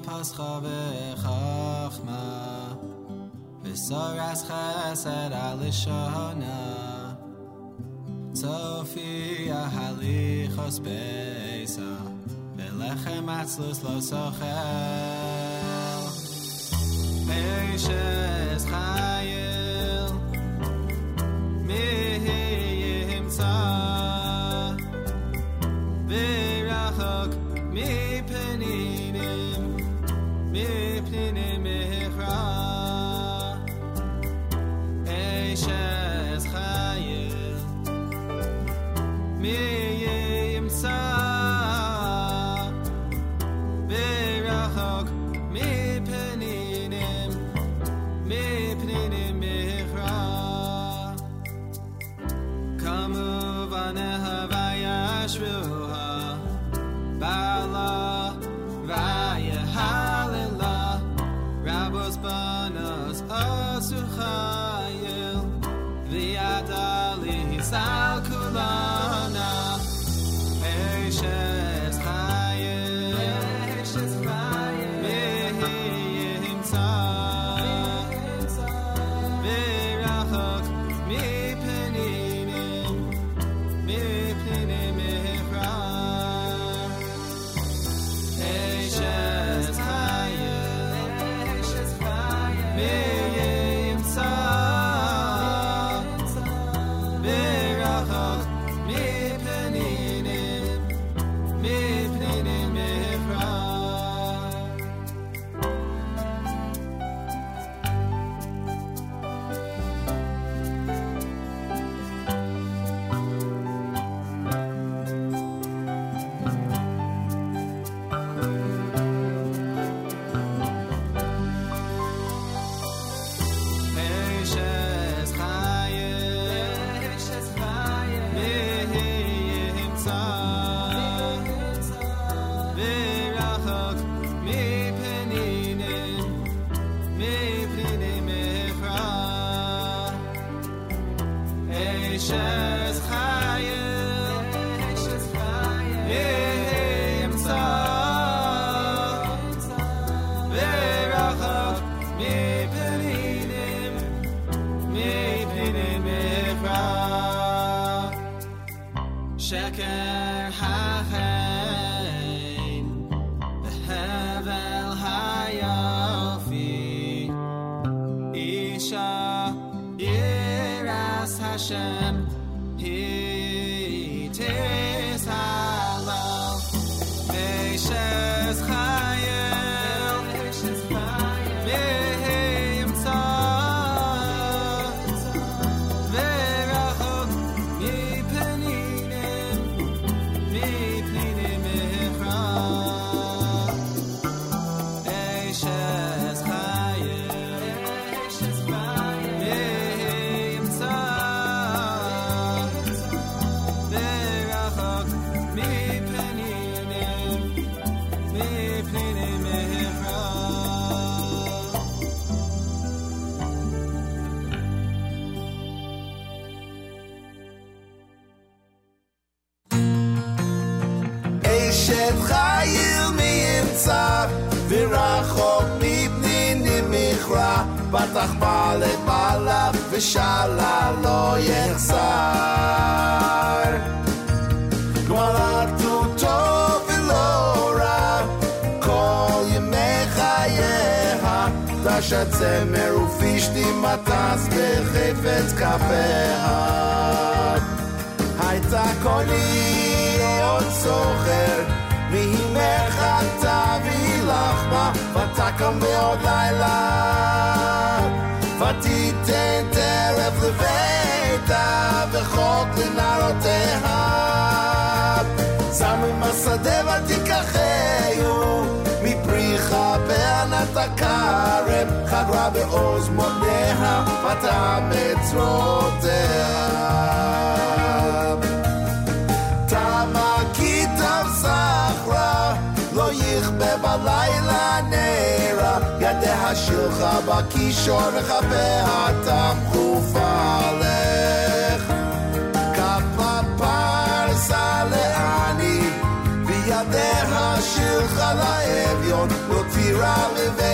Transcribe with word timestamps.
pascha 0.00 0.60
v'chachma 0.64 2.22
v'soras 3.62 4.40
chesed 4.48 5.32
alishona 5.46 6.58
Sofia 8.32 9.62
halichos 9.74 10.76
beisa 10.84 11.90
v'lechem 12.56 13.28
atzlus 13.38 13.78
lo 13.84 13.96
sochel 14.08 15.56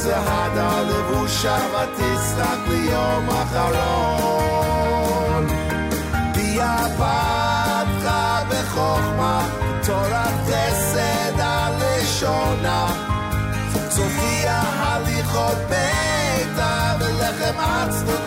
עוז 0.00 0.06
הדה 0.06 0.80
לבושה 0.82 1.56
ותצחק 1.70 2.58
ליום 2.68 3.28
אחרון 3.30 4.66
ביה 6.34 6.76
פתחה 6.96 8.42
בחוכמה 8.50 9.48
תורת 9.86 10.34
חסד 10.46 11.40
הלשונה 11.40 12.86
צופיה 13.88 14.62
הליכות 14.62 15.58
ביתה 15.68 16.94
ולחם 17.00 17.60
עצלות 17.60 18.19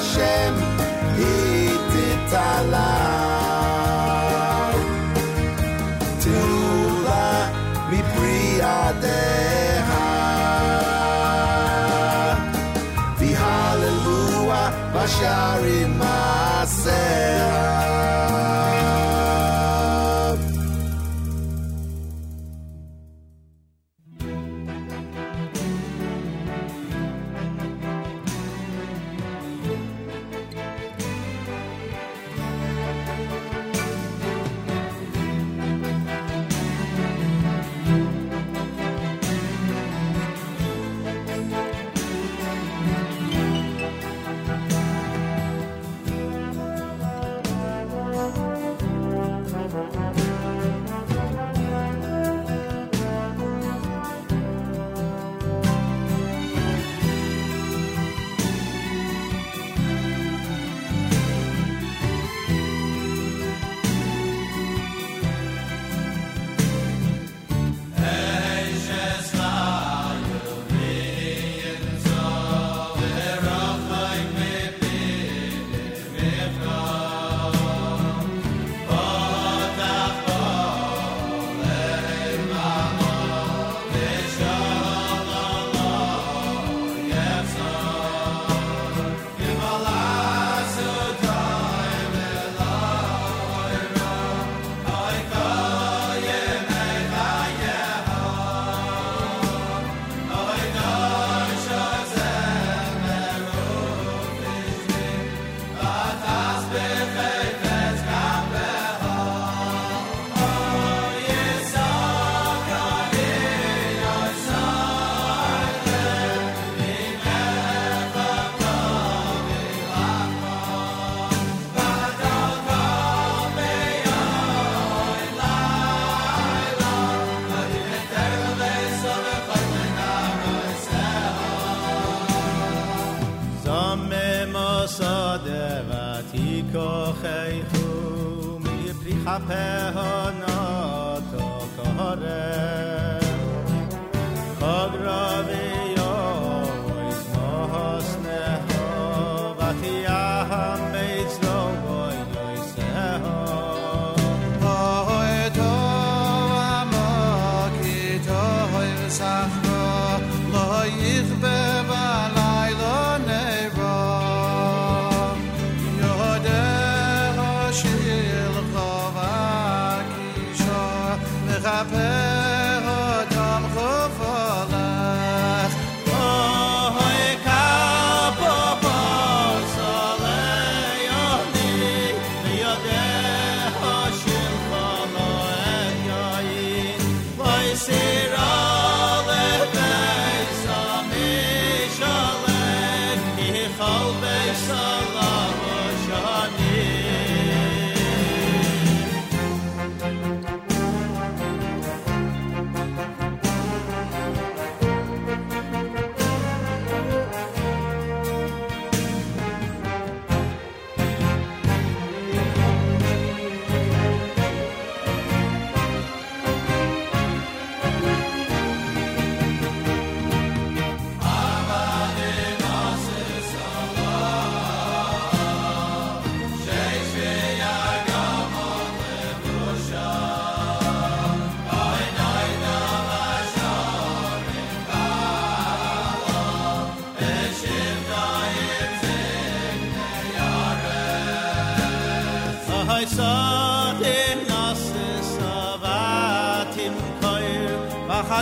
Hashem, 0.00 0.54
He 1.18 1.68
did 1.92 2.30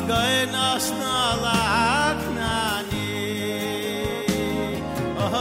goyn 0.09 0.55
asna 0.69 1.17
laknani 1.45 3.17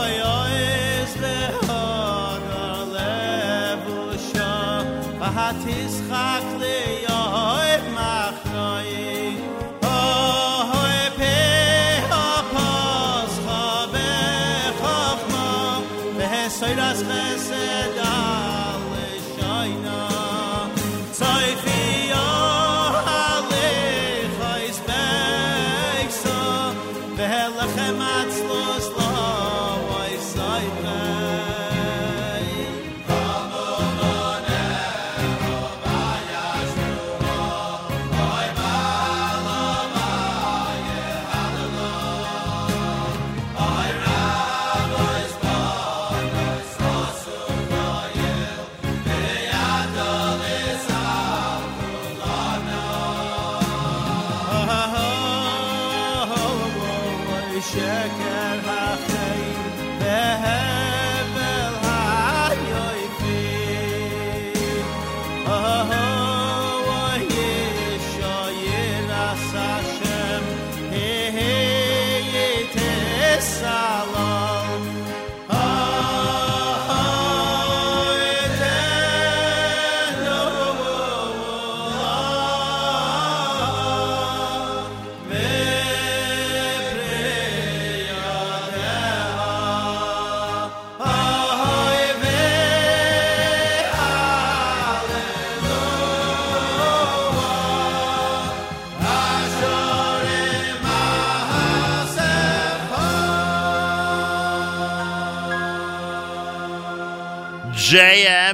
oy 0.00 0.14
oy 0.36 0.56
es 1.02 1.12
le 1.22 1.38
hor 1.66 2.42
le 2.94 3.14
busha 3.84 4.52
hat 5.38 5.62
is 5.78 5.96
khakle 6.10 6.76
oy 7.20 7.70
machroy 7.96 8.92
oy 9.94 11.00
pe 11.18 11.34
soy 16.58 16.74
ras 16.80 17.00
khaseda 17.08 18.47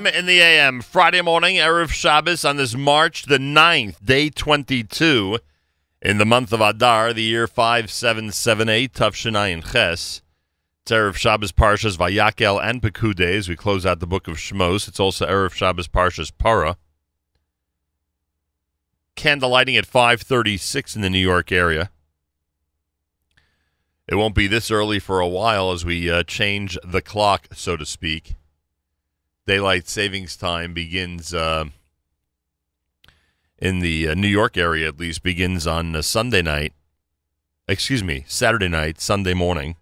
In 0.06 0.26
the 0.26 0.40
AM, 0.40 0.82
Friday 0.82 1.22
morning, 1.22 1.56
Erev 1.56 1.88
Shabbos 1.88 2.44
on 2.44 2.58
this 2.58 2.74
March 2.74 3.22
the 3.22 3.38
9th, 3.38 4.04
day 4.04 4.28
22 4.28 5.38
in 6.02 6.18
the 6.18 6.26
month 6.26 6.52
of 6.52 6.60
Adar, 6.60 7.14
the 7.14 7.22
year 7.22 7.46
5778, 7.46 8.92
Tavshinayin 8.92 9.72
Ches. 9.72 10.20
It's 10.82 10.92
Erev 10.92 11.14
Shabbos 11.14 11.52
Parshas 11.52 11.96
Vayakel 11.96 12.62
and 12.62 12.82
Pekude 12.82 13.20
as 13.22 13.48
we 13.48 13.56
close 13.56 13.86
out 13.86 14.00
the 14.00 14.06
book 14.06 14.28
of 14.28 14.36
Shmos. 14.36 14.88
It's 14.88 15.00
also 15.00 15.26
Erev 15.26 15.54
Shabbos 15.54 15.88
Parshas 15.88 16.30
Para. 16.36 16.76
Candle 19.16 19.50
lighting 19.50 19.76
at 19.76 19.86
536 19.86 20.96
in 20.96 21.00
the 21.00 21.08
New 21.08 21.18
York 21.18 21.50
area. 21.50 21.90
It 24.06 24.16
won't 24.16 24.34
be 24.34 24.48
this 24.48 24.70
early 24.70 24.98
for 24.98 25.20
a 25.20 25.28
while 25.28 25.72
as 25.72 25.82
we 25.82 26.10
uh, 26.10 26.24
change 26.24 26.76
the 26.84 27.00
clock, 27.00 27.46
so 27.54 27.78
to 27.78 27.86
speak 27.86 28.34
daylight 29.46 29.88
savings 29.88 30.36
time 30.36 30.72
begins 30.72 31.34
uh, 31.34 31.66
in 33.58 33.80
the 33.80 34.08
uh, 34.08 34.14
New 34.14 34.28
York 34.28 34.56
area, 34.56 34.88
at 34.88 34.98
least, 34.98 35.22
begins 35.22 35.66
on 35.66 35.94
uh, 35.94 36.02
Sunday 36.02 36.42
night. 36.42 36.72
Excuse 37.66 38.04
me, 38.04 38.24
Saturday 38.26 38.68
night, 38.68 39.00
Sunday 39.00 39.32
morning, 39.32 39.76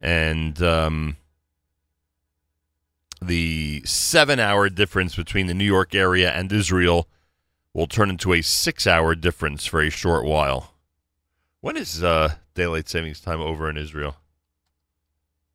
and 0.00 0.60
um, 0.62 1.16
the 3.22 3.82
seven-hour 3.84 4.68
difference 4.70 5.14
between 5.14 5.46
the 5.46 5.54
New 5.54 5.64
York 5.64 5.94
area 5.94 6.32
and 6.32 6.50
Israel 6.50 7.06
will 7.72 7.86
turn 7.86 8.10
into 8.10 8.32
a 8.32 8.42
six-hour 8.42 9.14
difference 9.14 9.64
for 9.64 9.80
a 9.80 9.90
short 9.90 10.24
while. 10.24 10.74
When 11.60 11.76
is 11.76 12.02
uh, 12.02 12.34
daylight 12.54 12.88
savings 12.88 13.20
time 13.20 13.40
over 13.40 13.70
in 13.70 13.76
Israel? 13.76 14.16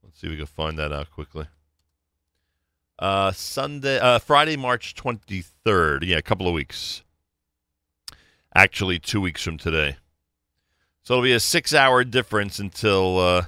Let's 0.01 0.21
see 0.21 0.27
if 0.27 0.31
we 0.31 0.37
can 0.37 0.45
find 0.45 0.79
that 0.79 0.93
out 0.93 1.11
quickly. 1.11 1.47
Uh, 2.97 3.31
Sunday, 3.31 3.99
uh, 3.99 4.19
Friday, 4.19 4.55
March 4.55 4.95
23rd. 4.95 6.05
Yeah, 6.05 6.17
a 6.17 6.21
couple 6.21 6.47
of 6.47 6.53
weeks. 6.53 7.03
Actually, 8.55 8.99
two 8.99 9.19
weeks 9.19 9.43
from 9.43 9.57
today. 9.57 9.97
So 11.03 11.13
it'll 11.13 11.23
be 11.23 11.33
a 11.33 11.39
six 11.39 11.73
hour 11.73 12.03
difference 12.03 12.57
until 12.57 13.19
uh, 13.19 13.45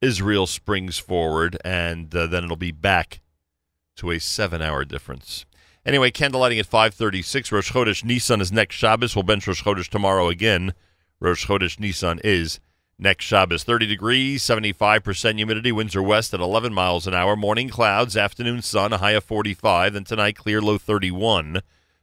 Israel 0.00 0.46
springs 0.46 0.98
forward, 0.98 1.56
and 1.64 2.14
uh, 2.14 2.26
then 2.26 2.44
it'll 2.44 2.56
be 2.56 2.70
back 2.70 3.20
to 3.96 4.10
a 4.10 4.20
seven 4.20 4.60
hour 4.60 4.84
difference. 4.84 5.46
Anyway, 5.86 6.10
candlelighting 6.10 6.58
at 6.58 6.66
536. 6.66 7.50
Rosh 7.50 7.72
Chodesh 7.72 8.04
Nissan 8.04 8.40
is 8.40 8.52
next 8.52 8.74
Shabbos. 8.74 9.16
We'll 9.16 9.22
bench 9.22 9.46
Rosh 9.46 9.62
Chodesh 9.62 9.88
tomorrow 9.88 10.28
again. 10.28 10.74
Rosh 11.18 11.46
Chodesh 11.46 11.78
Nissan 11.78 12.20
is 12.22 12.60
next 12.98 13.24
Shabbos. 13.24 13.64
30 13.64 13.86
degrees, 13.86 14.42
75% 14.42 15.36
humidity, 15.36 15.72
winds 15.72 15.96
are 15.96 16.02
west 16.02 16.34
at 16.34 16.40
11 16.40 16.72
miles 16.72 17.06
an 17.06 17.14
hour. 17.14 17.36
Morning 17.36 17.68
clouds, 17.68 18.16
afternoon 18.16 18.62
sun, 18.62 18.92
a 18.92 18.98
high 18.98 19.12
of 19.12 19.24
45. 19.24 19.92
Then 19.92 20.04
tonight, 20.04 20.36
clear, 20.36 20.60
low 20.60 20.78
31. 20.78 21.62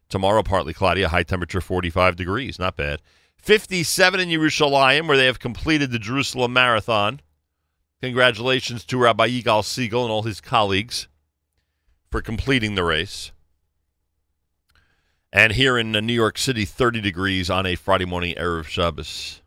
Tomorrow, 0.10 0.44
partly 0.44 0.74
cloudy, 0.74 1.02
a 1.02 1.10
high 1.10 1.24
temperature 1.24 1.62
45 1.62 2.16
degrees. 2.16 2.60
Not 2.60 2.76
bad. 2.76 3.02
57 3.38 4.20
in 4.20 4.30
Yerushalayim, 4.30 5.08
where 5.08 5.18
they 5.18 5.26
have 5.26 5.40
completed 5.40 5.92
the 5.92 6.00
Jerusalem 6.00 6.54
Marathon. 6.54 7.20
Congratulations 8.02 8.86
to 8.86 8.98
Rabbi 8.98 9.30
Yigal 9.30 9.64
Siegel 9.64 10.04
and 10.04 10.12
all 10.12 10.24
his 10.24 10.42
colleagues 10.42 11.08
for 12.10 12.22
completing 12.22 12.76
the 12.76 12.84
race. 12.84 13.32
And 15.32 15.54
here 15.54 15.78
in 15.78 15.92
New 15.92 16.14
York 16.14 16.38
City, 16.38 16.64
30 16.64 17.02
degrees 17.02 17.50
on 17.50 17.66
a 17.66 17.76
Friday 17.76 18.06
morning, 18.06 18.36
Erev 18.36 18.66
Shabbos. 18.66 19.43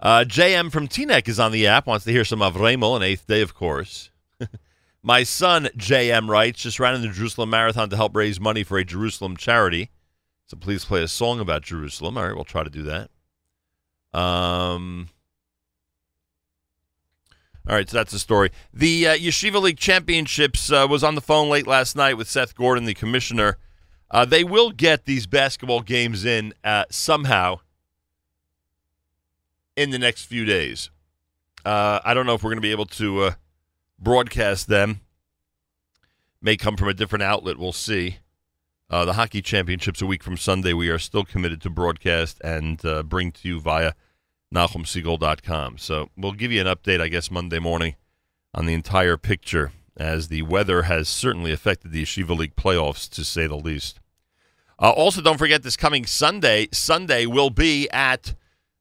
Uh, 0.00 0.24
JM 0.26 0.72
from 0.72 0.88
Teaneck 0.88 1.28
is 1.28 1.38
on 1.38 1.52
the 1.52 1.66
app, 1.66 1.86
wants 1.86 2.06
to 2.06 2.12
hear 2.12 2.24
some 2.24 2.40
of 2.40 2.54
Remel, 2.54 2.96
an 2.96 3.02
eighth 3.02 3.26
day, 3.26 3.42
of 3.42 3.54
course. 3.54 4.10
My 5.02 5.22
son, 5.24 5.68
JM, 5.76 6.28
writes, 6.28 6.62
just 6.62 6.80
ran 6.80 6.94
in 6.94 7.02
the 7.02 7.08
Jerusalem 7.08 7.50
Marathon 7.50 7.90
to 7.90 7.96
help 7.96 8.16
raise 8.16 8.40
money 8.40 8.64
for 8.64 8.78
a 8.78 8.84
Jerusalem 8.84 9.36
charity. 9.36 9.90
So 10.46 10.56
please 10.56 10.84
play 10.84 11.02
a 11.02 11.08
song 11.08 11.38
about 11.38 11.62
Jerusalem. 11.62 12.16
All 12.16 12.24
right, 12.24 12.34
we'll 12.34 12.44
try 12.44 12.64
to 12.64 12.70
do 12.70 12.82
that. 12.84 13.10
Um, 14.18 15.10
all 17.68 17.76
right, 17.76 17.88
so 17.88 17.98
that's 17.98 18.12
the 18.12 18.18
story. 18.18 18.50
The 18.72 19.08
uh, 19.08 19.16
Yeshiva 19.16 19.60
League 19.60 19.78
Championships 19.78 20.72
uh, 20.72 20.86
was 20.88 21.04
on 21.04 21.14
the 21.14 21.20
phone 21.20 21.50
late 21.50 21.66
last 21.66 21.94
night 21.94 22.16
with 22.16 22.28
Seth 22.28 22.54
Gordon, 22.54 22.86
the 22.86 22.94
commissioner. 22.94 23.58
Uh, 24.10 24.24
they 24.24 24.44
will 24.44 24.70
get 24.70 25.04
these 25.04 25.26
basketball 25.26 25.82
games 25.82 26.24
in 26.24 26.54
uh, 26.64 26.84
somehow 26.90 27.60
in 29.80 29.88
the 29.88 29.98
next 29.98 30.26
few 30.26 30.44
days. 30.44 30.90
Uh, 31.64 32.00
I 32.04 32.12
don't 32.12 32.26
know 32.26 32.34
if 32.34 32.42
we're 32.42 32.50
going 32.50 32.58
to 32.58 32.60
be 32.60 32.70
able 32.70 32.84
to 32.86 33.22
uh, 33.22 33.30
broadcast 33.98 34.68
them. 34.68 35.00
May 36.42 36.58
come 36.58 36.76
from 36.76 36.88
a 36.88 36.94
different 36.94 37.22
outlet. 37.22 37.56
We'll 37.56 37.72
see. 37.72 38.18
Uh, 38.90 39.06
the 39.06 39.14
hockey 39.14 39.40
championships 39.40 40.02
a 40.02 40.06
week 40.06 40.22
from 40.22 40.36
Sunday. 40.36 40.74
We 40.74 40.90
are 40.90 40.98
still 40.98 41.24
committed 41.24 41.62
to 41.62 41.70
broadcast 41.70 42.42
and 42.44 42.84
uh, 42.84 43.02
bring 43.04 43.32
to 43.32 43.48
you 43.48 43.58
via 43.58 43.94
NachumSegal.com. 44.54 45.78
So 45.78 46.10
we'll 46.14 46.32
give 46.32 46.52
you 46.52 46.60
an 46.60 46.66
update, 46.66 47.00
I 47.00 47.08
guess, 47.08 47.30
Monday 47.30 47.58
morning 47.58 47.94
on 48.52 48.66
the 48.66 48.74
entire 48.74 49.16
picture, 49.16 49.72
as 49.96 50.28
the 50.28 50.42
weather 50.42 50.82
has 50.82 51.08
certainly 51.08 51.52
affected 51.52 51.92
the 51.92 52.02
Yeshiva 52.02 52.36
League 52.36 52.56
playoffs, 52.56 53.08
to 53.10 53.24
say 53.24 53.46
the 53.46 53.56
least. 53.56 53.98
Uh, 54.78 54.90
also, 54.90 55.22
don't 55.22 55.38
forget 55.38 55.62
this 55.62 55.76
coming 55.76 56.04
Sunday. 56.04 56.68
Sunday 56.70 57.24
will 57.24 57.50
be 57.50 57.88
at 57.90 58.34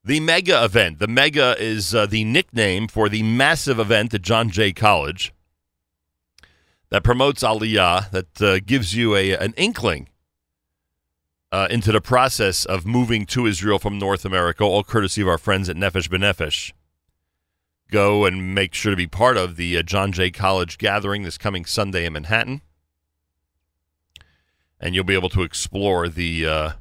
the 0.10 0.20
Mega 0.20 0.66
event. 0.66 0.98
The 0.98 1.08
Mega 1.08 1.56
is 1.60 1.94
uh, 1.94 2.08
the 2.08 2.24
nickname 2.24 2.88
for 2.88 3.10
the 3.10 3.22
massive 3.22 3.78
event 3.78 4.12
at 4.12 4.24
John 4.24 4.50
Jay 4.50 4.74
College 4.74 5.32
that 6.90 7.04
promotes 7.04 7.44
Aliyah, 7.44 8.10
that 8.10 8.42
uh, 8.42 8.60
gives 8.66 8.96
you 8.96 9.16
a 9.16 9.38
an 9.38 9.54
inkling 9.56 10.10
uh, 11.52 11.68
into 11.70 11.92
the 11.92 12.02
process 12.02 12.66
of 12.66 12.88
moving 12.88 13.28
to 13.28 13.46
Israel 13.46 13.78
from 13.78 14.00
North 14.00 14.26
America, 14.26 14.64
all 14.64 14.84
courtesy 14.84 15.22
of 15.22 15.28
our 15.28 15.38
friends 15.38 15.70
at 15.70 15.76
Nefesh 15.76 16.10
B'Nefesh. 16.10 16.72
Go 17.92 18.26
and 18.26 18.56
make 18.56 18.74
sure 18.74 18.90
to 18.90 18.98
be 18.98 19.06
part 19.06 19.38
of 19.38 19.58
the 19.58 19.78
uh, 19.78 19.84
John 19.84 20.12
Jay 20.12 20.32
College 20.32 20.80
gathering 20.80 21.22
this 21.22 21.38
coming 21.38 21.66
Sunday 21.66 22.08
in 22.08 22.14
Manhattan. 22.14 22.62
And 24.80 24.96
you'll 24.96 25.04
be 25.04 25.14
able 25.14 25.30
to 25.30 25.44
explore 25.44 26.10
the. 26.10 26.74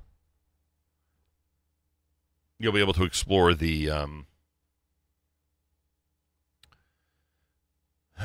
You'll 2.58 2.72
be 2.72 2.80
able 2.80 2.94
to 2.94 3.04
explore 3.04 3.54
the 3.54 3.88
um, 3.88 4.26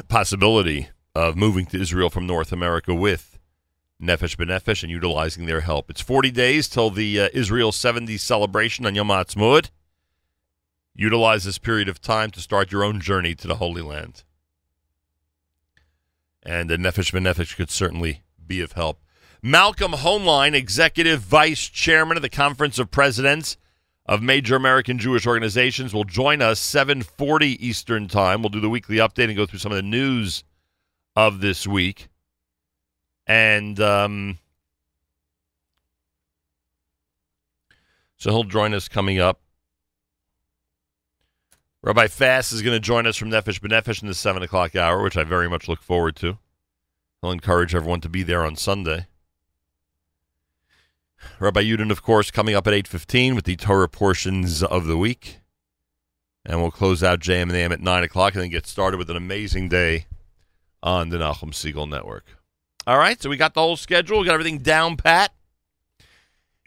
possibility 0.07 0.89
of 1.13 1.35
moving 1.37 1.67
to 1.67 1.79
Israel 1.79 2.09
from 2.09 2.25
North 2.25 2.51
America 2.51 2.95
with 2.95 3.37
Nefesh 4.01 4.35
B'Nefesh 4.35 4.81
and 4.81 4.91
utilizing 4.91 5.45
their 5.45 5.61
help. 5.61 5.89
It's 5.89 6.01
40 6.01 6.31
days 6.31 6.67
till 6.67 6.89
the 6.89 7.21
uh, 7.21 7.29
Israel 7.33 7.71
70 7.71 8.17
celebration 8.17 8.85
on 8.87 8.95
Yom 8.95 9.09
Ha'atzmaut. 9.09 9.69
Utilize 10.95 11.43
this 11.43 11.59
period 11.59 11.87
of 11.87 12.01
time 12.01 12.31
to 12.31 12.39
start 12.39 12.71
your 12.71 12.83
own 12.83 12.99
journey 12.99 13.35
to 13.35 13.47
the 13.47 13.55
Holy 13.55 13.81
Land. 13.81 14.23
And 16.41 16.71
uh, 16.71 16.77
Nefesh 16.77 17.13
B'Nefesh 17.13 17.55
could 17.55 17.69
certainly 17.69 18.23
be 18.45 18.61
of 18.61 18.71
help. 18.71 18.99
Malcolm 19.43 19.91
Hoenlein, 19.91 20.55
Executive 20.55 21.21
Vice 21.21 21.67
Chairman 21.67 22.17
of 22.17 22.23
the 22.23 22.29
Conference 22.29 22.79
of 22.79 22.89
Presidents 22.89 23.57
of 24.05 24.21
Major 24.21 24.55
American 24.55 24.99
Jewish 24.99 25.25
Organizations, 25.25 25.93
will 25.93 26.03
join 26.03 26.41
us 26.41 26.59
7:40 26.59 27.57
Eastern 27.59 28.07
Time. 28.07 28.41
We'll 28.41 28.49
do 28.49 28.59
the 28.59 28.69
weekly 28.69 28.97
update 28.97 29.25
and 29.25 29.35
go 29.35 29.45
through 29.45 29.59
some 29.59 29.71
of 29.71 29.77
the 29.77 29.81
news 29.81 30.43
of 31.15 31.39
this 31.41 31.65
week. 31.65 32.09
And 33.25 33.79
um, 33.79 34.39
so 38.17 38.31
he'll 38.31 38.43
join 38.43 38.73
us 38.73 38.87
coming 38.87 39.19
up. 39.19 39.39
Rabbi 41.81 42.07
Fass 42.07 42.53
is 42.53 42.61
going 42.61 42.75
to 42.75 42.79
join 42.79 43.05
us 43.05 43.17
from 43.17 43.29
Nefesh 43.29 43.59
B'Nefesh 43.59 44.01
in 44.01 44.07
the 44.07 44.13
7 44.13 44.41
o'clock 44.41 44.73
hour, 44.73 45.03
which 45.03 45.17
I 45.17 45.23
very 45.25 45.49
much 45.49 45.67
look 45.67 45.81
forward 45.81 46.15
to. 46.17 46.37
I'll 47.21 47.31
encourage 47.31 47.75
everyone 47.75 47.99
to 48.01 48.09
be 48.09 48.23
there 48.23 48.45
on 48.45 48.55
Sunday. 48.55 49.07
Rabbi 51.39 51.61
Yudin, 51.63 51.91
of 51.91 52.01
course, 52.03 52.31
coming 52.31 52.55
up 52.55 52.67
at 52.67 52.73
8.15 52.73 53.35
with 53.35 53.45
the 53.45 53.55
Torah 53.55 53.89
portions 53.89 54.63
of 54.63 54.85
the 54.85 54.97
week. 54.97 55.39
And 56.45 56.61
we'll 56.61 56.71
close 56.71 57.03
out 57.03 57.19
JM 57.19 57.43
and 57.43 57.53
AM 57.53 57.71
at 57.71 57.79
9 57.79 58.03
o'clock 58.03 58.33
and 58.33 58.43
then 58.43 58.49
get 58.49 58.67
started 58.67 58.97
with 58.97 59.09
an 59.09 59.15
amazing 59.15 59.69
day 59.69 60.07
on 60.81 61.09
the 61.09 61.17
Nachum 61.17 61.51
Segal 61.51 61.89
Network. 61.89 62.25
All 62.85 62.97
right, 62.97 63.21
so 63.21 63.29
we 63.29 63.37
got 63.37 63.53
the 63.53 63.61
whole 63.61 63.77
schedule. 63.77 64.19
We 64.19 64.25
got 64.25 64.33
everything 64.33 64.59
down 64.59 64.97
pat. 64.97 65.33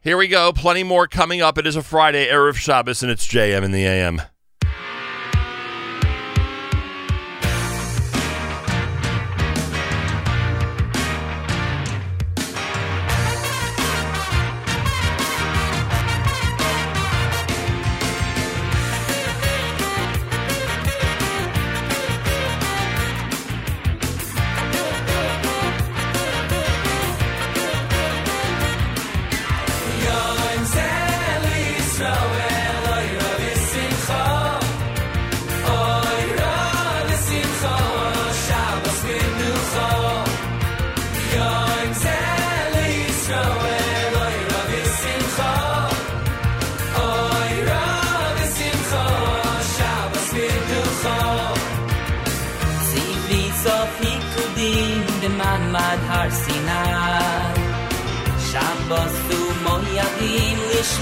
Here 0.03 0.16
we 0.16 0.29
go. 0.29 0.53
Plenty 0.53 0.83
more 0.83 1.07
coming 1.07 1.42
up. 1.42 1.59
It 1.59 1.66
is 1.66 1.77
a 1.77 1.83
Friday, 1.83 2.29
Erev 2.29 2.55
Shabbos, 2.55 3.03
and 3.03 3.12
it's 3.12 3.27
JM 3.27 3.62
in 3.62 3.73
the 3.73 3.85
AM. 3.85 4.23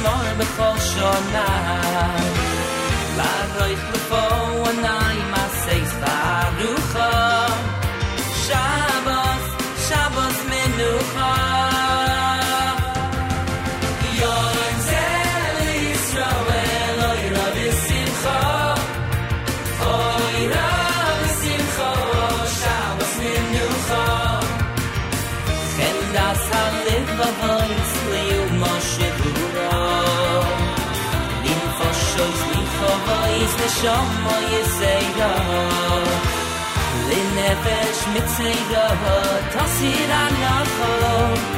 Moyadim 0.05 0.38
Lishmor 0.38 0.38
B'chol 0.38 0.77
Shona 0.88 1.84
Linefesh 38.44 38.54
Mitzera 38.74 39.40
Tosir 39.52 41.54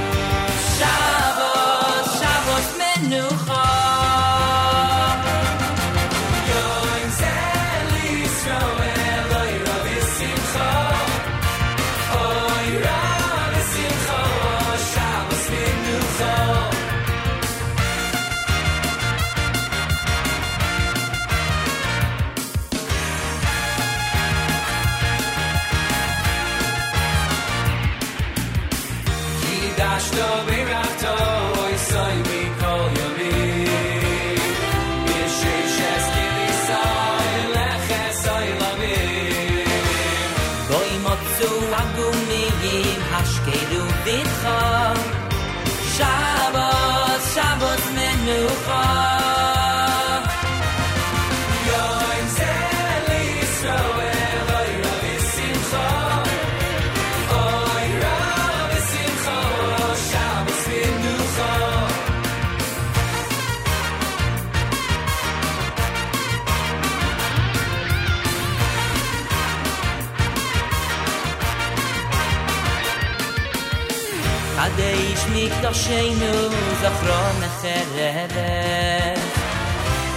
mikdashenu 75.86 76.50
zachron 76.82 77.40
chereret 77.62 79.18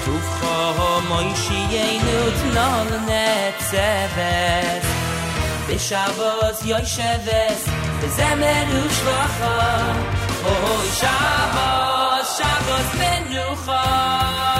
Tuvcho 0.05 1.01
moishiyenu 1.09 2.19
tnol 2.39 2.89
netzeves 3.07 4.85
B'Shavos 5.67 6.59
yoisheves 6.65 7.61
B'zemer 8.01 8.67
ushvacha 8.81 9.55
Oy 10.49 10.87
Shabbos, 10.99 12.27
Shabbos 12.37 12.89
menucha 12.99 14.58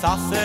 sauce 0.00 0.39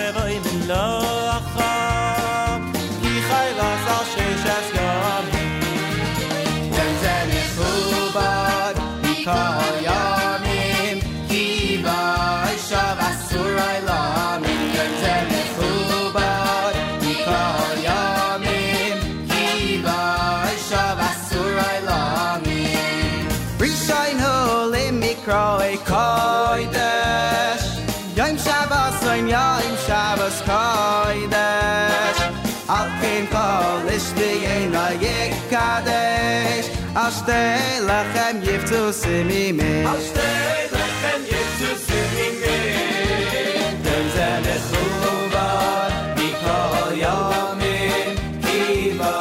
Al 33.26 33.32
kein 33.32 33.82
kol 33.82 33.90
ish 33.96 34.14
bigein 34.18 34.76
a 34.76 34.88
yikadesh 35.04 36.70
Al 36.96 37.12
shtei 37.12 37.80
lechem 37.88 38.42
yiftu 38.42 38.94
simimim 38.94 39.88
Al 39.88 40.02
shtei 40.08 40.70
lechem 40.74 41.22
yiftu 41.32 41.70
simimim 41.86 43.74
Dem 43.84 44.06
ze 44.16 44.30
mechubad 44.46 45.92
mikol 46.18 46.92
yomim 47.04 48.16
Kiva 48.44 49.16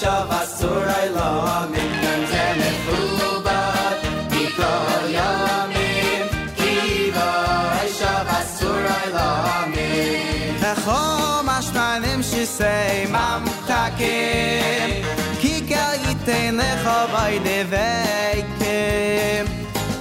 shav 0.00 0.30
asur 0.40 0.86
ailamim 1.00 1.92
Dem 2.02 2.22
ze 2.32 2.46
mechubad 2.60 3.98
mikol 4.32 5.04
yomim 5.18 6.26
Kiva 6.58 7.30
shav 7.98 8.28
asur 8.40 8.84
ailamim 9.00 10.54
Echom 10.72 11.48
ashmanim 11.58 12.20
shisei 12.22 13.09
ke 14.00 14.18
ki 15.40 15.54
kayte 15.70 16.38
ne 16.58 16.70
khavay 16.84 17.34
de 17.46 17.58
veke 17.72 18.78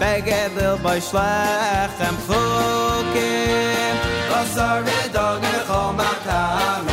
beged 0.02 0.60
bei 0.84 1.00
shlach 1.08 2.00
am 2.10 2.18
khoke 2.28 3.34
was 4.32 4.58
are 4.68 4.84
dog 5.18 5.41
ne 5.47 5.58
khomakam 5.72 6.89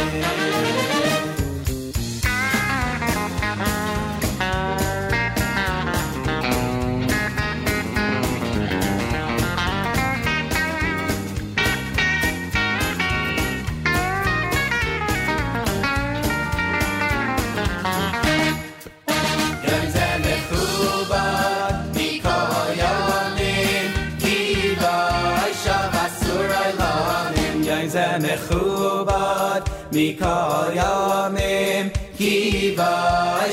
mikol 29.93 30.75
yomim 30.81 31.91
Kiva 32.19 32.93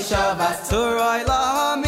shav 0.10 0.40
asur 0.50 0.98
ailamim 1.12 1.83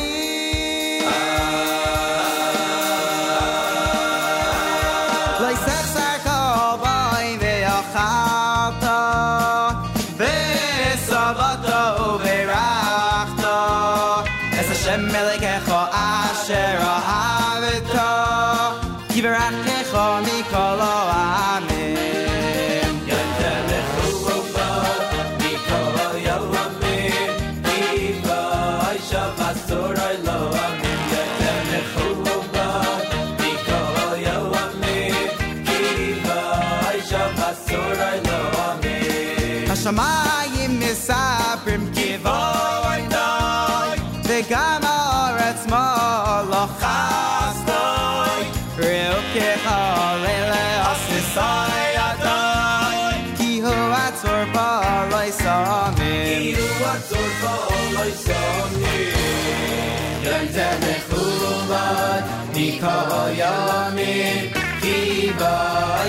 mikol 62.86 63.32
yomim 63.42 64.54
Kiva 64.82 65.56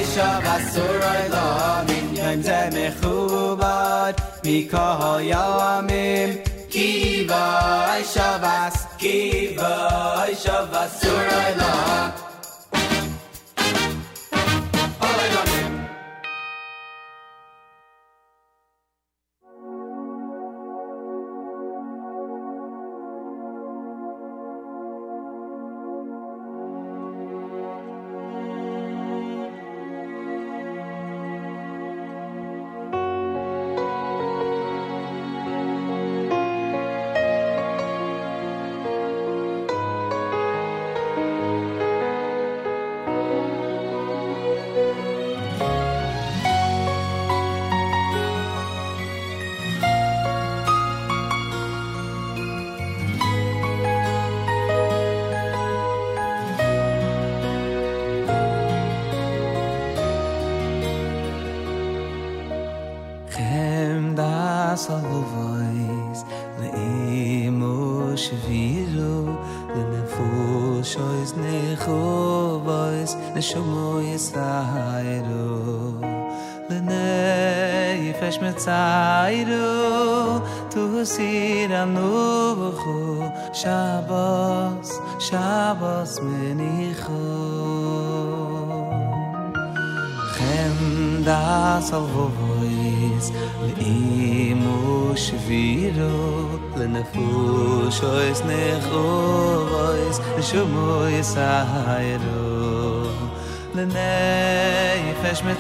ishav 0.03 0.47
asur 0.57 1.01
ailamim 1.13 2.07
Yom 2.19 2.43
ze 2.43 2.61
mechubad 2.77 4.17
mikol 4.45 5.21
yomim 5.33 6.31
Kiva 6.71 7.45
ishav 8.03 8.45
as 8.45 8.77
Kiva 8.99 9.75
ishav 10.33 10.73
asur 10.85 11.27
ailamim 11.41 12.27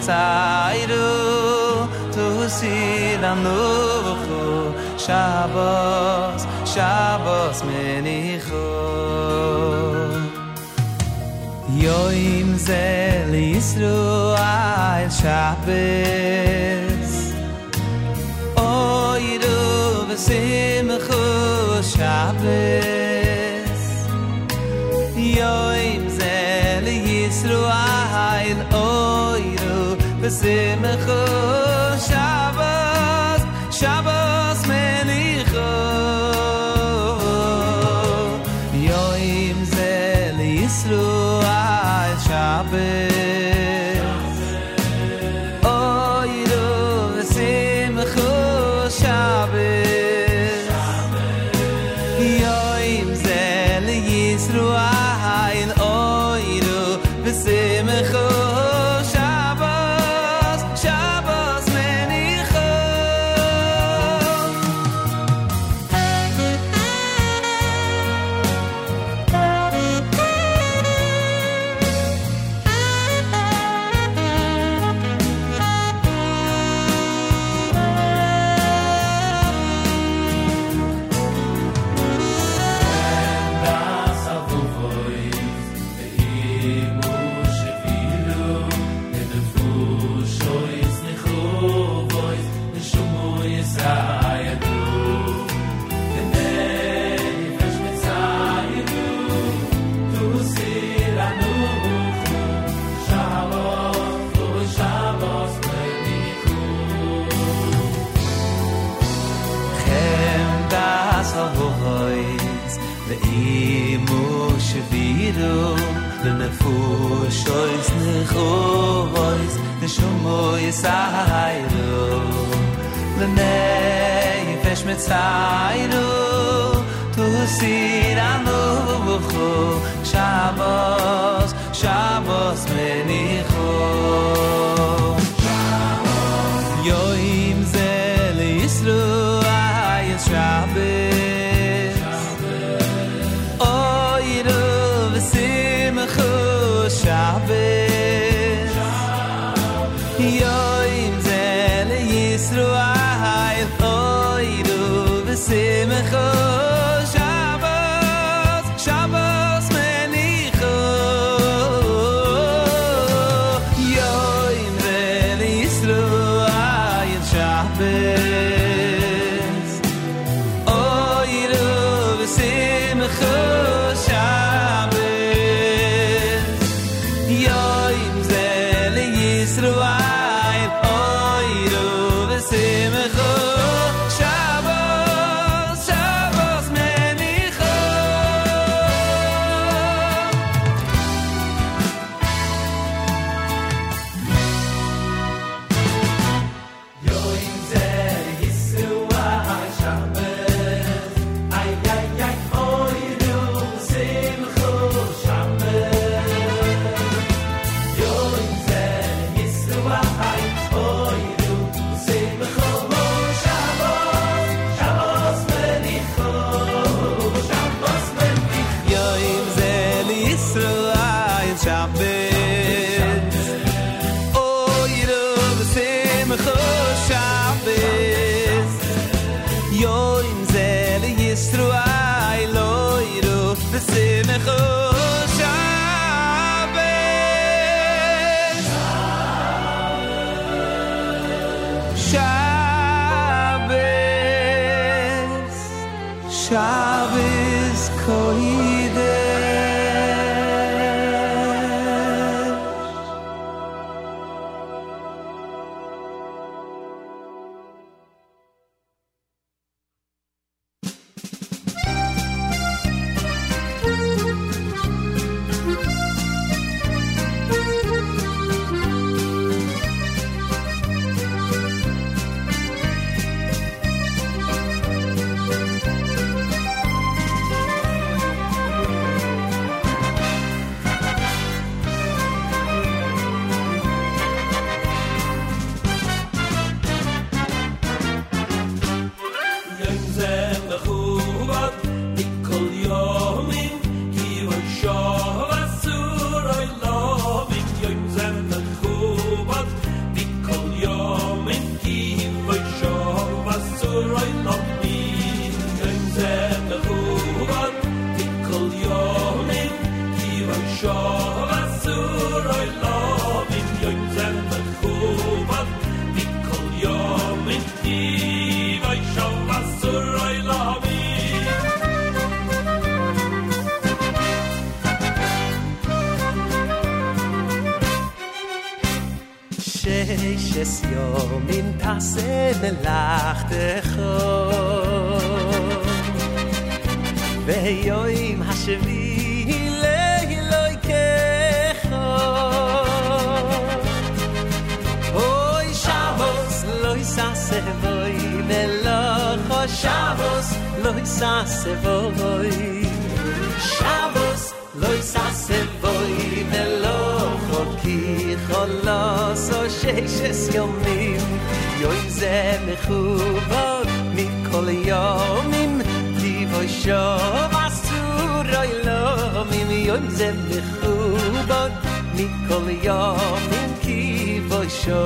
tsayru 0.05 1.09
to 2.15 2.27
see 2.49 3.17
the 3.25 3.33
new 3.45 4.05
ko 4.27 4.43
shabos 5.05 6.43
shabos 6.73 7.59
meni 7.69 8.21
kho 8.47 8.67
yoim 11.85 12.51
zel 12.67 13.33
isru 13.55 13.99
ay 14.51 15.05
shabos 15.21 16.26
Oyru 30.27 31.26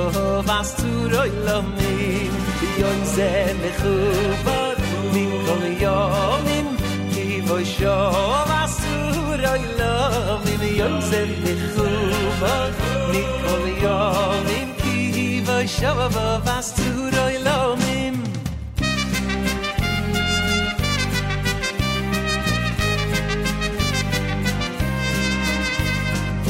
שוב 0.00 0.50
אסורוי 0.50 1.30
לומים 1.44 2.32
יום 2.78 3.04
זה 3.04 3.52
מחובות 3.64 4.78
מכל 5.12 5.82
יומים 5.82 6.76
כי 7.14 7.42
בו 7.42 7.64
שוב 7.64 8.50
אסורוי 8.64 9.60
לומים 9.78 10.76
יום 10.76 11.00
זה 11.00 11.26
מחובות 11.42 12.72
מכל 13.08 13.68
יומים 13.82 14.72
כי 14.82 15.42
בו 15.46 15.68
שוב 15.68 16.18
אסורוי 16.48 17.44
לומים 17.44 18.22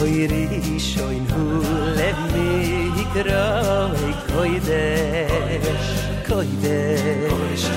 Oy 0.03 0.27
ri 0.31 0.79
shoyn 0.79 1.25
hu 1.33 1.45
lev 1.97 2.30
droi 3.14 4.14
koidesh 4.32 5.92
koidesh. 6.28 7.68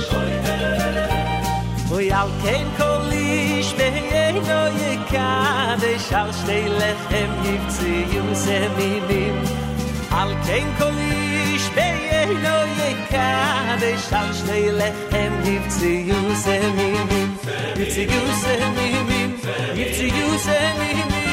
Oy 1.95 2.11
al 2.11 2.29
ken 2.43 2.67
kolish 2.77 3.71
be 3.77 3.89
no 4.47 4.61
ye 4.81 4.93
kade 5.11 5.93
shal 6.07 6.29
shtey 6.39 6.65
lechem 6.79 7.31
yivtzi 7.45 7.65
tsu 7.73 7.91
yum 8.13 8.29
mi 9.07 9.23
al 10.21 10.31
ken 10.45 10.67
kolish 10.79 11.67
be 11.75 11.89
no 12.45 12.57
ye 12.79 12.89
kade 13.13 13.91
shal 14.07 14.27
shtey 14.39 14.65
lechem 14.79 15.33
yivtzi 15.47 15.69
tsu 15.77 15.91
yum 16.09 16.27
mi 17.09 17.32
it's 17.45 17.97
you 17.97 18.23
say 18.43 18.59
me 18.77 18.89
me. 19.09 19.21
It's 19.83 19.99
you 19.99 20.29
say 20.45 20.65
me 20.79 20.91
me. 21.11 21.25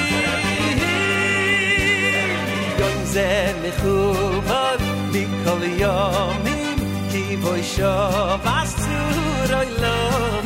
Don't 2.78 3.04
ze 3.14 3.30
me 3.62 3.70
khubad 3.80 4.80
dikol 5.12 5.62
yom 5.82 6.34
me. 6.44 6.58
Ki 7.10 7.36
voy 7.42 7.62
sho 7.62 7.94
vas 8.44 8.70
tu 8.82 8.96
roy 9.52 9.68
lo 9.82 9.96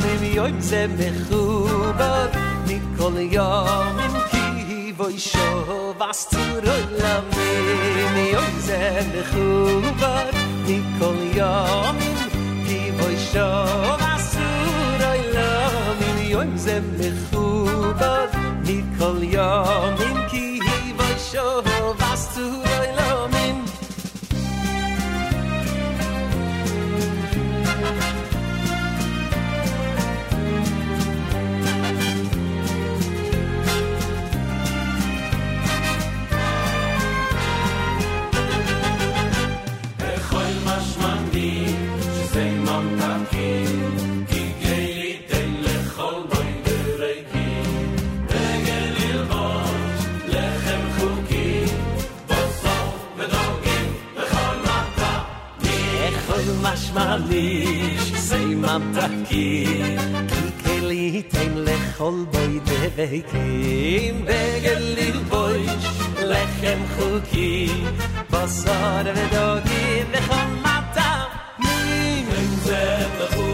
me 0.01 0.11
me. 0.21 0.29
Yom 0.35 0.61
ze 0.61 0.81
me 0.87 1.09
khubad 1.27 2.31
dikol 2.67 3.17
yom 3.35 3.95
me. 3.97 4.07
Ki 4.31 4.91
voy 4.97 5.17
sho 5.17 5.47
vas 5.99 6.19
tu 6.31 6.43
roy 6.65 6.83
lo 7.01 7.13
me 7.35 7.49
me. 8.15 8.25
Yom 8.35 8.53
ze 8.67 8.81
me 9.11 9.21
khubad 9.31 10.33
dikol 10.67 11.19
yom 11.39 11.95
me. 11.99 12.09
Ki 12.67 12.79
voy 12.97 13.15
sho 13.29 13.49
vas 14.01 14.24
yoim 16.35 16.57
ze 16.57 16.75
mekhuvot 16.99 18.31
mikol 18.67 19.19
yom 19.35 19.95
im 20.07 20.19
ki 20.31 20.45
hi 20.65 20.79
vashov 20.99 21.67
vas 21.99 22.23
tu 22.35 22.47
oylom 22.79 23.34
Echol 56.94 56.94
mashmalish 56.94 58.08
sei 58.28 58.54
mamtakim 58.62 59.98
Ki 60.30 60.44
keli 60.62 61.22
tein 61.32 61.54
lechol 61.66 62.16
boy 62.32 62.52
devekim 62.68 64.24
Begel 64.26 64.82
lil 64.96 65.18
boish 65.30 65.88
lechem 66.30 66.80
chuki 66.94 67.52
Basar 68.30 69.04
vedogim 69.16 70.06
bechol 70.12 70.50
matamim 70.64 72.26
זה 72.64 73.06
מכובד 73.18 73.53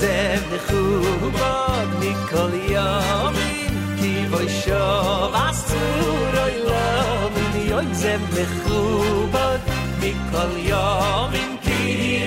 zev 0.00 0.42
de 0.50 0.58
khubot 0.66 1.90
mikol 2.00 2.52
yomim 2.74 3.74
ki 3.98 4.12
voy 4.32 4.48
shov 4.60 5.34
as 5.46 5.58
turoy 5.70 6.54
lomim 6.68 7.54
yoy 7.70 7.88
zev 8.02 8.22
de 8.36 8.44
khubot 8.62 9.60
mikol 10.00 10.52
yomim 10.70 11.52
ki 11.66 11.82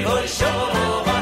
voy 0.06 0.26
shov 0.38 1.13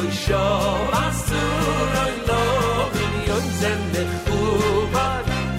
oy 0.00 0.10
shom 0.22 0.92
asur 1.04 1.92
oy 2.04 2.14
lo 2.28 2.44
in 3.04 3.14
yom 3.28 3.46
zen 3.60 3.80
mekhuba 3.92 5.06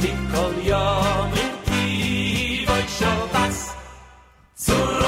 dikol 0.02 0.56
yom 0.72 1.32
in 1.44 1.54
ti 1.68 1.86
oy 2.76 2.86
shom 2.98 3.38
as 3.46 3.60
sur 4.66 5.02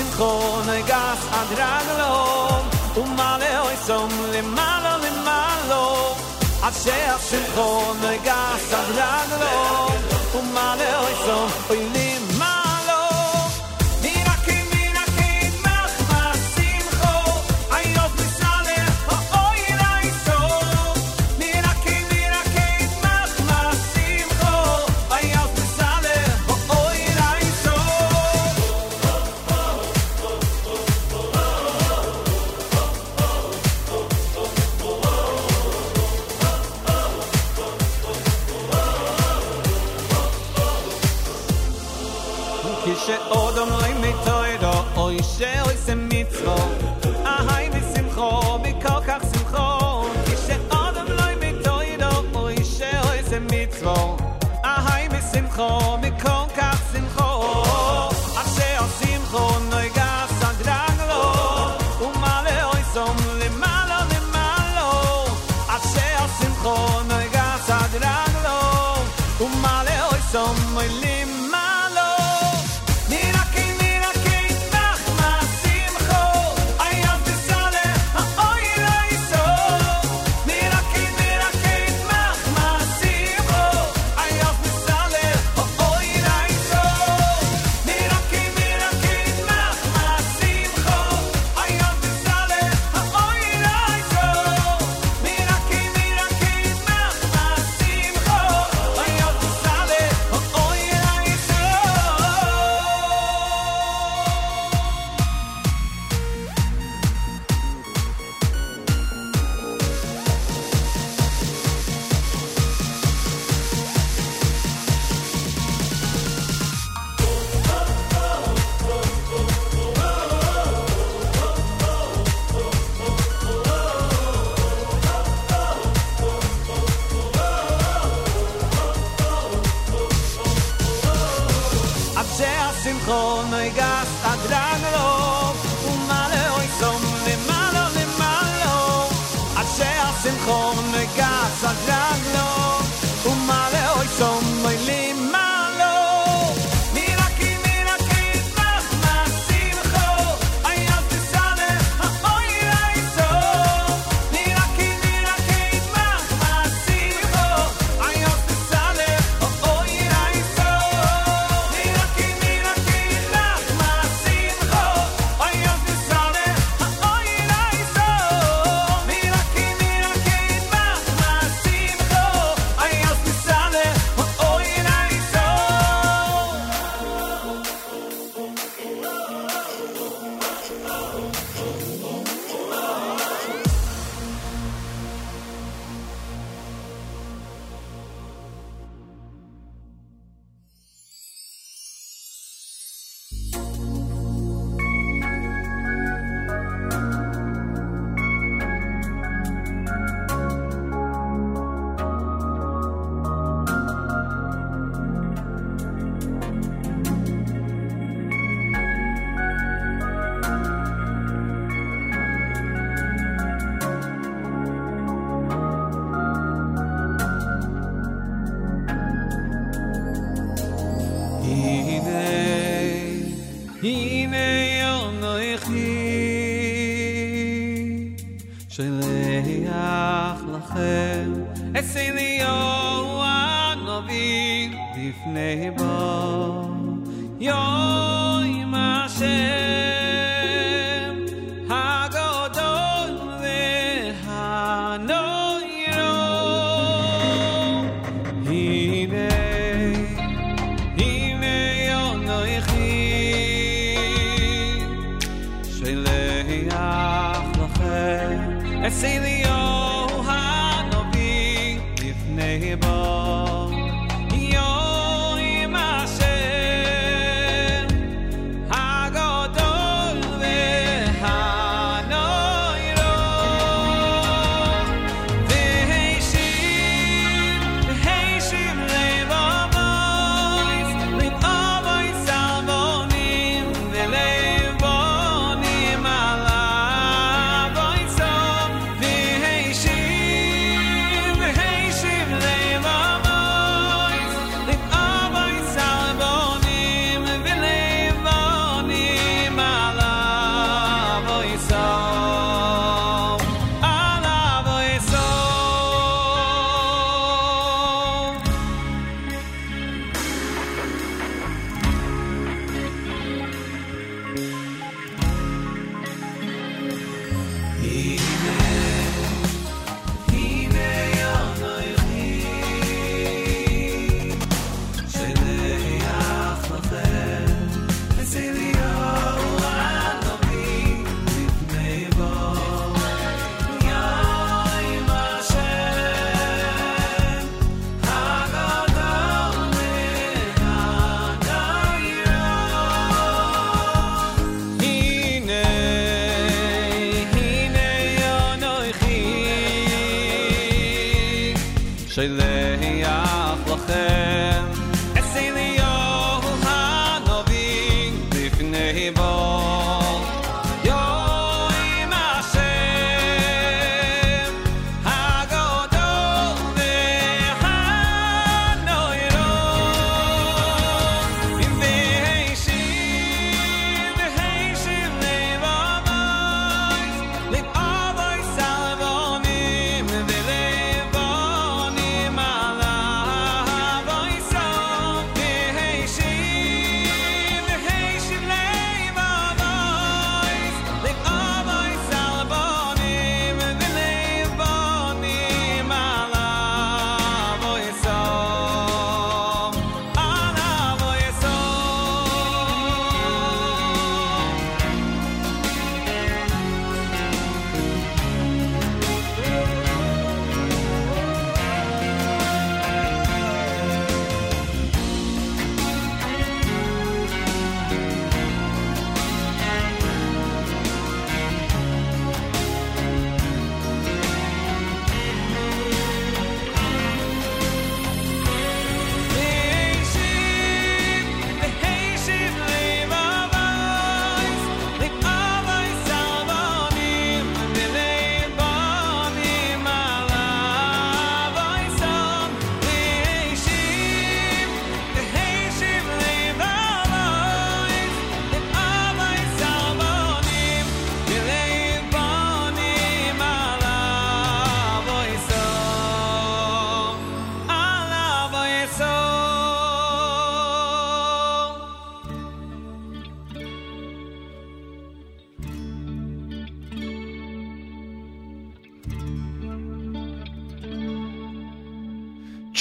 in 0.00 0.08
khone 0.18 0.76
gas 0.90 1.20
adraglo 1.40 2.12
um 3.00 3.10
male 3.18 3.50
hoy 3.62 3.76
som 3.86 4.10
le 4.32 4.42
malo 4.58 4.92
le 5.04 5.10
malo. 5.28 5.84
A 6.66 6.70
sher 6.82 7.16
in 7.36 7.44
khone 7.54 8.12
gas 8.28 8.64
adraglo 8.80 9.54
um 10.38 10.46
male 10.56 10.88
hoy 11.00 11.14
som 11.26 11.48
oi 11.70 12.05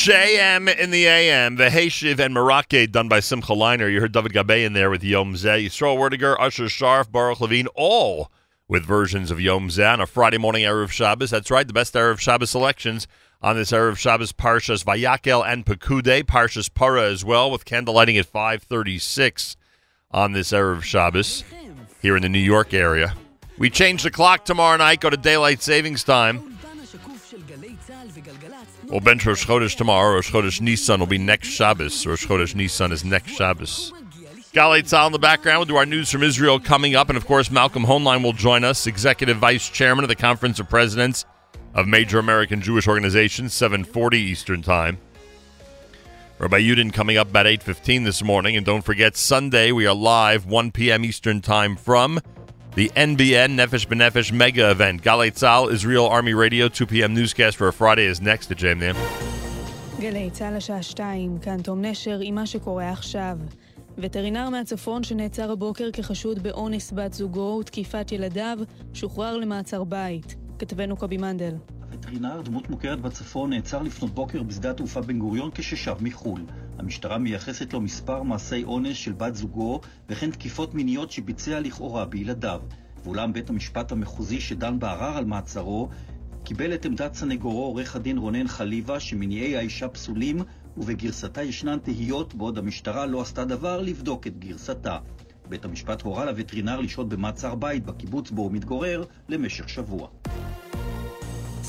JM 0.06 0.78
in 0.78 0.92
the 0.92 1.08
AM, 1.08 1.56
the 1.56 1.70
Heyshiv 1.70 2.20
and 2.20 2.36
Merake 2.36 2.92
done 2.92 3.10
by 3.10 3.20
Simcha 3.20 3.54
Leiner. 3.54 3.92
You 3.92 4.02
heard 4.02 4.12
David 4.12 4.34
Gabay 4.34 4.64
in 4.64 4.74
there 4.74 4.92
with 4.92 5.04
Yom 5.04 5.34
Zeh, 5.34 5.66
Yisrael 5.66 5.98
Werdyger, 5.98 6.40
Usher 6.40 6.70
Sharf, 6.70 7.12
Baruch 7.12 7.42
Levine, 7.42 7.66
all 7.74 8.30
with 8.68 8.86
versions 8.86 9.32
of 9.32 9.42
Yom 9.42 9.70
Zeh 9.70 9.94
on 9.94 10.00
a 10.00 10.06
Friday 10.06 10.38
morning 10.38 10.64
Erev 10.64 10.92
Shabbos. 10.92 11.32
That's 11.32 11.50
right, 11.50 11.66
the 11.66 11.74
best 11.74 11.96
Erev 11.96 12.20
Shabbos 12.20 12.52
selections 12.52 13.08
on 13.42 13.56
this 13.56 13.72
Erev 13.72 13.98
Shabbos 13.98 14.32
Parshas 14.32 14.86
Vayakhel 14.86 15.44
and 15.44 15.66
Pekudei, 15.66 16.22
Parshas 16.22 16.72
Para 16.72 17.10
as 17.10 17.26
well, 17.26 17.50
with 17.50 17.66
candlelighting 17.66 18.20
at 18.20 18.28
536 18.28 19.56
on 20.12 20.34
this 20.34 20.52
Erev 20.52 20.84
Shabbos 20.84 21.44
here 22.04 22.16
in 22.16 22.22
the 22.22 22.30
New 22.30 22.38
York 22.38 22.76
area. 22.76 23.16
We 23.58 23.72
change 23.72 24.04
the 24.04 24.12
clock 24.12 24.46
tomorrow 24.46 24.78
night, 24.78 25.00
go 25.00 25.10
to 25.10 25.18
daylight 25.18 25.64
savings 25.64 26.04
time. 26.04 26.55
We'll 28.88 29.00
bench 29.00 29.26
Rosh 29.26 29.46
Chodesh 29.46 29.76
tomorrow. 29.76 30.16
Rosh 30.16 30.32
Chodesh 30.32 30.62
Nissan 30.62 31.00
will 31.00 31.08
be 31.08 31.18
next 31.18 31.48
Shabbos. 31.48 32.06
Rosh 32.06 32.26
Chodesh 32.26 32.54
Nissan 32.54 32.92
is 32.92 33.04
next 33.04 33.32
Shabbos. 33.32 33.92
Galei 34.54 34.82
Tzal 34.84 35.08
in 35.08 35.12
the 35.12 35.20
background. 35.20 35.60
We'll 35.60 35.66
do 35.66 35.76
our 35.76 35.86
news 35.86 36.10
from 36.12 36.24
Israel 36.24 36.60
coming 36.60 36.96
up. 36.96 37.10
And 37.10 37.18
of 37.18 37.26
course, 37.26 37.52
Malcolm 37.52 37.86
Hoenlein 37.86 38.24
will 38.24 38.34
join 38.34 38.64
us, 38.64 38.88
Executive 38.88 39.38
Vice 39.38 39.68
Chairman 39.70 40.06
of 40.06 40.10
the 40.10 40.16
Conference 40.16 40.60
of 40.60 40.70
Presidents 40.70 41.26
of 41.74 41.88
Major 41.88 42.20
American 42.20 42.62
Jewish 42.62 42.88
Organizations, 42.88 43.54
740 43.54 44.18
Eastern 44.18 44.62
Time. 44.62 44.98
Rabbi 46.38 46.60
Yudin 46.60 46.94
coming 46.94 47.18
up 47.18 47.30
about 47.30 47.46
8.15 47.46 48.06
this 48.06 48.24
morning. 48.24 48.56
And 48.56 48.66
don't 48.66 48.84
forget, 48.84 49.18
Sunday 49.18 49.72
we 49.72 49.88
are 49.88 49.96
live 49.96 50.46
1 50.46 50.72
p.m. 50.72 51.04
Eastern 51.04 51.42
Time 51.42 51.76
from 51.76 52.20
the 52.76 52.90
NBN, 52.90 53.56
Nefesh 53.56 53.88
B'Nefesh 53.88 54.32
Mega 54.32 54.70
Event. 54.70 55.02
Galei 55.02 55.32
Tzal, 55.32 55.72
Israel 55.72 56.08
Army 56.08 56.34
Radio, 56.34 56.68
2 56.68 56.86
p.m. 56.86 57.16
newscast 57.16 57.56
for 57.56 57.68
a 57.70 57.74
Friday 57.74 58.06
is 58.06 58.22
next 58.22 58.48
to 58.48 58.56
Jam 58.56 58.96
גלי 60.00 60.30
צה"ל 60.32 60.56
השעה 60.56 60.84
2, 60.84 61.38
כאן 61.42 61.62
תום 61.62 61.86
נשר 61.86 62.20
עם 62.22 62.36
מה 62.36 62.48
שקורה 62.48 62.92
עכשיו. 62.92 63.38
וטרינר 63.98 64.50
מהצפון 64.50 65.04
שנעצר 65.04 65.52
הבוקר 65.52 65.92
כחשוד 65.94 66.44
באונס 66.44 66.92
בת 66.92 67.14
זוגו 67.14 67.58
ותקיפת 67.62 68.12
ילדיו, 68.12 68.58
שוחרר 68.94 69.38
למעצר 69.38 69.84
בית. 69.84 70.36
כתבנו 70.60 70.98
קובי 70.98 71.18
מנדל. 71.18 71.54
הווטרינר, 72.06 72.42
דמות 72.42 72.70
מוכרת 72.70 73.02
בצפון, 73.02 73.50
נעצר 73.50 73.82
לפנות 73.82 74.12
בוקר 74.12 74.44
בשדה 74.44 74.72
התעופה 74.72 75.02
בן 75.02 75.20
גוריון 75.20 75.52
כששב 75.56 75.96
מחו"ל. 76.02 76.42
המשטרה 76.80 77.18
מייחסת 77.18 77.74
לו 77.74 77.82
מספר 77.82 78.24
מעשי 78.24 78.64
אונס 78.64 78.98
של 78.98 79.12
בת 79.12 79.36
זוגו 79.36 79.82
וכן 80.10 80.32
תקיפות 80.32 80.74
מיניות 80.74 81.12
שביצע 81.12 81.60
לכאורה 81.60 82.06
בילדיו. 82.06 82.62
ואולם 83.04 83.34
בית 83.34 83.50
המשפט 83.50 83.92
המחוזי 83.92 84.40
שדן 84.40 84.80
בערר 84.80 85.18
על 85.18 85.26
מעצרו 85.26 85.90
קיבל 86.44 86.74
את 86.74 86.86
עמדת 86.86 87.14
סנגורו 87.14 87.64
עורך 87.64 87.96
הדין 87.96 88.18
רונן 88.18 88.48
חליבה 88.48 89.00
שמניעי 89.00 89.58
האישה 89.58 89.88
פסולים 89.88 90.38
ובגרסתה 90.78 91.44
ישנן 91.44 91.78
תהיות 91.80 92.36
בעוד 92.36 92.58
המשטרה 92.58 93.06
לא 93.06 93.22
עשתה 93.22 93.46
דבר 93.46 93.82
לבדוק 93.82 94.28
את 94.28 94.40
גרסתה. 94.40 94.98
בית 95.50 95.66
המשפט 95.66 96.02
הורה 96.02 96.26
לווטרינר 96.26 96.80
לשהות 96.80 97.10
במעצר 97.10 97.56
בית 97.56 97.86
בקיבוץ 97.86 98.32
בו 98.32 98.42
הוא 98.42 98.52
מתגורר 98.52 99.04
למשך 99.30 99.70
שבוע. 99.70 100.08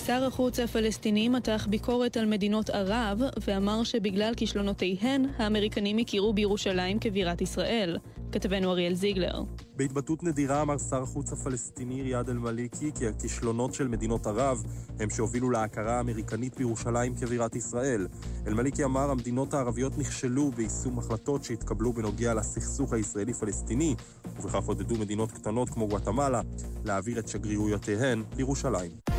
שר 0.07 0.25
החוץ 0.25 0.61
הפלסטיני 0.61 1.29
מתח 1.29 1.67
ביקורת 1.71 2.17
על 2.17 2.27
מדינות 2.27 2.71
ערב 2.71 3.21
ואמר 3.47 3.85
שבגלל 3.85 4.35
כישלונותיהן, 4.37 5.25
האמריקנים 5.37 5.99
הכירו 5.99 6.33
בירושלים 6.33 6.99
כבירת 6.99 7.41
ישראל. 7.41 7.99
כתבנו 8.33 8.71
אריאל 8.71 8.95
זיגלר. 8.95 9.43
בהתבטאות 9.77 10.23
נדירה 10.23 10.63
אמר 10.63 10.79
שר 10.79 11.03
החוץ 11.03 11.33
הפלסטיני 11.33 12.03
ריאד 12.03 12.29
אל-מאליקי 12.29 12.91
כי 12.99 13.07
הכישלונות 13.07 13.75
של 13.75 13.89
מדינות 13.89 14.27
ערב 14.27 14.63
הם 15.01 15.11
שהובילו 15.11 15.51
להכרה 15.51 15.97
האמריקנית 15.97 16.57
בירושלים 16.57 17.15
כבירת 17.15 17.57
ישראל. 17.57 18.07
אל-מאליקי 18.47 18.85
אמר 18.85 19.11
המדינות 19.11 19.55
הערביות 19.55 19.99
נכשלו 19.99 20.51
ביישום 20.51 20.99
החלטות 20.99 21.45
שהתקבלו 21.45 21.93
בנוגע 21.93 22.35
לסכסוך 22.35 22.93
הישראלי-פלסטיני, 22.93 23.95
ובכך 24.39 24.65
עודדו 24.65 24.95
מדינות 24.95 25.33
קטנות 25.33 25.71
כמו 25.71 25.89
גואטמלה 25.89 26.41
להעביר 26.85 27.19
את 27.19 27.29
שגרירויותיהן 27.29 28.23
לירושלים. 28.37 29.17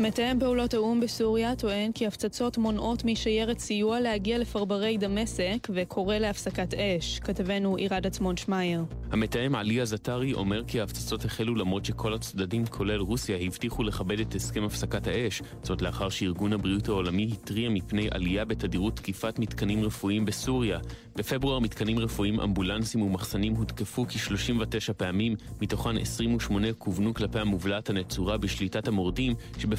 מתאם 0.00 0.40
פעולות 0.40 0.74
האו"ם 0.74 1.00
בסוריה 1.00 1.56
טוען 1.56 1.92
כי 1.92 2.06
הפצצות 2.06 2.58
מונעות 2.58 3.04
משיירת 3.04 3.58
סיוע 3.58 4.00
להגיע 4.00 4.38
לפרברי 4.38 4.96
דמשק 4.96 5.68
וקורא 5.74 6.18
להפסקת 6.18 6.74
אש. 6.74 7.18
כתבנו 7.18 7.76
עירד 7.76 8.06
עצמון 8.06 8.36
שמייר. 8.36 8.84
המתאם 9.10 9.54
עלי 9.54 9.80
עזטרי 9.80 10.32
אומר 10.32 10.64
כי 10.66 10.80
ההפצצות 10.80 11.24
החלו 11.24 11.54
למרות 11.54 11.84
שכל 11.84 12.14
הצדדים, 12.14 12.66
כולל 12.66 13.00
רוסיה, 13.00 13.36
הבטיחו 13.36 13.82
לכבד 13.82 14.20
את 14.20 14.34
הסכם 14.34 14.64
הפסקת 14.64 15.06
האש. 15.06 15.42
זאת 15.62 15.82
לאחר 15.82 16.08
שארגון 16.08 16.52
הבריאות 16.52 16.88
העולמי 16.88 17.30
התריע 17.32 17.68
מפני 17.68 18.08
עלייה 18.10 18.44
בתדירות 18.44 18.96
תקיפת 18.96 19.38
מתקנים 19.38 19.84
רפואיים 19.84 20.24
בסוריה. 20.24 20.78
בפברואר 21.16 21.58
מתקנים 21.58 21.98
רפואיים, 21.98 22.40
אמבולנסים 22.40 23.02
ומחסנים 23.02 23.54
הותקפו 23.54 24.06
כ-39 24.08 24.92
פעמים, 24.92 25.36
מתוכן 25.60 25.98
28 25.98 26.72
כוונו 26.72 27.14
כלפי 27.14 27.38
המובלעת 27.38 27.90
הנצורה 27.90 28.38
בשליטת 28.38 28.88
המורדים 28.88 29.34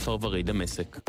פרברי 0.06 0.43
דמשק. 0.43 0.99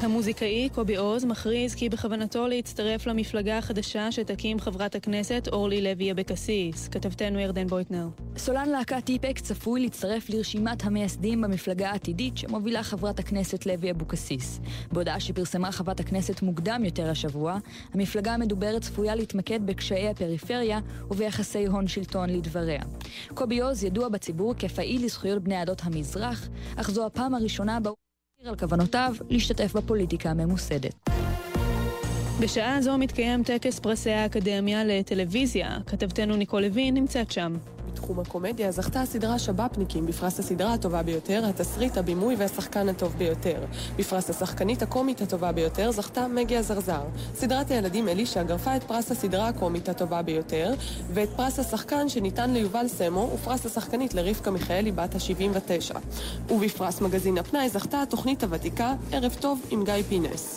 המוזיקאי 0.00 0.68
קובי 0.74 0.96
עוז 0.96 1.24
מכריז 1.24 1.74
כי 1.74 1.88
בכוונתו 1.88 2.48
להצטרף 2.48 3.06
למפלגה 3.06 3.58
החדשה 3.58 4.12
שתקים 4.12 4.60
חברת 4.60 4.94
הכנסת 4.94 5.48
אורלי 5.52 5.82
לוי 5.82 6.12
אבקסיס. 6.12 6.88
כתבתנו 6.88 7.38
ירדן 7.38 7.66
בויטנר. 7.66 8.08
סולן 8.36 8.68
להקת 8.68 9.04
טיפק 9.04 9.38
צפוי 9.38 9.80
להצטרף 9.80 10.30
לרשימת 10.30 10.84
המייסדים 10.84 11.40
במפלגה 11.40 11.90
העתידית 11.90 12.36
שמובילה 12.36 12.82
חברת 12.82 13.18
הכנסת 13.18 13.66
לוי 13.66 13.90
אבוקסיס. 13.90 14.60
בהודעה 14.92 15.20
שפרסמה 15.20 15.72
חברת 15.72 16.00
הכנסת 16.00 16.42
מוקדם 16.42 16.82
יותר 16.84 17.10
השבוע, 17.10 17.58
המפלגה 17.94 18.34
המדוברת 18.34 18.82
צפויה 18.82 19.14
להתמקד 19.14 19.66
בקשיי 19.66 20.08
הפריפריה 20.08 20.80
וביחסי 21.10 21.66
הון 21.66 21.88
שלטון 21.88 22.30
לדבריה. 22.30 22.82
קובי 23.34 23.60
עוז 23.60 23.84
ידוע 23.84 24.08
בציבור 24.08 24.54
כפעיל 24.58 25.04
לזכויות 25.04 25.42
בני 25.42 25.56
עדות 25.56 25.82
המזרח, 25.84 26.48
אך 26.76 26.90
זו 26.90 27.06
הפעם 27.06 27.34
הראשונה 27.34 27.80
בה 27.80 27.90
על 28.48 28.56
כוונותיו 28.56 29.14
להשתתף 29.30 29.72
בפוליטיקה 29.76 30.30
הממוסדת. 30.30 31.10
בשעה 32.40 32.82
זו 32.82 32.98
מתקיים 32.98 33.42
טקס 33.42 33.78
פרסי 33.78 34.10
האקדמיה 34.10 34.84
לטלוויזיה. 34.84 35.78
כתבתנו 35.86 36.36
ניקול 36.36 36.62
לוין 36.62 36.94
נמצאת 36.94 37.30
שם. 37.30 37.56
בתחום 38.06 38.20
הקומדיה 38.20 38.70
זכתה 38.70 39.00
הסדרה 39.00 39.38
שב"פניקים 39.38 40.06
בפרס 40.06 40.40
הסדרה 40.40 40.74
הטובה 40.74 41.02
ביותר, 41.02 41.44
התסריט, 41.48 41.96
הבימוי 41.96 42.36
והשחקן 42.36 42.88
הטוב 42.88 43.14
ביותר. 43.18 43.64
בפרס 43.96 44.30
השחקנית 44.30 44.82
הקומית 44.82 45.22
הטובה 45.22 45.52
ביותר 45.52 45.90
זכתה 45.90 46.28
מגי 46.28 46.56
הזרזר. 46.56 47.02
סדרת 47.34 47.70
הילדים 47.70 48.08
אלישע 48.08 48.42
גרפה 48.42 48.76
את 48.76 48.82
פרס 48.82 49.10
הסדרה 49.10 49.48
הקומית 49.48 49.88
הטובה 49.88 50.22
ביותר, 50.22 50.74
ואת 51.14 51.28
פרס 51.36 51.58
השחקן 51.58 52.08
שניתן 52.08 52.50
ליובל 52.50 52.88
סמו, 52.88 53.30
ופרס 53.34 53.66
השחקנית 53.66 54.14
לרבקה 54.14 54.50
מיכאלי 54.50 54.92
בת 54.92 55.14
ה-79. 55.14 55.96
ובפרס 56.50 57.00
מגזין 57.00 57.38
הפנאי 57.38 57.68
זכתה 57.68 58.02
התוכנית 58.02 58.44
הוותיקה 58.44 58.94
ערב 59.12 59.36
טוב 59.40 59.60
עם 59.70 59.84
גיא 59.84 60.02
פינס. 60.08 60.56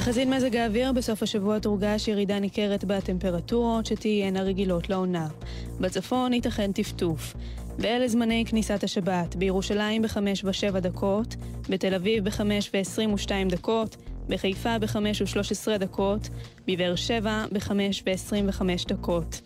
תחזית 0.00 0.28
מזג 0.28 0.56
האוויר 0.56 0.92
בסוף 0.92 1.22
השבוע 1.22 1.58
תורגש 1.58 2.08
ירידה 2.08 2.38
ניכרת 2.38 2.84
בטמפרטורות 2.84 3.86
שתהיינה 3.86 4.42
רגילות 4.42 4.90
לעונה. 4.90 5.28
בצפון 5.80 6.32
ייתכן 6.32 6.72
טפטוף. 6.72 7.34
ואלה 7.78 8.08
זמני 8.08 8.44
כניסת 8.46 8.84
השבת, 8.84 9.36
בירושלים 9.36 10.02
ב-5 10.02 10.16
ו-7 10.44 10.80
דקות, 10.80 11.36
בתל 11.68 11.94
אביב 11.94 12.24
ב-5 12.24 12.40
ו-22 12.74 13.30
דקות, 13.48 13.96
בחיפה 14.28 14.78
ב-5 14.78 14.96
ו-13 14.96 15.78
דקות, 15.78 16.28
בבאר 16.68 16.96
שבע 16.96 17.44
ב-5 17.52 17.70
ו-25 18.06 18.62
דקות. 18.88 19.40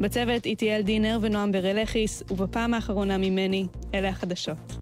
בצוות 0.00 0.46
איטיאל 0.46 0.82
דינר 0.82 1.18
ונועם 1.22 1.52
ברלכיס, 1.52 2.22
ובפעם 2.30 2.74
האחרונה 2.74 3.18
ממני, 3.18 3.66
אלה 3.94 4.08
החדשות. 4.08 4.76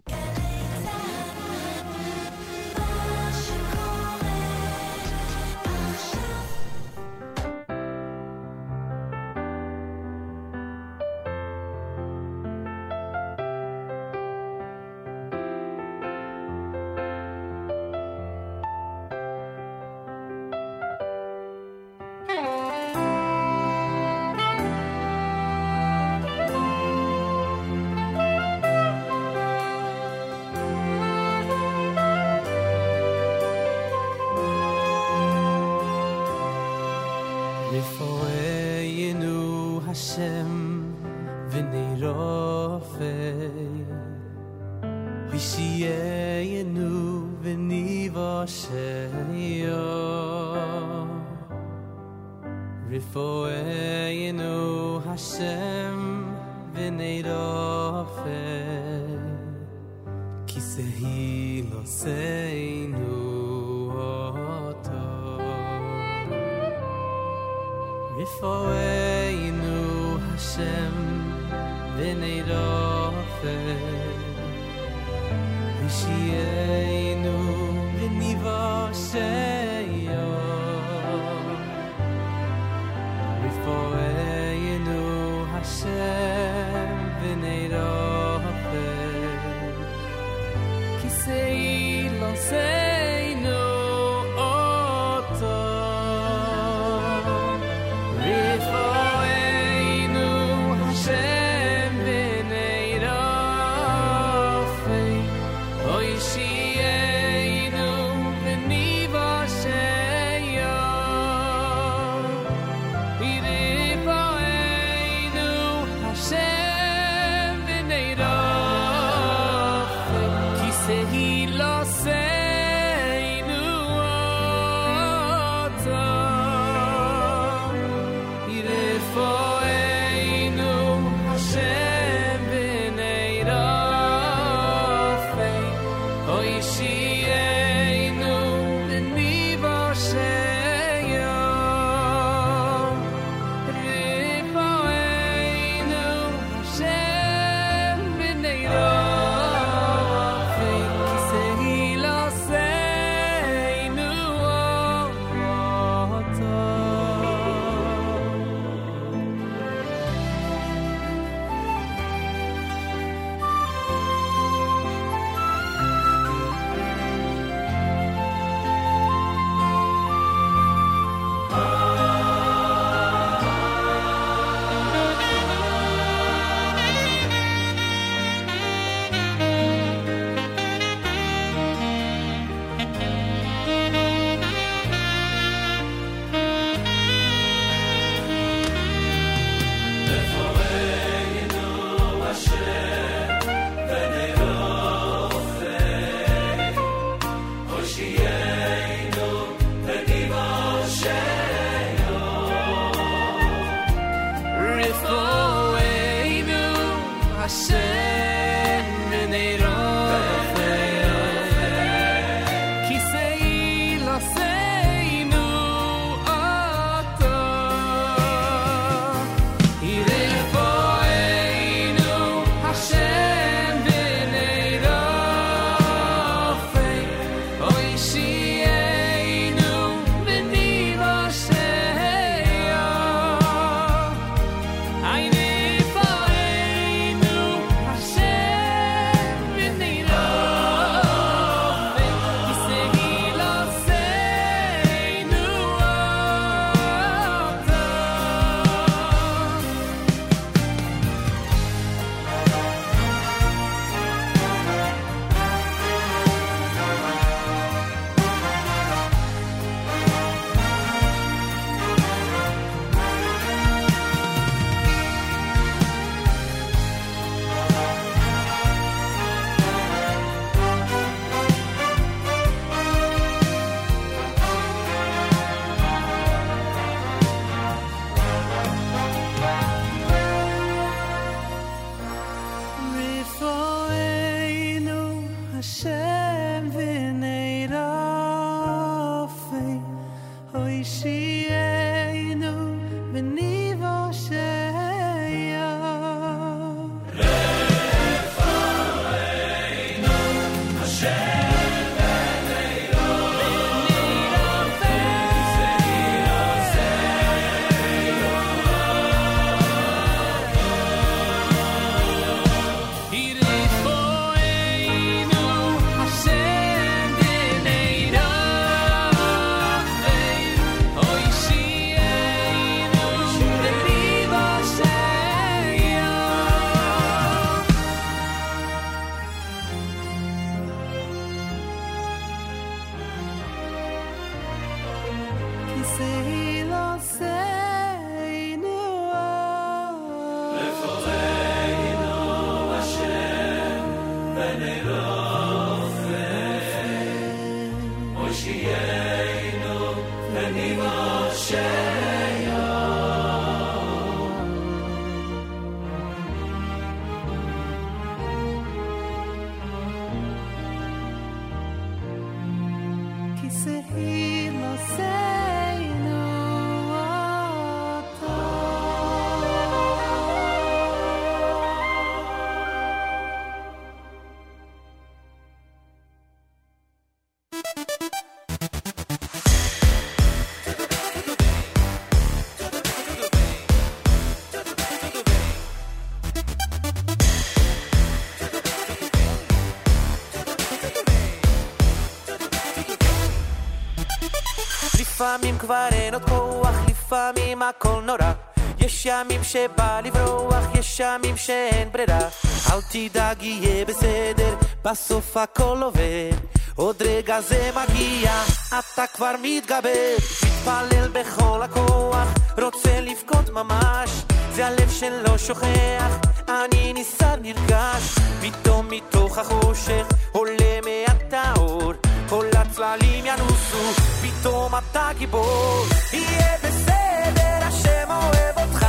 כבר 395.65 395.89
אין 395.93 396.15
עוד 396.15 396.23
כוח, 396.29 396.77
לפעמים 396.89 397.63
הכל 397.63 398.01
נורא. 398.07 398.33
יש 398.79 399.07
ימים 399.07 399.45
שבא 399.45 400.01
לברוח, 400.05 400.65
יש 400.75 401.01
ימים 401.01 401.37
שאין 401.37 401.93
ברירה. 401.93 402.29
אל 402.73 402.81
תדאג, 402.91 403.43
יהיה 403.43 403.85
בסדר, 403.85 404.55
בסוף 404.85 405.37
הכל 405.37 405.79
עובד. 405.83 406.33
עוד 406.77 407.03
רגע 407.03 407.41
זה 407.41 407.71
מגיע, 407.71 408.33
אתה 408.69 409.05
כבר 409.15 409.35
מתגבר. 409.43 410.15
מתפלל 410.43 411.09
בכל 411.13 411.63
הכוח, 411.63 412.29
רוצה 412.59 413.01
לבכות 413.01 413.51
ממש. 413.51 414.11
זה 414.53 414.67
הלב 414.67 414.91
שלא 414.91 415.39
שוכח, 415.39 416.19
אני 416.49 416.93
ניסה 416.93 417.37
נרגש. 417.37 418.15
פתאום 418.41 418.89
מתוך 418.91 419.39
החושך 419.39 420.07
עולה 420.33 420.81
מעט 420.85 421.33
האור. 421.33 421.93
כל 422.35 422.47
הצללים 422.57 423.27
ינוסו, 423.27 424.03
פתאום 424.23 424.73
אתה 424.75 425.09
גיבור. 425.19 425.85
יהיה 426.13 426.57
בסדר, 426.65 427.59
השם 427.63 428.11
אוהב 428.11 428.59
אותך. 428.59 428.87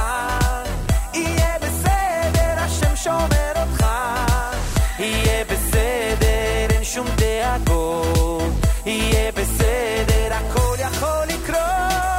יהיה 1.13 1.55
בסדר, 1.61 2.53
השם 2.57 2.95
שומר 2.95 3.51
אותך. 3.55 3.85
יהיה 4.99 5.45
בסדר, 5.45 6.67
אין 6.75 6.83
שום 6.83 7.07
דאגות. 7.15 8.53
יהיה 8.85 9.31
בסדר, 9.31 10.33
הכל 10.33 10.75
יכול 10.79 11.25
לקרות. 11.27 12.14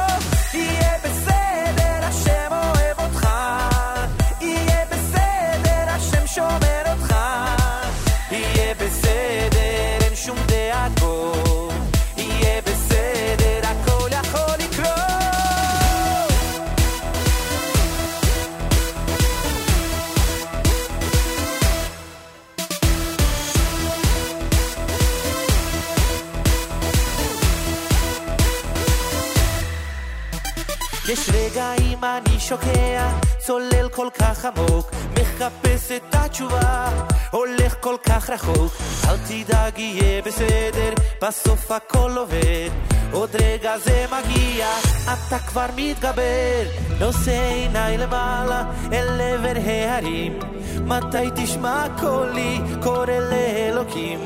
שוקע, 32.47 33.09
צולל 33.37 33.89
כל 33.91 34.07
כך 34.19 34.45
עמוק, 34.45 34.91
מחפש 35.13 35.91
את 35.91 36.15
התשובה, 36.15 36.89
הולך 37.31 37.75
כל 37.79 37.95
כך 38.03 38.29
רחוק. 38.29 38.73
אל 39.09 39.15
תדאג, 39.17 39.79
יהיה 39.79 40.21
בסדר, 40.21 40.93
בסוף 41.21 41.71
הכל 41.71 42.11
עובד. 42.17 42.69
עוד 43.11 43.29
רגע 43.41 43.77
זה 43.77 44.05
מגיע, 44.05 44.67
אתה 45.03 45.39
כבר 45.39 45.65
מתגבר. 45.75 46.63
נושא 46.99 47.49
עיניי 47.49 47.97
למעלה, 47.97 48.63
אל 48.93 49.21
עבר 49.21 49.59
ההרים. 49.65 50.39
מתי 50.85 51.29
תשמע 51.35 51.85
קולי, 51.99 52.59
קורא 52.83 53.05
לאלוקים. 53.05 54.19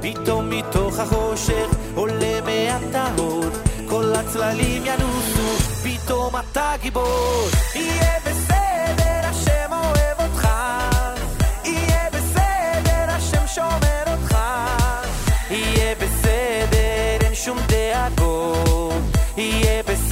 פתאום 0.00 0.50
מתוך 0.50 0.98
החושך 0.98 1.66
עולה 1.94 2.40
מעט 2.44 2.94
האור. 2.94 3.44
כל 3.88 4.12
הצללים 4.14 4.82
ינוסו, 4.86 5.33
פתאום 6.04 6.34
אתה 6.36 6.72
גיבור. 6.82 7.48
יהיה 7.74 8.18
בסדר, 8.26 9.20
השם 9.22 9.72
אוהב 9.72 10.20
אותך. 10.20 10.48
יהיה 11.64 12.10
בסדר, 12.12 13.04
השם 13.08 13.46
שומר 13.46 14.04
אותך. 14.06 14.38
יהיה 15.50 15.94
בסדר, 15.94 17.26
אין 17.26 17.34
שום 17.34 17.58
דאגות. 17.68 19.02
יהיה 19.36 19.82
בסדר, 19.82 20.03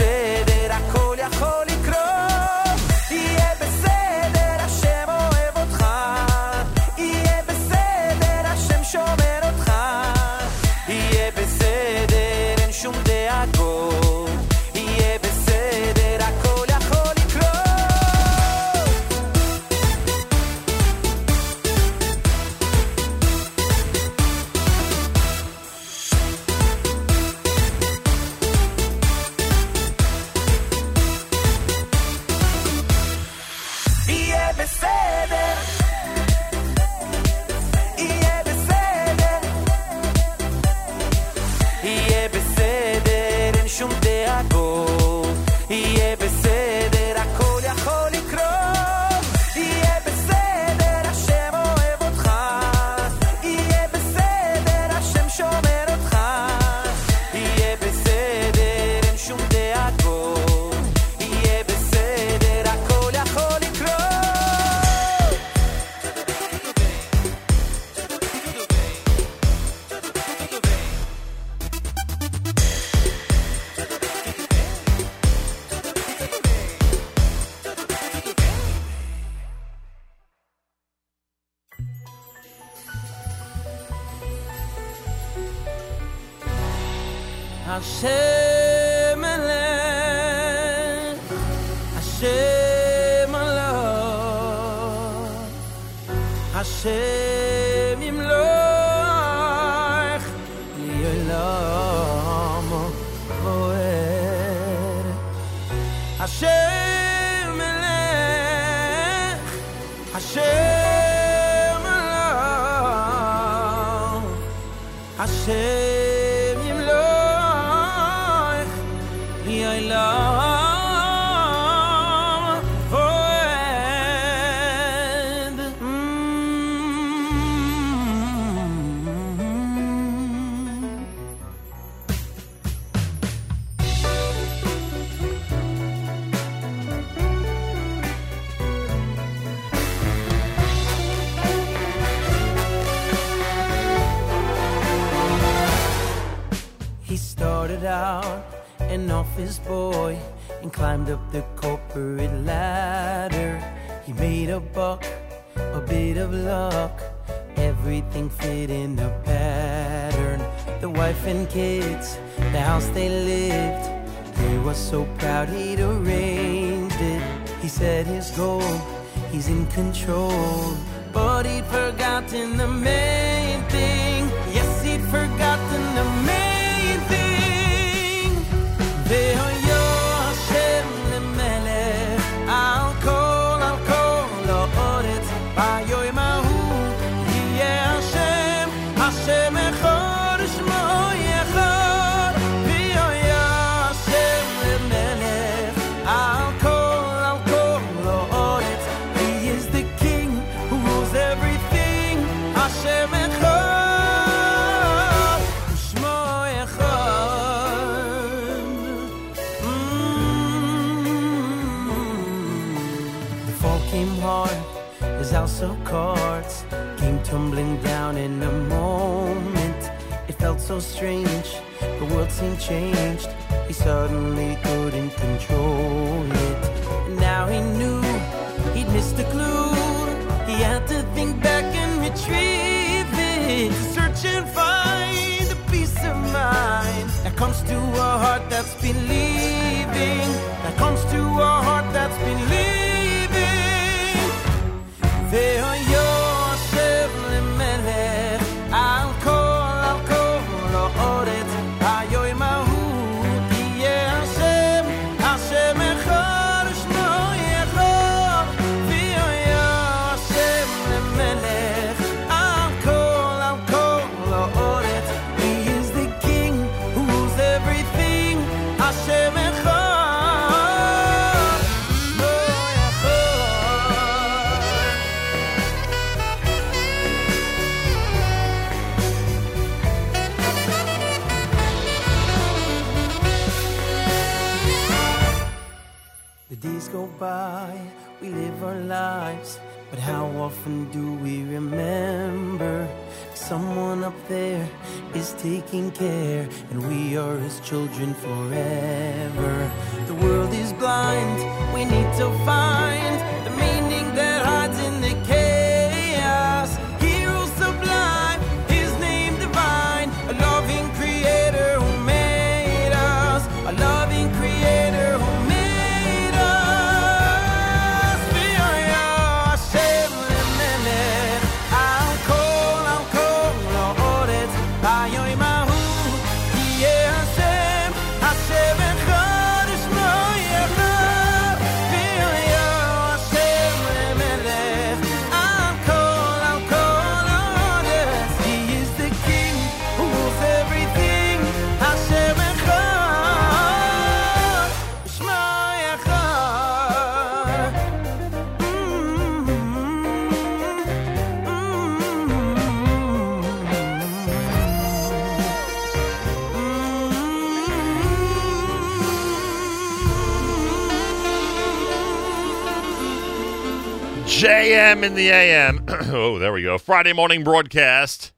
In 365.02 365.16
the 365.16 365.30
AM. 365.30 365.84
oh, 365.88 366.38
there 366.38 366.52
we 366.52 366.62
go. 366.62 366.78
Friday 366.78 367.12
morning 367.12 367.42
broadcast. 367.42 368.32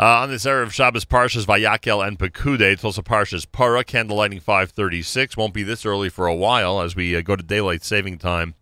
Uh, 0.00 0.20
on 0.20 0.30
this 0.30 0.46
era 0.46 0.62
of 0.62 0.72
Shabbos 0.72 1.04
Parshas 1.04 1.44
Vayakhel 1.44 2.06
and 2.06 2.18
Pekudei, 2.18 2.72
it's 2.72 2.82
Parshas 2.82 3.44
Para, 3.52 3.84
candlelighting 3.84 4.40
536. 4.40 5.36
Won't 5.36 5.52
be 5.52 5.62
this 5.62 5.84
early 5.84 6.08
for 6.08 6.26
a 6.26 6.34
while 6.34 6.80
as 6.80 6.96
we 6.96 7.14
uh, 7.14 7.20
go 7.20 7.36
to 7.36 7.42
daylight 7.42 7.84
saving 7.84 8.16
time 8.16 8.54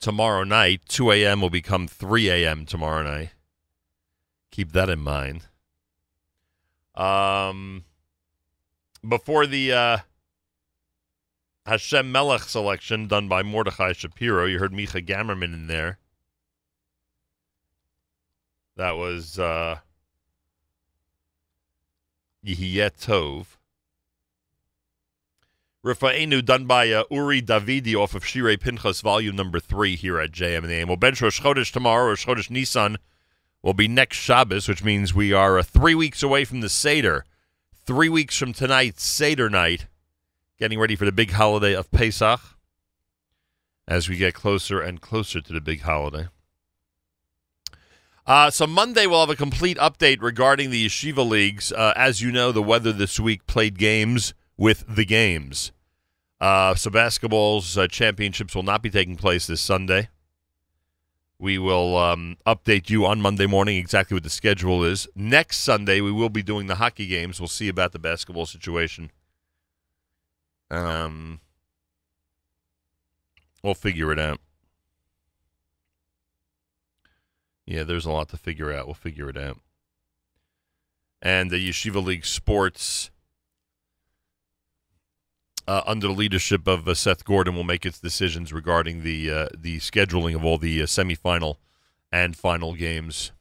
tomorrow 0.00 0.42
night. 0.42 0.80
2 0.88 1.12
a.m. 1.12 1.40
will 1.40 1.50
become 1.50 1.86
3 1.86 2.30
a.m. 2.30 2.66
tomorrow 2.66 3.04
night. 3.04 3.30
Keep 4.50 4.72
that 4.72 4.90
in 4.90 4.98
mind. 4.98 5.42
Um, 6.96 7.84
before 9.08 9.46
the 9.46 9.72
uh, 9.72 9.98
Hashem 11.68 12.10
Melech 12.10 12.44
selection 12.44 13.08
done 13.08 13.28
by 13.28 13.42
Mordechai 13.42 13.92
Shapiro, 13.92 14.46
you 14.46 14.58
heard 14.58 14.72
Micha 14.72 15.04
Gamerman 15.04 15.52
in 15.52 15.66
there. 15.66 15.98
That 18.76 18.92
was 18.92 19.38
uh, 19.38 19.80
Yehiyeh 22.42 22.90
Tov. 22.98 23.58
Rifa'enu 25.84 26.42
done 26.42 26.64
by 26.64 26.90
uh, 26.90 27.04
Uri 27.10 27.42
Davidi 27.42 27.94
off 27.94 28.14
of 28.14 28.24
Shirei 28.24 28.58
Pinchas, 28.58 29.02
volume 29.02 29.36
number 29.36 29.60
three 29.60 29.94
here 29.94 30.18
at 30.18 30.32
JM 30.32 30.58
and 30.58 30.70
the 30.70 30.74
AM. 30.74 30.88
We'll 30.88 30.96
bench 30.96 31.20
Rosh 31.20 31.42
Chodesh 31.42 31.70
tomorrow. 31.70 32.08
Rosh 32.08 32.24
Chodesh 32.24 32.48
Nissan 32.48 32.96
will 33.62 33.74
be 33.74 33.88
next 33.88 34.16
Shabbos, 34.16 34.68
which 34.68 34.82
means 34.82 35.14
we 35.14 35.34
are 35.34 35.58
uh, 35.58 35.62
three 35.62 35.94
weeks 35.94 36.22
away 36.22 36.46
from 36.46 36.62
the 36.62 36.70
Seder. 36.70 37.26
Three 37.84 38.08
weeks 38.08 38.38
from 38.38 38.54
tonight, 38.54 38.98
Seder 38.98 39.50
night, 39.50 39.86
getting 40.58 40.78
ready 40.78 40.96
for 40.96 41.04
the 41.04 41.12
big 41.12 41.32
holiday 41.32 41.74
of 41.74 41.90
Pesach 41.90 42.40
as 43.86 44.08
we 44.08 44.16
get 44.16 44.34
closer 44.34 44.80
and 44.80 45.00
closer 45.00 45.40
to 45.40 45.52
the 45.52 45.60
big 45.60 45.82
holiday. 45.82 46.28
Uh, 48.26 48.50
so 48.50 48.66
Monday 48.66 49.06
we'll 49.06 49.20
have 49.20 49.30
a 49.30 49.36
complete 49.36 49.78
update 49.78 50.20
regarding 50.20 50.70
the 50.70 50.84
yeshiva 50.84 51.26
leagues. 51.26 51.72
Uh, 51.72 51.94
as 51.96 52.20
you 52.20 52.30
know, 52.30 52.52
the 52.52 52.62
weather 52.62 52.92
this 52.92 53.18
week 53.18 53.46
played 53.46 53.78
games 53.78 54.34
with 54.58 54.84
the 54.86 55.04
games. 55.04 55.72
Uh, 56.40 56.74
so 56.74 56.90
basketball's 56.90 57.78
uh, 57.78 57.86
championships 57.86 58.54
will 58.54 58.62
not 58.62 58.82
be 58.82 58.90
taking 58.90 59.16
place 59.16 59.46
this 59.46 59.60
Sunday. 59.60 60.08
We 61.38 61.56
will 61.56 61.96
um, 61.96 62.36
update 62.46 62.90
you 62.90 63.06
on 63.06 63.20
Monday 63.20 63.46
morning 63.46 63.76
exactly 63.76 64.16
what 64.16 64.24
the 64.24 64.30
schedule 64.30 64.84
is. 64.84 65.08
Next 65.14 65.58
Sunday 65.58 66.00
we 66.00 66.12
will 66.12 66.28
be 66.28 66.42
doing 66.42 66.66
the 66.66 66.74
hockey 66.74 67.06
games. 67.06 67.40
We'll 67.40 67.48
see 67.48 67.68
about 67.68 67.92
the 67.92 67.98
basketball 67.98 68.44
situation. 68.44 69.10
Um, 70.70 71.40
we'll 73.62 73.74
figure 73.74 74.12
it 74.12 74.18
out. 74.18 74.40
Yeah, 77.66 77.84
there's 77.84 78.06
a 78.06 78.10
lot 78.10 78.30
to 78.30 78.36
figure 78.36 78.72
out. 78.72 78.86
We'll 78.86 78.94
figure 78.94 79.28
it 79.28 79.36
out. 79.36 79.60
And 81.20 81.50
the 81.50 81.68
Yeshiva 81.68 82.02
League 82.02 82.24
Sports, 82.24 83.10
uh, 85.66 85.82
under 85.84 86.06
the 86.06 86.12
leadership 86.14 86.66
of 86.66 86.88
uh, 86.88 86.94
Seth 86.94 87.24
Gordon, 87.24 87.54
will 87.54 87.64
make 87.64 87.84
its 87.84 88.00
decisions 88.00 88.52
regarding 88.52 89.02
the 89.02 89.30
uh, 89.30 89.48
the 89.56 89.78
scheduling 89.78 90.34
of 90.34 90.44
all 90.44 90.56
the 90.56 90.80
uh, 90.80 90.86
semifinal 90.86 91.56
and 92.10 92.36
final 92.36 92.74
games. 92.74 93.32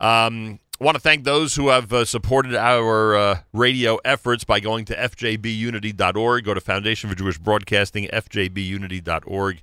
Um, 0.00 0.60
I 0.78 0.84
want 0.84 0.96
to 0.96 1.00
thank 1.00 1.24
those 1.24 1.54
who 1.54 1.68
have 1.68 1.92
uh, 1.92 2.04
supported 2.04 2.54
our 2.54 3.16
uh, 3.16 3.38
radio 3.52 3.96
efforts 4.04 4.44
by 4.44 4.60
going 4.60 4.84
to 4.86 4.96
fjbunity.org. 4.96 6.44
Go 6.44 6.54
to 6.54 6.60
Foundation 6.60 7.08
for 7.08 7.16
Jewish 7.16 7.38
Broadcasting, 7.38 8.08
fjbunity.org 8.08 9.62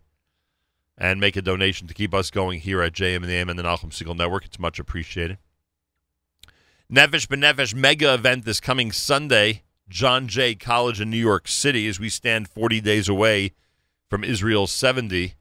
and 0.97 1.19
make 1.19 1.35
a 1.35 1.41
donation 1.41 1.87
to 1.87 1.93
keep 1.93 2.13
us 2.13 2.29
going 2.29 2.59
here 2.59 2.81
at 2.81 2.93
JM 2.93 3.17
and 3.17 3.25
the 3.25 3.33
AM 3.33 3.49
and 3.49 3.57
the 3.57 3.63
Nachum 3.63 3.91
Segal 3.91 4.15
Network. 4.15 4.45
It's 4.45 4.59
much 4.59 4.79
appreciated. 4.79 5.37
Nefesh 6.91 7.27
B'Nefesh 7.27 7.73
mega 7.73 8.13
event 8.13 8.45
this 8.45 8.59
coming 8.59 8.91
Sunday, 8.91 9.63
John 9.89 10.27
Jay 10.27 10.53
College 10.55 11.01
in 11.01 11.09
New 11.09 11.17
York 11.17 11.47
City, 11.47 11.87
as 11.87 11.99
we 11.99 12.09
stand 12.09 12.47
40 12.47 12.81
days 12.81 13.09
away 13.09 13.53
from 14.09 14.23
Israel's 14.23 14.71
70. 14.71 15.33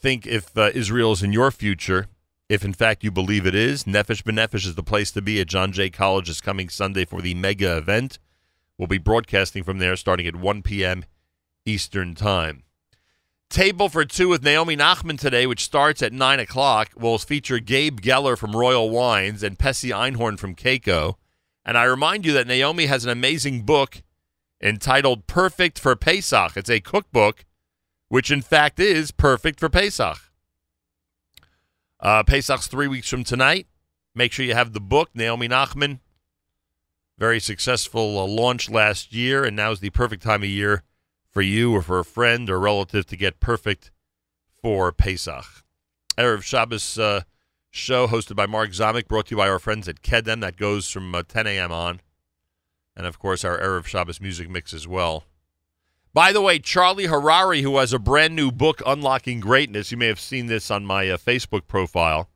Think 0.00 0.26
if 0.26 0.56
uh, 0.56 0.70
Israel 0.74 1.12
is 1.12 1.22
in 1.22 1.32
your 1.32 1.50
future, 1.50 2.06
if 2.48 2.64
in 2.64 2.72
fact 2.72 3.04
you 3.04 3.10
believe 3.10 3.46
it 3.46 3.54
is, 3.54 3.84
Nefesh 3.84 4.22
B'Nefesh 4.22 4.66
is 4.66 4.74
the 4.74 4.82
place 4.82 5.10
to 5.12 5.22
be 5.22 5.40
at 5.40 5.48
John 5.48 5.72
Jay 5.72 5.90
College 5.90 6.28
this 6.28 6.40
coming 6.40 6.68
Sunday 6.68 7.04
for 7.04 7.20
the 7.20 7.34
mega 7.34 7.76
event. 7.76 8.18
We'll 8.78 8.88
be 8.88 8.98
broadcasting 8.98 9.64
from 9.64 9.78
there 9.78 9.96
starting 9.96 10.26
at 10.26 10.36
1 10.36 10.62
p.m. 10.62 11.04
Eastern 11.66 12.14
Time. 12.14 12.62
Table 13.50 13.88
for 13.88 14.04
Two 14.04 14.28
with 14.28 14.42
Naomi 14.42 14.76
Nachman 14.76 15.18
today, 15.18 15.46
which 15.46 15.64
starts 15.64 16.02
at 16.02 16.12
9 16.12 16.38
o'clock, 16.38 16.90
will 16.96 17.18
feature 17.18 17.58
Gabe 17.58 18.00
Geller 18.00 18.36
from 18.36 18.54
Royal 18.54 18.90
Wines 18.90 19.42
and 19.42 19.58
Pessy 19.58 19.90
Einhorn 19.90 20.38
from 20.38 20.54
Kayco. 20.54 21.14
And 21.64 21.76
I 21.76 21.84
remind 21.84 22.26
you 22.26 22.32
that 22.34 22.46
Naomi 22.46 22.86
has 22.86 23.04
an 23.04 23.10
amazing 23.10 23.62
book 23.62 24.02
entitled 24.62 25.26
Perfect 25.26 25.78
for 25.78 25.96
Pesach. 25.96 26.56
It's 26.56 26.70
a 26.70 26.80
cookbook, 26.80 27.46
which 28.08 28.30
in 28.30 28.42
fact 28.42 28.78
is 28.78 29.10
perfect 29.10 29.60
for 29.60 29.68
Pesach. 29.68 30.27
Uh, 32.00 32.22
Pesach's 32.22 32.68
three 32.68 32.86
weeks 32.86 33.08
from 33.08 33.24
tonight. 33.24 33.66
Make 34.14 34.32
sure 34.32 34.44
you 34.44 34.54
have 34.54 34.72
the 34.72 34.80
book, 34.80 35.10
Naomi 35.14 35.48
Nachman. 35.48 36.00
Very 37.18 37.40
successful 37.40 38.18
uh, 38.18 38.26
launch 38.26 38.70
last 38.70 39.12
year, 39.12 39.44
and 39.44 39.56
now 39.56 39.72
is 39.72 39.80
the 39.80 39.90
perfect 39.90 40.22
time 40.22 40.42
of 40.42 40.48
year 40.48 40.84
for 41.30 41.42
you 41.42 41.74
or 41.74 41.82
for 41.82 41.98
a 41.98 42.04
friend 42.04 42.48
or 42.48 42.60
relative 42.60 43.06
to 43.06 43.16
get 43.16 43.40
perfect 43.40 43.90
for 44.62 44.92
Pesach. 44.92 45.64
Erev 46.16 46.42
Shabbos 46.42 46.98
uh, 46.98 47.22
show 47.70 48.06
hosted 48.06 48.36
by 48.36 48.46
Mark 48.46 48.70
Zamek, 48.70 49.08
brought 49.08 49.26
to 49.26 49.30
you 49.32 49.36
by 49.36 49.48
our 49.48 49.58
friends 49.58 49.88
at 49.88 50.02
Kedem. 50.02 50.40
That 50.40 50.56
goes 50.56 50.88
from 50.88 51.14
uh, 51.14 51.22
10 51.26 51.46
a.m. 51.48 51.72
on. 51.72 52.00
And 52.96 53.06
of 53.06 53.18
course, 53.18 53.44
our 53.44 53.58
Erev 53.58 53.86
Shabbos 53.86 54.20
music 54.20 54.48
mix 54.48 54.72
as 54.72 54.86
well. 54.86 55.24
By 56.18 56.32
the 56.32 56.40
way, 56.40 56.58
Charlie 56.58 57.06
Harary, 57.06 57.62
who 57.62 57.78
has 57.78 57.92
a 57.92 57.98
brand 58.00 58.34
new 58.34 58.50
book, 58.50 58.82
Unlocking 58.84 59.38
Greatness, 59.38 59.92
you 59.92 59.96
may 59.96 60.08
have 60.08 60.18
seen 60.18 60.46
this 60.46 60.68
on 60.68 60.84
my 60.84 61.08
uh, 61.08 61.16
Facebook 61.16 61.68
profile. 61.68 62.28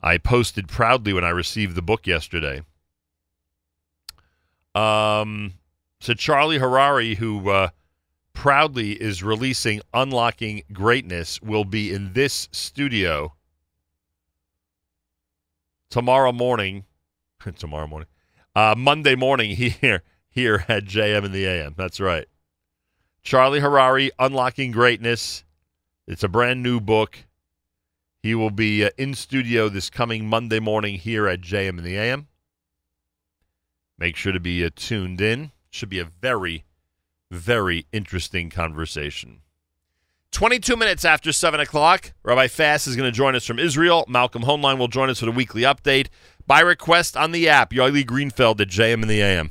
I 0.00 0.16
posted 0.16 0.66
proudly 0.66 1.12
when 1.12 1.22
I 1.22 1.28
received 1.28 1.74
the 1.74 1.82
book 1.82 2.06
yesterday. 2.06 2.62
Um, 4.74 5.52
so 6.00 6.14
Charlie 6.14 6.58
Harary, 6.58 7.16
who 7.16 7.50
uh, 7.50 7.68
proudly 8.32 8.92
is 8.92 9.22
releasing 9.22 9.82
Unlocking 9.92 10.62
Greatness, 10.72 11.42
will 11.42 11.66
be 11.66 11.92
in 11.92 12.14
this 12.14 12.48
studio 12.52 13.34
tomorrow 15.90 16.32
morning. 16.32 16.86
tomorrow 17.58 17.86
morning, 17.86 18.08
uh, 18.54 18.74
Monday 18.78 19.14
morning 19.14 19.50
here 19.56 20.02
here 20.30 20.64
at 20.68 20.86
JM 20.86 21.26
in 21.26 21.32
the 21.32 21.44
AM. 21.44 21.74
That's 21.76 22.00
right. 22.00 22.26
Charlie 23.26 23.58
Harary, 23.58 24.10
Unlocking 24.20 24.70
Greatness. 24.70 25.42
It's 26.06 26.22
a 26.22 26.28
brand 26.28 26.62
new 26.62 26.78
book. 26.78 27.18
He 28.22 28.36
will 28.36 28.52
be 28.52 28.84
uh, 28.84 28.90
in 28.96 29.14
studio 29.14 29.68
this 29.68 29.90
coming 29.90 30.28
Monday 30.28 30.60
morning 30.60 30.94
here 30.94 31.26
at 31.26 31.40
JM 31.40 31.70
in 31.70 31.82
the 31.82 31.96
AM. 31.96 32.28
Make 33.98 34.14
sure 34.14 34.30
to 34.30 34.38
be 34.38 34.64
uh, 34.64 34.70
tuned 34.76 35.20
in. 35.20 35.50
Should 35.70 35.88
be 35.88 35.98
a 35.98 36.04
very, 36.04 36.66
very 37.28 37.86
interesting 37.92 38.48
conversation. 38.48 39.40
22 40.30 40.76
minutes 40.76 41.04
after 41.04 41.32
7 41.32 41.58
o'clock, 41.58 42.12
Rabbi 42.22 42.46
Fass 42.46 42.86
is 42.86 42.94
going 42.94 43.10
to 43.10 43.16
join 43.16 43.34
us 43.34 43.44
from 43.44 43.58
Israel. 43.58 44.04
Malcolm 44.06 44.44
Hoenlein 44.44 44.78
will 44.78 44.86
join 44.86 45.10
us 45.10 45.18
for 45.18 45.26
the 45.26 45.32
weekly 45.32 45.62
update 45.62 46.06
by 46.46 46.60
request 46.60 47.16
on 47.16 47.32
the 47.32 47.48
app. 47.48 47.72
Yoeli 47.72 48.06
Greenfeld 48.06 48.60
at 48.60 48.68
JM 48.68 49.02
in 49.02 49.08
the 49.08 49.20
AM. 49.20 49.50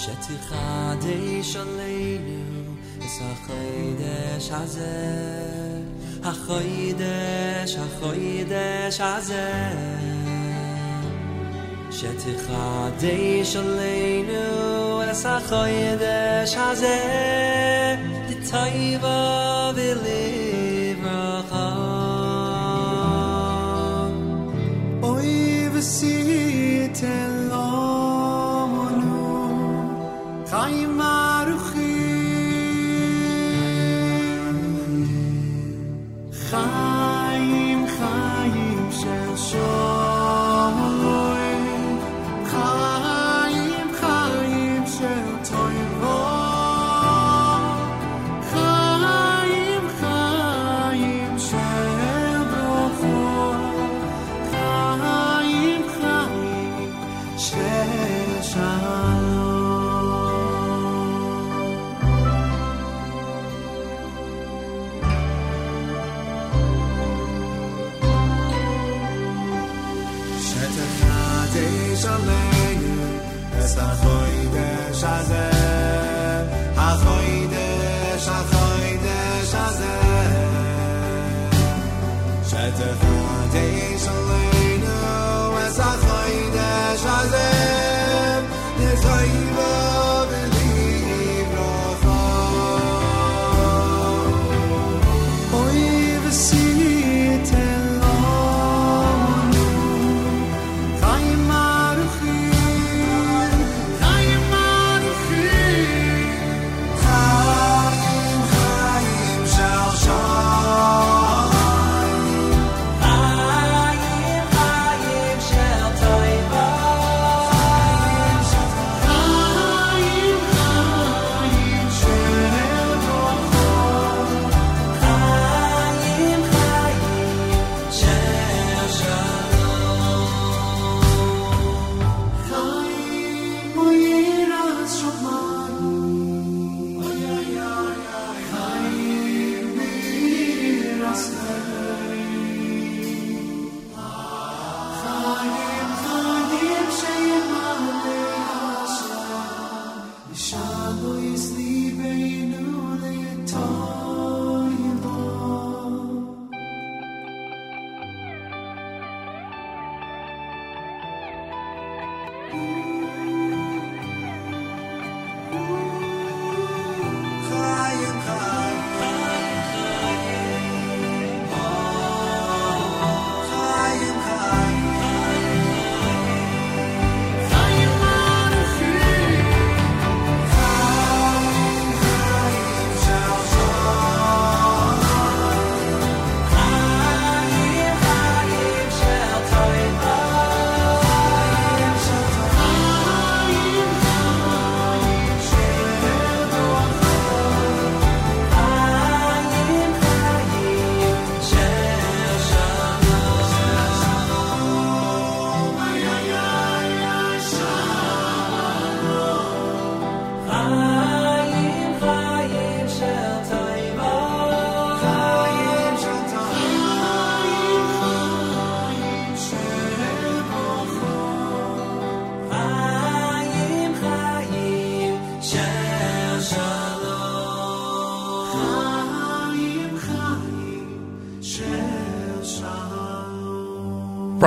שתי 0.00 0.34
חדי 0.48 1.42
שלנו 1.42 2.74
החיידש 3.20 4.50
הזה. 4.50 5.20
החיידש 6.22 7.76
החיידש 7.76 9.00
הזה. 9.00 9.52
שתי 11.90 12.38
חדי 12.46 13.44
שלנו 13.44 15.02
החיידש 15.24 16.54
הזה. 16.56 16.98
דטייבה 18.28 19.70
ולברכה. 19.74 21.20
אוי 25.02 25.68
וסי 25.72 26.19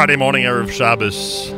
Friday 0.03 0.17
morning, 0.17 0.43
Erev 0.43 0.69
Shabbos. 0.69 1.49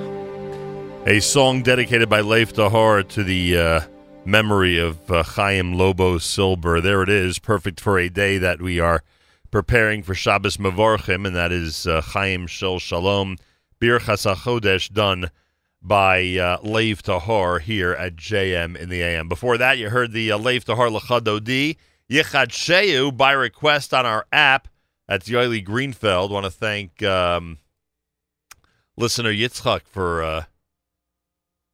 A 1.08 1.20
song 1.20 1.64
dedicated 1.64 2.10
by 2.10 2.22
Lev 2.22 2.54
Tahor 2.54 3.08
to 3.08 3.24
the 3.24 3.58
uh, 3.58 3.82
memory 4.24 4.78
of 4.78 5.10
uh, 5.10 5.24
Chaim 5.24 5.74
Lobo 5.74 6.20
Silber. 6.20 6.80
There 6.80 7.02
it 7.02 7.10
is, 7.10 7.40
perfect 7.40 7.82
for 7.82 7.98
a 7.98 8.08
day 8.08 8.38
that 8.38 8.62
we 8.62 8.80
are 8.80 9.02
preparing 9.50 10.04
for 10.04 10.14
Shabbos 10.14 10.58
Mavorchim, 10.58 11.26
and 11.26 11.36
that 11.36 11.52
is 11.52 11.88
uh, 11.88 12.02
Chaim 12.02 12.46
Shel 12.46 12.78
Shalom, 12.78 13.38
Bir 13.80 13.98
Chodesh, 14.00 14.94
done 14.94 15.32
by 15.82 16.38
uh, 16.38 16.60
Lev 16.62 17.02
Tahor 17.02 17.60
here 17.60 17.94
at 17.94 18.16
JM 18.16 18.78
in 18.78 18.90
the 18.90 19.02
AM. 19.02 19.28
Before 19.28 19.58
that, 19.58 19.80
you 19.80 19.90
heard 19.90 20.12
the 20.12 20.32
uh, 20.32 20.38
Lev 20.38 20.66
Tahor 20.66 20.96
Lachadodi, 20.96 21.78
Yichad 22.12 22.50
Sheu 22.50 23.12
by 23.12 23.32
request 23.32 23.92
on 23.92 24.06
our 24.06 24.28
app. 24.32 24.68
That's 25.08 25.28
Yoeli 25.28 25.66
Greenfeld. 25.66 26.30
Want 26.30 26.46
to 26.46 26.52
thank 26.52 27.02
um, 27.02 27.58
listener 28.98 29.32
Yitzchak 29.32 29.82
for 29.88 30.24
uh, 30.24 30.44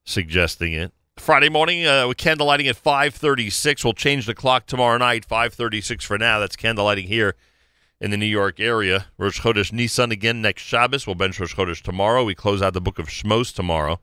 suggesting 0.05 0.73
it. 0.73 0.91
Friday 1.17 1.49
morning 1.49 1.85
uh, 1.85 2.07
with 2.07 2.17
candlelighting 2.17 2.67
at 2.67 2.81
5:36. 2.81 3.83
We'll 3.83 3.93
change 3.93 4.25
the 4.25 4.33
clock 4.33 4.65
tomorrow 4.65 4.97
night. 4.97 5.27
5:36 5.27 6.03
for 6.03 6.17
now. 6.17 6.39
That's 6.39 6.55
candlelighting 6.55 7.05
here 7.05 7.35
in 7.99 8.11
the 8.11 8.17
New 8.17 8.25
York 8.25 8.59
area. 8.59 9.07
Rosh 9.17 9.41
Chodesh 9.41 9.71
Nissan 9.71 10.11
again 10.11 10.41
next 10.41 10.63
Shabbos. 10.63 11.05
We'll 11.05 11.15
bench 11.15 11.39
Rosh 11.39 11.55
Chodesh 11.55 11.81
tomorrow. 11.81 12.23
We 12.23 12.33
close 12.33 12.61
out 12.61 12.73
the 12.73 12.81
book 12.81 12.97
of 12.97 13.07
Shmos 13.07 13.53
tomorrow 13.53 13.99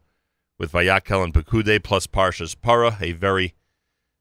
with 0.59 0.73
Vayakhel 0.73 1.25
and 1.25 1.35
Pekudei 1.35 1.83
plus 1.83 2.07
Parshas 2.07 2.55
Para. 2.61 2.99
A 3.01 3.13
very, 3.13 3.55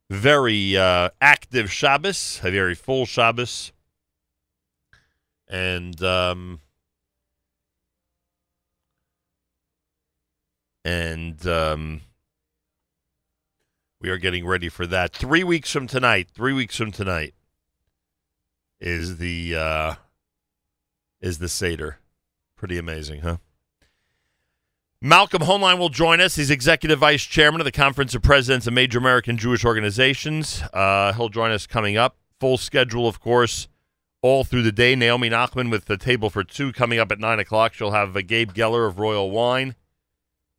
very 0.10 0.76
uh, 0.76 1.10
active 1.22 1.72
Shabbos. 1.72 2.41
A 2.44 2.49
very 2.49 2.74
full 2.74 3.06
Shabbos. 3.06 3.72
And 5.48 6.02
um, 6.03 6.61
and 10.88 11.46
um, 11.46 12.00
we 14.00 14.10
are 14.10 14.18
getting 14.18 14.48
ready 14.48 14.70
for 14.70 14.88
that. 14.88 15.14
Three 15.14 15.44
weeks 15.44 15.70
from 15.70 15.86
tonight, 15.86 16.30
three 16.34 16.54
weeks 16.54 16.78
from 16.78 16.94
tonight 16.94 17.34
is 18.80 19.18
the 19.18 19.54
uh, 19.54 19.94
is 21.20 21.40
the 21.40 21.50
Seder. 21.50 22.00
Pretty 22.56 22.78
amazing, 22.78 23.20
huh? 23.20 23.38
Malcolm 25.02 25.42
Hoenlein 25.42 25.78
will 25.78 25.90
join 25.90 26.22
us. 26.22 26.38
He's 26.38 26.50
executive 26.50 27.00
vice 27.00 27.24
chairman 27.24 27.60
of 27.60 27.66
the 27.66 27.72
Conference 27.72 28.16
of 28.16 28.22
Presidents 28.22 28.66
of 28.66 28.74
Major 28.74 28.98
American 28.98 29.38
Jewish 29.38 29.66
Organizations. 29.66 30.64
Uh, 30.74 31.12
he'll 31.14 31.30
join 31.30 31.52
us 31.52 31.68
coming 31.68 31.98
up. 31.98 32.16
Full 32.40 32.58
schedule, 32.58 33.10
of 33.10 33.20
course, 33.20 33.68
all 34.22 34.46
through 34.46 34.64
the 34.64 34.72
day. 34.72 34.96
Naomi 34.96 35.30
Nachman 35.30 35.70
with 35.70 35.86
the 35.86 35.98
table 35.98 36.30
for 36.30 36.46
two 36.46 36.72
coming 36.72 36.98
up 36.98 37.12
at 37.12 37.20
9 37.20 37.40
o'clock. 37.40 37.74
She'll 37.74 37.92
have 37.92 38.16
uh, 38.16 38.22
Gabe 38.22 38.54
Geller 38.54 38.88
of 38.88 38.98
Royal 38.98 39.30
Wine, 39.30 39.76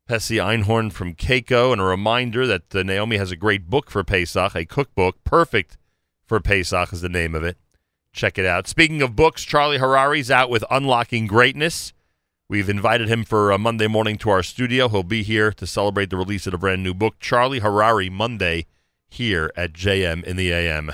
Pessy 0.09 0.37
Einhorn 0.37 0.91
from 0.91 1.13
Kayco, 1.13 1.71
and 1.71 1.79
a 1.79 1.83
reminder 1.83 2.47
that 2.47 2.75
uh, 2.75 2.81
Naomi 2.81 3.17
has 3.17 3.29
a 3.29 3.35
great 3.35 3.69
book 3.69 3.91
for 3.91 4.03
Pesach, 4.03 4.55
a 4.55 4.65
cookbook, 4.65 5.23
perfect 5.23 5.77
for 6.25 6.39
Pesach 6.39 6.91
is 6.91 7.01
the 7.01 7.09
name 7.09 7.35
of 7.35 7.43
it. 7.43 7.57
Check 8.11 8.39
it 8.39 8.45
out. 8.45 8.67
Speaking 8.67 9.03
of 9.03 9.15
books, 9.15 9.43
Charlie 9.43 9.77
Harary's 9.77 10.31
out 10.31 10.49
with 10.49 10.63
Unlocking 10.71 11.27
Greatness. 11.27 11.93
We've 12.49 12.69
invited 12.71 13.07
him 13.07 13.23
for 13.23 13.51
a 13.51 13.59
Monday 13.59 13.85
morning 13.85 14.17
to 14.19 14.31
our 14.31 14.41
studio. 14.41 14.89
He'll 14.89 15.03
be 15.03 15.21
here 15.21 15.51
to 15.51 15.67
celebrate 15.67 16.09
the 16.09 16.17
release 16.17 16.47
of 16.47 16.55
a 16.55 16.57
brand 16.57 16.81
new 16.81 16.95
book, 16.95 17.19
Charlie 17.19 17.61
Harary, 17.61 18.11
Monday, 18.11 18.65
here 19.11 19.51
at 19.55 19.73
JM 19.73 20.23
in 20.23 20.37
the 20.37 20.51
AM. 20.51 20.93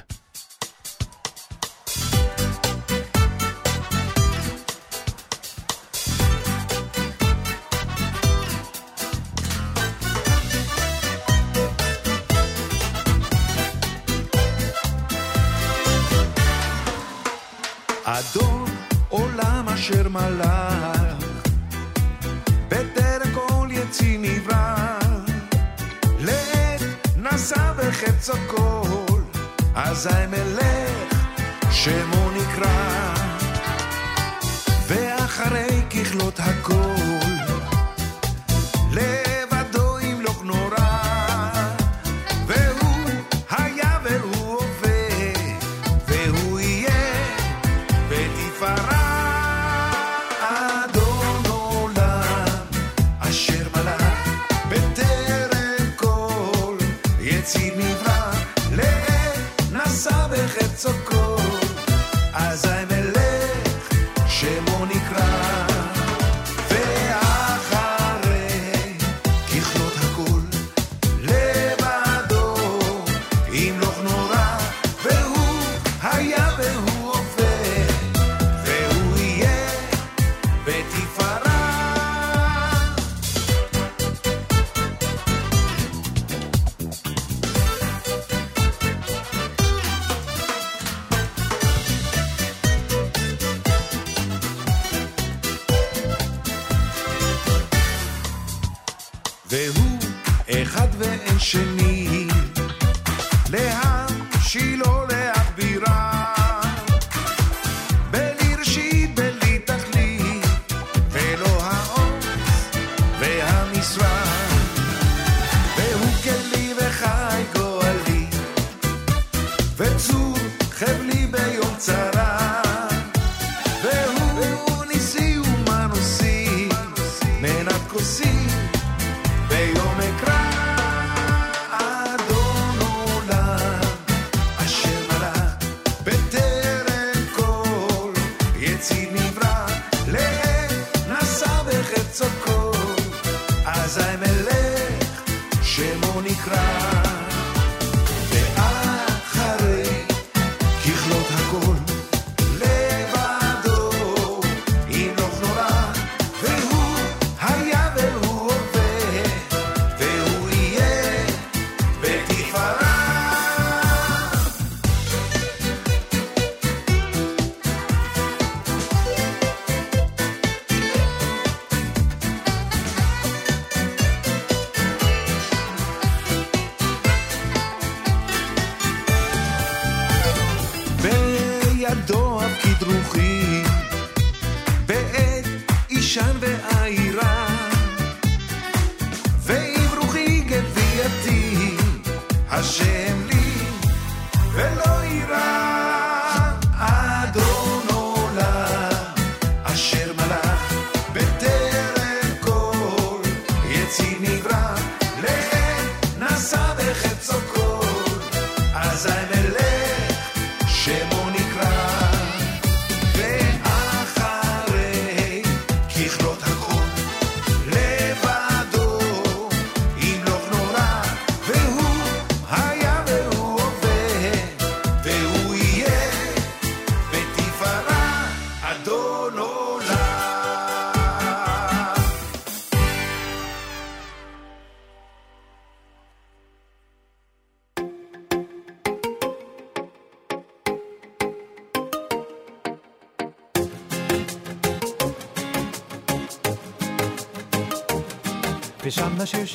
אשר 19.85 20.09
מלך, 20.09 21.25
בטרם 22.69 23.33
כל 23.33 23.67
יציא 23.71 24.19
נברא, 24.19 24.99
לעת 26.19 26.81
נשא 27.17 27.73
וחפצו 27.77 28.33
כל, 28.47 29.19
אזי 29.75 30.09
מלך 30.29 31.19
שמו 31.71 32.24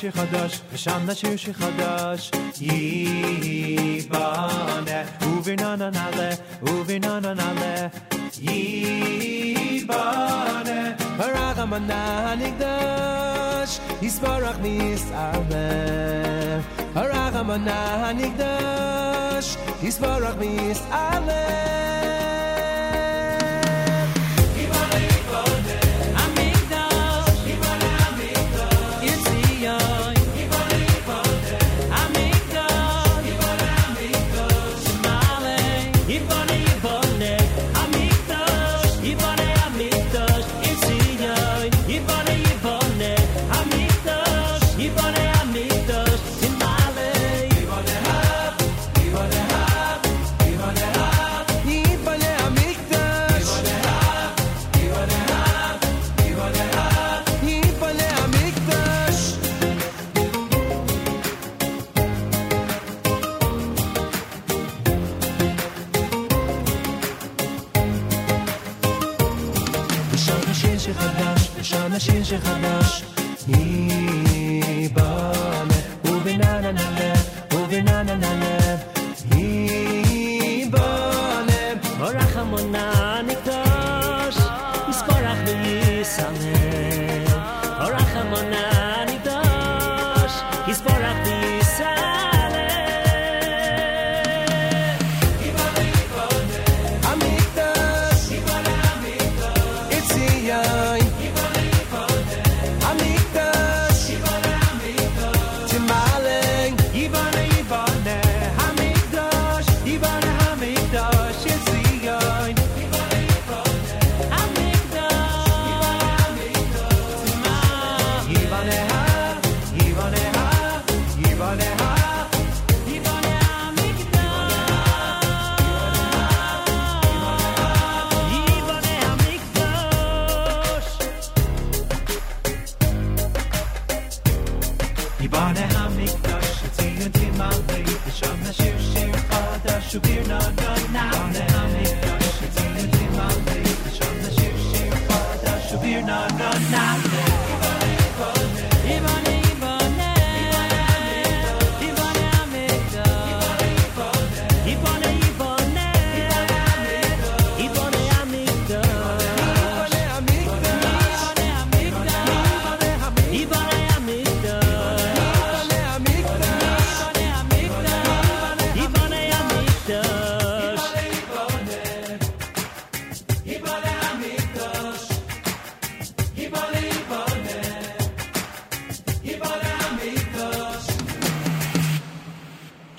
שיר 0.01 0.11
חדש, 0.11 0.61
ושם 0.73 0.99
נשיר 1.07 1.37
שיר 1.37 1.53
חדש. 1.53 2.31
ייבנה, 2.61 4.23
וברננה 5.21 5.89
נעלה, 5.89 6.29
וברננה 6.61 7.33
נעלה. 7.33 7.87
ייבנה, 8.39 10.01
הרחמנה 11.17 12.31
הנקדש, 12.31 13.79
יסברך 14.01 14.59
מישראל. 14.61 16.59
הרחמנה 16.95 18.09
הנקדש, 18.09 19.57
יסברך 19.83 20.35
מישראל. 20.39 22.20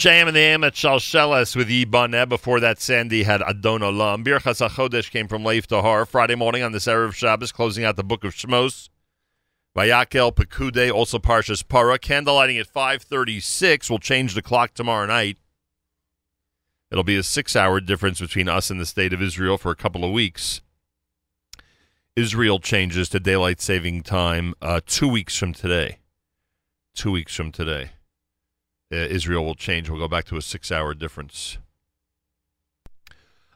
JM 0.02 0.26
and 0.26 0.34
the 0.34 0.40
AM 0.40 0.64
at 0.64 0.72
Shalsheles 0.72 1.54
with 1.54 1.68
Yibaneh. 1.68 2.28
Before 2.28 2.58
that, 2.58 2.80
Sandy 2.80 3.22
had 3.22 3.40
Adon 3.40 3.82
Olam. 3.82 4.24
Birchas 4.24 4.68
HaChodesh 4.68 5.12
came 5.12 5.28
from 5.28 5.44
Lev 5.44 5.68
Tahor. 5.68 6.08
Friday 6.08 6.34
morning 6.34 6.64
on 6.64 6.72
this 6.72 6.86
Erev 6.86 7.14
Shabbos, 7.14 7.52
closing 7.52 7.84
out 7.84 7.94
the 7.94 8.02
book 8.02 8.24
of 8.24 8.34
Shmos. 8.34 8.88
Vayakhel 9.76 10.34
Pekudei, 10.34 10.92
also 10.92 11.20
Parshas 11.20 11.62
Para. 11.68 12.00
Candlelighting 12.00 12.58
at 12.58 12.66
536. 12.66 13.88
We'll 13.88 14.00
change 14.00 14.34
the 14.34 14.42
clock 14.42 14.74
tomorrow 14.74 15.06
night. 15.06 15.36
It'll 16.90 17.04
be 17.04 17.16
a 17.16 17.22
six-hour 17.22 17.80
difference 17.82 18.20
between 18.20 18.48
us 18.48 18.72
and 18.72 18.80
the 18.80 18.86
state 18.86 19.12
of 19.12 19.22
Israel 19.22 19.56
for 19.56 19.70
a 19.70 19.76
couple 19.76 20.04
of 20.04 20.10
weeks. 20.10 20.62
Israel 22.16 22.58
changes 22.58 23.08
to 23.10 23.20
daylight 23.20 23.60
saving 23.60 24.02
time 24.02 24.54
uh, 24.60 24.80
two 24.84 25.06
weeks 25.06 25.36
from 25.36 25.52
today. 25.52 25.98
Two 26.92 27.12
weeks 27.12 27.36
from 27.36 27.52
today 27.52 27.92
Israel 28.96 29.44
will 29.44 29.54
change. 29.54 29.88
We'll 29.88 29.98
go 29.98 30.08
back 30.08 30.24
to 30.26 30.36
a 30.36 30.42
six 30.42 30.70
hour 30.70 30.94
difference. 30.94 31.58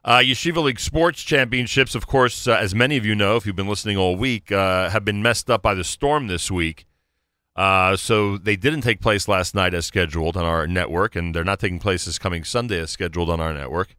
Uh, 0.05 0.19
Yeshiva 0.19 0.63
League 0.63 0.79
Sports 0.79 1.23
Championships, 1.25 1.97
of 1.97 2.07
course, 2.07 2.47
uh, 2.47 2.53
as 2.53 2.77
many 2.77 2.97
of 2.97 3.05
you 3.05 3.17
know, 3.17 3.35
if 3.35 3.45
you've 3.45 3.57
been 3.57 3.67
listening 3.67 3.97
all 3.97 4.17
week, 4.17 4.53
uh, 4.53 4.89
have 4.91 5.05
been 5.05 5.21
messed 5.21 5.51
up 5.51 5.63
by 5.63 5.75
the 5.75 5.83
storm 5.83 6.29
this 6.29 6.49
week. 6.49 6.87
Uh, 7.57 7.97
so 7.97 8.39
they 8.39 8.55
didn't 8.55 8.83
take 8.83 9.01
place 9.01 9.27
last 9.27 9.53
night 9.53 9.75
as 9.75 9.85
scheduled 9.85 10.37
on 10.37 10.45
our 10.45 10.67
network, 10.67 11.17
and 11.17 11.35
they're 11.35 11.43
not 11.43 11.59
taking 11.59 11.81
place 11.81 12.05
this 12.05 12.21
coming 12.21 12.45
Sunday 12.45 12.79
as 12.79 12.91
scheduled 12.91 13.29
on 13.29 13.41
our 13.41 13.53
network. 13.53 13.97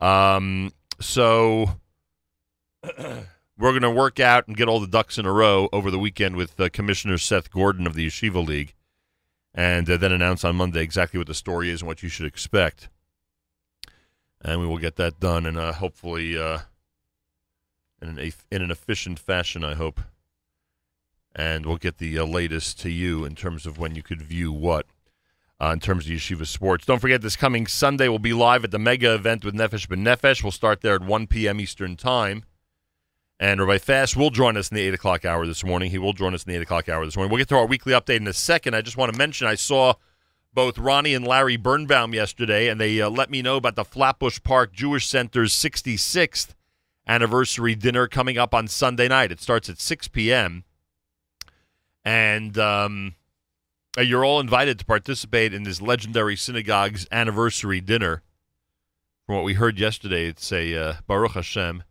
Um, 0.00 0.72
so 1.00 1.76
we're 2.98 3.22
going 3.70 3.80
to 3.82 3.90
work 3.90 4.20
out 4.20 4.48
and 4.48 4.56
get 4.56 4.68
all 4.68 4.80
the 4.80 4.86
ducks 4.86 5.16
in 5.16 5.24
a 5.24 5.32
row 5.32 5.70
over 5.72 5.90
the 5.90 5.98
weekend 5.98 6.36
with 6.36 6.60
uh, 6.60 6.68
Commissioner 6.68 7.16
Seth 7.16 7.50
Gordon 7.50 7.86
of 7.86 7.94
the 7.94 8.06
Yeshiva 8.06 8.46
League 8.46 8.74
and 9.58 9.90
uh, 9.90 9.96
then 9.96 10.12
announce 10.12 10.44
on 10.44 10.54
Monday 10.54 10.82
exactly 10.82 11.18
what 11.18 11.26
the 11.26 11.34
story 11.34 11.68
is 11.68 11.80
and 11.80 11.88
what 11.88 12.00
you 12.00 12.08
should 12.08 12.26
expect. 12.26 12.88
And 14.40 14.60
we 14.60 14.66
will 14.66 14.78
get 14.78 14.94
that 14.96 15.18
done, 15.18 15.46
and 15.46 15.58
uh, 15.58 15.72
hopefully 15.72 16.38
uh, 16.38 16.60
in 18.00 18.08
an 18.08 18.32
in 18.52 18.62
an 18.62 18.70
efficient 18.70 19.18
fashion. 19.18 19.64
I 19.64 19.74
hope, 19.74 20.00
and 21.34 21.66
we'll 21.66 21.76
get 21.76 21.98
the 21.98 22.20
uh, 22.20 22.24
latest 22.24 22.78
to 22.82 22.88
you 22.88 23.24
in 23.24 23.34
terms 23.34 23.66
of 23.66 23.78
when 23.78 23.96
you 23.96 24.02
could 24.02 24.22
view 24.22 24.52
what. 24.52 24.86
Uh, 25.60 25.72
in 25.72 25.80
terms 25.80 26.06
of 26.06 26.12
Yeshiva 26.12 26.46
Sports. 26.46 26.86
Don't 26.86 27.00
forget, 27.00 27.20
this 27.20 27.34
coming 27.34 27.66
Sunday 27.66 28.08
we'll 28.08 28.20
be 28.20 28.32
live 28.32 28.62
at 28.62 28.70
the 28.70 28.78
mega 28.78 29.12
event 29.12 29.44
with 29.44 29.56
Nefesh 29.56 29.88
B'Nefesh. 29.88 30.40
We'll 30.40 30.52
start 30.52 30.82
there 30.82 30.94
at 30.94 31.02
1 31.02 31.26
p.m. 31.26 31.58
Eastern 31.58 31.96
Time. 31.96 32.44
And 33.40 33.60
Rabbi 33.60 33.78
Fass 33.78 34.16
will 34.16 34.30
join 34.30 34.56
us 34.56 34.70
in 34.70 34.74
the 34.74 34.82
8 34.82 34.94
o'clock 34.94 35.24
hour 35.24 35.46
this 35.46 35.62
morning. 35.62 35.90
He 35.90 35.98
will 35.98 36.12
join 36.12 36.34
us 36.34 36.42
in 36.42 36.50
the 36.50 36.58
8 36.58 36.62
o'clock 36.62 36.88
hour 36.88 37.04
this 37.04 37.16
morning. 37.16 37.30
We'll 37.30 37.38
get 37.38 37.48
to 37.50 37.56
our 37.56 37.66
weekly 37.66 37.92
update 37.92 38.16
in 38.16 38.26
a 38.26 38.32
second. 38.32 38.74
I 38.74 38.82
just 38.82 38.96
want 38.96 39.12
to 39.12 39.18
mention 39.18 39.46
I 39.46 39.54
saw 39.54 39.94
both 40.52 40.76
Ronnie 40.76 41.14
and 41.14 41.26
Larry 41.26 41.56
Birnbaum 41.56 42.14
yesterday, 42.14 42.68
and 42.68 42.80
they 42.80 43.00
uh, 43.00 43.08
let 43.08 43.30
me 43.30 43.40
know 43.42 43.56
about 43.56 43.76
the 43.76 43.84
Flatbush 43.84 44.40
Park 44.42 44.72
Jewish 44.72 45.06
Center's 45.06 45.52
66th 45.52 46.54
anniversary 47.06 47.76
dinner 47.76 48.08
coming 48.08 48.38
up 48.38 48.54
on 48.54 48.66
Sunday 48.66 49.06
night. 49.06 49.30
It 49.30 49.40
starts 49.40 49.68
at 49.68 49.80
6 49.80 50.08
p.m. 50.08 50.64
And 52.04 52.58
um, 52.58 53.14
uh, 53.96 54.00
you're 54.00 54.24
all 54.24 54.40
invited 54.40 54.80
to 54.80 54.84
participate 54.84 55.54
in 55.54 55.62
this 55.62 55.80
legendary 55.80 56.34
synagogue's 56.34 57.06
anniversary 57.12 57.80
dinner. 57.80 58.22
From 59.26 59.36
what 59.36 59.44
we 59.44 59.54
heard 59.54 59.78
yesterday, 59.78 60.26
it's 60.26 60.50
a 60.50 60.74
uh, 60.74 60.94
Baruch 61.06 61.32
Hashem 61.32 61.84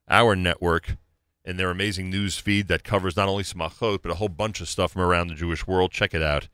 our 0.09 0.35
network 0.35 0.97
in 1.45 1.55
their 1.55 1.71
amazing 1.71 2.09
news 2.09 2.37
feed 2.37 2.67
that 2.67 2.83
covers 2.83 3.15
not 3.15 3.29
only 3.29 3.43
Smachot, 3.43 4.01
but 4.01 4.11
a 4.11 4.15
whole 4.15 4.27
bunch 4.27 4.59
of 4.59 4.67
stuff 4.67 4.91
from 4.91 5.01
around 5.01 5.27
the 5.27 5.35
Jewish 5.35 5.65
world. 5.65 5.91
Check 5.91 6.13
it 6.13 6.21
out 6.21 6.49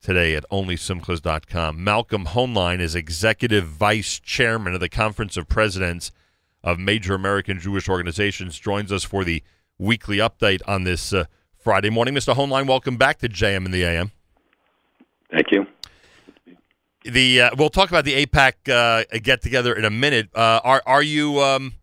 today 0.00 0.34
at 0.34 0.44
onlysimchas.com. 0.50 1.82
Malcolm 1.82 2.26
Hoenlein 2.26 2.80
is 2.80 2.94
executive 2.94 3.66
vice 3.66 4.18
chairman 4.18 4.74
of 4.74 4.80
the 4.80 4.88
Conference 4.88 5.36
of 5.36 5.48
Presidents 5.48 6.10
of 6.62 6.78
Major 6.78 7.14
American 7.14 7.58
Jewish 7.60 7.88
Organizations, 7.88 8.58
joins 8.58 8.92
us 8.92 9.04
for 9.04 9.24
the 9.24 9.42
weekly 9.78 10.18
update 10.18 10.60
on 10.66 10.84
this 10.84 11.12
uh, 11.12 11.24
Friday 11.56 11.90
morning. 11.90 12.14
Mr. 12.14 12.34
Hoenlein, 12.34 12.66
welcome 12.66 12.96
back 12.96 13.18
to 13.18 13.28
JM 13.28 13.64
and 13.64 13.72
the 13.72 13.84
AM. 13.84 14.10
Thank 15.30 15.50
you. 15.52 15.66
The 17.04 17.42
uh, 17.42 17.50
we'll 17.56 17.70
talk 17.70 17.88
about 17.88 18.04
the 18.04 18.26
AIPAC 18.26 18.68
uh, 18.68 19.18
get 19.22 19.40
together 19.40 19.74
in 19.74 19.84
a 19.84 19.90
minute. 19.90 20.28
Uh, 20.34 20.60
are 20.64 20.82
are 20.84 21.02
you 21.02 21.40
um, 21.40 21.74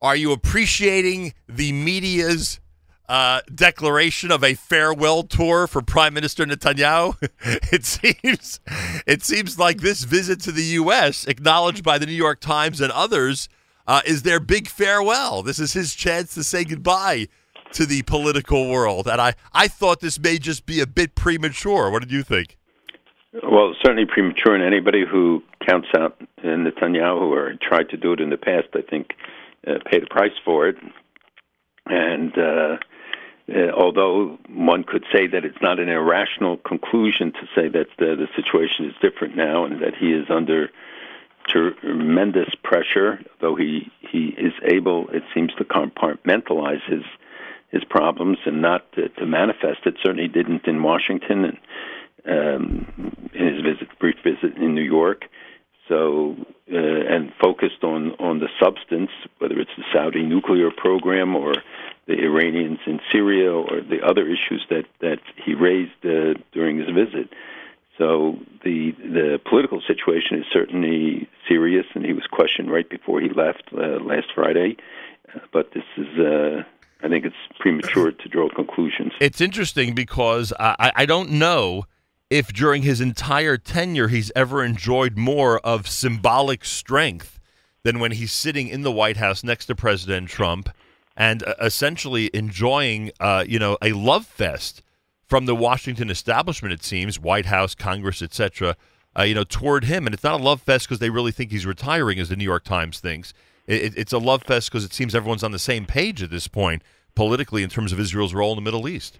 are 0.00 0.16
you 0.16 0.32
appreciating 0.32 1.34
the 1.48 1.72
media's 1.72 2.60
uh, 3.12 3.42
declaration 3.54 4.30
of 4.30 4.42
a 4.42 4.54
farewell 4.54 5.22
tour 5.22 5.66
for 5.66 5.82
Prime 5.82 6.14
Minister 6.14 6.46
Netanyahu. 6.46 7.14
it 7.70 7.84
seems 7.84 8.58
it 9.06 9.22
seems 9.22 9.58
like 9.58 9.82
this 9.82 10.04
visit 10.04 10.40
to 10.40 10.50
the 10.50 10.62
U.S., 10.80 11.26
acknowledged 11.26 11.84
by 11.84 11.98
the 11.98 12.06
New 12.06 12.14
York 12.14 12.40
Times 12.40 12.80
and 12.80 12.90
others, 12.90 13.50
uh, 13.86 14.00
is 14.06 14.22
their 14.22 14.40
big 14.40 14.66
farewell. 14.66 15.42
This 15.42 15.58
is 15.58 15.74
his 15.74 15.94
chance 15.94 16.32
to 16.32 16.42
say 16.42 16.64
goodbye 16.64 17.28
to 17.72 17.84
the 17.84 18.00
political 18.04 18.70
world. 18.70 19.06
And 19.06 19.20
I, 19.20 19.34
I 19.52 19.68
thought 19.68 20.00
this 20.00 20.18
may 20.18 20.38
just 20.38 20.64
be 20.64 20.80
a 20.80 20.86
bit 20.86 21.14
premature. 21.14 21.90
What 21.90 22.00
did 22.00 22.12
you 22.12 22.22
think? 22.22 22.56
Well, 23.42 23.74
certainly 23.82 24.06
premature, 24.06 24.54
and 24.54 24.64
anybody 24.64 25.04
who 25.04 25.42
counts 25.68 25.88
out 25.94 26.18
Netanyahu 26.42 27.30
or 27.30 27.58
tried 27.60 27.90
to 27.90 27.98
do 27.98 28.14
it 28.14 28.20
in 28.20 28.30
the 28.30 28.38
past, 28.38 28.68
I 28.72 28.80
think, 28.80 29.10
uh, 29.66 29.80
paid 29.90 30.04
the 30.04 30.06
price 30.06 30.32
for 30.46 30.66
it. 30.66 30.76
And 31.84 32.32
uh, 32.38 32.76
uh, 33.48 33.70
although 33.72 34.38
one 34.48 34.84
could 34.84 35.04
say 35.12 35.26
that 35.26 35.44
it's 35.44 35.60
not 35.60 35.78
an 35.78 35.88
irrational 35.88 36.58
conclusion 36.58 37.32
to 37.32 37.46
say 37.54 37.68
that 37.68 37.88
the, 37.98 38.16
the 38.16 38.28
situation 38.36 38.86
is 38.86 38.94
different 39.02 39.36
now 39.36 39.64
and 39.64 39.82
that 39.82 39.94
he 39.96 40.12
is 40.12 40.26
under 40.30 40.70
tremendous 41.48 42.54
pressure, 42.62 43.20
though 43.40 43.56
he 43.56 43.90
he 44.00 44.26
is 44.38 44.52
able, 44.64 45.08
it 45.10 45.22
seems, 45.34 45.52
to 45.54 45.64
compartmentalize 45.64 46.82
his 46.86 47.02
his 47.70 47.84
problems 47.84 48.38
and 48.44 48.60
not 48.60 48.90
to, 48.92 49.08
to 49.08 49.26
manifest 49.26 49.80
it. 49.86 49.96
Certainly 50.02 50.28
didn't 50.28 50.66
in 50.66 50.82
Washington 50.82 51.44
and 51.44 51.58
um, 52.24 53.28
in 53.34 53.46
his 53.48 53.62
visit, 53.62 53.88
brief 53.98 54.16
visit 54.22 54.56
in 54.56 54.74
New 54.74 54.82
York. 54.82 55.24
So 55.88 56.36
uh, 56.72 56.76
and 56.76 57.32
focused 57.40 57.82
on 57.82 58.12
on 58.12 58.38
the 58.38 58.48
substance, 58.60 59.10
whether 59.38 59.58
it's 59.58 59.70
the 59.76 59.84
Saudi 59.92 60.22
nuclear 60.22 60.70
program 60.70 61.34
or 61.34 61.54
the 62.06 62.14
Iranians 62.14 62.80
in 62.86 63.00
Syria 63.10 63.52
or 63.52 63.80
the 63.80 64.02
other 64.04 64.26
issues 64.26 64.66
that 64.70 64.84
that 65.00 65.20
he 65.36 65.54
raised 65.54 66.04
uh, 66.04 66.34
during 66.52 66.78
his 66.78 66.88
visit. 66.90 67.32
So 67.98 68.38
the 68.64 68.92
the 68.92 69.40
political 69.48 69.80
situation 69.86 70.38
is 70.38 70.46
certainly 70.52 71.28
serious, 71.48 71.86
and 71.94 72.04
he 72.04 72.12
was 72.12 72.26
questioned 72.26 72.70
right 72.70 72.88
before 72.88 73.20
he 73.20 73.28
left 73.28 73.64
uh, 73.72 74.00
last 74.02 74.28
Friday. 74.34 74.76
But 75.52 75.72
this 75.72 75.84
is, 75.96 76.18
uh, 76.18 76.62
I 77.02 77.08
think, 77.08 77.24
it's 77.24 77.36
premature 77.58 78.12
to 78.12 78.28
draw 78.28 78.50
conclusions. 78.50 79.12
It's 79.18 79.40
interesting 79.40 79.94
because 79.94 80.52
I, 80.58 80.92
I 80.94 81.06
don't 81.06 81.30
know 81.30 81.86
if 82.28 82.52
during 82.52 82.82
his 82.82 83.00
entire 83.00 83.56
tenure 83.56 84.08
he's 84.08 84.32
ever 84.34 84.64
enjoyed 84.64 85.16
more 85.16 85.58
of 85.60 85.88
symbolic 85.88 86.64
strength 86.64 87.38
than 87.82 87.98
when 87.98 88.12
he's 88.12 88.32
sitting 88.32 88.68
in 88.68 88.82
the 88.82 88.92
White 88.92 89.16
House 89.16 89.42
next 89.42 89.66
to 89.66 89.74
President 89.74 90.28
Trump 90.28 90.68
and 91.16 91.42
uh, 91.42 91.54
essentially 91.60 92.30
enjoying, 92.34 93.10
uh, 93.20 93.44
you 93.46 93.58
know, 93.58 93.76
a 93.82 93.92
love 93.92 94.26
fest 94.26 94.82
from 95.26 95.46
the 95.46 95.54
Washington 95.54 96.10
establishment. 96.10 96.72
It 96.72 96.82
seems 96.82 97.18
White 97.18 97.46
House, 97.46 97.74
Congress, 97.74 98.22
etc. 98.22 98.76
Uh, 99.18 99.22
you 99.22 99.34
know, 99.34 99.44
toward 99.44 99.84
him, 99.84 100.06
and 100.06 100.14
it's 100.14 100.24
not 100.24 100.40
a 100.40 100.42
love 100.42 100.62
fest 100.62 100.88
because 100.88 100.98
they 100.98 101.10
really 101.10 101.32
think 101.32 101.50
he's 101.50 101.66
retiring, 101.66 102.18
as 102.18 102.28
the 102.28 102.36
New 102.36 102.44
York 102.44 102.64
Times 102.64 103.00
thinks. 103.00 103.34
It, 103.66 103.96
it's 103.96 104.12
a 104.12 104.18
love 104.18 104.42
fest 104.42 104.70
because 104.70 104.84
it 104.84 104.92
seems 104.92 105.14
everyone's 105.14 105.44
on 105.44 105.52
the 105.52 105.58
same 105.58 105.86
page 105.86 106.22
at 106.22 106.30
this 106.30 106.48
point 106.48 106.82
politically 107.14 107.62
in 107.62 107.68
terms 107.68 107.92
of 107.92 108.00
Israel's 108.00 108.34
role 108.34 108.52
in 108.52 108.56
the 108.56 108.62
Middle 108.62 108.88
East. 108.88 109.18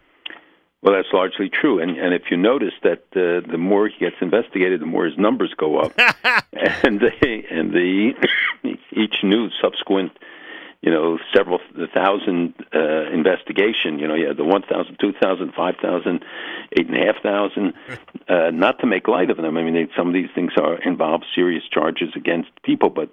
Well, 0.82 0.94
that's 0.94 1.12
largely 1.12 1.48
true, 1.48 1.78
and 1.80 1.96
and 1.96 2.12
if 2.12 2.22
you 2.28 2.36
notice 2.36 2.74
that 2.82 3.04
uh, 3.14 3.48
the 3.48 3.58
more 3.58 3.86
he 3.86 3.96
gets 4.00 4.16
investigated, 4.20 4.80
the 4.80 4.86
more 4.86 5.04
his 5.04 5.16
numbers 5.16 5.54
go 5.56 5.78
up, 5.78 5.92
and 6.52 6.98
the 6.98 7.12
and 7.50 7.72
the 7.72 8.14
each 8.90 9.14
new 9.22 9.48
subsequent, 9.60 10.10
you 10.82 10.90
know, 10.90 11.18
several 11.34 11.60
thousand 11.94 12.54
uh, 12.74 13.08
investigation, 13.12 14.00
you 14.00 14.08
know, 14.08 14.14
yeah, 14.14 14.32
the 14.36 14.44
one 14.44 14.62
thousand, 14.62 14.96
two 15.00 15.12
thousand, 15.12 15.54
five 15.54 15.76
thousand, 15.80 16.24
eight 16.72 16.88
and 16.88 16.96
a 16.96 17.06
half 17.06 17.22
thousand. 17.22 17.74
Uh, 18.28 18.50
not 18.50 18.80
to 18.80 18.86
make 18.86 19.06
light 19.06 19.30
of 19.30 19.36
them, 19.36 19.56
I 19.56 19.62
mean, 19.62 19.74
they, 19.74 19.88
some 19.96 20.08
of 20.08 20.14
these 20.14 20.30
things 20.34 20.52
are 20.56 20.76
involve 20.82 21.22
serious 21.34 21.62
charges 21.70 22.10
against 22.16 22.50
people, 22.64 22.90
but 22.90 23.10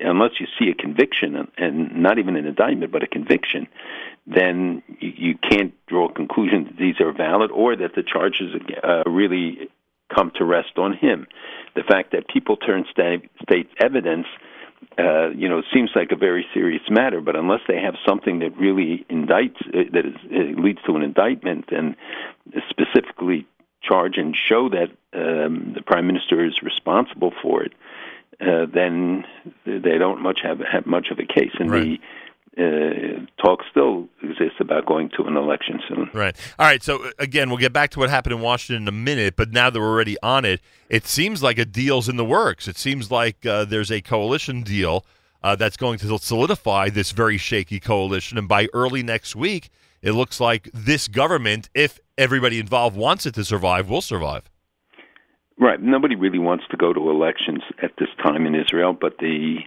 unless 0.00 0.40
you 0.40 0.46
see 0.58 0.70
a 0.70 0.74
conviction 0.74 1.36
and, 1.36 1.48
and 1.58 2.02
not 2.02 2.18
even 2.18 2.36
an 2.36 2.46
indictment, 2.46 2.90
but 2.90 3.02
a 3.02 3.06
conviction, 3.06 3.68
then 4.26 4.82
you, 4.98 5.12
you 5.16 5.34
can't 5.36 5.74
draw 5.86 6.08
a 6.08 6.12
conclusion 6.12 6.64
that 6.64 6.76
these 6.78 7.00
are 7.00 7.12
valid 7.12 7.50
or 7.50 7.76
that 7.76 7.94
the 7.94 8.02
charges 8.02 8.54
uh, 8.82 9.02
really 9.06 9.68
come 10.14 10.30
to 10.36 10.44
rest 10.44 10.78
on 10.78 10.94
him. 10.94 11.26
The 11.74 11.82
fact 11.82 12.12
that 12.12 12.28
people 12.28 12.56
turn 12.56 12.86
state, 12.90 13.30
state 13.42 13.68
evidence, 13.78 14.26
uh, 14.98 15.30
you 15.30 15.48
know, 15.48 15.58
it 15.58 15.64
seems 15.72 15.90
like 15.94 16.12
a 16.12 16.16
very 16.16 16.46
serious 16.54 16.82
matter, 16.90 17.20
but 17.20 17.36
unless 17.36 17.60
they 17.68 17.80
have 17.80 17.94
something 18.06 18.40
that 18.40 18.56
really 18.56 19.04
indicts, 19.10 19.60
uh, 19.68 19.84
that 19.92 20.06
is, 20.06 20.14
uh, 20.32 20.60
leads 20.60 20.80
to 20.86 20.96
an 20.96 21.02
indictment 21.02 21.66
and 21.70 21.96
specifically 22.68 23.46
charge 23.82 24.16
and 24.16 24.36
show 24.36 24.68
that 24.68 24.90
um, 25.14 25.72
the 25.74 25.82
prime 25.82 26.06
minister 26.06 26.44
is 26.44 26.62
responsible 26.62 27.32
for 27.42 27.62
it, 27.62 27.72
uh, 28.40 28.66
then 28.72 29.24
they 29.64 29.98
don't 29.98 30.20
much 30.20 30.40
have 30.42 30.60
have 30.60 30.86
much 30.86 31.10
of 31.10 31.18
a 31.18 31.24
case. 31.26 31.52
And 31.58 31.70
Right. 31.70 31.82
the 31.82 32.00
uh, 32.58 33.42
talk 33.42 33.60
still 33.70 34.08
exists 34.22 34.56
about 34.60 34.86
going 34.86 35.10
to 35.16 35.24
an 35.24 35.36
election 35.36 35.80
soon. 35.88 36.10
Right. 36.12 36.36
All 36.58 36.66
right. 36.66 36.82
So 36.82 37.04
uh, 37.04 37.10
again, 37.18 37.48
we'll 37.48 37.58
get 37.58 37.72
back 37.72 37.90
to 37.90 38.00
what 38.00 38.10
happened 38.10 38.34
in 38.34 38.40
Washington 38.40 38.82
in 38.82 38.88
a 38.88 38.92
minute. 38.92 39.36
But 39.36 39.52
now 39.52 39.70
that 39.70 39.78
we're 39.78 39.88
already 39.88 40.16
on 40.22 40.44
it, 40.44 40.60
it 40.88 41.06
seems 41.06 41.42
like 41.42 41.58
a 41.58 41.64
deal's 41.64 42.08
in 42.08 42.16
the 42.16 42.24
works. 42.24 42.66
It 42.66 42.76
seems 42.76 43.10
like 43.10 43.46
uh, 43.46 43.64
there's 43.64 43.90
a 43.90 44.00
coalition 44.00 44.62
deal 44.62 45.04
uh, 45.42 45.56
that's 45.56 45.76
going 45.76 45.98
to 46.00 46.18
solidify 46.18 46.90
this 46.90 47.12
very 47.12 47.38
shaky 47.38 47.78
coalition. 47.78 48.38
And 48.38 48.48
by 48.48 48.68
early 48.72 49.02
next 49.02 49.36
week, 49.36 49.70
it 50.02 50.12
looks 50.12 50.40
like 50.40 50.68
this 50.74 51.08
government, 51.08 51.70
if 51.74 52.00
everybody 52.16 52.58
involved 52.58 52.96
wants 52.96 53.26
it 53.26 53.34
to 53.34 53.44
survive, 53.44 53.88
will 53.88 54.02
survive. 54.02 54.50
Right. 55.60 55.80
Nobody 55.80 56.14
really 56.14 56.38
wants 56.38 56.64
to 56.70 56.76
go 56.76 56.92
to 56.92 57.10
elections 57.10 57.62
at 57.82 57.92
this 57.98 58.08
time 58.22 58.46
in 58.46 58.54
Israel, 58.54 58.96
but 58.98 59.18
the 59.18 59.58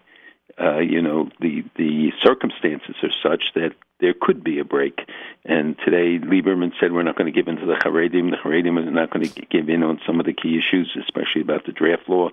uh, 0.60 0.80
you 0.80 1.02
know 1.02 1.30
the 1.40 1.64
the 1.78 2.12
circumstances 2.24 2.96
are 3.04 3.12
such 3.24 3.44
that 3.56 3.72
there 4.00 4.14
could 4.20 4.44
be 4.44 4.60
a 4.60 4.66
break. 4.66 5.00
And 5.46 5.78
today, 5.86 6.18
Lieberman 6.20 6.72
said 6.80 6.92
we're 6.92 7.04
not 7.04 7.18
going 7.18 7.32
to 7.32 7.38
give 7.38 7.48
in 7.48 7.58
to 7.58 7.66
the 7.66 7.80
Haredim. 7.86 8.32
The 8.32 8.38
Haredim 8.44 8.78
are 8.78 8.92
not 8.92 9.12
going 9.12 9.26
to 9.26 9.42
give 9.46 9.70
in 9.70 9.84
on 9.84 10.00
some 10.06 10.20
of 10.20 10.26
the 10.26 10.34
key 10.34 10.58
issues, 10.60 10.98
especially 11.00 11.42
about 11.42 11.66
the 11.66 11.72
draft 11.72 12.10
law. 12.10 12.30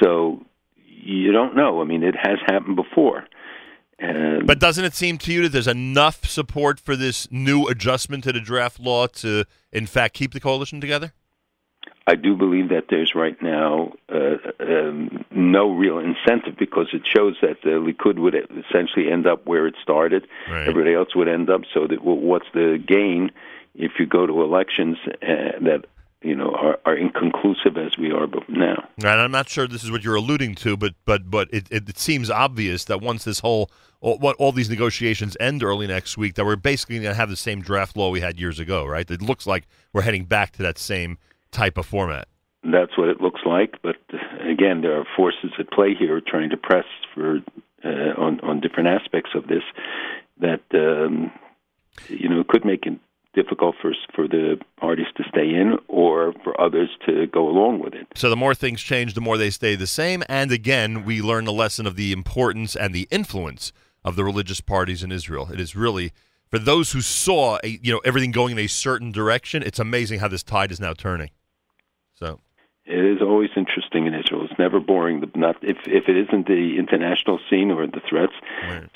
So 0.00 0.44
you 0.86 1.32
don't 1.32 1.56
know. 1.56 1.80
I 1.80 1.84
mean, 1.84 2.02
it 2.02 2.14
has 2.16 2.38
happened 2.46 2.76
before. 2.76 3.26
And 3.98 4.46
But 4.46 4.58
doesn't 4.58 4.84
it 4.84 4.94
seem 4.94 5.18
to 5.18 5.32
you 5.32 5.42
that 5.42 5.50
there's 5.50 5.66
enough 5.66 6.24
support 6.24 6.80
for 6.80 6.96
this 6.96 7.30
new 7.30 7.66
adjustment 7.66 8.24
to 8.24 8.32
the 8.32 8.40
draft 8.40 8.80
law 8.80 9.06
to, 9.06 9.44
in 9.72 9.86
fact, 9.86 10.14
keep 10.14 10.32
the 10.32 10.40
coalition 10.40 10.80
together? 10.80 11.12
I 12.10 12.16
do 12.16 12.34
believe 12.34 12.70
that 12.70 12.86
there's 12.90 13.14
right 13.14 13.40
now 13.40 13.92
uh, 14.12 14.38
um, 14.58 15.24
no 15.30 15.70
real 15.70 16.00
incentive 16.00 16.56
because 16.58 16.88
it 16.92 17.02
shows 17.06 17.36
that 17.40 17.62
the 17.62 17.70
Likud 17.70 18.18
would 18.18 18.34
essentially 18.34 19.12
end 19.12 19.28
up 19.28 19.46
where 19.46 19.68
it 19.68 19.76
started. 19.80 20.26
Right. 20.50 20.66
Everybody 20.66 20.92
else 20.92 21.14
would 21.14 21.28
end 21.28 21.48
up. 21.48 21.60
So 21.72 21.86
that 21.86 22.02
well, 22.02 22.16
what's 22.16 22.48
the 22.52 22.82
gain 22.84 23.30
if 23.76 23.92
you 24.00 24.06
go 24.06 24.26
to 24.26 24.42
elections 24.42 24.96
uh, 25.06 25.60
that 25.60 25.84
you 26.20 26.34
know 26.34 26.50
are, 26.50 26.80
are 26.84 26.96
inconclusive 26.96 27.76
as 27.76 27.96
we 27.96 28.10
are 28.10 28.26
now? 28.48 28.88
And 28.98 29.06
I'm 29.06 29.30
not 29.30 29.48
sure 29.48 29.68
this 29.68 29.84
is 29.84 29.92
what 29.92 30.02
you're 30.02 30.16
alluding 30.16 30.56
to, 30.56 30.76
but 30.76 30.94
but 31.04 31.30
but 31.30 31.46
it, 31.52 31.68
it, 31.70 31.88
it 31.88 31.98
seems 31.98 32.28
obvious 32.28 32.86
that 32.86 33.00
once 33.00 33.22
this 33.22 33.38
whole 33.38 33.70
all, 34.00 34.18
what 34.18 34.34
all 34.40 34.50
these 34.50 34.68
negotiations 34.68 35.36
end 35.38 35.62
early 35.62 35.86
next 35.86 36.18
week, 36.18 36.34
that 36.34 36.44
we're 36.44 36.56
basically 36.56 36.96
going 36.96 37.08
to 37.08 37.14
have 37.14 37.30
the 37.30 37.36
same 37.36 37.62
draft 37.62 37.96
law 37.96 38.10
we 38.10 38.20
had 38.20 38.40
years 38.40 38.58
ago, 38.58 38.84
right? 38.84 39.08
It 39.08 39.22
looks 39.22 39.46
like 39.46 39.68
we're 39.92 40.02
heading 40.02 40.24
back 40.24 40.50
to 40.54 40.62
that 40.64 40.76
same 40.76 41.18
type 41.50 41.78
of 41.78 41.86
format. 41.86 42.28
That's 42.62 42.96
what 42.98 43.08
it 43.08 43.20
looks 43.20 43.40
like. 43.46 43.80
But 43.82 43.96
again, 44.40 44.82
there 44.82 44.98
are 44.98 45.06
forces 45.16 45.52
at 45.58 45.70
play 45.70 45.94
here 45.98 46.20
trying 46.20 46.50
to 46.50 46.56
press 46.56 46.84
for 47.14 47.40
uh, 47.84 47.88
on 48.18 48.40
on 48.40 48.60
different 48.60 48.88
aspects 48.88 49.30
of 49.34 49.46
this 49.48 49.62
that 50.40 50.60
um, 50.74 51.32
you 52.08 52.28
know 52.28 52.44
could 52.46 52.64
make 52.64 52.86
it 52.86 52.98
difficult 53.34 53.76
for 53.80 53.94
for 54.14 54.26
the 54.28 54.58
parties 54.78 55.06
to 55.16 55.24
stay 55.28 55.48
in 55.48 55.78
or 55.88 56.34
for 56.44 56.60
others 56.60 56.90
to 57.06 57.26
go 57.28 57.48
along 57.48 57.80
with 57.80 57.94
it. 57.94 58.06
So 58.14 58.28
the 58.28 58.36
more 58.36 58.54
things 58.54 58.82
change, 58.82 59.14
the 59.14 59.20
more 59.20 59.38
they 59.38 59.50
stay 59.50 59.74
the 59.76 59.86
same. 59.86 60.22
And 60.28 60.52
again, 60.52 61.04
we 61.04 61.22
learn 61.22 61.44
the 61.44 61.52
lesson 61.52 61.86
of 61.86 61.96
the 61.96 62.12
importance 62.12 62.76
and 62.76 62.94
the 62.94 63.08
influence 63.10 63.72
of 64.04 64.16
the 64.16 64.24
religious 64.24 64.60
parties 64.60 65.02
in 65.02 65.12
Israel. 65.12 65.50
It 65.52 65.60
is 65.60 65.76
really 65.76 66.12
for 66.50 66.58
those 66.58 66.92
who 66.92 67.00
saw 67.00 67.58
a, 67.62 67.78
you 67.82 67.92
know 67.92 68.00
everything 68.04 68.32
going 68.32 68.52
in 68.52 68.58
a 68.58 68.66
certain 68.66 69.12
direction. 69.12 69.62
It's 69.62 69.78
amazing 69.78 70.20
how 70.20 70.28
this 70.28 70.42
tide 70.42 70.72
is 70.72 70.80
now 70.80 70.94
turning. 70.94 71.30
So 72.20 72.38
It 72.86 73.04
is 73.04 73.20
always 73.22 73.50
interesting 73.56 74.06
in 74.06 74.14
Israel. 74.14 74.44
It's 74.48 74.58
never 74.58 74.80
boring. 74.80 75.20
The- 75.20 75.30
Not 75.34 75.56
if 75.62 75.78
if 75.86 76.08
it 76.08 76.16
isn't 76.16 76.46
the 76.46 76.78
international 76.78 77.40
scene 77.48 77.70
or 77.70 77.86
the 77.86 78.00
threats. 78.08 78.34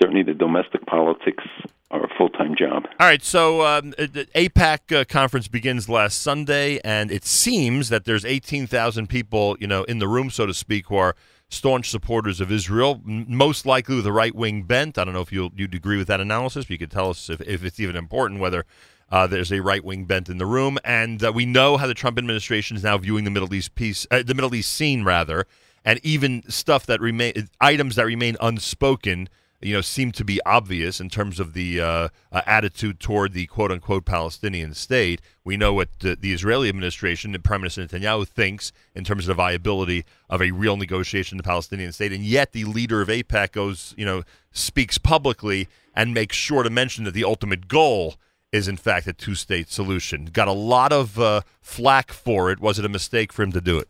Certainly, 0.00 0.24
the 0.24 0.34
domestic 0.34 0.86
politics 0.86 1.44
are 1.90 2.04
a 2.04 2.08
full 2.16 2.28
time 2.28 2.54
job. 2.56 2.86
All 2.98 3.06
right, 3.06 3.22
so 3.22 3.64
um, 3.64 3.90
the 3.90 4.26
AIPAC 4.34 5.00
uh, 5.00 5.04
conference 5.04 5.48
begins 5.48 5.88
last 5.88 6.20
Sunday, 6.22 6.80
and 6.84 7.10
it 7.10 7.24
seems 7.24 7.88
that 7.88 8.04
there's 8.04 8.24
18,000 8.24 9.08
people, 9.08 9.56
you 9.60 9.66
know, 9.66 9.84
in 9.84 9.98
the 9.98 10.08
room, 10.08 10.30
so 10.30 10.44
to 10.46 10.54
speak, 10.54 10.88
who 10.88 10.96
are 10.96 11.14
staunch 11.48 11.88
supporters 11.90 12.40
of 12.40 12.50
Israel, 12.50 13.00
most 13.04 13.64
likely 13.64 13.94
with 13.94 14.06
a 14.06 14.12
right 14.12 14.34
wing 14.34 14.62
bent. 14.64 14.98
I 14.98 15.04
don't 15.04 15.14
know 15.14 15.20
if 15.20 15.30
you'll, 15.30 15.52
you'd 15.54 15.74
agree 15.74 15.96
with 15.96 16.08
that 16.08 16.20
analysis, 16.20 16.64
but 16.64 16.70
you 16.70 16.78
could 16.78 16.90
tell 16.90 17.10
us 17.10 17.30
if, 17.30 17.40
if 17.42 17.64
it's 17.64 17.78
even 17.78 17.94
important 17.94 18.40
whether 18.40 18.64
uh, 19.10 19.26
there's 19.26 19.52
a 19.52 19.60
right 19.60 19.84
wing 19.84 20.04
bent 20.04 20.28
in 20.28 20.38
the 20.38 20.46
room. 20.46 20.78
And 20.84 21.22
uh, 21.22 21.32
we 21.32 21.46
know 21.46 21.76
how 21.76 21.86
the 21.86 21.94
Trump 21.94 22.18
administration 22.18 22.76
is 22.76 22.82
now 22.82 22.98
viewing 22.98 23.24
the 23.24 23.30
Middle 23.30 23.52
East 23.54 23.74
piece, 23.74 24.06
uh, 24.10 24.22
the 24.22 24.34
Middle 24.34 24.54
East 24.54 24.72
scene, 24.72 25.04
rather, 25.04 25.46
and 25.84 26.00
even 26.02 26.42
stuff 26.50 26.86
that 26.86 27.00
remain, 27.00 27.48
items 27.60 27.96
that 27.96 28.06
remain 28.06 28.36
unspoken 28.40 29.28
you 29.64 29.72
know, 29.72 29.80
seem 29.80 30.12
to 30.12 30.24
be 30.24 30.40
obvious 30.44 31.00
in 31.00 31.08
terms 31.08 31.40
of 31.40 31.54
the 31.54 31.80
uh, 31.80 32.08
uh, 32.30 32.42
attitude 32.44 33.00
toward 33.00 33.32
the 33.32 33.46
quote 33.46 33.72
unquote 33.72 34.04
Palestinian 34.04 34.74
state. 34.74 35.22
We 35.42 35.56
know 35.56 35.72
what 35.72 35.88
the, 36.00 36.14
the 36.14 36.34
Israeli 36.34 36.68
administration 36.68 37.34
Prime 37.42 37.62
Minister 37.62 37.86
Netanyahu 37.86 38.28
thinks 38.28 38.72
in 38.94 39.04
terms 39.04 39.24
of 39.24 39.28
the 39.28 39.34
viability 39.34 40.04
of 40.28 40.42
a 40.42 40.50
real 40.50 40.76
negotiation 40.76 41.36
in 41.36 41.38
the 41.38 41.48
Palestinian 41.48 41.92
state, 41.92 42.12
and 42.12 42.22
yet 42.22 42.52
the 42.52 42.64
leader 42.64 43.00
of 43.00 43.08
AIPAC 43.08 43.52
goes, 43.52 43.94
you 43.96 44.04
know, 44.04 44.22
speaks 44.52 44.98
publicly 44.98 45.66
and 45.96 46.12
makes 46.12 46.36
sure 46.36 46.62
to 46.62 46.70
mention 46.70 47.04
that 47.04 47.14
the 47.14 47.24
ultimate 47.24 47.66
goal 47.66 48.16
is 48.54 48.68
in 48.68 48.76
fact 48.76 49.08
a 49.08 49.12
two-state 49.12 49.68
solution. 49.68 50.26
Got 50.26 50.46
a 50.46 50.52
lot 50.52 50.92
of 50.92 51.18
uh, 51.18 51.40
flack 51.60 52.12
for 52.12 52.52
it. 52.52 52.60
Was 52.60 52.78
it 52.78 52.84
a 52.84 52.88
mistake 52.88 53.32
for 53.32 53.42
him 53.42 53.50
to 53.50 53.60
do 53.60 53.78
it? 53.78 53.88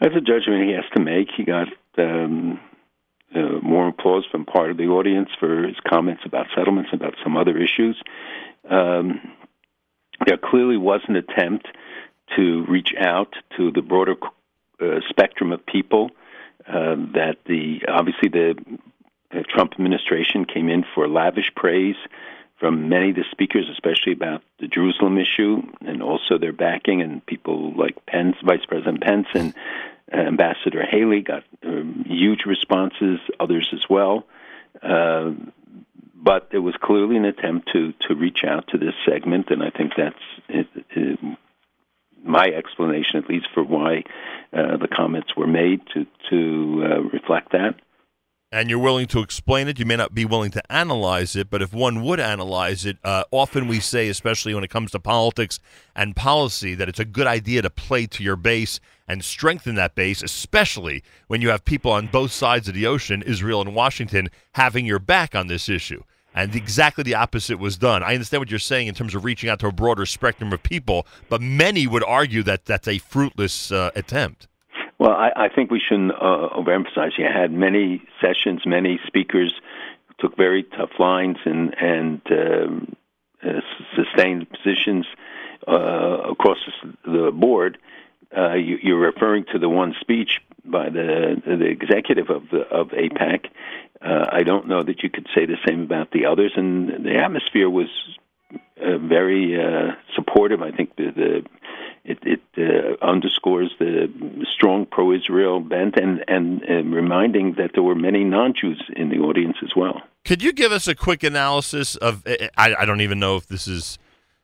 That's 0.00 0.16
a 0.16 0.20
judgment 0.20 0.64
he 0.68 0.72
has 0.72 0.84
to 0.96 1.00
make. 1.00 1.28
He 1.36 1.44
got 1.44 1.68
um, 1.98 2.58
uh, 3.32 3.60
more 3.62 3.86
applause 3.86 4.24
from 4.28 4.44
part 4.44 4.72
of 4.72 4.76
the 4.76 4.88
audience 4.88 5.28
for 5.38 5.62
his 5.62 5.76
comments 5.88 6.22
about 6.26 6.46
settlements, 6.56 6.90
and 6.92 7.00
about 7.00 7.14
some 7.22 7.36
other 7.36 7.56
issues. 7.56 7.96
Um, 8.68 9.20
there 10.26 10.36
clearly 10.36 10.76
was 10.76 11.00
an 11.06 11.14
attempt 11.14 11.68
to 12.36 12.64
reach 12.68 12.92
out 12.98 13.34
to 13.56 13.70
the 13.70 13.82
broader 13.82 14.16
uh, 14.80 14.98
spectrum 15.08 15.52
of 15.52 15.64
people. 15.64 16.10
Uh, 16.66 16.96
that 17.12 17.36
the 17.46 17.82
obviously 17.86 18.28
the 18.28 18.56
Trump 19.48 19.74
administration 19.74 20.44
came 20.44 20.68
in 20.68 20.84
for 20.94 21.06
lavish 21.06 21.52
praise 21.54 21.96
from 22.58 22.88
many 22.88 23.10
of 23.10 23.16
the 23.16 23.24
speakers, 23.30 23.68
especially 23.70 24.12
about 24.12 24.42
the 24.60 24.68
Jerusalem 24.68 25.18
issue, 25.18 25.62
and 25.80 26.02
also 26.02 26.38
their 26.38 26.52
backing, 26.52 27.02
and 27.02 27.24
people 27.26 27.72
like 27.74 28.06
Pence, 28.06 28.36
Vice 28.44 28.64
President 28.66 29.02
Pence, 29.02 29.26
and 29.34 29.54
uh, 30.12 30.16
Ambassador 30.18 30.84
Haley 30.84 31.22
got 31.22 31.44
um, 31.64 32.04
huge 32.06 32.44
responses, 32.46 33.18
others 33.40 33.68
as 33.72 33.88
well. 33.88 34.26
Uh, 34.82 35.32
but 36.14 36.48
it 36.52 36.58
was 36.58 36.74
clearly 36.80 37.16
an 37.16 37.24
attempt 37.26 37.70
to 37.72 37.92
to 38.08 38.14
reach 38.14 38.44
out 38.44 38.68
to 38.68 38.78
this 38.78 38.94
segment, 39.06 39.50
and 39.50 39.62
I 39.62 39.70
think 39.70 39.92
that's 39.96 40.16
it, 40.48 40.66
it, 40.90 41.18
my 42.22 42.46
explanation, 42.46 43.18
at 43.22 43.28
least, 43.28 43.48
for 43.52 43.62
why 43.62 44.04
uh, 44.52 44.78
the 44.78 44.88
comments 44.88 45.36
were 45.36 45.46
made 45.46 45.82
to 45.92 46.06
to 46.30 46.82
uh, 46.84 47.00
reflect 47.12 47.52
that 47.52 47.74
and 48.54 48.70
you're 48.70 48.78
willing 48.78 49.08
to 49.08 49.18
explain 49.18 49.66
it. 49.66 49.80
You 49.80 49.84
may 49.84 49.96
not 49.96 50.14
be 50.14 50.24
willing 50.24 50.52
to 50.52 50.72
analyze 50.72 51.34
it, 51.34 51.50
but 51.50 51.60
if 51.60 51.74
one 51.74 52.04
would 52.04 52.20
analyze 52.20 52.86
it, 52.86 52.98
uh, 53.02 53.24
often 53.32 53.66
we 53.66 53.80
say, 53.80 54.08
especially 54.08 54.54
when 54.54 54.62
it 54.62 54.70
comes 54.70 54.92
to 54.92 55.00
politics 55.00 55.58
and 55.96 56.14
policy, 56.14 56.76
that 56.76 56.88
it's 56.88 57.00
a 57.00 57.04
good 57.04 57.26
idea 57.26 57.62
to 57.62 57.70
play 57.70 58.06
to 58.06 58.22
your 58.22 58.36
base 58.36 58.78
and 59.08 59.24
strengthen 59.24 59.74
that 59.74 59.96
base, 59.96 60.22
especially 60.22 61.02
when 61.26 61.42
you 61.42 61.48
have 61.48 61.64
people 61.64 61.90
on 61.90 62.06
both 62.06 62.30
sides 62.30 62.68
of 62.68 62.74
the 62.74 62.86
ocean, 62.86 63.22
Israel 63.22 63.60
and 63.60 63.74
Washington, 63.74 64.30
having 64.52 64.86
your 64.86 65.00
back 65.00 65.34
on 65.34 65.48
this 65.48 65.68
issue. 65.68 66.04
And 66.32 66.54
exactly 66.54 67.02
the 67.02 67.16
opposite 67.16 67.58
was 67.58 67.76
done. 67.76 68.04
I 68.04 68.14
understand 68.14 68.40
what 68.40 68.50
you're 68.50 68.60
saying 68.60 68.86
in 68.86 68.94
terms 68.94 69.16
of 69.16 69.24
reaching 69.24 69.50
out 69.50 69.58
to 69.60 69.66
a 69.66 69.72
broader 69.72 70.06
spectrum 70.06 70.52
of 70.52 70.62
people, 70.62 71.08
but 71.28 71.40
many 71.40 71.88
would 71.88 72.04
argue 72.04 72.44
that 72.44 72.66
that's 72.66 72.86
a 72.86 72.98
fruitless 72.98 73.72
uh, 73.72 73.90
attempt. 73.96 74.46
Well, 75.04 75.12
I, 75.12 75.32
I 75.36 75.48
think 75.54 75.70
we 75.70 75.82
shouldn't 75.86 76.12
uh, 76.12 76.48
overemphasize. 76.56 77.18
You 77.18 77.26
had 77.26 77.52
many 77.52 78.00
sessions, 78.22 78.62
many 78.64 78.98
speakers 79.06 79.52
took 80.18 80.34
very 80.34 80.62
tough 80.62 80.92
lines 80.98 81.36
and 81.44 81.74
and 81.78 82.22
um, 82.30 82.96
uh, 83.46 83.60
sustained 83.96 84.46
positions 84.48 85.04
uh, 85.68 86.30
across 86.30 86.56
the 87.04 87.30
board. 87.34 87.76
Uh, 88.34 88.54
you, 88.54 88.78
you're 88.82 88.98
referring 88.98 89.44
to 89.52 89.58
the 89.58 89.68
one 89.68 89.94
speech 90.00 90.40
by 90.64 90.88
the 90.88 91.36
the 91.44 91.66
executive 91.66 92.30
of 92.30 92.48
the, 92.50 92.60
of 92.60 92.88
AIPAC. 92.88 93.48
Uh, 94.00 94.24
I 94.32 94.42
don't 94.42 94.68
know 94.68 94.82
that 94.82 95.02
you 95.02 95.10
could 95.10 95.26
say 95.34 95.44
the 95.44 95.58
same 95.68 95.82
about 95.82 96.12
the 96.12 96.24
others, 96.24 96.52
and 96.56 97.04
the 97.04 97.18
atmosphere 97.18 97.68
was 97.68 97.88
uh, 98.80 98.96
very 98.96 99.62
uh, 99.62 99.96
supportive. 100.14 100.62
I 100.62 100.70
think 100.70 100.96
the, 100.96 101.10
the 101.10 101.44
it, 102.04 102.18
it 102.22 102.42
uh, 102.58 103.02
underscores 103.04 103.72
the 103.78 104.12
strong 104.54 104.86
pro-Israel 104.86 105.60
bent, 105.60 105.96
and 105.96 106.22
and 106.28 106.62
uh, 106.68 106.82
reminding 106.84 107.54
that 107.54 107.70
there 107.74 107.82
were 107.82 107.94
many 107.94 108.24
non-Jews 108.24 108.90
in 108.94 109.08
the 109.08 109.18
audience 109.18 109.56
as 109.62 109.74
well. 109.74 110.02
Could 110.24 110.42
you 110.42 110.52
give 110.52 110.72
us 110.72 110.86
a 110.86 110.94
quick 110.94 111.22
analysis 111.22 111.96
of? 111.96 112.22
I, 112.26 112.74
I 112.78 112.84
don't 112.84 113.00
even 113.00 113.18
know 113.18 113.36
if 113.36 113.46
this 113.46 113.66
is 113.66 113.98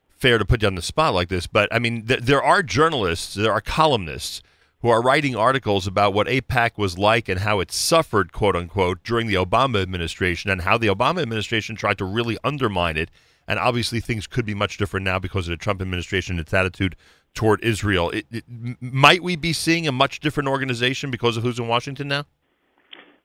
fair 0.09 0.37
to 0.37 0.45
put 0.45 0.61
you 0.61 0.67
on 0.67 0.75
the 0.75 0.81
spot 0.81 1.13
like 1.13 1.29
this, 1.29 1.47
but 1.47 1.67
I 1.73 1.79
mean, 1.79 2.05
th- 2.05 2.21
there 2.21 2.43
are 2.43 2.61
journalists, 2.61 3.33
there 3.33 3.51
are 3.51 3.61
columnists 3.61 4.41
who 4.81 4.89
are 4.89 5.01
writing 5.01 5.35
articles 5.35 5.85
about 5.85 6.13
what 6.13 6.27
AIPAC 6.27 6.77
was 6.77 6.97
like 6.97 7.29
and 7.29 7.41
how 7.41 7.59
it 7.59 7.71
suffered, 7.71 8.31
quote 8.31 8.55
unquote, 8.55 9.03
during 9.03 9.27
the 9.27 9.35
Obama 9.35 9.81
administration, 9.81 10.49
and 10.49 10.61
how 10.61 10.77
the 10.77 10.87
Obama 10.87 11.21
administration 11.21 11.75
tried 11.75 11.97
to 11.99 12.05
really 12.05 12.37
undermine 12.43 12.97
it. 12.97 13.09
And 13.47 13.59
obviously, 13.59 13.99
things 13.99 14.27
could 14.27 14.45
be 14.45 14.53
much 14.53 14.77
different 14.77 15.03
now 15.03 15.19
because 15.19 15.47
of 15.47 15.51
the 15.51 15.57
Trump 15.57 15.81
administration, 15.81 16.33
and 16.33 16.39
its 16.39 16.53
attitude 16.53 16.95
toward 17.33 17.63
Israel. 17.63 18.09
It, 18.11 18.25
it, 18.31 18.43
might 18.79 19.23
we 19.23 19.35
be 19.35 19.53
seeing 19.53 19.87
a 19.87 19.91
much 19.91 20.19
different 20.19 20.49
organization 20.49 21.11
because 21.11 21.37
of 21.37 21.43
who's 21.43 21.59
in 21.59 21.67
Washington 21.67 22.07
now? 22.07 22.25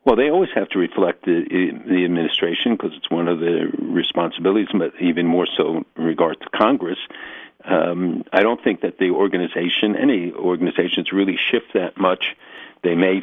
Well, 0.05 0.15
they 0.15 0.31
always 0.31 0.51
have 0.55 0.69
to 0.69 0.78
reflect 0.78 1.24
the, 1.24 1.45
the 1.89 2.05
administration 2.05 2.77
because 2.77 2.93
it's 2.97 3.11
one 3.11 3.27
of 3.27 3.41
the 3.41 3.73
responsibilities, 3.81 4.69
but 4.73 4.93
even 5.01 5.27
more 5.27 5.49
so 5.57 5.85
in 5.97 6.05
regard 6.05 6.41
to 6.41 6.49
Congress. 6.51 6.99
Um, 7.65 8.23
I 8.33 8.43
don't 8.43 8.62
think 8.62 8.83
that 8.83 8.99
the 8.99 9.11
organization, 9.11 9.97
any 9.97 10.33
organizations, 10.33 11.11
really 11.12 11.37
shift 11.37 11.74
that 11.74 11.99
much. 11.99 12.37
They 12.85 12.95
may. 12.95 13.19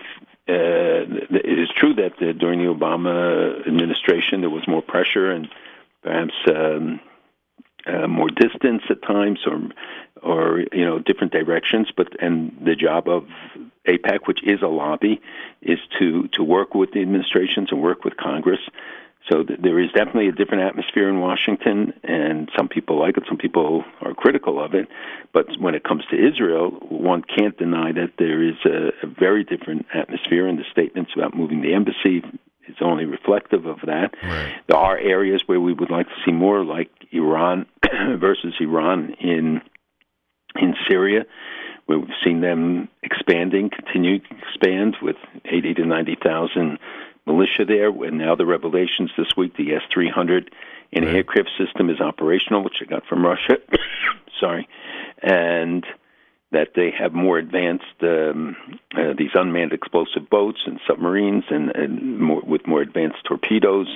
Uh, 0.46 1.08
it 1.30 1.60
is 1.60 1.70
true 1.74 1.94
that 1.94 2.22
uh, 2.22 2.34
during 2.34 2.60
the 2.60 2.66
Obama 2.66 3.66
administration 3.66 4.42
there 4.42 4.50
was 4.50 4.68
more 4.68 4.82
pressure 4.82 5.32
and 5.32 5.48
perhaps 6.02 6.34
um, 6.48 7.00
uh, 7.86 8.08
more 8.08 8.30
distance 8.30 8.84
at 8.90 9.02
times, 9.02 9.40
or 9.46 9.62
or 10.22 10.64
you 10.72 10.86
know 10.86 11.00
different 11.00 11.34
directions. 11.34 11.90
But 11.96 12.22
and 12.22 12.56
the 12.64 12.76
job 12.76 13.08
of 13.08 13.28
AIPAC, 13.88 14.26
which 14.26 14.44
is 14.44 14.62
a 14.62 14.68
lobby, 14.68 15.22
is 15.62 15.80
to 16.00 16.28
to 16.30 16.44
work 16.44 16.76
with 16.76 16.92
the 16.92 17.02
administrations 17.02 17.70
and 17.72 17.82
work 17.82 18.04
with 18.04 18.18
Congress. 18.18 18.62
So 19.32 19.44
th- 19.44 19.60
there 19.62 19.80
is 19.80 19.90
definitely 19.92 20.28
a 20.28 20.34
different 20.34 20.64
atmosphere 20.64 21.08
in 21.08 21.20
Washington, 21.22 21.94
and 22.04 22.52
some 22.58 22.68
people 22.68 23.00
like 23.00 23.18
it, 23.18 23.24
some 23.28 23.38
people 23.38 23.86
are 24.02 24.14
critical 24.14 24.62
of 24.62 24.74
it. 24.74 24.90
But 25.32 25.48
when 25.60 25.76
it 25.76 25.84
comes 25.84 26.04
to 26.12 26.18
Israel, 26.18 26.72
one 26.90 27.24
can't 27.24 27.58
deny 27.58 27.94
that 27.94 28.14
there 28.18 28.44
is 28.44 28.56
a, 28.66 28.92
a 29.02 29.08
very 29.08 29.44
different 29.44 29.86
atmosphere, 29.94 30.48
and 30.48 30.60
the 30.60 30.66
statements 30.72 31.12
about 31.16 31.36
moving 31.36 31.62
the 31.62 31.74
embassy 31.74 32.22
is 32.68 32.76
only 32.82 33.06
reflective 33.06 33.66
of 33.66 33.80
that. 33.86 34.14
Right. 34.24 34.54
There 34.68 34.78
are 34.78 34.98
areas 34.98 35.44
where 35.46 35.60
we 35.60 35.74
would 35.74 35.90
like 35.90 36.08
to 36.08 36.16
see 36.26 36.32
more, 36.32 36.64
like 36.64 36.90
Iran 37.12 37.66
versus 38.18 38.54
Iran 38.60 39.16
in 39.20 39.62
in 40.56 40.76
Syria. 40.88 41.26
where 41.86 42.00
We've 42.00 42.10
seen 42.24 42.42
them 42.42 42.90
expanding, 43.02 43.70
continue 43.70 44.20
to 44.20 44.36
expand 44.38 44.98
with 45.02 45.18
80 45.46 45.74
to 45.76 45.86
90,000 45.86 46.78
militia 47.26 47.66
there. 47.66 47.90
And 47.90 48.18
now 48.18 48.36
the 48.36 48.46
revelations 48.46 49.12
this 49.18 49.36
week, 49.36 49.58
the 49.58 49.74
S-300 49.74 50.50
an 50.96 51.06
aircraft 51.06 51.50
system 51.58 51.90
is 51.90 52.00
operational, 52.00 52.64
which 52.64 52.78
I 52.82 52.86
got 52.86 53.06
from 53.06 53.26
Russia. 53.26 53.58
Sorry, 54.40 54.68
and 55.22 55.86
that 56.54 56.70
they 56.76 56.92
have 56.98 57.14
more 57.14 57.38
advanced 57.38 57.98
um, 58.02 58.56
uh, 58.96 59.14
these 59.18 59.32
unmanned 59.34 59.74
explosive 59.74 60.30
boats 60.30 60.60
and 60.66 60.80
submarines, 60.88 61.44
and, 61.50 61.76
and 61.76 62.20
more, 62.20 62.42
with 62.42 62.66
more 62.66 62.82
advanced 62.82 63.24
torpedoes, 63.28 63.88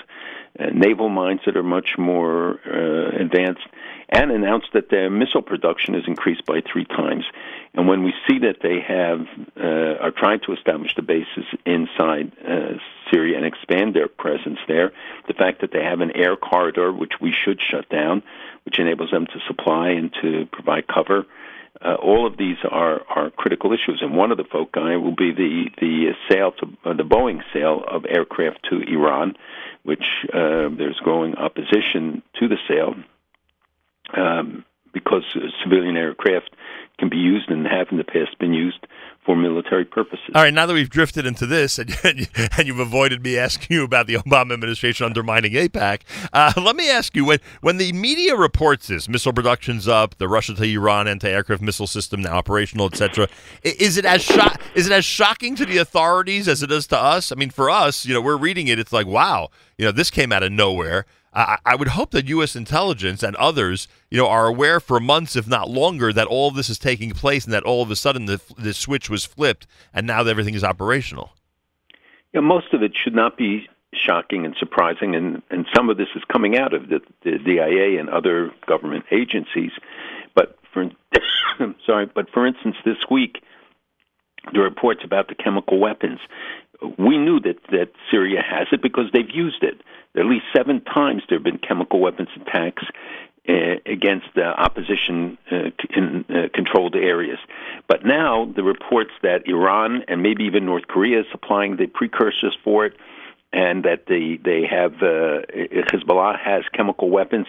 uh, 0.60 0.66
naval 0.74 1.10
mines 1.10 1.42
that 1.46 1.56
are 1.56 1.64
much 1.64 1.98
more 1.98 2.60
uh, 2.66 3.22
advanced, 3.22 3.66
and 4.10 4.32
announced 4.32 4.68
that 4.74 4.90
their 4.90 5.10
missile 5.10 5.42
production 5.42 5.94
has 5.94 6.04
increased 6.08 6.46
by 6.46 6.62
three 6.62 6.86
times. 6.86 7.26
And 7.74 7.88
when 7.88 8.04
we 8.04 8.14
see 8.28 8.40
that 8.40 8.58
they 8.62 8.80
have 8.80 9.28
uh, 9.56 10.04
are 10.04 10.12
trying 10.12 10.40
to 10.48 10.54
establish 10.54 10.96
the 10.96 11.04
bases 11.04 11.46
inside 11.66 12.32
uh, 12.44 12.80
Syria 13.12 13.38
and 13.38 13.46
expand 13.46 13.94
their 13.94 14.08
presence 14.08 14.60
there, 14.68 14.94
the 15.28 15.34
fact 15.34 15.62
that 15.62 15.72
they 15.72 15.84
have 15.84 16.02
an 16.02 16.12
air 16.16 16.36
corridor 16.36 16.92
which 16.92 17.14
we 17.22 17.32
should 17.32 17.60
shut 17.62 17.88
down, 17.90 18.24
which 18.66 18.80
enables 18.80 19.12
them 19.12 19.28
to 19.28 19.40
supply 19.48 19.90
and 19.90 20.12
to 20.22 20.48
provide 20.52 20.88
cover. 20.88 21.26
Uh, 21.80 21.94
all 21.96 22.26
of 22.26 22.38
these 22.38 22.58
are, 22.70 23.02
are 23.08 23.30
critical 23.30 23.72
issues, 23.72 24.00
and 24.02 24.16
one 24.16 24.32
of 24.32 24.38
the 24.38 24.44
foci 24.44 24.96
will 24.96 25.16
be 25.16 25.32
the 25.32 25.70
the 25.80 26.12
sale 26.30 26.52
to 26.54 26.66
uh, 26.86 26.94
the 26.94 27.04
Boeing 27.04 27.42
sale 27.54 27.84
of 27.88 28.06
aircraft 28.10 28.66
to 28.70 28.82
Iran, 28.82 29.36
which 29.84 30.06
uh, 30.34 30.70
there's 30.70 31.00
growing 31.04 31.36
opposition 31.36 32.24
to 32.40 32.48
the 32.48 32.58
sale 32.68 32.96
um, 34.16 34.66
because 34.94 35.24
civilian 35.64 35.98
aircraft 35.98 36.50
can 36.98 37.10
be 37.10 37.18
used 37.18 37.50
and 37.50 37.68
have 37.68 37.88
in 37.92 37.98
the 37.98 38.04
past 38.04 38.38
been 38.40 38.54
used 38.54 38.88
for 39.28 39.36
military 39.36 39.84
purposes. 39.84 40.26
All 40.34 40.42
right, 40.42 40.54
now 40.54 40.66
that 40.66 40.74
we've 40.74 40.90
drifted 40.90 41.26
into 41.26 41.46
this, 41.46 41.78
and, 41.78 41.94
and 42.04 42.66
you've 42.66 42.80
avoided 42.80 43.22
me 43.22 43.38
asking 43.38 43.76
you 43.76 43.84
about 43.84 44.08
the 44.08 44.16
Obama 44.16 44.54
administration 44.54 45.06
undermining 45.06 45.52
AIPAC, 45.52 46.02
uh, 46.32 46.54
let 46.60 46.78
me 46.78 46.90
ask 46.90 47.14
you: 47.16 47.26
when 47.26 47.40
when 47.62 47.78
the 47.78 47.92
media 47.92 48.38
reports 48.38 48.88
this, 48.88 49.10
missile 49.10 49.34
production's 49.34 49.86
up, 49.88 50.18
the 50.18 50.30
Russia 50.30 50.56
to 50.56 50.64
Iran 50.64 51.10
anti-aircraft 51.10 51.62
missile 51.62 51.88
system 51.88 52.22
now 52.22 52.38
operational, 52.38 52.88
etc., 52.88 53.28
is 53.64 53.98
it 53.98 54.06
as 54.06 54.24
sho- 54.24 54.56
is 54.74 54.88
it 54.88 54.94
as 54.94 55.04
shocking 55.04 55.56
to 55.56 55.66
the 55.66 55.78
authorities 55.78 56.48
as 56.48 56.64
it 56.64 56.72
is 56.72 56.88
to 56.88 56.98
us? 56.98 57.32
I 57.32 57.36
mean, 57.36 57.50
for 57.50 57.70
us, 57.70 58.06
you 58.06 58.14
know, 58.14 58.22
we're 58.22 58.38
reading 58.38 58.68
it, 58.70 58.80
it's 58.80 58.94
like, 58.94 59.08
wow, 59.08 59.50
you 59.78 59.84
know, 59.84 59.92
this 59.92 60.10
came 60.10 60.32
out 60.32 60.42
of 60.42 60.54
nowhere. 60.54 61.06
I, 61.66 61.76
would 61.76 61.90
hope 61.90 62.12
that 62.12 62.28
U.S. 62.30 62.56
intelligence 62.56 63.22
and 63.22 63.36
others, 63.36 63.88
you 64.10 64.18
know, 64.18 64.28
are 64.28 64.48
aware 64.48 64.80
for 64.80 65.00
months, 65.00 65.36
if 65.36 65.48
not 65.48 65.70
longer, 65.70 66.12
that 66.12 66.26
all 66.26 66.48
of 66.48 66.56
this 66.56 66.68
is 66.68 66.80
taking 66.80 67.12
place 67.12 67.46
and 67.46 67.54
that 67.54 67.64
all 67.64 67.84
of 67.84 67.92
a 67.92 67.96
sudden 67.96 68.26
the, 68.26 68.42
the 68.58 68.74
switch 68.74 69.08
was 69.08 69.24
flipped 69.24 69.68
and 69.94 70.08
now 70.08 70.24
everything 70.24 70.56
is 70.56 70.64
operational. 70.64 71.34
Yeah, 72.34 72.42
most 72.42 72.74
of 72.74 72.82
it 72.82 72.94
should 73.02 73.14
not 73.14 73.38
be 73.38 73.70
shocking 73.94 74.46
and 74.46 74.56
surprising, 74.60 75.16
and, 75.16 75.42
and 75.50 75.66
some 75.76 75.90
of 75.90 75.98
this 75.98 76.08
is 76.16 76.24
coming 76.32 76.58
out 76.58 76.74
of 76.74 76.90
the, 76.90 77.00
the 77.24 77.38
DIA 77.38 78.00
and 78.00 78.10
other 78.10 78.52
government 78.66 79.06
agencies. 79.12 79.72
But 80.34 80.58
for 80.74 80.90
sorry, 81.86 82.08
but 82.14 82.30
for 82.32 82.48
instance, 82.48 82.76
this 82.84 82.98
week 83.12 83.38
the 84.54 84.60
reports 84.60 85.02
about 85.04 85.28
the 85.28 85.36
chemical 85.36 85.80
weapons, 85.80 86.20
we 86.98 87.18
knew 87.18 87.40
that 87.42 87.58
that 87.72 87.90
Syria 88.10 88.42
has 88.48 88.68
it 88.72 88.82
because 88.82 89.06
they've 89.14 89.30
used 89.34 89.64
it. 89.64 89.82
At 90.18 90.26
least 90.26 90.46
seven 90.56 90.82
times 90.82 91.24
there 91.30 91.38
have 91.38 91.44
been 91.44 91.60
chemical 91.60 92.00
weapons 92.00 92.30
attacks 92.36 92.84
uh, 93.48 93.76
against 93.86 94.28
the 94.36 94.44
opposition 94.44 95.38
uh, 95.52 95.70
in 95.96 96.26
uh, 96.30 96.48
controlled 96.54 96.96
areas. 96.96 97.40
But 97.88 98.06
now 98.06 98.46
the 98.46 98.64
reports 98.64 99.12
that 99.22 99.48
Iran 99.48 100.04
and 100.08 100.22
maybe 100.22 100.44
even 100.46 100.66
North 100.66 100.88
Korea 100.88 101.22
is 101.22 101.26
supplying 101.32 101.78
the 101.78 101.88
precursors 101.88 102.58
for 102.64 102.86
it, 102.86 102.98
and 103.54 103.86
that 103.86 104.08
they 104.08 104.38
they 104.44 104.66
have 104.66 104.96
uh, 104.96 105.48
Hezbollah 105.92 106.38
has 106.40 106.64
chemical 106.74 107.10
weapons 107.10 107.48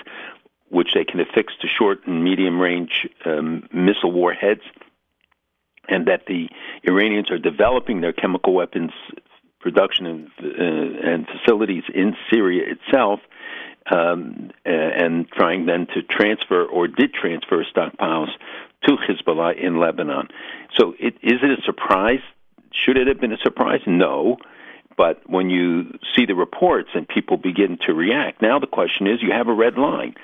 which 0.71 0.93
they 0.95 1.05
can 1.05 1.19
affix 1.19 1.55
to 1.63 1.67
short 1.67 2.07
and 2.07 2.23
medium 2.23 2.61
range 2.61 3.09
um, 3.25 3.67
missile 3.73 4.13
warheads, 4.13 4.63
and 5.89 6.07
that 6.07 6.27
the 6.27 6.49
Iranians 6.85 7.31
are 7.31 7.39
developing 7.39 8.03
their 8.03 8.13
chemical 8.13 8.53
weapons 8.53 8.93
production 9.61 10.07
and, 10.07 10.31
uh, 10.43 11.09
and 11.11 11.27
facilities 11.27 11.85
in 11.95 12.17
Syria 12.31 12.65
itself, 12.73 13.21
um, 13.91 14.51
and 14.65 15.29
trying 15.31 15.67
then 15.67 15.87
to 15.95 16.03
transfer 16.03 16.65
or 16.65 16.89
did 16.89 17.13
transfer 17.15 17.65
stockpiles 17.65 18.29
to 18.87 18.97
Hezbollah 18.97 19.59
in 19.61 19.81
Lebanon. 19.81 20.29
So, 20.77 20.95
it, 20.99 21.15
is 21.23 21.41
it 21.43 21.59
a 21.59 21.63
surprise? 21.65 22.21
Should 22.73 22.97
it 22.97 23.07
have 23.07 23.21
been 23.21 23.33
a 23.33 23.39
surprise? 23.39 23.81
No. 23.87 24.37
But 24.97 25.23
when 25.27 25.49
you 25.49 25.97
see 26.15 26.27
the 26.27 26.35
reports 26.35 26.91
and 26.95 27.09
people 27.09 27.37
begin 27.37 27.79
to 27.87 27.95
react, 27.95 28.43
now 28.43 28.59
the 28.59 28.67
question 28.67 29.07
is 29.07 29.23
you 29.23 29.33
have 29.33 29.49
a 29.49 29.55
red 29.55 29.79
line. 29.79 30.15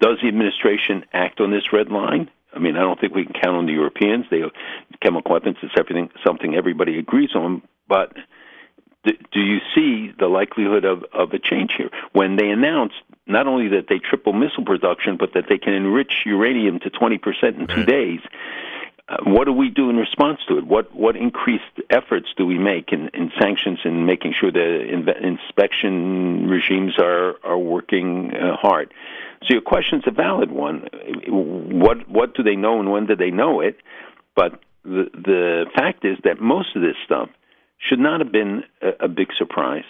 Does 0.00 0.18
the 0.22 0.28
administration 0.28 1.04
act 1.12 1.40
on 1.40 1.50
this 1.50 1.72
red 1.72 1.90
line? 1.90 2.30
I 2.54 2.58
mean, 2.58 2.76
I 2.76 2.80
don't 2.80 2.98
think 2.98 3.14
we 3.14 3.24
can 3.24 3.34
count 3.34 3.56
on 3.56 3.66
the 3.66 3.72
Europeans. 3.72 4.26
They 4.30 4.42
chemical 5.02 5.32
weapons 5.32 5.56
is 5.62 5.70
everything 5.78 6.08
something 6.24 6.54
everybody 6.54 6.98
agrees 6.98 7.34
on, 7.34 7.62
but 7.88 8.12
do 9.04 9.40
you 9.40 9.58
see 9.74 10.12
the 10.18 10.28
likelihood 10.28 10.84
of, 10.84 11.04
of 11.12 11.32
a 11.32 11.38
change 11.38 11.72
here 11.76 11.90
when 12.12 12.36
they 12.36 12.50
announced 12.50 12.96
not 13.26 13.46
only 13.46 13.68
that 13.68 13.86
they 13.88 13.98
triple 13.98 14.32
missile 14.32 14.64
production, 14.64 15.16
but 15.16 15.34
that 15.34 15.44
they 15.48 15.58
can 15.58 15.72
enrich 15.72 16.12
uranium 16.26 16.78
to 16.80 16.90
20% 16.90 17.58
in 17.58 17.66
two 17.66 17.84
days? 17.84 18.20
Uh, 19.06 19.18
what 19.24 19.44
do 19.44 19.52
we 19.52 19.68
do 19.68 19.90
in 19.90 19.96
response 19.96 20.40
to 20.48 20.56
it? 20.56 20.66
What 20.66 20.94
what 20.94 21.14
increased 21.14 21.64
efforts 21.90 22.28
do 22.38 22.46
we 22.46 22.56
make 22.56 22.90
in, 22.90 23.10
in 23.12 23.30
sanctions 23.38 23.80
and 23.84 24.06
making 24.06 24.32
sure 24.38 24.50
the 24.50 24.80
in, 24.80 25.06
inspection 25.22 26.48
regimes 26.48 26.94
are 26.98 27.34
are 27.44 27.58
working 27.58 28.32
uh, 28.34 28.56
hard? 28.56 28.94
So 29.42 29.52
your 29.52 29.60
question's 29.60 30.04
a 30.06 30.10
valid 30.10 30.50
one. 30.50 30.88
What 31.28 32.08
what 32.08 32.34
do 32.34 32.42
they 32.42 32.56
know 32.56 32.80
and 32.80 32.90
when 32.90 33.04
do 33.04 33.14
they 33.14 33.30
know 33.30 33.60
it? 33.60 33.76
But 34.34 34.58
the 34.84 35.10
the 35.12 35.66
fact 35.74 36.06
is 36.06 36.16
that 36.24 36.40
most 36.40 36.74
of 36.74 36.80
this 36.80 36.96
stuff 37.04 37.28
should 37.88 37.98
not 37.98 38.20
have 38.20 38.32
been 38.32 38.64
a, 38.82 39.04
a 39.04 39.08
big 39.08 39.28
surprise. 39.36 39.84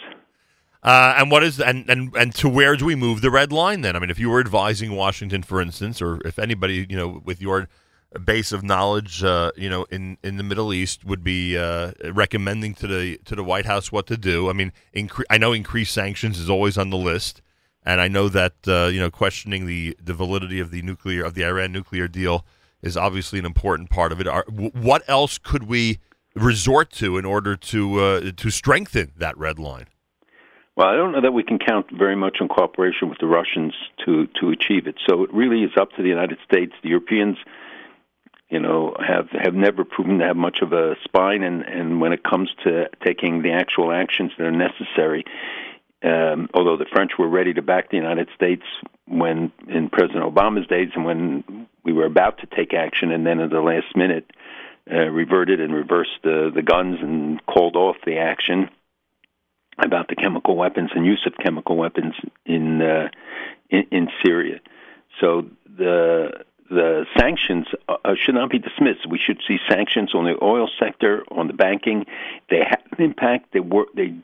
Uh, 0.82 1.14
and 1.16 1.30
what 1.30 1.42
is 1.42 1.60
and, 1.60 1.88
and 1.88 2.14
and 2.14 2.34
to 2.34 2.48
where 2.48 2.76
do 2.76 2.84
we 2.84 2.94
move 2.94 3.22
the 3.22 3.30
red 3.30 3.50
line 3.52 3.80
then? 3.80 3.96
I 3.96 3.98
mean, 3.98 4.10
if 4.10 4.18
you 4.18 4.28
were 4.28 4.40
advising 4.40 4.92
Washington, 4.92 5.42
for 5.42 5.60
instance, 5.60 6.02
or 6.02 6.20
if 6.26 6.38
anybody 6.38 6.86
you 6.90 6.96
know 6.96 7.22
with 7.24 7.40
your 7.40 7.68
base 8.18 8.52
of 8.52 8.62
knowledge, 8.62 9.24
uh, 9.24 9.50
you 9.56 9.68
know, 9.68 9.84
in, 9.90 10.16
in 10.22 10.36
the 10.36 10.42
Middle 10.42 10.72
East, 10.72 11.04
would 11.04 11.24
be 11.24 11.56
uh, 11.56 11.92
recommending 12.12 12.74
to 12.74 12.86
the 12.86 13.18
to 13.24 13.34
the 13.34 13.44
White 13.44 13.66
House 13.66 13.90
what 13.90 14.06
to 14.08 14.16
do. 14.16 14.48
I 14.48 14.52
mean, 14.52 14.72
incre- 14.94 15.24
I 15.30 15.38
know 15.38 15.52
increased 15.52 15.92
sanctions 15.92 16.38
is 16.38 16.50
always 16.50 16.78
on 16.78 16.90
the 16.90 16.96
list, 16.96 17.42
and 17.84 18.00
I 18.00 18.08
know 18.08 18.28
that 18.28 18.54
uh, 18.66 18.86
you 18.86 19.00
know 19.00 19.10
questioning 19.10 19.66
the, 19.66 19.96
the 20.02 20.14
validity 20.14 20.60
of 20.60 20.70
the 20.70 20.82
nuclear 20.82 21.24
of 21.24 21.34
the 21.34 21.44
Iran 21.44 21.72
nuclear 21.72 22.08
deal 22.08 22.44
is 22.82 22.96
obviously 22.96 23.38
an 23.38 23.46
important 23.46 23.90
part 23.90 24.12
of 24.12 24.20
it. 24.20 24.28
Are, 24.28 24.44
what 24.48 25.02
else 25.08 25.38
could 25.38 25.64
we 25.64 25.98
resort 26.34 26.90
to 26.90 27.16
in 27.18 27.24
order 27.24 27.56
to 27.56 28.00
uh, 28.00 28.32
to 28.36 28.50
strengthen 28.50 29.12
that 29.16 29.36
red 29.38 29.58
line? 29.58 29.86
Well, 30.76 30.88
I 30.88 30.96
don't 30.96 31.12
know 31.12 31.20
that 31.20 31.32
we 31.32 31.44
can 31.44 31.58
count 31.58 31.86
very 31.96 32.16
much 32.16 32.38
on 32.40 32.48
cooperation 32.48 33.08
with 33.08 33.18
the 33.18 33.26
Russians 33.26 33.74
to 34.04 34.26
to 34.40 34.50
achieve 34.50 34.86
it. 34.86 34.96
So 35.08 35.22
it 35.22 35.32
really 35.32 35.62
is 35.62 35.70
up 35.80 35.90
to 35.92 36.02
the 36.02 36.08
United 36.08 36.38
States. 36.44 36.72
The 36.82 36.88
Europeans, 36.88 37.36
you 38.50 38.58
know, 38.58 38.96
have 38.98 39.28
have 39.30 39.54
never 39.54 39.84
proven 39.84 40.18
to 40.18 40.24
have 40.24 40.36
much 40.36 40.58
of 40.62 40.72
a 40.72 40.96
spine, 41.04 41.42
and 41.42 41.62
and 41.62 42.00
when 42.00 42.12
it 42.12 42.24
comes 42.24 42.50
to 42.64 42.88
taking 43.04 43.42
the 43.42 43.52
actual 43.52 43.92
actions 43.92 44.32
that 44.36 44.44
are 44.44 44.50
necessary. 44.50 45.24
Um, 46.02 46.50
although 46.52 46.76
the 46.76 46.84
French 46.92 47.12
were 47.18 47.28
ready 47.28 47.54
to 47.54 47.62
back 47.62 47.90
the 47.90 47.96
United 47.96 48.28
States 48.34 48.64
when 49.06 49.52
in 49.68 49.88
President 49.88 50.24
Obama's 50.24 50.66
days, 50.66 50.90
and 50.94 51.04
when 51.04 51.66
we 51.84 51.92
were 51.92 52.04
about 52.04 52.38
to 52.38 52.46
take 52.46 52.74
action, 52.74 53.10
and 53.10 53.24
then 53.24 53.40
at 53.40 53.50
the 53.50 53.60
last 53.60 53.96
minute 53.96 54.30
uh, 54.90 54.96
reverted 54.96 55.60
and 55.60 55.74
reversed 55.74 56.18
the 56.22 56.50
the 56.54 56.62
guns 56.62 56.98
and 57.00 57.44
called 57.46 57.76
off 57.76 57.96
the 58.04 58.18
action 58.18 58.68
about 59.78 60.08
the 60.08 60.14
chemical 60.14 60.56
weapons 60.56 60.90
and 60.94 61.04
use 61.06 61.22
of 61.26 61.34
chemical 61.42 61.76
weapons 61.76 62.14
in 62.44 62.82
uh, 62.82 63.08
in, 63.70 63.86
in 63.90 64.08
Syria. 64.22 64.60
So 65.20 65.46
the 65.76 66.44
the 66.70 67.06
sanctions 67.18 67.66
uh, 67.88 68.14
should 68.14 68.34
not 68.34 68.50
be 68.50 68.58
dismissed. 68.58 69.06
We 69.08 69.18
should 69.18 69.40
see 69.46 69.58
sanctions 69.68 70.14
on 70.14 70.24
the 70.24 70.42
oil 70.42 70.68
sector, 70.78 71.24
on 71.30 71.46
the 71.46 71.52
banking. 71.52 72.06
They 72.50 72.60
have 72.60 72.82
an 72.98 73.04
impact. 73.04 73.52
They 73.52 73.60
work. 73.60 73.88
They 73.94 74.14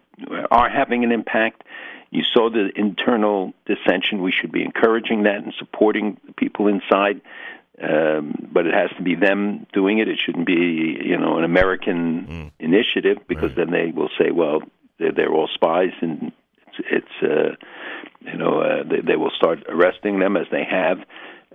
are 0.50 0.68
having 0.68 1.04
an 1.04 1.12
impact. 1.12 1.64
You 2.10 2.24
saw 2.24 2.50
the 2.50 2.70
internal 2.76 3.52
dissension. 3.66 4.20
We 4.20 4.32
should 4.32 4.50
be 4.50 4.62
encouraging 4.62 5.22
that 5.24 5.44
and 5.44 5.54
supporting 5.58 6.18
people 6.36 6.66
inside. 6.66 7.20
Um, 7.82 8.34
but 8.52 8.66
it 8.66 8.74
has 8.74 8.90
to 8.98 9.02
be 9.02 9.14
them 9.14 9.66
doing 9.72 9.98
it. 9.98 10.08
It 10.08 10.20
shouldn't 10.24 10.46
be, 10.46 10.98
you 11.02 11.16
know, 11.16 11.38
an 11.38 11.44
American 11.44 12.26
Mm. 12.26 12.50
initiative 12.58 13.18
because 13.26 13.54
then 13.56 13.70
they 13.70 13.90
will 13.90 14.10
say, 14.18 14.30
well, 14.30 14.62
they're, 14.98 15.12
they're 15.12 15.32
all 15.32 15.48
spies, 15.48 15.92
and 16.02 16.30
it's, 16.66 16.78
it's 16.90 17.22
uh, 17.22 17.56
you 18.20 18.36
know, 18.36 18.60
uh, 18.60 18.82
they, 18.82 19.00
they 19.00 19.16
will 19.16 19.30
start 19.30 19.60
arresting 19.68 20.18
them 20.18 20.36
as 20.36 20.46
they 20.50 20.64
have 20.64 20.98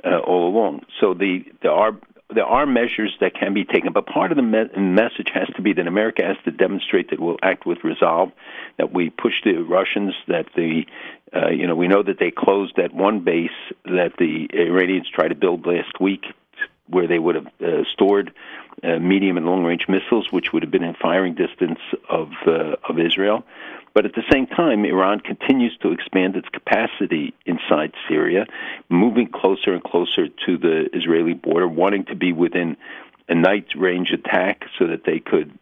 uh, 0.03 0.18
all 0.18 0.47
along. 0.49 0.81
So 0.99 1.14
the 1.14 1.45
there 1.61 1.72
are 1.72 1.93
there 2.34 2.45
are 2.45 2.65
measures 2.65 3.15
that 3.22 3.35
can 3.35 3.53
be 3.53 3.64
taken, 3.64 3.93
but 3.93 4.07
part 4.07 4.31
of 4.31 4.35
the 4.35 4.41
me- 4.41 4.76
message 4.76 5.30
has 5.34 5.47
to 5.56 5.61
be 5.61 5.73
that 5.73 5.85
America 5.85 6.23
has 6.26 6.38
to 6.45 6.52
demonstrate 6.52 7.11
that 7.11 7.19
we'll 7.19 7.38
act 7.43 7.68
with 7.68 7.84
resolve, 7.84 8.31
that 8.77 8.91
we 8.91 9.11
push 9.11 9.34
the 9.43 9.57
Russians, 9.57 10.15
that 10.27 10.47
the 10.56 10.85
uh, 11.34 11.49
you 11.49 11.68
know 11.68 11.76
we 11.76 11.88
know 11.88 12.03
that 12.03 12.19
they 12.19 12.31
closed 12.31 12.73
that 12.77 12.93
one 12.93 13.22
base 13.22 13.49
that 13.85 14.14
the 14.18 14.49
Iranians 14.53 15.10
tried 15.10 15.30
to 15.30 15.35
build 15.35 15.65
last 15.65 15.99
week, 15.99 16.26
where 16.88 17.07
they 17.07 17.19
would 17.19 17.35
have 17.35 17.47
uh, 17.61 17.84
stored 17.93 18.34
uh, 18.84 18.99
medium 18.99 19.38
and 19.38 19.45
long 19.45 19.64
range 19.64 19.88
missiles, 19.88 20.31
which 20.31 20.52
would 20.53 20.64
have 20.64 20.72
been 20.72 20.84
in 20.84 20.95
firing 20.95 21.34
distance 21.34 21.80
of 22.10 22.31
uh, 22.45 22.76
of 22.88 22.99
Israel. 22.99 23.43
But 23.93 24.06
at 24.06 24.14
the 24.14 24.23
same 24.30 24.45
time, 24.45 24.84
Iran 24.84 25.22
continues 25.22 25.77
to 25.81 25.93
expand 25.93 26.35
its 26.35 26.49
capacity 26.49 27.34
inside 27.45 27.93
Syria, 28.10 28.45
moving 28.89 29.30
closer 29.30 29.73
and 29.73 29.81
closer 29.81 30.27
to 30.27 30.57
the 30.57 30.89
Israeli 30.91 31.34
border, 31.34 31.65
wanting 31.65 32.03
to 32.06 32.15
be 32.15 32.34
within 32.34 32.76
a 33.30 33.35
night 33.35 33.68
range 33.76 34.11
attack 34.11 34.65
so 34.77 34.88
that 34.88 35.06
they 35.06 35.19
could, 35.19 35.57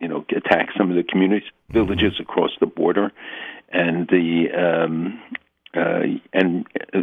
you 0.00 0.08
know, 0.08 0.24
attack 0.34 0.68
some 0.76 0.90
of 0.90 0.96
the 0.96 1.02
communities, 1.02 1.48
villages 1.70 2.14
across 2.20 2.50
the 2.60 2.66
border, 2.66 3.12
and 3.70 4.08
the 4.08 4.48
um, 4.56 5.20
uh, 5.74 6.02
and 6.32 6.66
uh, 6.94 7.02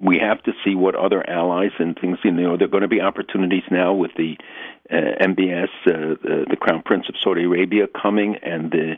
we 0.00 0.18
have 0.18 0.42
to 0.42 0.52
see 0.64 0.74
what 0.74 0.94
other 0.94 1.28
allies 1.28 1.72
and 1.78 1.98
things. 1.98 2.18
You 2.22 2.32
know, 2.32 2.56
there 2.56 2.66
are 2.66 2.70
going 2.70 2.82
to 2.82 2.88
be 2.88 3.00
opportunities 3.00 3.62
now 3.70 3.92
with 3.92 4.12
the 4.16 4.36
uh, 4.90 5.24
MBS, 5.24 5.68
uh, 5.86 6.16
the, 6.22 6.46
the 6.50 6.56
Crown 6.56 6.82
Prince 6.84 7.08
of 7.08 7.14
Saudi 7.22 7.44
Arabia 7.44 7.86
coming, 7.86 8.36
and 8.42 8.70
the 8.70 8.96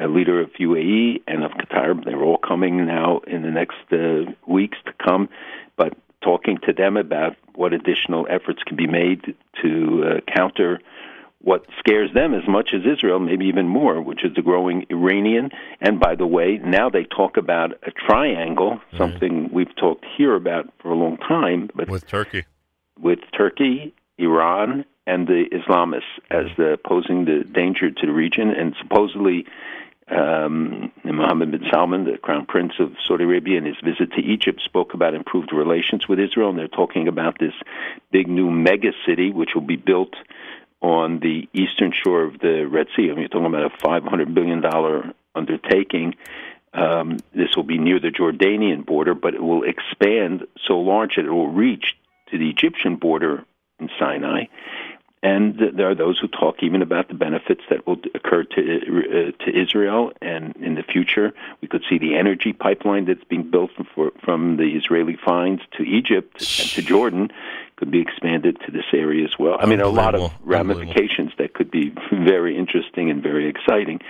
uh, 0.00 0.06
leader 0.06 0.40
of 0.40 0.50
UAE 0.54 1.22
and 1.26 1.44
of 1.44 1.52
Qatar. 1.52 2.02
They're 2.04 2.22
all 2.22 2.38
coming 2.38 2.86
now 2.86 3.20
in 3.26 3.42
the 3.42 3.50
next 3.50 3.76
uh, 3.92 4.32
weeks 4.46 4.78
to 4.86 4.92
come. 5.04 5.28
But 5.76 5.96
talking 6.22 6.58
to 6.66 6.72
them 6.72 6.96
about 6.96 7.36
what 7.54 7.72
additional 7.72 8.26
efforts 8.28 8.62
can 8.64 8.76
be 8.76 8.86
made 8.86 9.36
to 9.62 10.20
counter 10.34 10.80
what 11.40 11.64
scares 11.78 12.12
them 12.14 12.34
as 12.34 12.46
much 12.48 12.70
as 12.74 12.82
Israel, 12.84 13.20
maybe 13.20 13.46
even 13.46 13.68
more, 13.68 14.02
which 14.02 14.24
is 14.24 14.34
the 14.34 14.42
growing 14.42 14.86
Iranian. 14.90 15.50
And 15.80 16.00
by 16.00 16.14
the 16.16 16.26
way, 16.26 16.58
now 16.64 16.90
they 16.90 17.04
talk 17.04 17.36
about 17.36 17.72
a 17.86 17.92
triangle, 17.92 18.80
something 18.96 19.50
we've 19.52 19.74
talked 19.76 20.04
here 20.16 20.34
about 20.34 20.72
for 20.82 20.90
a 20.90 20.96
long 20.96 21.16
time, 21.16 21.70
but 21.74 21.88
with 21.88 22.06
Turkey, 22.06 22.44
with 23.00 23.20
Turkey, 23.36 23.94
Iran, 24.18 24.84
and 25.06 25.28
the 25.28 25.44
Islamists 25.52 26.02
as 26.30 26.46
the 26.56 26.78
posing 26.84 27.24
the 27.24 27.44
danger 27.44 27.90
to 27.90 28.06
the 28.06 28.12
region, 28.12 28.50
and 28.50 28.74
supposedly. 28.80 29.46
Um, 30.10 30.90
Mohammed 31.04 31.50
bin 31.50 31.64
Salman, 31.70 32.06
the 32.06 32.16
crown 32.16 32.46
prince 32.46 32.72
of 32.80 32.92
Saudi 33.06 33.24
Arabia, 33.24 33.58
in 33.58 33.66
his 33.66 33.76
visit 33.84 34.10
to 34.12 34.22
Egypt, 34.22 34.62
spoke 34.64 34.94
about 34.94 35.12
improved 35.12 35.52
relations 35.52 36.08
with 36.08 36.18
Israel, 36.18 36.48
and 36.48 36.58
they're 36.58 36.66
talking 36.66 37.08
about 37.08 37.38
this 37.38 37.52
big 38.10 38.26
new 38.26 38.50
mega 38.50 38.92
city 39.06 39.30
which 39.32 39.50
will 39.54 39.60
be 39.60 39.76
built 39.76 40.14
on 40.80 41.18
the 41.20 41.48
eastern 41.52 41.92
shore 41.92 42.24
of 42.24 42.38
the 42.38 42.64
Red 42.64 42.86
Sea. 42.96 43.04
I 43.04 43.08
mean, 43.08 43.20
you're 43.20 43.28
talking 43.28 43.46
about 43.46 43.72
a 43.72 43.76
$500 43.84 44.34
billion 44.34 44.64
undertaking. 45.34 46.14
Um, 46.72 47.18
this 47.34 47.56
will 47.56 47.64
be 47.64 47.78
near 47.78 47.98
the 47.98 48.08
Jordanian 48.08 48.84
border, 48.84 49.14
but 49.14 49.34
it 49.34 49.42
will 49.42 49.64
expand 49.64 50.46
so 50.66 50.78
large 50.78 51.16
that 51.16 51.24
it 51.24 51.30
will 51.30 51.48
reach 51.48 51.96
to 52.30 52.38
the 52.38 52.50
Egyptian 52.50 52.96
border 52.96 53.44
in 53.80 53.88
Sinai. 53.98 54.44
And 55.20 55.58
there 55.58 55.90
are 55.90 55.96
those 55.96 56.18
who 56.20 56.28
talk 56.28 56.62
even 56.62 56.80
about 56.80 57.08
the 57.08 57.14
benefits 57.14 57.62
that 57.70 57.86
will 57.86 57.96
occur 58.14 58.44
to 58.44 58.60
uh, 58.60 59.44
to 59.44 59.60
Israel, 59.62 60.12
and 60.22 60.54
in 60.58 60.76
the 60.76 60.84
future 60.84 61.32
we 61.60 61.66
could 61.66 61.82
see 61.90 61.98
the 61.98 62.14
energy 62.14 62.52
pipeline 62.52 63.06
that's 63.06 63.24
being 63.24 63.50
built 63.50 63.72
from, 63.72 64.12
from 64.24 64.56
the 64.58 64.76
Israeli 64.76 65.16
finds 65.16 65.62
to 65.76 65.82
Egypt 65.82 66.34
and 66.40 66.70
to 66.70 66.82
Jordan 66.82 67.30
could 67.78 67.90
be 67.90 68.00
expanded 68.00 68.58
to 68.66 68.72
this 68.72 68.84
area 68.92 69.24
as 69.24 69.38
well. 69.38 69.56
I 69.60 69.66
mean, 69.66 69.80
a 69.80 69.88
lot 69.88 70.14
of 70.14 70.32
ramifications 70.42 71.30
that 71.38 71.54
could 71.54 71.70
be 71.70 71.94
very 72.12 72.58
interesting 72.58 73.10
and 73.10 73.22
very 73.22 73.48
exciting. 73.48 74.00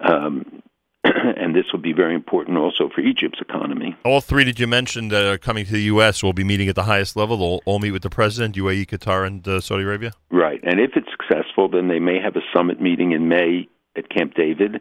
Um, 0.00 0.62
and 1.04 1.54
this 1.54 1.66
will 1.72 1.80
be 1.80 1.92
very 1.92 2.14
important 2.14 2.58
also 2.58 2.88
for 2.94 3.00
Egypt's 3.00 3.40
economy. 3.40 3.96
All 4.04 4.20
three 4.20 4.44
that 4.44 4.58
you 4.60 4.66
mentioned 4.66 5.10
that 5.10 5.24
are 5.24 5.38
coming 5.38 5.64
to 5.66 5.72
the 5.72 5.82
U.S. 5.82 6.22
will 6.22 6.32
be 6.32 6.44
meeting 6.44 6.68
at 6.68 6.74
the 6.74 6.84
highest 6.84 7.16
level. 7.16 7.36
They'll 7.36 7.60
all 7.64 7.78
meet 7.78 7.90
with 7.90 8.02
the 8.02 8.10
president, 8.10 8.54
UAE, 8.56 8.86
Qatar, 8.86 9.26
and 9.26 9.46
uh, 9.46 9.60
Saudi 9.60 9.82
Arabia. 9.82 10.12
Right, 10.30 10.60
and 10.62 10.78
if 10.78 10.92
it's 10.94 11.08
successful, 11.10 11.68
then 11.68 11.88
they 11.88 11.98
may 11.98 12.20
have 12.20 12.36
a 12.36 12.42
summit 12.54 12.80
meeting 12.80 13.12
in 13.12 13.28
May 13.28 13.68
at 13.96 14.08
Camp 14.08 14.34
David. 14.34 14.80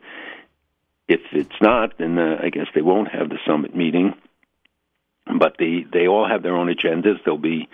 If 1.07 1.21
it's 1.31 1.59
not, 1.61 1.97
then 1.97 2.17
uh, 2.17 2.39
I 2.41 2.49
guess 2.49 2.67
they 2.75 2.81
won't 2.81 3.09
have 3.09 3.29
the 3.29 3.39
summit 3.45 3.75
meeting. 3.75 4.13
But 5.39 5.55
they 5.59 5.85
they 5.91 6.07
all 6.07 6.27
have 6.27 6.43
their 6.43 6.55
own 6.55 6.67
agendas. 6.67 7.23
There'll 7.23 7.37
be 7.37 7.69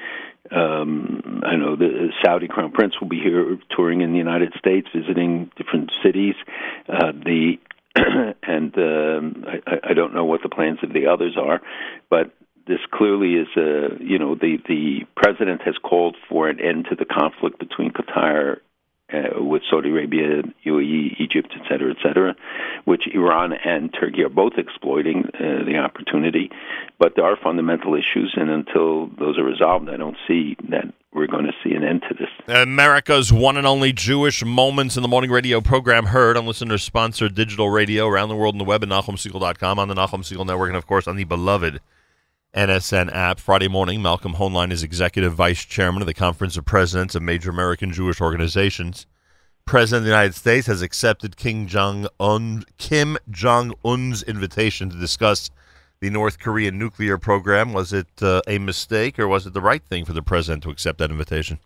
um, 0.51 1.41
I 1.45 1.55
know 1.55 1.75
the 1.75 2.09
Saudi 2.23 2.47
Crown 2.47 2.71
Prince 2.71 2.99
will 2.99 3.07
be 3.07 3.19
here 3.19 3.57
touring 3.75 4.01
in 4.01 4.11
the 4.11 4.17
United 4.17 4.53
States, 4.57 4.87
visiting 4.95 5.51
different 5.57 5.91
cities. 6.03 6.35
Uh, 6.87 7.11
the 7.11 7.57
and 8.43 8.77
um, 8.77 9.45
I, 9.47 9.91
I 9.91 9.93
don't 9.93 10.13
know 10.13 10.25
what 10.25 10.41
the 10.43 10.49
plans 10.49 10.79
of 10.83 10.93
the 10.93 11.07
others 11.07 11.35
are, 11.37 11.61
but 12.09 12.31
this 12.67 12.79
clearly 12.91 13.33
is 13.33 13.47
a 13.55 13.97
you 13.99 14.19
know 14.19 14.35
the 14.35 14.57
the 14.67 15.05
president 15.15 15.61
has 15.63 15.75
called 15.81 16.15
for 16.29 16.47
an 16.47 16.59
end 16.59 16.87
to 16.89 16.95
the 16.95 17.05
conflict 17.05 17.59
between 17.59 17.91
Qatar 17.91 18.57
uh, 19.13 19.41
with 19.41 19.61
Saudi 19.69 19.89
Arabia, 19.89 20.43
UAE, 20.65 21.19
Egypt, 21.19 21.53
et 21.55 21.61
cetera, 21.69 21.91
et 21.91 21.97
cetera, 22.03 22.35
which 22.85 23.03
Iran 23.13 23.53
and 23.53 23.93
Turkey 23.93 24.23
are 24.23 24.29
both 24.29 24.53
exploiting 24.57 25.29
uh, 25.35 25.63
the 25.65 25.77
opportunity. 25.77 26.49
But 26.99 27.15
there 27.15 27.25
are 27.25 27.37
fundamental 27.37 27.95
issues, 27.95 28.33
and 28.35 28.49
until 28.49 29.07
those 29.17 29.37
are 29.37 29.43
resolved, 29.43 29.89
I 29.89 29.97
don't 29.97 30.17
see 30.27 30.57
that 30.69 30.93
we're 31.13 31.27
going 31.27 31.45
to 31.45 31.53
see 31.63 31.73
an 31.73 31.83
end 31.83 32.03
to 32.09 32.15
this. 32.15 32.29
America's 32.47 33.31
one 33.31 33.57
and 33.57 33.65
only 33.65 33.93
Jewish 33.93 34.43
Moments 34.43 34.97
in 34.97 35.01
the 35.01 35.07
Morning 35.07 35.31
radio 35.31 35.61
program 35.61 36.07
heard 36.07 36.37
on 36.37 36.45
listener 36.45 36.77
sponsored 36.77 37.33
digital 37.33 37.69
radio 37.69 38.07
around 38.07 38.29
the 38.29 38.35
world 38.35 38.55
on 38.55 38.59
the 38.59 38.65
web 38.65 38.83
at 38.83 38.89
NachumSegal.com, 38.89 39.79
on 39.79 39.87
the 39.87 39.95
Nachum 39.95 40.21
Segal 40.21 40.45
Network, 40.45 40.69
and 40.69 40.77
of 40.77 40.85
course 40.85 41.07
on 41.07 41.15
the 41.15 41.23
beloved 41.23 41.79
NSN 42.57 43.13
app. 43.13 43.39
Friday 43.39 43.67
morning, 43.67 44.01
Malcolm 44.01 44.33
Hoenlein 44.33 44.71
is 44.71 44.81
executive 44.81 45.35
vice 45.35 45.63
chairman 45.63 46.01
of 46.01 46.07
the 46.07 46.13
Conference 46.15 46.57
of 46.57 46.65
Presidents 46.65 47.13
of 47.13 47.21
Major 47.21 47.51
American 47.51 47.93
Jewish 47.93 48.19
Organizations. 48.19 49.05
President 49.67 49.99
of 49.99 50.05
the 50.05 50.09
United 50.09 50.33
States 50.33 50.65
has 50.65 50.81
accepted 50.81 51.37
Kim 51.37 51.67
Jong 51.67 52.07
Un's 52.19 52.63
invitation 54.23 54.89
to 54.89 54.97
discuss 54.97 55.51
the 55.99 56.09
North 56.09 56.39
Korean 56.39 56.79
nuclear 56.79 57.19
program. 57.19 57.73
Was 57.73 57.93
it 57.93 58.07
uh, 58.23 58.41
a 58.47 58.57
mistake, 58.57 59.19
or 59.19 59.27
was 59.27 59.45
it 59.45 59.53
the 59.53 59.61
right 59.61 59.83
thing 59.83 60.03
for 60.03 60.13
the 60.13 60.23
president 60.23 60.63
to 60.63 60.71
accept 60.71 60.97
that 60.97 61.11
invitation? 61.11 61.59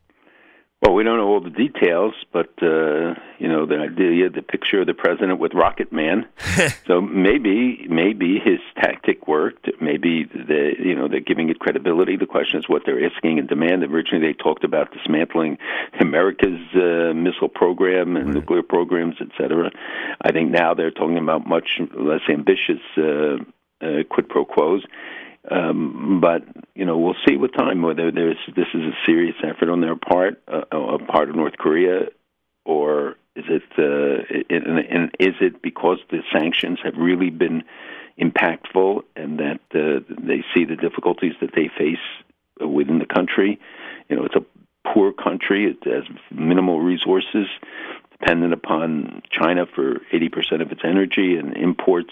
Well, 0.82 0.96
we 0.96 1.04
don't 1.04 1.18
know 1.18 1.28
all 1.28 1.42
the 1.42 1.52
details, 1.52 2.16
but 2.34 2.50
uh, 2.60 3.14
you 3.38 3.48
know 3.48 3.68
the 3.68 3.78
idea, 3.78 4.32
the 4.32 4.42
picture 4.42 4.82
of 4.82 4.88
the 4.88 4.96
president 4.96 5.38
with 5.38 5.54
Rocket 5.54 5.92
Man. 5.92 6.28
so 6.88 7.00
maybe, 7.00 7.86
maybe 7.88 8.40
his 8.44 8.60
tactic 8.76 9.28
worked. 9.28 9.70
Maybe 9.80 10.24
the 10.24 10.74
you 10.80 10.96
know 10.96 11.08
they're 11.08 11.20
giving 11.20 11.50
it 11.50 11.60
credibility. 11.60 12.18
The 12.18 12.26
question 12.26 12.60
is 12.60 12.68
what 12.68 12.82
they're 12.84 13.06
asking 13.06 13.38
and 13.38 13.48
demand. 13.48 13.84
Originally, 13.84 14.26
they 14.26 14.34
talked 14.34 14.64
about 14.64 14.92
dismantling 14.92 15.60
America's 16.00 16.60
uh, 16.74 17.14
missile 17.14 17.50
program 17.50 18.18
and 18.18 18.34
nuclear 18.34 18.64
programs, 18.64 19.18
et 19.22 19.30
cetera. 19.38 19.70
I 20.20 20.32
think 20.32 20.50
now 20.50 20.74
they're 20.74 20.90
talking 20.90 21.20
about 21.20 21.46
much 21.46 21.80
less 21.96 22.22
ambitious 22.28 22.82
uh, 22.98 23.38
uh, 23.86 24.04
quid 24.10 24.30
pro 24.30 24.46
quos. 24.46 24.84
Um, 25.50 26.20
but 26.22 26.44
you 26.76 26.86
know, 26.86 26.98
we'll 26.98 27.16
see 27.28 27.36
with 27.36 27.54
time 27.54 27.82
whether 27.82 28.12
there's 28.12 28.38
this 28.56 28.68
is 28.74 28.82
a 28.82 28.96
serious 29.06 29.36
effort 29.44 29.70
on 29.70 29.82
their 29.82 29.96
part, 29.96 30.42
uh, 30.48 30.62
a 30.72 31.00
part 31.00 31.30
of 31.30 31.36
North 31.36 31.58
Korea, 31.58 32.10
or 32.66 33.16
is 33.36 33.46
it, 33.48 33.64
uh, 33.78 34.24
it 34.30 34.46
and, 34.68 35.12
is 35.20 35.36
it 35.42 35.62
because 35.62 35.98
the 36.10 36.20
sanctions 36.38 36.80
have 36.84 36.96
really 36.98 37.30
been 37.30 37.64
impactful 38.20 39.02
and 39.16 39.40
that 39.40 39.62
uh, 39.74 40.04
they 40.22 40.44
see 40.54 40.66
the 40.66 40.76
difficulties 40.76 41.34
that 41.42 41.52
they 41.56 41.70
face 41.76 41.98
within 42.60 43.00
the 43.00 43.06
country? 43.06 43.60
You 44.10 44.18
know, 44.18 44.26
it's 44.26 44.36
a 44.36 44.46
poor 44.94 45.12
country; 45.12 45.66
it 45.66 45.90
has 45.90 46.04
minimal 46.30 46.82
resources, 46.82 47.48
dependent 48.12 48.54
upon 48.54 49.24
China 49.32 49.66
for 49.66 50.02
80% 50.14 50.62
of 50.62 50.72
its 50.72 50.82
energy 50.84 51.36
and 51.36 51.56
imports. 51.58 52.12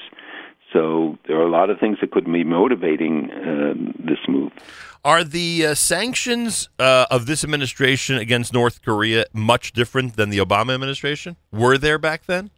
So 0.73 1.17
there 1.27 1.37
are 1.37 1.45
a 1.45 1.49
lot 1.49 1.69
of 1.69 1.79
things 1.79 1.97
that 2.01 2.11
could 2.11 2.25
be 2.25 2.43
motivating 2.43 3.31
um, 3.31 3.95
this 3.97 4.19
move. 4.27 4.51
Are 5.03 5.23
the 5.23 5.67
uh, 5.67 5.75
sanctions 5.75 6.69
uh, 6.77 7.05
of 7.09 7.25
this 7.25 7.43
administration 7.43 8.17
against 8.17 8.53
North 8.53 8.81
Korea 8.81 9.25
much 9.33 9.71
different 9.71 10.15
than 10.15 10.29
the 10.29 10.39
Obama 10.39 10.73
administration? 10.73 11.37
Were 11.51 11.77
there 11.77 11.97
back 11.97 12.25
then? 12.25 12.51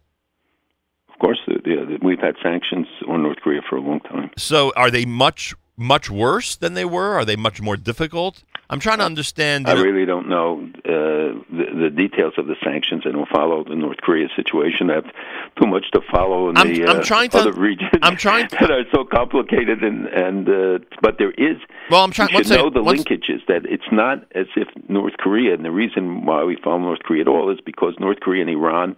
Of 1.08 1.18
course, 1.20 1.38
the, 1.46 1.54
the, 1.64 1.98
we've 2.02 2.18
had 2.18 2.34
sanctions 2.42 2.86
on 3.08 3.22
North 3.22 3.38
Korea 3.42 3.60
for 3.68 3.76
a 3.76 3.80
long 3.80 4.00
time. 4.00 4.30
So 4.36 4.72
are 4.76 4.90
they 4.90 5.04
much 5.04 5.54
much 5.76 6.10
worse 6.10 6.56
than 6.56 6.74
they 6.74 6.84
were? 6.84 7.14
Are 7.14 7.24
they 7.24 7.36
much 7.36 7.60
more 7.60 7.76
difficult? 7.76 8.42
I'm 8.70 8.80
trying 8.80 8.98
to 8.98 9.04
understand. 9.04 9.68
I 9.68 9.74
really 9.74 10.06
don't 10.06 10.28
know 10.30 10.62
uh, 10.86 11.36
the, 11.50 11.66
the 11.82 11.90
details 11.90 12.32
of 12.38 12.46
the 12.46 12.56
sanctions. 12.64 13.02
I 13.04 13.10
don't 13.10 13.28
follow 13.28 13.64
the 13.64 13.74
North 13.74 13.98
Korea 13.98 14.28
situation. 14.34 14.88
I 14.90 14.94
have 14.94 15.10
too 15.60 15.66
much 15.66 15.90
to 15.92 16.00
follow 16.10 16.48
in 16.48 16.56
I'm- 16.56 16.72
the 16.72 16.86
I'm 16.86 17.00
uh, 17.00 17.02
trying 17.02 17.28
to- 17.30 17.38
other 17.38 17.52
regions. 17.52 17.90
I'm 18.00 18.16
trying 18.16 18.48
to, 18.48 18.56
that 18.60 18.70
are 18.70 18.84
so 18.90 19.04
complicated 19.04 19.82
and 19.84 20.06
and 20.06 20.48
uh, 20.48 20.78
but 21.02 21.18
there 21.18 21.32
is. 21.32 21.58
Well, 21.90 22.02
I'm 22.02 22.12
trying- 22.12 22.28
to 22.30 22.48
know 22.56 22.70
the 22.70 22.80
linkages 22.80 23.44
that 23.46 23.66
it's 23.66 23.90
not 23.92 24.24
as 24.34 24.46
if 24.56 24.68
North 24.88 25.18
Korea 25.18 25.52
and 25.52 25.64
the 25.66 25.70
reason 25.70 26.24
why 26.24 26.42
we 26.44 26.56
follow 26.64 26.78
North 26.78 27.00
Korea 27.00 27.22
at 27.22 27.28
all 27.28 27.50
is 27.50 27.60
because 27.60 27.94
North 27.98 28.20
Korea 28.20 28.40
and 28.40 28.50
Iran 28.50 28.96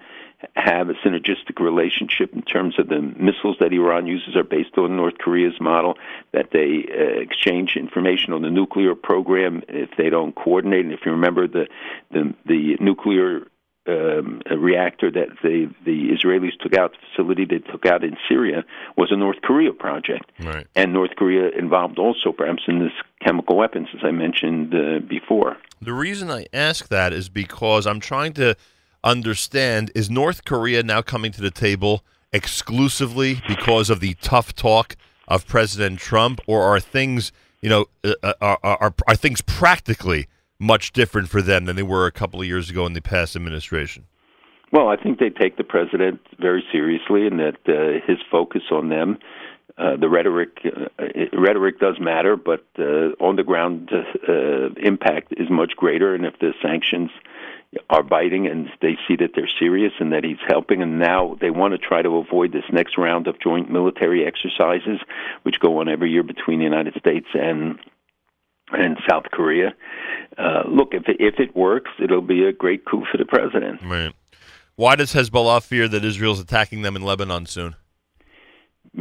have 0.56 0.88
a 0.88 0.94
synergistic 0.94 1.60
relationship 1.60 2.32
in 2.32 2.42
terms 2.42 2.78
of 2.78 2.88
the 2.88 3.00
missiles 3.00 3.56
that 3.60 3.72
Iran 3.72 4.06
uses 4.06 4.36
are 4.36 4.44
based 4.44 4.76
on 4.76 4.96
North 4.96 5.18
Korea's 5.18 5.60
model, 5.60 5.96
that 6.32 6.50
they 6.52 6.86
uh, 6.90 7.20
exchange 7.20 7.76
information 7.76 8.32
on 8.32 8.42
the 8.42 8.50
nuclear 8.50 8.94
program 8.94 9.62
if 9.68 9.90
they 9.96 10.10
don't 10.10 10.34
coordinate. 10.34 10.84
And 10.84 10.92
if 10.92 11.00
you 11.04 11.12
remember 11.12 11.46
the 11.46 11.66
the, 12.10 12.34
the 12.46 12.76
nuclear 12.80 13.46
um, 13.86 14.40
reactor 14.50 15.10
that 15.10 15.28
the 15.42 15.70
the 15.84 16.10
Israelis 16.10 16.58
took 16.60 16.74
out, 16.74 16.92
the 16.92 16.98
facility 17.10 17.44
they 17.44 17.58
took 17.58 17.84
out 17.86 18.02
in 18.02 18.16
Syria 18.28 18.64
was 18.96 19.12
a 19.12 19.16
North 19.16 19.42
Korea 19.42 19.72
project, 19.72 20.30
right. 20.40 20.66
and 20.74 20.92
North 20.92 21.16
Korea 21.16 21.50
involved 21.50 21.98
also 21.98 22.32
perhaps 22.32 22.62
in 22.66 22.78
this 22.78 22.92
chemical 23.22 23.56
weapons, 23.56 23.88
as 23.94 24.00
I 24.02 24.10
mentioned 24.10 24.74
uh, 24.74 25.00
before. 25.00 25.56
The 25.82 25.92
reason 25.92 26.30
I 26.30 26.46
ask 26.52 26.88
that 26.88 27.12
is 27.12 27.28
because 27.28 27.86
I'm 27.86 28.00
trying 28.00 28.32
to 28.34 28.56
understand 29.04 29.92
is 29.94 30.10
North 30.10 30.44
Korea 30.44 30.82
now 30.82 31.02
coming 31.02 31.32
to 31.32 31.42
the 31.42 31.50
table 31.50 32.02
exclusively 32.32 33.40
because 33.46 33.90
of 33.90 34.00
the 34.00 34.14
tough 34.14 34.54
talk 34.54 34.96
of 35.28 35.46
President 35.46 36.00
Trump, 36.00 36.40
or 36.46 36.62
are 36.62 36.80
things, 36.80 37.32
you 37.60 37.68
know, 37.68 37.86
uh, 38.02 38.14
uh, 38.22 38.34
are, 38.40 38.58
are, 38.62 38.94
are 39.06 39.16
things 39.16 39.40
practically 39.42 40.26
much 40.58 40.92
different 40.92 41.28
for 41.28 41.42
them 41.42 41.66
than 41.66 41.76
they 41.76 41.82
were 41.82 42.06
a 42.06 42.12
couple 42.12 42.40
of 42.40 42.46
years 42.46 42.70
ago 42.70 42.86
in 42.86 42.94
the 42.94 43.00
past 43.00 43.36
administration? 43.36 44.04
Well, 44.72 44.88
I 44.88 44.96
think 44.96 45.18
they 45.18 45.30
take 45.30 45.56
the 45.56 45.64
president 45.64 46.20
very 46.40 46.64
seriously, 46.72 47.26
and 47.28 47.38
that 47.38 47.56
uh, 47.68 48.04
his 48.06 48.18
focus 48.30 48.62
on 48.70 48.88
them 48.88 49.18
Uh, 49.76 49.96
the 49.96 50.08
rhetoric 50.08 50.52
uh, 50.64 50.86
rhetoric 51.46 51.80
does 51.80 51.98
matter, 51.98 52.36
but 52.36 52.64
uh, 52.78 53.10
on 53.18 53.34
the 53.34 53.42
ground 53.42 53.90
impact 54.76 55.28
is 55.42 55.48
much 55.50 55.72
greater. 55.74 56.14
And 56.14 56.24
if 56.24 56.38
the 56.38 56.52
sanctions 56.62 57.10
are 57.90 58.02
biting 58.02 58.46
and 58.46 58.68
they 58.80 58.96
see 59.06 59.16
that 59.16 59.30
they're 59.34 59.50
serious 59.58 59.92
and 60.00 60.12
that 60.12 60.24
he's 60.24 60.38
helping, 60.46 60.82
and 60.82 60.98
now 60.98 61.36
they 61.40 61.50
want 61.50 61.72
to 61.72 61.78
try 61.78 62.02
to 62.02 62.16
avoid 62.16 62.52
this 62.52 62.64
next 62.72 62.96
round 62.98 63.26
of 63.26 63.40
joint 63.40 63.70
military 63.70 64.26
exercises, 64.26 65.00
which 65.42 65.60
go 65.60 65.80
on 65.80 65.88
every 65.88 66.10
year 66.10 66.22
between 66.22 66.58
the 66.58 66.64
United 66.64 66.94
States 66.98 67.26
and 67.34 67.78
and 68.72 68.96
South 69.08 69.24
Korea. 69.30 69.74
Uh, 70.38 70.62
look, 70.66 70.94
if 70.94 71.08
it, 71.08 71.16
if 71.20 71.38
it 71.38 71.54
works, 71.54 71.90
it'll 72.02 72.22
be 72.22 72.44
a 72.44 72.52
great 72.52 72.84
coup 72.84 73.04
for 73.10 73.18
the 73.18 73.26
president. 73.26 73.80
Right. 73.82 74.12
Why 74.76 74.96
does 74.96 75.12
Hezbollah 75.12 75.62
fear 75.62 75.86
that 75.86 76.04
Israel's 76.04 76.40
attacking 76.40 76.82
them 76.82 76.96
in 76.96 77.02
Lebanon 77.02 77.46
soon? 77.46 77.76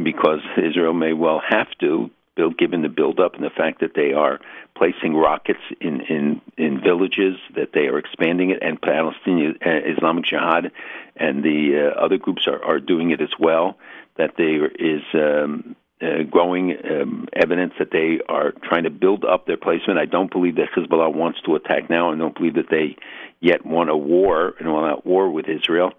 because 0.02 0.40
Israel 0.56 0.92
may 0.92 1.12
well 1.12 1.40
have 1.46 1.68
to, 1.80 2.10
build, 2.34 2.58
given 2.58 2.82
the 2.82 2.88
buildup 2.88 3.34
and 3.34 3.44
the 3.44 3.50
fact 3.50 3.80
that 3.80 3.94
they 3.94 4.12
are 4.12 4.40
placing 4.76 5.14
rockets 5.14 5.60
in, 5.80 6.00
in, 6.02 6.40
in 6.56 6.80
villages, 6.80 7.36
that 7.54 7.72
they 7.72 7.86
are 7.86 7.98
expanding 7.98 8.50
it, 8.50 8.58
and 8.62 8.80
Palestinian 8.80 9.56
uh, 9.64 9.80
Islamic 9.86 10.24
Jihad 10.24 10.72
and 11.16 11.42
the 11.42 11.92
uh, 11.94 12.00
other 12.00 12.18
groups 12.18 12.46
are, 12.46 12.62
are 12.64 12.80
doing 12.80 13.10
it 13.10 13.20
as 13.20 13.32
well, 13.38 13.78
that 14.16 14.34
there 14.36 14.66
is 14.66 15.02
um, 15.14 15.76
uh, 16.02 16.22
growing 16.28 16.76
um, 16.90 17.28
evidence 17.32 17.72
that 17.78 17.90
they 17.92 18.20
are 18.28 18.52
trying 18.62 18.84
to 18.84 18.90
build 18.90 19.24
up 19.24 19.46
their 19.46 19.56
placement. 19.56 19.98
I 19.98 20.06
don't 20.06 20.30
believe 20.30 20.56
that 20.56 20.70
Hezbollah 20.76 21.14
wants 21.14 21.40
to 21.42 21.54
attack 21.54 21.88
now. 21.88 22.12
I 22.12 22.16
don't 22.16 22.36
believe 22.36 22.54
that 22.54 22.70
they 22.70 22.96
yet 23.40 23.64
want 23.64 23.90
a 23.90 23.96
war 23.96 24.54
and 24.58 24.72
want 24.72 24.98
a 24.98 25.08
war 25.08 25.30
with 25.30 25.48
Israel 25.48 25.92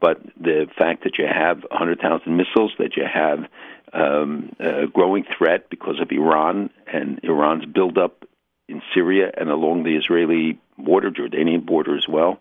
but 0.00 0.18
the 0.40 0.66
fact 0.78 1.04
that 1.04 1.18
you 1.18 1.26
have 1.26 1.62
100,000 1.70 2.36
missiles, 2.36 2.72
that 2.78 2.96
you 2.96 3.04
have 3.04 3.40
um, 3.92 4.54
a 4.58 4.86
growing 4.86 5.24
threat 5.36 5.70
because 5.70 6.00
of 6.00 6.10
Iran 6.10 6.70
and 6.92 7.20
Iran's 7.22 7.64
buildup 7.66 8.24
in 8.68 8.82
Syria 8.94 9.30
and 9.36 9.50
along 9.50 9.82
the 9.82 9.96
Israeli 9.96 10.58
border, 10.78 11.10
Jordanian 11.10 11.66
border 11.66 11.96
as 11.96 12.06
well. 12.08 12.40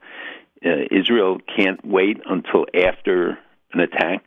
Uh, 0.64 0.86
Israel 0.92 1.40
can't 1.56 1.84
wait 1.86 2.20
until 2.26 2.66
after 2.76 3.40
an 3.74 3.80
attack. 3.80 4.24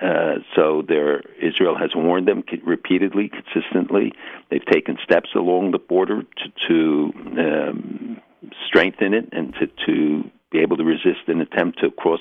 Uh, 0.00 0.36
so 0.56 0.82
there, 0.86 1.22
Israel 1.40 1.76
has 1.76 1.90
warned 1.94 2.26
them 2.26 2.42
repeatedly, 2.64 3.28
consistently. 3.28 4.12
They've 4.50 4.64
taken 4.64 4.96
steps 5.04 5.30
along 5.34 5.72
the 5.72 5.78
border 5.78 6.22
to, 6.22 6.52
to 6.68 7.12
um, 7.38 8.20
strengthen 8.66 9.12
it 9.12 9.28
and 9.32 9.54
to, 9.54 9.66
to 9.86 10.30
be 10.50 10.58
able 10.58 10.76
to 10.76 10.84
resist 10.84 11.28
an 11.28 11.40
attempt 11.40 11.80
to 11.80 11.90
cross 11.90 12.20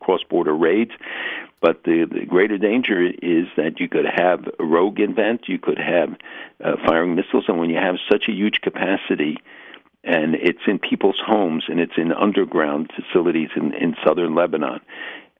cross 0.00 0.20
border 0.28 0.54
raids. 0.54 0.92
But 1.60 1.84
the, 1.84 2.06
the 2.10 2.26
greater 2.26 2.58
danger 2.58 3.00
is 3.06 3.46
that 3.56 3.78
you 3.78 3.88
could 3.88 4.04
have 4.04 4.40
a 4.58 4.64
rogue 4.64 4.98
event, 5.00 5.42
you 5.46 5.58
could 5.58 5.78
have 5.78 6.10
uh, 6.62 6.72
firing 6.84 7.14
missiles, 7.14 7.44
and 7.48 7.58
when 7.58 7.70
you 7.70 7.76
have 7.76 7.94
such 8.10 8.24
a 8.28 8.32
huge 8.32 8.60
capacity, 8.62 9.36
and 10.04 10.34
it's 10.34 10.66
in 10.66 10.80
people's 10.80 11.20
homes 11.24 11.64
and 11.68 11.78
it's 11.78 11.92
in 11.96 12.12
underground 12.12 12.90
facilities 12.96 13.50
in, 13.54 13.72
in 13.74 13.94
southern 14.04 14.34
Lebanon, 14.34 14.80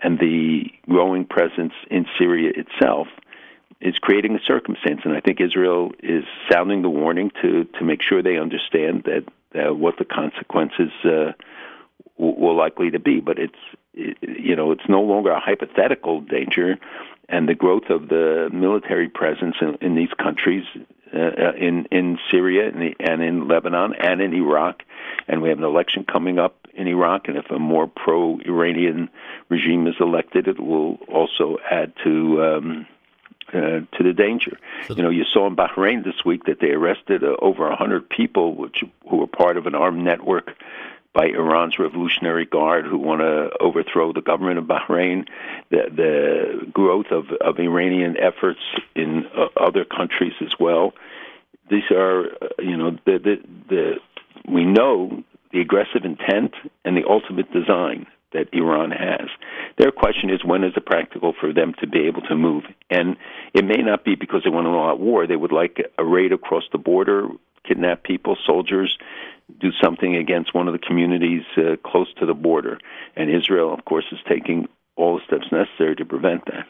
and 0.01 0.19
the 0.21 0.65
growing 0.89 1.25
presence 1.25 1.73
in 1.91 2.07
Syria 2.19 2.53
itself 2.55 3.09
is 3.81 3.99
creating 4.01 4.37
a 4.37 4.41
circumstance. 4.47 5.01
And 5.05 5.15
I 5.15 5.21
think 5.21 5.41
Israel 5.41 5.91
is 6.03 6.23
sounding 6.51 6.83
the 6.83 6.89
warning 6.89 7.33
to 7.43 7.65
to 7.65 7.85
make 7.85 8.01
sure 8.01 8.23
they 8.23 8.39
understand 8.39 9.05
that 9.05 9.25
uh, 9.61 9.75
what 9.75 9.99
the 9.99 10.05
consequences. 10.05 10.93
Uh, 11.05 11.33
will 12.17 12.57
likely 12.57 12.91
to 12.91 12.99
be. 12.99 13.21
But 13.21 13.39
it's 13.39 13.59
you 13.95 14.57
know 14.57 14.73
it's 14.73 14.89
no 14.89 15.03
longer 15.03 15.31
a 15.31 15.41
hypothetical 15.41 16.21
danger, 16.21 16.79
and 17.29 17.49
the 17.49 17.55
growth 17.55 17.91
of 17.91 18.09
the 18.09 18.51
military 18.53 19.09
presence 19.09 19.57
in, 19.61 19.79
in 19.81 19.95
these 19.95 20.13
countries, 20.19 20.65
uh, 21.15 21.53
in 21.55 21.87
in 21.91 22.19
Syria 22.31 22.69
and, 22.69 22.81
the, 22.83 22.97
and 23.01 23.23
in 23.23 23.49
Lebanon 23.49 23.95
and 23.95 24.21
in 24.21 24.33
Iraq, 24.33 24.83
and 25.29 25.43
we 25.43 25.49
have 25.49 25.59
an 25.59 25.65
election 25.65 26.05
coming 26.05 26.39
up 26.39 26.57
in 26.75 26.87
Iraq, 26.89 27.29
and 27.29 27.37
if 27.37 27.51
a 27.51 27.59
more 27.59 27.87
pro-Iranian 27.87 29.11
regime 29.51 29.87
is 29.87 29.95
elected, 30.01 30.49
it 30.49 30.61
will 30.61 30.99
also 31.09 31.59
add 31.71 31.93
to. 32.05 32.45
Um, 32.45 32.87
uh, 33.53 33.81
to 33.99 34.03
the 34.03 34.15
danger. 34.15 34.57
You 34.89 35.03
know, 35.03 35.11
you 35.11 35.25
saw 35.25 35.47
in 35.47 35.57
Bahrain 35.57 36.05
this 36.05 36.25
week 36.25 36.45
that 36.45 36.61
they 36.61 36.71
arrested 36.71 37.23
uh, 37.23 37.37
over 37.43 37.69
a 37.69 37.77
hundred 37.77 38.09
people, 38.09 38.55
which 38.55 38.83
who 39.11 39.17
were 39.19 39.27
part 39.27 39.59
of 39.59 39.67
an 39.67 39.75
armed 39.75 40.03
network 40.03 40.53
by 41.15 41.27
Iran's 41.27 41.79
Revolutionary 41.79 42.47
Guard 42.47 42.87
who 42.87 42.97
want 42.97 43.21
to 43.21 43.51
overthrow 43.61 44.13
the 44.13 44.23
government 44.23 44.59
of 44.59 44.65
Bahrain, 44.65 45.29
the, 45.71 45.83
the 45.95 46.71
growth 46.73 47.07
of, 47.11 47.27
of 47.41 47.59
Iranian 47.59 48.17
efforts 48.17 48.61
in 48.95 49.27
uh, 49.37 49.47
other 49.57 49.85
countries 49.85 50.33
as 50.41 50.55
well. 50.59 50.95
These 51.71 51.91
are, 51.91 52.27
uh, 52.27 52.49
you 52.59 52.77
know, 52.77 52.93
the, 53.05 53.19
the, 53.19 53.37
the, 53.69 53.93
we 54.49 54.65
know 54.65 55.23
the 55.53 55.61
aggressive 55.61 56.05
intent 56.05 56.55
and 56.85 56.97
the 56.97 57.07
ultimate 57.09 57.53
design 57.53 58.07
that 58.33 58.49
Iran 58.55 58.91
has. 58.91 59.29
Their 59.77 59.91
question 59.91 60.31
is 60.31 60.43
when 60.43 60.65
is 60.65 60.73
it 60.75 60.87
practical 60.87 61.35
for 61.39 61.53
them 61.53 61.75
to 61.81 61.87
be 61.87 62.07
able 62.07 62.23
to 62.23 62.35
move? 62.35 62.65
And 62.89 63.17
it 63.53 63.65
may 63.65 63.83
not 63.83 64.05
be 64.05 64.15
because 64.15 64.43
they 64.45 64.51
want 64.51 64.67
an 64.67 64.73
all-out 64.73 65.01
war. 65.01 65.27
They 65.27 65.37
would 65.37 65.53
like 65.53 65.83
a 65.99 66.05
raid 66.05 66.33
across 66.33 66.65
the 66.73 66.79
border, 66.79 67.29
kidnap 67.65 68.03
people, 68.03 68.37
soldiers, 68.47 68.97
do 69.60 69.70
something 69.82 70.16
against 70.16 70.55
one 70.55 70.69
of 70.69 70.73
the 70.73 70.78
communities 70.78 71.43
uh, 71.56 71.77
close 71.85 72.12
to 72.19 72.27
the 72.27 72.35
border. 72.35 72.78
And 73.16 73.31
Israel, 73.31 73.73
of 73.73 73.85
course, 73.85 74.05
is 74.12 74.19
taking 74.28 74.69
all 74.97 75.16
the 75.19 75.24
steps 75.27 75.51
necessary 75.52 75.97
to 75.97 76.05
prevent 76.05 76.44
that. 76.47 76.66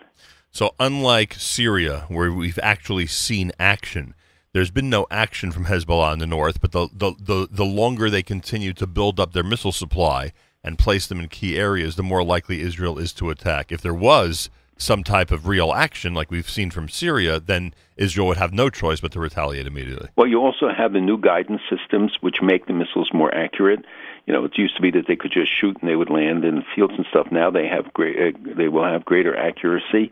So, 0.50 0.74
unlike 0.78 1.34
Syria, 1.34 2.04
where 2.08 2.30
we've 2.30 2.58
actually 2.62 3.06
seen 3.06 3.52
action, 3.58 4.14
there's 4.52 4.70
been 4.70 4.90
no 4.90 5.06
action 5.10 5.50
from 5.50 5.64
Hezbollah 5.64 6.12
in 6.12 6.18
the 6.18 6.26
north, 6.26 6.60
but 6.60 6.72
the, 6.72 6.88
the, 6.92 7.14
the, 7.18 7.48
the 7.50 7.64
longer 7.64 8.10
they 8.10 8.22
continue 8.22 8.74
to 8.74 8.86
build 8.86 9.18
up 9.18 9.32
their 9.32 9.42
missile 9.42 9.72
supply 9.72 10.32
and 10.62 10.78
place 10.78 11.06
them 11.06 11.20
in 11.20 11.28
key 11.28 11.56
areas, 11.56 11.96
the 11.96 12.02
more 12.02 12.22
likely 12.22 12.60
Israel 12.60 12.98
is 12.98 13.12
to 13.14 13.30
attack. 13.30 13.72
If 13.72 13.80
there 13.80 13.94
was 13.94 14.50
some 14.82 15.04
type 15.04 15.30
of 15.30 15.46
real 15.46 15.72
action, 15.72 16.12
like 16.12 16.30
we've 16.30 16.50
seen 16.50 16.70
from 16.70 16.88
Syria, 16.88 17.38
then 17.38 17.72
Israel 17.96 18.26
would 18.26 18.36
have 18.36 18.52
no 18.52 18.68
choice 18.68 19.00
but 19.00 19.12
to 19.12 19.20
retaliate 19.20 19.66
immediately. 19.66 20.08
Well, 20.16 20.26
you 20.26 20.40
also 20.40 20.68
have 20.76 20.92
the 20.92 21.00
new 21.00 21.18
guidance 21.18 21.62
systems, 21.70 22.18
which 22.20 22.36
make 22.42 22.66
the 22.66 22.72
missiles 22.72 23.10
more 23.14 23.32
accurate. 23.34 23.84
You 24.26 24.34
know, 24.34 24.44
it 24.44 24.52
used 24.56 24.76
to 24.76 24.82
be 24.82 24.90
that 24.92 25.04
they 25.06 25.16
could 25.16 25.32
just 25.32 25.50
shoot 25.60 25.76
and 25.80 25.88
they 25.88 25.96
would 25.96 26.10
land 26.10 26.44
in 26.44 26.64
fields 26.74 26.94
and 26.96 27.06
stuff. 27.10 27.28
Now 27.30 27.50
they 27.50 27.66
have 27.66 27.92
great, 27.92 28.34
uh, 28.34 28.38
they 28.56 28.68
will 28.68 28.84
have 28.84 29.04
greater 29.04 29.36
accuracy, 29.36 30.10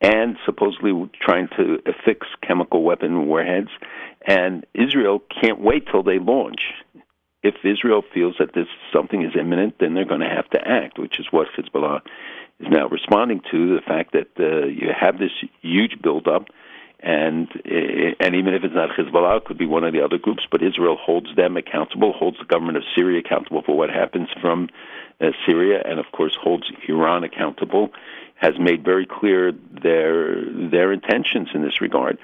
and 0.00 0.36
supposedly 0.44 0.92
trying 1.20 1.48
to 1.56 1.78
affix 1.86 2.26
chemical 2.42 2.82
weapon 2.82 3.26
warheads. 3.26 3.70
And 4.26 4.66
Israel 4.74 5.22
can't 5.40 5.60
wait 5.60 5.86
till 5.90 6.02
they 6.02 6.18
launch. 6.18 6.60
If 7.42 7.54
Israel 7.64 8.02
feels 8.12 8.34
that 8.40 8.52
this 8.54 8.66
something 8.92 9.22
is 9.22 9.32
imminent, 9.38 9.76
then 9.78 9.94
they're 9.94 10.04
going 10.04 10.20
to 10.20 10.28
have 10.28 10.50
to 10.50 10.60
act, 10.66 10.98
which 10.98 11.20
is 11.20 11.26
what 11.30 11.46
Hezbollah 11.56 12.00
is 12.60 12.66
now 12.70 12.88
responding 12.88 13.40
to 13.50 13.74
the 13.76 13.80
fact 13.82 14.12
that 14.12 14.28
uh, 14.38 14.66
you 14.66 14.88
have 14.98 15.18
this 15.18 15.30
huge 15.62 16.00
buildup, 16.02 16.46
and 17.00 17.48
uh, 17.50 18.14
and 18.20 18.34
even 18.34 18.54
if 18.54 18.64
it's 18.64 18.74
not 18.74 18.90
Hezbollah, 18.90 19.38
it 19.38 19.44
could 19.44 19.58
be 19.58 19.66
one 19.66 19.84
of 19.84 19.92
the 19.92 20.04
other 20.04 20.18
groups. 20.18 20.46
But 20.50 20.62
Israel 20.62 20.96
holds 21.00 21.34
them 21.36 21.56
accountable, 21.56 22.12
holds 22.12 22.38
the 22.38 22.44
government 22.44 22.76
of 22.76 22.82
Syria 22.96 23.20
accountable 23.20 23.62
for 23.62 23.76
what 23.76 23.90
happens 23.90 24.28
from 24.40 24.68
uh, 25.20 25.30
Syria, 25.46 25.82
and 25.84 26.00
of 26.00 26.06
course 26.12 26.36
holds 26.40 26.64
Iran 26.88 27.24
accountable. 27.24 27.90
Has 28.34 28.54
made 28.58 28.84
very 28.84 29.06
clear 29.06 29.52
their 29.52 30.44
their 30.44 30.92
intentions 30.92 31.48
in 31.54 31.62
this 31.62 31.80
regard. 31.80 32.18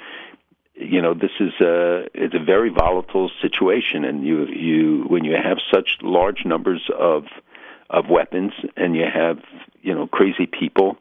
You 0.76 1.02
know, 1.02 1.14
this 1.14 1.30
is 1.38 1.52
a 1.60 2.06
it's 2.14 2.34
a 2.34 2.44
very 2.44 2.70
volatile 2.70 3.30
situation, 3.40 4.04
and 4.04 4.24
you 4.26 4.46
you 4.46 5.04
when 5.08 5.24
you 5.24 5.36
have 5.36 5.58
such 5.72 5.98
large 6.02 6.44
numbers 6.44 6.88
of 6.98 7.24
of 7.90 8.08
weapons, 8.08 8.52
and 8.76 8.96
you 8.96 9.04
have 9.12 9.38
you 9.84 9.94
know 9.94 10.06
crazy 10.06 10.46
people 10.46 10.96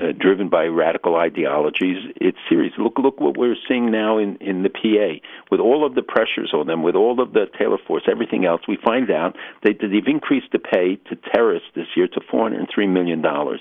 uh, 0.00 0.12
driven 0.18 0.48
by 0.48 0.64
radical 0.64 1.16
ideologies. 1.16 1.98
It's 2.16 2.38
serious. 2.48 2.72
Look, 2.78 2.98
look 2.98 3.20
what 3.20 3.36
we're 3.36 3.56
seeing 3.68 3.90
now 3.90 4.18
in 4.18 4.36
in 4.36 4.62
the 4.62 4.70
PA 4.70 5.20
with 5.50 5.60
all 5.60 5.84
of 5.84 5.94
the 5.94 6.02
pressures 6.02 6.52
on 6.54 6.66
them, 6.66 6.82
with 6.82 6.94
all 6.94 7.20
of 7.20 7.32
the 7.32 7.46
Taylor 7.58 7.78
Force, 7.86 8.04
everything 8.10 8.46
else. 8.46 8.62
We 8.66 8.78
find 8.82 9.10
out 9.10 9.36
that 9.64 9.76
they've 9.80 10.06
increased 10.06 10.52
the 10.52 10.58
pay 10.58 10.96
to 11.08 11.16
terrorists 11.32 11.68
this 11.74 11.88
year 11.94 12.08
to 12.08 12.20
four 12.30 12.44
hundred 12.44 12.60
and 12.60 12.68
three 12.74 12.86
million 12.86 13.20
dollars 13.20 13.60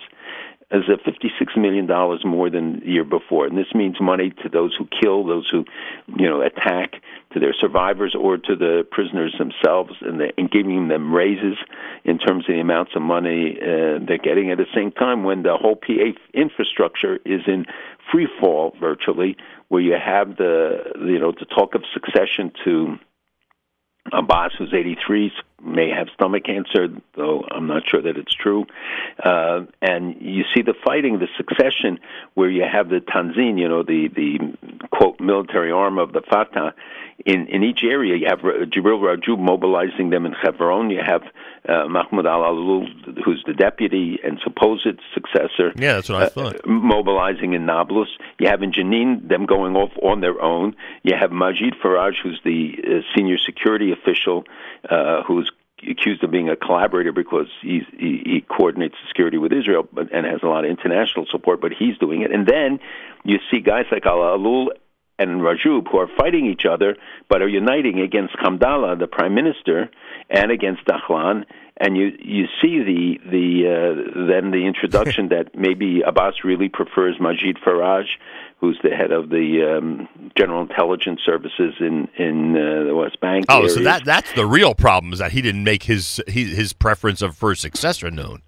as 0.71 0.81
a 0.89 0.97
$56 1.09 1.57
million 1.57 1.87
more 2.25 2.49
than 2.49 2.79
the 2.79 2.85
year 2.87 3.03
before. 3.03 3.45
And 3.45 3.57
this 3.57 3.73
means 3.75 3.97
money 4.01 4.33
to 4.43 4.49
those 4.49 4.75
who 4.77 4.87
kill, 5.01 5.25
those 5.25 5.47
who, 5.51 5.63
you 6.17 6.27
know, 6.27 6.41
attack, 6.41 6.93
to 7.33 7.39
their 7.39 7.53
survivors 7.53 8.15
or 8.19 8.37
to 8.37 8.55
the 8.55 8.85
prisoners 8.89 9.35
themselves, 9.37 9.91
and, 10.01 10.19
the, 10.19 10.31
and 10.37 10.49
giving 10.49 10.87
them 10.87 11.13
raises 11.13 11.57
in 12.03 12.17
terms 12.17 12.45
of 12.47 12.55
the 12.55 12.59
amounts 12.59 12.93
of 12.95 13.01
money 13.01 13.57
uh, 13.61 13.99
they're 14.07 14.17
getting 14.17 14.51
at 14.51 14.57
the 14.57 14.65
same 14.73 14.91
time 14.91 15.23
when 15.23 15.43
the 15.43 15.55
whole 15.55 15.75
PA 15.75 16.17
infrastructure 16.33 17.17
is 17.25 17.41
in 17.45 17.65
free 18.11 18.27
fall 18.39 18.73
virtually, 18.79 19.35
where 19.67 19.81
you 19.81 19.93
have 19.93 20.37
the, 20.37 20.77
you 20.99 21.19
know, 21.19 21.31
the 21.31 21.45
talk 21.45 21.75
of 21.75 21.83
succession 21.93 22.51
to 22.63 22.97
Abbas, 24.13 24.53
who's 24.57 24.73
83, 24.73 25.31
may 25.63 25.89
have 25.89 26.07
stomach 26.13 26.43
cancer, 26.43 26.87
though 27.15 27.43
I'm 27.49 27.67
not 27.67 27.83
sure 27.87 28.01
that 28.01 28.17
it's 28.17 28.33
true. 28.33 28.65
Uh, 29.23 29.61
and 29.81 30.15
you 30.19 30.43
see 30.53 30.61
the 30.61 30.75
fighting, 30.85 31.19
the 31.19 31.27
succession, 31.37 31.99
where 32.33 32.49
you 32.49 32.63
have 32.63 32.89
the 32.89 32.99
Tanzim, 32.99 33.59
you 33.59 33.67
know, 33.67 33.83
the 33.83 34.09
the 34.09 34.87
quote 34.91 35.19
military 35.19 35.71
arm 35.71 35.97
of 35.97 36.13
the 36.13 36.21
Fatah. 36.21 36.73
In 37.25 37.47
in 37.47 37.63
each 37.63 37.79
area, 37.83 38.15
you 38.17 38.27
have 38.27 38.39
Jibril 38.39 38.99
Rajoub 38.99 39.39
mobilizing 39.39 40.09
them 40.09 40.25
in 40.25 40.33
Hebron. 40.33 40.89
You 40.89 41.01
have 41.03 41.23
uh, 41.67 41.87
Mahmoud 41.87 42.25
Al 42.25 42.41
Alul, 42.41 43.23
who's 43.23 43.43
the 43.47 43.53
deputy 43.53 44.19
and 44.23 44.39
supposed 44.43 44.87
successor. 45.13 45.71
Yeah, 45.75 45.93
that's 45.93 46.09
what 46.09 46.21
I 46.21 46.25
uh, 46.25 46.29
thought. 46.29 46.67
mobilizing 46.67 47.53
in 47.53 47.65
Nablus. 47.65 48.09
You 48.39 48.47
have 48.47 48.61
in 48.61 48.71
Jenin 48.71 49.27
them 49.27 49.45
going 49.45 49.75
off 49.75 49.91
on 50.03 50.21
their 50.21 50.41
own. 50.41 50.75
You 51.03 51.15
have 51.19 51.31
Majid 51.31 51.75
Faraj, 51.81 52.13
who's 52.21 52.39
the 52.43 52.75
uh, 52.83 53.15
senior 53.15 53.37
security 53.37 53.91
official, 53.91 54.43
uh, 54.89 55.23
who's 55.23 55.49
accused 55.89 56.23
of 56.23 56.31
being 56.31 56.49
a 56.49 56.55
collaborator 56.55 57.11
because 57.11 57.47
he's, 57.61 57.83
he, 57.97 58.21
he 58.25 58.45
coordinates 58.47 58.95
security 59.07 59.37
with 59.37 59.51
Israel 59.51 59.87
and 59.95 60.25
has 60.25 60.39
a 60.43 60.47
lot 60.47 60.65
of 60.65 60.71
international 60.71 61.25
support, 61.29 61.61
but 61.61 61.71
he's 61.71 61.97
doing 61.97 62.21
it. 62.21 62.31
And 62.31 62.47
then 62.47 62.79
you 63.23 63.37
see 63.51 63.59
guys 63.59 63.85
like 63.91 64.05
Al 64.05 64.17
Alul 64.17 64.67
and 65.17 65.41
Rajoub 65.41 65.87
who 65.91 65.97
are 65.97 66.09
fighting 66.17 66.45
each 66.45 66.65
other 66.69 66.95
but 67.29 67.41
are 67.41 67.47
uniting 67.47 68.01
against 68.01 68.35
Hamdallah, 68.35 68.99
the 68.99 69.07
prime 69.07 69.33
minister, 69.33 69.89
and 70.29 70.51
against 70.51 70.85
Dahlan. 70.85 71.45
And 71.77 71.97
you 71.97 72.17
you 72.19 72.45
see 72.61 72.79
the 72.83 73.19
the 73.29 73.67
uh, 73.67 74.27
then 74.27 74.51
the 74.51 74.65
introduction 74.65 75.27
that 75.35 75.55
maybe 75.55 76.01
Abbas 76.01 76.43
really 76.43 76.69
prefers 76.69 77.17
Majid 77.19 77.57
Faraj, 77.57 78.05
who's 78.59 78.79
the 78.81 78.91
head 78.91 79.11
of 79.11 79.29
the 79.29 79.77
um, 79.77 80.07
General 80.37 80.61
Intelligence 80.61 81.19
Services 81.25 81.73
in 81.81 82.07
in 82.17 82.55
uh, 82.55 82.85
the 82.85 82.95
West 82.95 83.19
Bank. 83.19 83.45
Oh, 83.49 83.67
so 83.67 83.81
that 83.81 84.05
that's 84.05 84.31
the 84.33 84.45
real 84.45 84.73
problem 84.73 85.11
is 85.11 85.19
that 85.19 85.33
he 85.33 85.41
didn't 85.41 85.65
make 85.65 85.83
his 85.83 86.21
he, 86.27 86.45
his 86.45 86.71
preference 86.71 87.21
of 87.21 87.35
for 87.35 87.53
successor 87.55 88.09
known. 88.09 88.41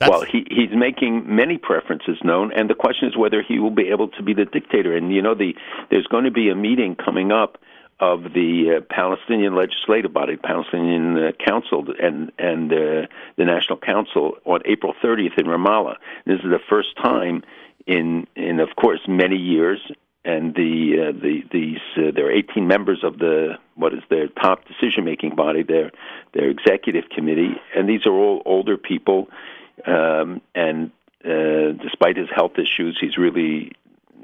Well, 0.00 0.22
he 0.22 0.46
he's 0.48 0.70
making 0.72 1.24
many 1.26 1.58
preferences 1.58 2.18
known, 2.22 2.52
and 2.52 2.70
the 2.70 2.74
question 2.74 3.08
is 3.08 3.16
whether 3.16 3.42
he 3.42 3.58
will 3.58 3.72
be 3.72 3.88
able 3.88 4.06
to 4.08 4.22
be 4.22 4.32
the 4.32 4.44
dictator. 4.44 4.96
And 4.96 5.12
you 5.12 5.20
know, 5.20 5.34
the 5.34 5.54
there's 5.90 6.06
going 6.06 6.24
to 6.24 6.30
be 6.30 6.48
a 6.48 6.54
meeting 6.54 6.94
coming 6.94 7.32
up 7.32 7.58
of 8.00 8.22
the 8.34 8.78
uh, 8.78 8.80
Palestinian 8.94 9.54
legislative 9.54 10.12
body, 10.12 10.36
Palestinian 10.36 11.16
uh, 11.16 11.32
Council, 11.44 11.84
and 12.00 12.32
and 12.38 12.72
uh, 12.72 13.06
the 13.36 13.44
National 13.44 13.78
Council 13.78 14.36
on 14.44 14.60
April 14.66 14.94
30th 15.02 15.38
in 15.38 15.46
Ramallah. 15.46 15.96
This 16.26 16.36
is 16.36 16.50
the 16.50 16.60
first 16.68 16.96
time 17.02 17.42
in 17.86 18.26
in 18.36 18.60
of 18.60 18.68
course 18.76 19.00
many 19.08 19.36
years. 19.36 19.80
And 20.24 20.54
the 20.54 21.08
uh, 21.08 21.12
the 21.12 21.42
these 21.50 21.78
uh, 21.96 22.10
there 22.14 22.26
are 22.26 22.32
18 22.32 22.66
members 22.66 23.02
of 23.02 23.18
the 23.18 23.54
what 23.76 23.94
is 23.94 24.00
their 24.10 24.28
top 24.28 24.60
decision 24.66 25.04
making 25.04 25.36
body, 25.36 25.62
their 25.62 25.90
their 26.34 26.50
executive 26.50 27.04
committee, 27.14 27.54
and 27.74 27.88
these 27.88 28.04
are 28.04 28.12
all 28.12 28.42
older 28.44 28.76
people 28.76 29.28
um, 29.86 30.40
and 30.54 30.90
uh, 31.24 31.72
despite 31.82 32.16
his 32.16 32.28
health 32.34 32.52
issues, 32.58 32.98
he's 33.00 33.16
really 33.16 33.72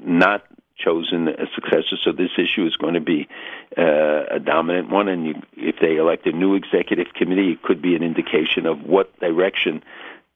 not 0.03 0.43
chosen 0.77 1.27
a 1.27 1.45
successor. 1.53 1.97
So 2.03 2.11
this 2.11 2.31
issue 2.37 2.65
is 2.65 2.75
going 2.75 2.93
to 2.95 3.01
be 3.01 3.27
uh, 3.77 4.25
a 4.31 4.39
dominant 4.39 4.89
one. 4.89 5.07
And 5.07 5.25
you, 5.27 5.35
if 5.57 5.75
they 5.81 5.95
elect 5.97 6.25
a 6.27 6.31
new 6.31 6.55
executive 6.55 7.07
committee, 7.13 7.51
it 7.51 7.63
could 7.63 7.81
be 7.81 7.95
an 7.95 8.03
indication 8.03 8.65
of 8.65 8.83
what 8.83 9.17
direction 9.19 9.83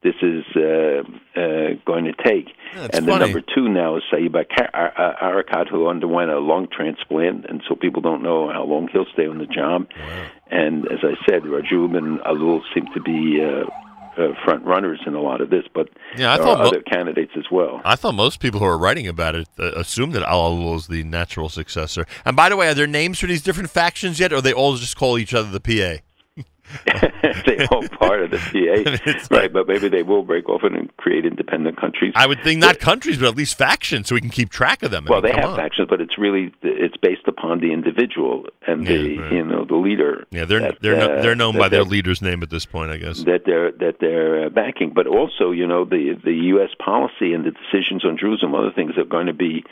this 0.01 0.15
is 0.21 0.45
uh, 0.55 1.03
uh, 1.35 1.73
going 1.85 2.05
to 2.05 2.13
take. 2.13 2.47
That's 2.73 2.97
and 2.97 3.05
the 3.05 3.11
funny. 3.11 3.25
number 3.25 3.41
two 3.41 3.67
now 3.67 3.97
is 3.97 4.03
Saeed 4.09 4.31
Bakar- 4.31 4.69
Ar- 4.73 4.93
Ar- 4.97 5.43
Arakat, 5.43 5.67
who 5.67 5.89
underwent 5.89 6.31
a 6.31 6.39
lung 6.39 6.67
transplant, 6.71 7.45
and 7.49 7.61
so 7.67 7.75
people 7.75 8.01
don't 8.01 8.23
know 8.23 8.49
how 8.49 8.63
long 8.63 8.87
he'll 8.87 9.05
stay 9.11 9.27
on 9.27 9.39
the 9.39 9.45
job. 9.45 9.87
And 10.49 10.85
as 10.89 10.99
I 11.03 11.15
said, 11.29 11.43
Rajoub 11.43 11.97
and 11.97 12.19
Alul 12.21 12.61
seem 12.73 12.85
to 12.93 13.01
be 13.01 13.43
uh, 13.43 13.65
uh, 14.19 14.33
front 14.43 14.63
runners 14.65 14.99
in 15.05 15.15
a 15.15 15.21
lot 15.21 15.41
of 15.41 15.49
this, 15.49 15.63
but 15.73 15.89
Yeah, 16.17 16.33
I 16.33 16.37
thought 16.37 16.59
are 16.59 16.63
mo- 16.63 16.69
other 16.69 16.81
candidates 16.81 17.31
as 17.37 17.45
well. 17.51 17.81
I 17.85 17.95
thought 17.95 18.13
most 18.15 18.39
people 18.39 18.59
who 18.59 18.65
are 18.65 18.77
writing 18.77 19.07
about 19.07 19.35
it 19.35 19.47
uh, 19.57 19.71
assumed 19.75 20.13
that 20.13 20.23
Alalu 20.23 20.75
is 20.75 20.87
the 20.87 21.03
natural 21.03 21.49
successor. 21.49 22.05
And 22.25 22.35
by 22.35 22.49
the 22.49 22.55
way, 22.57 22.67
are 22.69 22.73
there 22.73 22.87
names 22.87 23.19
for 23.19 23.27
these 23.27 23.41
different 23.41 23.69
factions 23.69 24.19
yet, 24.19 24.33
or 24.33 24.41
they 24.41 24.53
all 24.53 24.75
just 24.75 24.97
call 24.97 25.17
each 25.17 25.33
other 25.33 25.49
the 25.49 25.59
PA? 25.59 26.03
they 27.45 27.65
all 27.71 27.87
part 27.89 28.21
of 28.23 28.31
the 28.31 28.37
PA, 28.37 29.35
right? 29.35 29.51
But 29.51 29.67
maybe 29.67 29.89
they 29.89 30.03
will 30.03 30.23
break 30.23 30.47
off 30.49 30.63
and 30.63 30.95
create 30.97 31.25
independent 31.25 31.77
countries. 31.79 32.13
I 32.15 32.27
would 32.27 32.41
think 32.43 32.59
not 32.59 32.79
countries, 32.79 33.17
but 33.17 33.27
at 33.29 33.35
least 33.35 33.57
factions, 33.57 34.07
so 34.07 34.15
we 34.15 34.21
can 34.21 34.29
keep 34.29 34.49
track 34.49 34.83
of 34.83 34.91
them. 34.91 35.05
I 35.07 35.11
Well, 35.11 35.21
mean, 35.21 35.33
they 35.33 35.41
have 35.41 35.51
on. 35.51 35.57
factions, 35.57 35.87
but 35.89 36.01
it's 36.01 36.17
really 36.17 36.53
it's 36.61 36.97
based 36.97 37.27
upon 37.27 37.59
the 37.59 37.71
individual 37.73 38.45
and 38.67 38.85
the 38.85 39.17
right. 39.17 39.31
you 39.31 39.43
know 39.45 39.65
the 39.65 39.75
leader. 39.75 40.25
Yeah, 40.31 40.45
they're 40.45 40.59
that, 40.59 40.81
they're 40.81 40.95
no, 40.97 41.13
uh, 41.17 41.21
they're 41.21 41.35
known 41.35 41.57
by 41.57 41.69
their 41.69 41.83
leader's 41.83 42.21
name 42.21 42.43
at 42.43 42.49
this 42.49 42.65
point, 42.65 42.91
I 42.91 42.97
guess. 42.97 43.23
that 43.23 43.43
they're 43.45 43.71
that 43.73 43.97
they're 43.99 44.45
uh, 44.45 44.49
backing, 44.49 44.91
but 44.93 45.07
also 45.07 45.51
you 45.51 45.67
know 45.67 45.85
the 45.85 46.19
the 46.23 46.33
U.S. 46.53 46.69
policy 46.83 47.33
and 47.33 47.45
the 47.45 47.51
decisions 47.51 48.05
on 48.05 48.17
Jerusalem, 48.17 48.55
other 48.55 48.71
things 48.71 48.97
are 48.97 49.03
going 49.05 49.27
to 49.27 49.33
be 49.33 49.63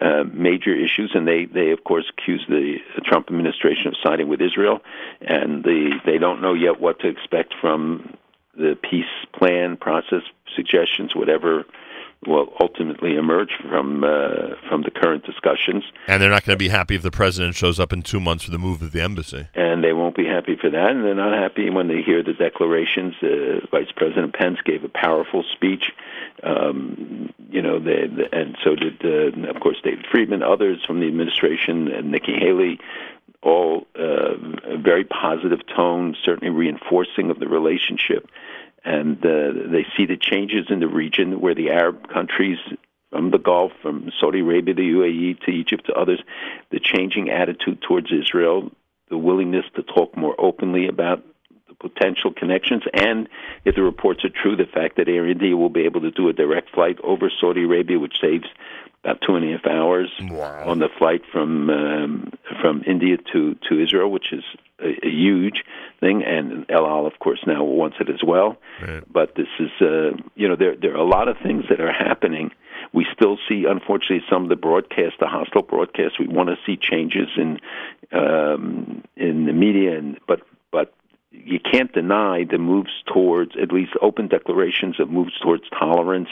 uh, 0.00 0.24
major 0.32 0.74
issues, 0.74 1.12
and 1.14 1.26
they 1.26 1.44
they 1.44 1.70
of 1.70 1.84
course 1.84 2.10
accuse 2.10 2.44
the 2.48 2.78
Trump 3.04 3.28
administration 3.28 3.88
of 3.88 3.94
siding 4.02 4.28
with 4.28 4.40
Israel, 4.40 4.80
and 5.20 5.62
the 5.64 6.00
they 6.04 6.18
don't 6.18 6.40
know 6.40 6.54
yet 6.54 6.80
what 6.80 7.00
to 7.00 7.08
expect 7.08 7.54
from 7.60 8.16
the 8.56 8.76
peace 8.82 9.04
plan 9.32 9.76
process 9.76 10.22
suggestions, 10.54 11.14
whatever 11.14 11.64
will 12.26 12.52
ultimately 12.60 13.16
emerge 13.16 13.50
from 13.68 14.04
uh, 14.04 14.54
from 14.68 14.82
the 14.82 14.90
current 14.90 15.24
discussions. 15.24 15.84
And 16.06 16.22
they're 16.22 16.30
not 16.30 16.44
going 16.44 16.56
to 16.56 16.62
be 16.62 16.68
happy 16.68 16.94
if 16.94 17.02
the 17.02 17.10
president 17.10 17.54
shows 17.54 17.80
up 17.80 17.92
in 17.92 18.02
two 18.02 18.20
months 18.20 18.44
for 18.44 18.50
the 18.50 18.58
move 18.58 18.82
of 18.82 18.92
the 18.92 19.00
embassy. 19.00 19.48
and 19.54 19.82
they 19.82 19.92
won't 19.94 20.14
be 20.16 20.26
happy 20.26 20.56
for 20.56 20.68
that. 20.68 20.90
And 20.90 21.04
they're 21.04 21.14
not 21.14 21.32
happy 21.32 21.70
when 21.70 21.88
they 21.88 22.02
hear 22.02 22.22
the 22.22 22.34
declarations. 22.34 23.14
Uh, 23.22 23.66
Vice 23.70 23.90
President 23.96 24.34
Pence 24.34 24.58
gave 24.64 24.84
a 24.84 24.88
powerful 24.88 25.44
speech. 25.54 25.92
Um, 26.42 27.32
you 27.50 27.62
know, 27.62 27.78
they, 27.78 28.06
the, 28.06 28.28
and 28.32 28.56
so 28.62 28.74
did, 28.74 29.00
uh, 29.04 29.48
of 29.48 29.60
course, 29.60 29.78
David 29.82 30.06
Friedman, 30.10 30.42
others 30.42 30.84
from 30.86 31.00
the 31.00 31.06
administration, 31.06 31.88
and 31.88 32.10
Nikki 32.10 32.34
Haley. 32.34 32.78
All 33.42 33.86
uh, 33.98 34.34
a 34.64 34.76
very 34.76 35.04
positive 35.04 35.60
tone, 35.74 36.14
certainly 36.22 36.50
reinforcing 36.50 37.30
of 37.30 37.40
the 37.40 37.48
relationship. 37.48 38.28
And 38.84 39.18
uh, 39.18 39.68
they 39.70 39.86
see 39.96 40.06
the 40.06 40.16
changes 40.16 40.66
in 40.70 40.80
the 40.80 40.88
region 40.88 41.40
where 41.40 41.54
the 41.54 41.70
Arab 41.70 42.08
countries 42.08 42.58
from 43.10 43.30
the 43.30 43.38
Gulf, 43.38 43.72
from 43.82 44.10
Saudi 44.20 44.40
Arabia 44.40 44.74
to 44.74 44.80
UAE 44.80 45.40
to 45.40 45.50
Egypt 45.50 45.86
to 45.86 45.92
others, 45.94 46.20
the 46.70 46.80
changing 46.80 47.28
attitude 47.28 47.82
towards 47.82 48.12
Israel, 48.12 48.70
the 49.10 49.18
willingness 49.18 49.64
to 49.74 49.82
talk 49.82 50.16
more 50.16 50.34
openly 50.38 50.86
about 50.86 51.22
the 51.68 51.74
potential 51.74 52.32
connections, 52.32 52.84
and 52.94 53.28
if 53.64 53.74
the 53.74 53.82
reports 53.82 54.24
are 54.24 54.30
true, 54.30 54.56
the 54.56 54.64
fact 54.64 54.96
that 54.96 55.08
Air 55.08 55.28
India 55.28 55.56
will 55.56 55.68
be 55.68 55.84
able 55.84 56.00
to 56.02 56.10
do 56.10 56.28
a 56.28 56.32
direct 56.32 56.70
flight 56.70 56.98
over 57.02 57.30
Saudi 57.40 57.64
Arabia, 57.64 57.98
which 57.98 58.20
saves 58.20 58.46
about 59.04 59.18
two 59.26 59.34
and 59.34 59.44
a 59.44 59.56
half 59.56 59.66
hours 59.66 60.10
on 60.66 60.78
the 60.78 60.88
flight 60.98 61.22
from 61.32 61.70
um, 61.70 62.32
from 62.60 62.82
India 62.86 63.16
to 63.32 63.56
to 63.68 63.82
Israel, 63.82 64.10
which 64.10 64.32
is 64.32 64.44
a, 64.80 65.06
a 65.06 65.10
huge 65.10 65.64
thing, 66.00 66.22
and 66.22 66.66
El 66.68 66.86
Al, 66.86 67.06
of 67.06 67.18
course, 67.18 67.40
now 67.46 67.64
wants 67.64 67.96
it 68.00 68.08
as 68.10 68.22
well. 68.26 68.56
But 69.10 69.34
this 69.36 69.48
is, 69.58 69.70
uh, 69.80 70.16
you 70.34 70.48
know, 70.48 70.56
there 70.56 70.76
there 70.76 70.92
are 70.92 71.04
a 71.04 71.08
lot 71.08 71.28
of 71.28 71.36
things 71.42 71.64
that 71.70 71.80
are 71.80 71.92
happening. 71.92 72.50
We 72.92 73.06
still 73.14 73.38
see, 73.48 73.64
unfortunately, 73.68 74.22
some 74.28 74.42
of 74.42 74.48
the 74.48 74.56
broadcasts, 74.56 75.18
the 75.20 75.26
hostile 75.26 75.62
broadcasts. 75.62 76.18
We 76.18 76.26
want 76.26 76.48
to 76.48 76.56
see 76.66 76.76
changes 76.76 77.28
in 77.36 77.58
um, 78.12 79.02
in 79.16 79.46
the 79.46 79.52
media, 79.52 79.96
and 79.96 80.18
but 80.26 80.40
you 81.32 81.60
can't 81.60 81.92
deny 81.92 82.44
the 82.44 82.58
moves 82.58 82.90
towards 83.06 83.52
at 83.60 83.72
least 83.72 83.92
open 84.02 84.28
declarations 84.28 84.98
of 84.98 85.10
moves 85.10 85.38
towards 85.38 85.64
tolerance, 85.70 86.28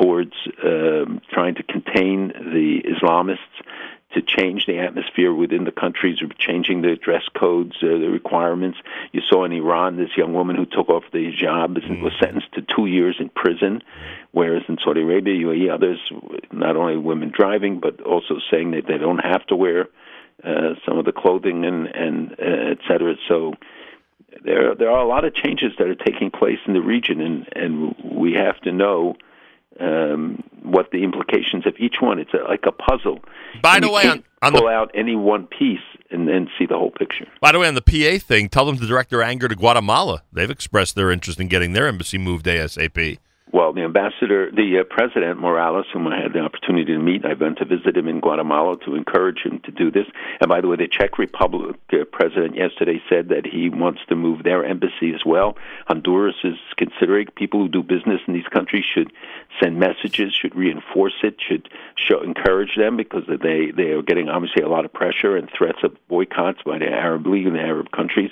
towards 0.00 0.32
um, 0.64 1.20
trying 1.32 1.56
to 1.56 1.62
contain 1.64 2.28
the 2.28 2.82
Islamists, 2.84 3.38
to 4.14 4.22
change 4.22 4.66
the 4.66 4.78
atmosphere 4.78 5.32
within 5.32 5.64
the 5.64 5.70
countries, 5.70 6.18
changing 6.38 6.82
the 6.82 6.96
dress 6.96 7.22
codes, 7.38 7.76
uh, 7.80 7.86
the 7.86 8.08
requirements. 8.10 8.78
You 9.12 9.20
saw 9.28 9.44
in 9.44 9.52
Iran 9.52 9.96
this 9.96 10.16
young 10.16 10.32
woman 10.32 10.56
who 10.56 10.66
took 10.66 10.88
off 10.88 11.04
the 11.12 11.32
hijab 11.32 11.80
and 11.84 12.02
was 12.02 12.12
sentenced 12.18 12.52
to 12.54 12.62
two 12.62 12.86
years 12.86 13.16
in 13.20 13.28
prison, 13.28 13.82
whereas 14.32 14.62
in 14.68 14.78
Saudi 14.84 15.02
Arabia, 15.02 15.34
UAE, 15.46 15.72
others, 15.72 16.00
not 16.50 16.76
only 16.76 16.96
women 16.96 17.32
driving, 17.32 17.78
but 17.78 18.00
also 18.00 18.38
saying 18.50 18.72
that 18.72 18.86
they 18.88 18.98
don't 18.98 19.18
have 19.18 19.46
to 19.46 19.54
wear 19.54 19.88
uh, 20.42 20.74
some 20.84 20.98
of 20.98 21.04
the 21.04 21.12
clothing 21.12 21.64
and 21.64 21.86
and 21.86 22.32
uh, 22.32 22.72
et 22.72 22.78
cetera. 22.88 23.14
So 23.28 23.54
there 24.44 24.74
there 24.74 24.90
are 24.90 24.98
a 25.04 25.08
lot 25.08 25.24
of 25.24 25.34
changes 25.34 25.72
that 25.78 25.86
are 25.88 25.94
taking 25.94 26.30
place 26.30 26.58
in 26.66 26.74
the 26.74 26.80
region, 26.82 27.20
and 27.20 27.48
and 27.54 27.94
we 28.04 28.32
have 28.34 28.58
to 28.62 28.72
know 28.72 29.16
um, 29.78 30.42
what 30.62 30.90
the 30.90 31.02
implications 31.04 31.66
of 31.66 31.74
each 31.78 31.96
one. 32.00 32.18
It's 32.18 32.34
a, 32.34 32.38
like 32.48 32.64
a 32.66 32.72
puzzle. 32.72 33.20
By 33.62 33.76
And 33.76 33.84
the 33.84 33.90
way, 33.90 34.06
on- 34.08 34.24
on 34.42 34.52
pull 34.52 34.62
the- 34.62 34.68
out 34.68 34.90
any 34.94 35.16
one 35.16 35.46
piece 35.46 35.78
and 36.10 36.28
then 36.28 36.48
see 36.58 36.66
the 36.66 36.76
whole 36.76 36.90
picture. 36.90 37.26
By 37.40 37.52
the 37.52 37.58
way, 37.58 37.68
on 37.68 37.74
the 37.74 37.82
PA 37.82 38.18
thing, 38.18 38.48
tell 38.48 38.64
them 38.66 38.76
to 38.78 38.86
direct 38.86 39.10
their 39.10 39.22
anger 39.22 39.48
to 39.48 39.54
Guatemala. 39.54 40.22
They've 40.32 40.50
expressed 40.50 40.96
their 40.96 41.10
interest 41.10 41.38
in 41.40 41.48
getting 41.48 41.72
their 41.72 41.86
embassy 41.86 42.18
moved 42.18 42.46
ASAP. 42.46 43.18
Well, 43.52 43.72
the 43.72 43.82
ambassador, 43.82 44.50
the 44.52 44.78
uh, 44.80 44.84
president 44.84 45.40
Morales, 45.40 45.86
whom 45.92 46.06
I 46.06 46.20
had 46.22 46.32
the 46.32 46.38
opportunity 46.38 46.92
to 46.92 46.98
meet, 46.98 47.24
I 47.24 47.34
went 47.34 47.58
to 47.58 47.64
visit 47.64 47.96
him 47.96 48.06
in 48.06 48.20
Guatemala 48.20 48.76
to 48.84 48.94
encourage 48.94 49.40
him 49.44 49.60
to 49.64 49.72
do 49.72 49.90
this. 49.90 50.06
And 50.40 50.48
by 50.48 50.60
the 50.60 50.68
way, 50.68 50.76
the 50.76 50.86
Czech 50.86 51.18
Republic 51.18 51.76
uh, 51.92 52.04
president 52.12 52.54
yesterday 52.54 53.02
said 53.08 53.28
that 53.30 53.46
he 53.46 53.68
wants 53.68 54.02
to 54.08 54.14
move 54.14 54.44
their 54.44 54.64
embassy 54.64 55.12
as 55.14 55.24
well. 55.26 55.56
Honduras 55.88 56.36
is 56.44 56.54
considering 56.76 57.26
people 57.34 57.60
who 57.60 57.68
do 57.68 57.82
business 57.82 58.20
in 58.28 58.34
these 58.34 58.46
countries 58.52 58.84
should 58.84 59.12
send 59.60 59.80
messages, 59.80 60.32
should 60.32 60.54
reinforce 60.54 61.14
it, 61.24 61.36
should 61.40 61.68
show 61.96 62.22
encourage 62.22 62.76
them 62.76 62.96
because 62.96 63.24
they 63.26 63.72
they 63.72 63.90
are 63.90 64.02
getting 64.02 64.28
obviously 64.28 64.62
a 64.62 64.68
lot 64.68 64.84
of 64.84 64.92
pressure 64.92 65.36
and 65.36 65.48
threats 65.56 65.78
of 65.82 65.96
boycotts 66.08 66.62
by 66.64 66.78
the 66.78 66.86
Arab 66.86 67.26
League 67.26 67.46
and 67.46 67.56
the 67.56 67.60
Arab 67.60 67.90
countries. 67.90 68.30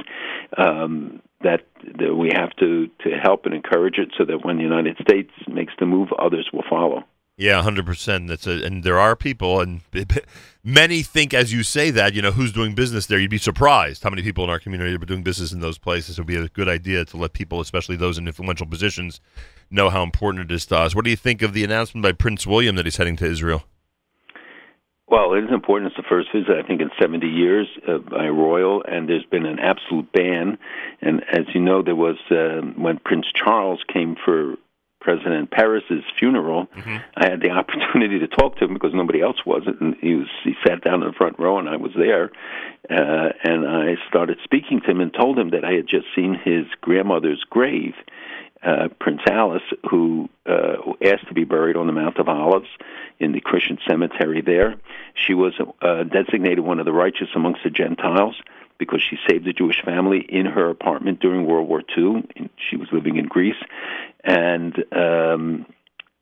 Um, 0.56 1.20
that, 1.42 1.66
that 1.98 2.14
we 2.14 2.30
have 2.34 2.50
to, 2.56 2.88
to 3.04 3.10
help 3.10 3.46
and 3.46 3.54
encourage 3.54 3.98
it 3.98 4.08
so 4.16 4.24
that 4.24 4.44
when 4.44 4.56
the 4.56 4.62
United 4.62 4.96
States 5.00 5.30
makes 5.46 5.72
the 5.78 5.86
move, 5.86 6.08
others 6.18 6.48
will 6.52 6.64
follow. 6.68 7.04
Yeah, 7.38 7.62
hundred 7.62 7.86
percent. 7.86 8.26
That's 8.26 8.48
a, 8.48 8.64
and 8.64 8.82
there 8.82 8.98
are 8.98 9.14
people, 9.14 9.60
and 9.60 9.82
many 10.64 11.02
think 11.02 11.32
as 11.32 11.52
you 11.52 11.62
say 11.62 11.92
that, 11.92 12.12
you 12.12 12.20
know, 12.20 12.32
who's 12.32 12.50
doing 12.50 12.74
business 12.74 13.06
there. 13.06 13.20
You'd 13.20 13.30
be 13.30 13.38
surprised 13.38 14.02
how 14.02 14.10
many 14.10 14.22
people 14.22 14.42
in 14.42 14.50
our 14.50 14.58
community 14.58 14.92
are 14.92 14.98
doing 14.98 15.22
business 15.22 15.52
in 15.52 15.60
those 15.60 15.78
places. 15.78 16.18
It 16.18 16.22
would 16.22 16.26
be 16.26 16.34
a 16.34 16.48
good 16.48 16.68
idea 16.68 17.04
to 17.04 17.16
let 17.16 17.34
people, 17.34 17.60
especially 17.60 17.94
those 17.94 18.18
in 18.18 18.26
influential 18.26 18.66
positions, 18.66 19.20
know 19.70 19.88
how 19.88 20.02
important 20.02 20.50
it 20.50 20.54
is 20.54 20.66
to 20.66 20.78
us. 20.78 20.96
What 20.96 21.04
do 21.04 21.10
you 21.10 21.16
think 21.16 21.40
of 21.42 21.52
the 21.52 21.62
announcement 21.62 22.02
by 22.02 22.10
Prince 22.10 22.44
William 22.44 22.74
that 22.74 22.86
he's 22.86 22.96
heading 22.96 23.14
to 23.18 23.26
Israel? 23.26 23.62
Well, 25.10 25.32
it 25.34 25.44
is 25.44 25.50
important. 25.50 25.92
It's 25.92 25.96
the 25.96 26.08
first 26.08 26.28
visit, 26.32 26.50
I 26.62 26.66
think, 26.66 26.82
in 26.82 26.90
70 27.00 27.26
years 27.26 27.66
uh, 27.86 27.98
by 27.98 28.28
royal, 28.28 28.82
and 28.86 29.08
there's 29.08 29.24
been 29.24 29.46
an 29.46 29.58
absolute 29.58 30.12
ban. 30.12 30.58
And 31.00 31.24
as 31.32 31.46
you 31.54 31.60
know, 31.60 31.82
there 31.82 31.96
was 31.96 32.16
uh, 32.30 32.60
when 32.76 32.98
Prince 32.98 33.26
Charles 33.34 33.80
came 33.90 34.16
for 34.22 34.56
President 35.00 35.50
Peres's 35.50 36.04
funeral. 36.18 36.66
Mm-hmm. 36.66 36.96
I 37.16 37.30
had 37.30 37.40
the 37.40 37.50
opportunity 37.60 38.18
to 38.18 38.28
talk 38.28 38.58
to 38.58 38.64
him 38.64 38.74
because 38.74 38.92
nobody 38.92 39.22
else 39.22 39.38
was. 39.46 39.62
And 39.66 39.96
he 40.00 40.14
was 40.14 40.28
he 40.44 40.54
sat 40.66 40.84
down 40.84 41.02
in 41.02 41.08
the 41.08 41.14
front 41.14 41.38
row, 41.38 41.58
and 41.58 41.68
I 41.68 41.76
was 41.76 41.92
there. 41.96 42.30
Uh, 42.90 43.32
and 43.42 43.66
I 43.66 43.94
started 44.08 44.38
speaking 44.44 44.80
to 44.82 44.90
him 44.90 45.00
and 45.00 45.12
told 45.12 45.38
him 45.38 45.50
that 45.50 45.64
I 45.64 45.72
had 45.72 45.86
just 45.88 46.06
seen 46.14 46.34
his 46.34 46.66
grandmother's 46.82 47.44
grave. 47.48 47.94
Uh, 48.62 48.88
Prince 49.00 49.20
Alice, 49.30 49.62
who 49.88 50.28
uh, 50.44 50.76
asked 51.04 51.28
to 51.28 51.34
be 51.34 51.44
buried 51.44 51.76
on 51.76 51.86
the 51.86 51.92
Mount 51.92 52.18
of 52.18 52.28
Olives 52.28 52.68
in 53.20 53.32
the 53.32 53.40
Christian 53.40 53.78
cemetery 53.88 54.40
there. 54.40 54.74
She 55.14 55.34
was 55.34 55.52
uh, 55.80 56.02
designated 56.04 56.60
one 56.60 56.80
of 56.80 56.84
the 56.84 56.92
righteous 56.92 57.28
amongst 57.36 57.60
the 57.62 57.70
Gentiles 57.70 58.34
because 58.78 59.02
she 59.02 59.16
saved 59.28 59.46
a 59.46 59.52
Jewish 59.52 59.82
family 59.84 60.24
in 60.28 60.46
her 60.46 60.70
apartment 60.70 61.20
during 61.20 61.46
World 61.46 61.68
War 61.68 61.82
II. 61.96 62.28
She 62.56 62.76
was 62.76 62.88
living 62.92 63.16
in 63.16 63.26
Greece, 63.26 63.60
and 64.24 64.74
um, 64.92 65.66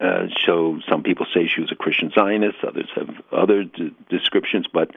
uh, 0.01 0.27
so 0.45 0.79
some 0.91 1.03
people 1.03 1.27
say 1.33 1.47
she 1.47 1.61
was 1.61 1.73
a 1.73 1.77
Christian 1.77 2.11
Zionist. 2.15 2.59
Others 2.67 2.91
have 2.97 3.11
other 3.33 3.65
d- 3.65 3.95
descriptions, 4.11 4.67
but 4.73 4.91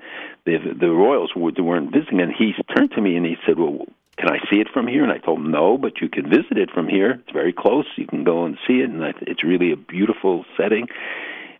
the 0.45 0.57
the 0.57 0.89
royals 0.89 1.31
were, 1.35 1.51
weren't 1.57 1.93
visiting. 1.93 2.19
And 2.19 2.33
he 2.33 2.53
turned 2.75 2.91
to 2.91 3.01
me 3.01 3.15
and 3.15 3.25
he 3.25 3.37
said, 3.45 3.57
"Well, 3.57 3.85
can 4.19 4.29
I 4.29 4.39
see 4.49 4.59
it 4.59 4.67
from 4.73 4.87
here?" 4.87 5.03
And 5.03 5.11
I 5.11 5.17
told 5.17 5.39
him, 5.39 5.51
"No, 5.51 5.77
but 5.77 6.01
you 6.01 6.09
can 6.09 6.29
visit 6.29 6.57
it 6.57 6.71
from 6.71 6.87
here. 6.87 7.11
It's 7.11 7.31
very 7.31 7.53
close. 7.53 7.85
You 7.95 8.07
can 8.07 8.23
go 8.23 8.45
and 8.45 8.57
see 8.67 8.79
it, 8.81 8.89
and 8.89 9.03
I, 9.03 9.13
it's 9.21 9.43
really 9.43 9.71
a 9.71 9.77
beautiful 9.77 10.45
setting." 10.57 10.87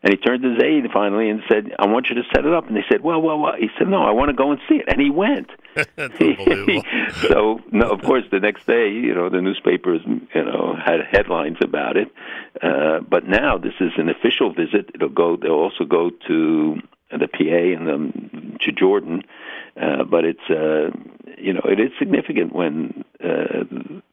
And 0.01 0.13
he 0.13 0.17
turned 0.17 0.43
to 0.43 0.57
Zaid 0.57 0.89
finally 0.93 1.29
and 1.29 1.41
said, 1.49 1.75
"I 1.77 1.88
want 1.88 2.09
you 2.09 2.15
to 2.15 2.23
set 2.33 2.45
it 2.45 2.53
up." 2.53 2.67
And 2.67 2.75
they 2.75 2.85
said, 2.89 3.01
"Well, 3.01 3.21
well, 3.21 3.39
well." 3.39 3.55
He 3.57 3.69
said, 3.77 3.89
"No, 3.89 4.01
I 4.01 4.11
want 4.11 4.29
to 4.29 4.35
go 4.35 4.51
and 4.51 4.59
see 4.69 4.75
it." 4.75 4.85
And 4.88 5.01
he 5.01 5.09
went. 5.09 5.49
so, 7.27 7.59
no, 7.71 7.89
of 7.89 8.01
course, 8.01 8.23
the 8.31 8.39
next 8.39 8.65
day, 8.65 8.89
you 8.89 9.13
know, 9.13 9.29
the 9.29 9.41
newspapers, 9.41 10.01
you 10.05 10.43
know, 10.43 10.75
had 10.83 11.01
headlines 11.11 11.57
about 11.61 11.97
it. 11.97 12.07
Uh, 12.61 13.01
but 13.01 13.27
now 13.27 13.57
this 13.57 13.73
is 13.79 13.91
an 13.97 14.09
official 14.09 14.53
visit. 14.53 14.89
It'll 14.95 15.09
go. 15.09 15.35
They'll 15.35 15.51
also 15.51 15.83
go 15.83 16.11
to 16.27 16.77
the 17.11 17.27
PA 17.27 17.79
and 17.79 17.89
um, 17.89 18.57
to 18.61 18.71
Jordan. 18.71 19.23
Uh, 19.79 20.03
but 20.03 20.25
it's, 20.25 20.39
uh, 20.49 20.89
you 21.38 21.53
know, 21.53 21.61
it 21.63 21.79
is 21.79 21.91
significant 21.97 22.53
when 22.53 23.03
uh, 23.23 23.63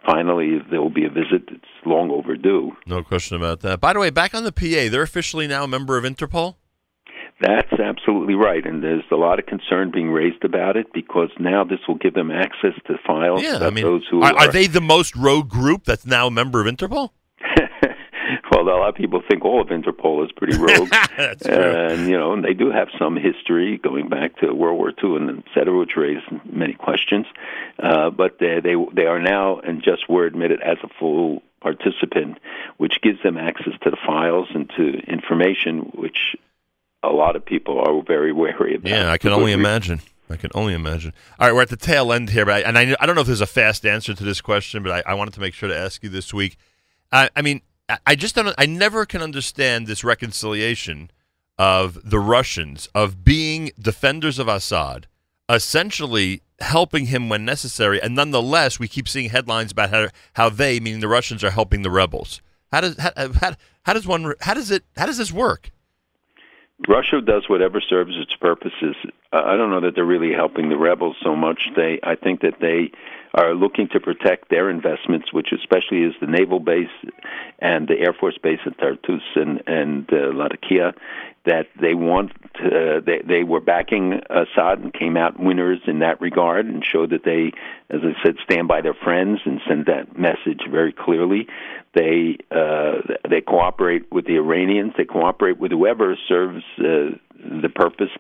finally 0.05 0.59
there 0.71 0.81
will 0.81 0.91
be 0.91 1.05
a 1.05 1.11
visit. 1.11 1.49
It's 1.49 1.65
long 1.85 2.11
overdue. 2.11 2.73
No 2.87 3.03
question 3.03 3.37
about 3.37 3.61
that. 3.61 3.81
By 3.81 3.93
the 3.93 3.99
way, 3.99 4.11
back 4.11 4.35
on 4.35 4.45
the 4.45 4.53
PA, 4.53 4.91
they're 4.91 5.03
officially 5.03 5.49
now 5.49 5.65
a 5.65 5.69
member 5.69 5.99
of 5.99 6.05
Interpol. 6.05 6.57
That's 7.41 7.73
absolutely 7.73 8.35
right, 8.35 8.65
and 8.65 8.83
there's 8.83 9.05
a 9.13 9.17
lot 9.17 9.39
of 9.39 9.45
concern 9.45 9.91
being 9.91 10.11
raised 10.11 10.43
about 10.43 10.79
it 10.79 10.87
because 10.95 11.29
now 11.39 11.65
this 11.65 11.81
will 11.87 11.97
give 11.97 12.15
them 12.15 12.31
access 12.31 12.73
to 12.87 12.95
files 13.07 13.43
Yeah, 13.43 13.59
I 13.61 13.69
mean, 13.69 13.85
those 13.85 14.07
who 14.11 14.23
are, 14.23 14.35
are 14.35 14.51
they 14.51 14.67
the 14.67 14.81
most 14.81 15.15
rogue 15.15 15.51
group 15.51 15.85
that's 15.85 16.07
now 16.07 16.29
a 16.29 16.31
member 16.31 16.67
of 16.67 16.67
Interpol? 16.67 17.11
Well, 18.67 18.77
a 18.77 18.81
lot 18.81 18.89
of 18.89 18.95
people 18.97 19.23
think 19.29 19.45
all 19.45 19.63
of 19.63 19.69
Interpol 19.69 20.25
is 20.25 20.33
pretty 20.33 20.59
rogue, 20.59 20.93
and 21.49 22.09
you 22.09 22.19
know, 22.19 22.33
and 22.33 22.45
they 22.45 22.53
do 22.53 22.71
have 22.71 22.89
some 22.99 23.17
history 23.17 23.79
going 23.79 24.09
back 24.09 24.37
to 24.41 24.53
World 24.53 24.77
War 24.79 24.93
II 25.03 25.17
and 25.17 25.39
et 25.39 25.45
cetera, 25.55 25.79
which 25.79 25.97
raised 25.97 26.25
many 26.45 26.75
questions. 26.75 27.27
Uh, 27.79 28.11
but 28.11 28.39
they, 28.41 28.61
they 28.61 28.75
they 28.93 29.07
are 29.07 29.21
now, 29.21 29.61
and 29.61 29.83
just 29.83 30.09
were 30.09 30.27
admitted 30.27 30.61
as 30.63 30.79
a 30.83 30.89
full 30.99 31.43
participant, 31.61 32.39
which 32.77 33.01
gives 33.03 33.23
them 33.23 33.37
access 33.37 33.75
to 33.83 33.91
the 33.91 33.97
files 34.05 34.49
and 34.53 34.69
to 34.77 34.99
information, 35.07 35.93
which 35.95 36.35
a 37.05 37.11
lot 37.11 37.37
of 37.37 37.45
people 37.45 37.79
are 37.79 38.03
very 38.03 38.33
wary 38.33 38.75
about. 38.75 38.91
Yeah, 38.91 39.13
I 39.13 39.19
can 39.19 39.33
only 39.33 39.47
reason. 39.47 39.61
imagine. 39.61 40.01
I 40.29 40.35
can 40.35 40.51
only 40.57 40.75
imagine. 40.75 41.13
All 41.39 41.47
right, 41.47 41.55
we're 41.55 41.63
at 41.63 41.69
the 41.69 41.77
tail 41.77 42.13
end 42.13 42.31
here, 42.31 42.45
but 42.45 42.55
I, 42.55 42.61
and 42.63 42.77
I, 42.77 42.97
I 42.99 43.07
don't 43.07 43.15
know 43.15 43.21
if 43.21 43.29
there's 43.29 43.41
a 43.41 43.47
fast 43.47 43.87
answer 43.87 44.13
to 44.13 44.25
this 44.25 44.41
question, 44.41 44.83
but 44.83 44.91
I, 44.91 45.13
I 45.13 45.15
wanted 45.15 45.35
to 45.35 45.41
make 45.41 45.55
sure 45.55 45.69
to 45.69 45.77
ask 45.77 46.03
you 46.03 46.09
this 46.09 46.35
week. 46.35 46.57
I, 47.13 47.31
I 47.37 47.43
mean, 47.43 47.61
I- 47.89 48.15
just 48.17 48.35
don't. 48.35 48.55
I 48.59 48.67
never 48.67 49.07
can 49.07 49.23
understand 49.23 49.87
this 49.87 50.05
reconciliation 50.05 51.11
of 51.59 51.99
the 52.09 52.19
Russians 52.19 52.89
of 52.95 53.25
being 53.25 53.71
defenders 53.79 54.39
of 54.39 54.49
Assad, 54.49 55.07
essentially 55.49 56.43
helping 56.61 57.07
him 57.07 57.29
when 57.29 57.45
necessary, 57.45 58.01
and 58.01 58.15
nonetheless, 58.15 58.79
we 58.79 58.89
keep 58.89 59.09
seeing 59.09 59.31
headlines 59.31 59.73
about 59.73 59.91
how 59.91 60.09
how 60.35 60.49
they, 60.49 60.81
meaning 60.81 61.01
the 61.01 61.09
Russians, 61.09 61.45
are 61.45 61.51
helping 61.51 61.83
the 61.83 61.91
rebels. 61.91 62.41
How 62.73 62.81
does 62.81 62.97
how, 62.99 63.13
how, 63.17 63.55
how 63.85 63.93
does 63.93 64.07
one 64.07 64.35
how 64.41 64.55
does 64.55 64.71
it 64.71 64.85
how 64.97 65.07
does 65.07 65.19
this 65.19 65.33
work? 65.33 65.71
Russia 66.89 67.21
does 67.23 67.49
whatever 67.49 67.81
serves 67.81 68.17
its 68.17 68.35
purposes. 68.35 68.97
I 69.33 69.57
don't 69.57 69.71
know 69.71 69.81
that 69.81 69.95
they're 69.95 70.05
really 70.05 70.33
helping 70.33 70.69
the 70.69 70.77
rebels 70.77 71.17
so 71.23 71.35
much. 71.35 71.71
They, 71.75 71.99
I 72.03 72.17
think 72.17 72.43
that 72.43 72.61
they 72.61 72.91
are 73.37 73.55
looking 73.55 73.87
to 73.93 74.01
protect 74.01 74.49
their 74.49 74.71
investments, 74.71 75.33
which 75.33 75.49
especially 75.53 76.03
is 76.03 76.15
the 76.21 76.27
naval 76.27 76.59
base 76.59 76.89
and 77.59 77.87
the 77.87 77.99
air 77.99 78.15
force 78.19 78.39
base 78.43 78.61
at 78.67 78.79
Tartus 78.79 79.23
and 79.37 79.63
and 79.67 80.11
uh, 80.13 80.33
Latakia. 80.35 80.95
That 81.45 81.69
they 81.81 81.95
want, 81.95 82.33
to, 82.57 83.01
they 83.07 83.23
they 83.25 83.45
were 83.45 83.61
backing 83.61 84.21
Assad 84.31 84.81
and 84.81 84.93
came 84.93 85.17
out 85.17 85.39
winners 85.39 85.79
in 85.87 86.01
that 86.01 86.21
regard, 86.21 86.67
and 86.67 86.85
showed 86.85 87.11
that 87.11 87.23
they, 87.25 87.53
as 87.89 88.01
I 88.03 88.21
said, 88.25 88.35
stand 88.43 88.67
by 88.67 88.81
their 88.81 88.95
friends 88.95 89.39
and 89.45 89.61
send 89.69 89.87
that 89.87 90.19
message 90.19 90.63
very 90.69 90.93
clearly. 90.93 91.47
They 91.95 92.39
uh, 92.51 93.15
they 93.31 93.43
cooperate 93.43 94.11
with 94.11 94.27
the 94.27 94.37
Iranians. 94.37 94.95
They 94.99 95.05
cooperate 95.05 95.59
with 95.59 95.71
whoever 95.71 96.17
serves 96.27 96.65
uh, 96.79 97.17
the 97.39 97.69
purpose. 97.69 98.11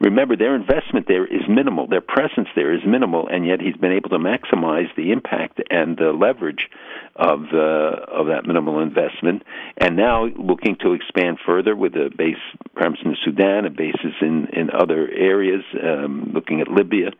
Remember, 0.00 0.36
their 0.36 0.54
investment 0.54 1.06
there 1.08 1.26
is 1.26 1.42
minimal. 1.48 1.86
Their 1.86 2.00
presence 2.00 2.48
there 2.54 2.72
is 2.74 2.80
minimal, 2.86 3.28
and 3.28 3.46
yet 3.46 3.60
he's 3.60 3.76
been 3.76 3.92
able 3.92 4.10
to 4.10 4.18
maximize 4.18 4.94
the 4.96 5.12
impact 5.12 5.60
and 5.70 5.96
the 5.96 6.12
leverage 6.12 6.68
of 7.16 7.40
uh, 7.52 8.04
of 8.12 8.26
that 8.26 8.42
minimal 8.46 8.80
investment. 8.80 9.42
And 9.78 9.96
now 9.96 10.26
looking 10.36 10.76
to 10.82 10.92
expand 10.92 11.38
further 11.44 11.74
with 11.74 11.94
a 11.94 12.10
base, 12.16 12.36
perhaps 12.74 12.98
in 13.04 13.16
Sudan, 13.24 13.64
a 13.64 13.70
bases 13.70 14.14
in 14.20 14.48
in 14.52 14.70
other 14.70 15.08
areas. 15.10 15.62
Um, 15.82 16.30
looking 16.34 16.60
at 16.60 16.68
Libya. 16.68 17.10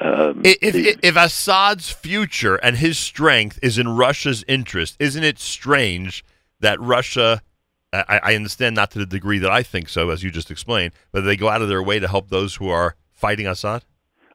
Um, 0.00 0.42
If, 0.44 0.74
if, 0.74 0.98
if 1.02 1.16
Assad's 1.16 1.90
future 1.90 2.56
and 2.56 2.76
his 2.76 2.98
strength 2.98 3.58
is 3.62 3.78
in 3.78 3.88
Russia's 3.88 4.44
interest, 4.48 4.96
isn't 4.98 5.24
it 5.24 5.38
strange 5.38 6.24
that 6.60 6.80
Russia? 6.80 7.42
I, 7.92 8.20
I 8.22 8.34
understand 8.34 8.74
not 8.74 8.90
to 8.92 8.98
the 8.98 9.06
degree 9.06 9.38
that 9.38 9.50
I 9.50 9.62
think 9.62 9.88
so, 9.88 10.10
as 10.10 10.22
you 10.22 10.30
just 10.30 10.50
explained, 10.50 10.92
but 11.12 11.22
they 11.22 11.36
go 11.36 11.48
out 11.48 11.62
of 11.62 11.68
their 11.68 11.82
way 11.82 11.98
to 11.98 12.08
help 12.08 12.28
those 12.28 12.56
who 12.56 12.68
are 12.68 12.96
fighting 13.12 13.46
Assad. 13.46 13.84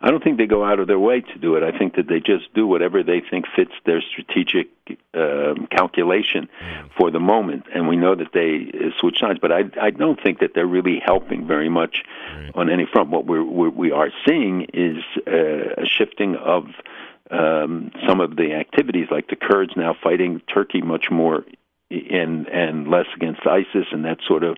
I 0.03 0.09
don't 0.09 0.23
think 0.23 0.37
they 0.37 0.47
go 0.47 0.65
out 0.65 0.79
of 0.79 0.87
their 0.87 0.97
way 0.97 1.21
to 1.21 1.37
do 1.37 1.55
it. 1.55 1.63
I 1.63 1.77
think 1.77 1.95
that 1.95 2.07
they 2.07 2.19
just 2.19 2.51
do 2.55 2.65
whatever 2.65 3.03
they 3.03 3.21
think 3.21 3.45
fits 3.55 3.73
their 3.85 4.01
strategic 4.01 4.67
um, 5.13 5.67
calculation 5.69 6.49
for 6.97 7.11
the 7.11 7.19
moment. 7.19 7.65
And 7.73 7.87
we 7.87 7.97
know 7.97 8.15
that 8.15 8.33
they 8.33 8.71
uh, 8.73 8.89
switch 8.99 9.19
sides, 9.19 9.37
but 9.39 9.51
I, 9.51 9.65
I 9.79 9.91
don't 9.91 10.19
think 10.21 10.39
that 10.39 10.55
they're 10.55 10.65
really 10.65 10.99
helping 11.05 11.45
very 11.45 11.69
much 11.69 12.03
on 12.55 12.67
any 12.67 12.87
front. 12.91 13.11
What 13.11 13.27
we're, 13.27 13.43
we're, 13.43 13.69
we 13.69 13.91
are 13.91 14.09
seeing 14.27 14.65
is 14.73 15.03
uh, 15.27 15.81
a 15.81 15.85
shifting 15.85 16.35
of 16.35 16.65
um, 17.29 17.91
some 18.07 18.21
of 18.21 18.37
the 18.37 18.53
activities, 18.53 19.07
like 19.11 19.27
the 19.29 19.35
Kurds 19.35 19.73
now 19.77 19.95
fighting 20.01 20.41
Turkey 20.51 20.81
much 20.81 21.11
more 21.11 21.45
and 22.09 22.47
and 22.47 22.87
less 22.87 23.07
against 23.15 23.45
ISIS, 23.45 23.87
and 23.91 24.05
that 24.05 24.19
sort 24.27 24.43
of 24.43 24.57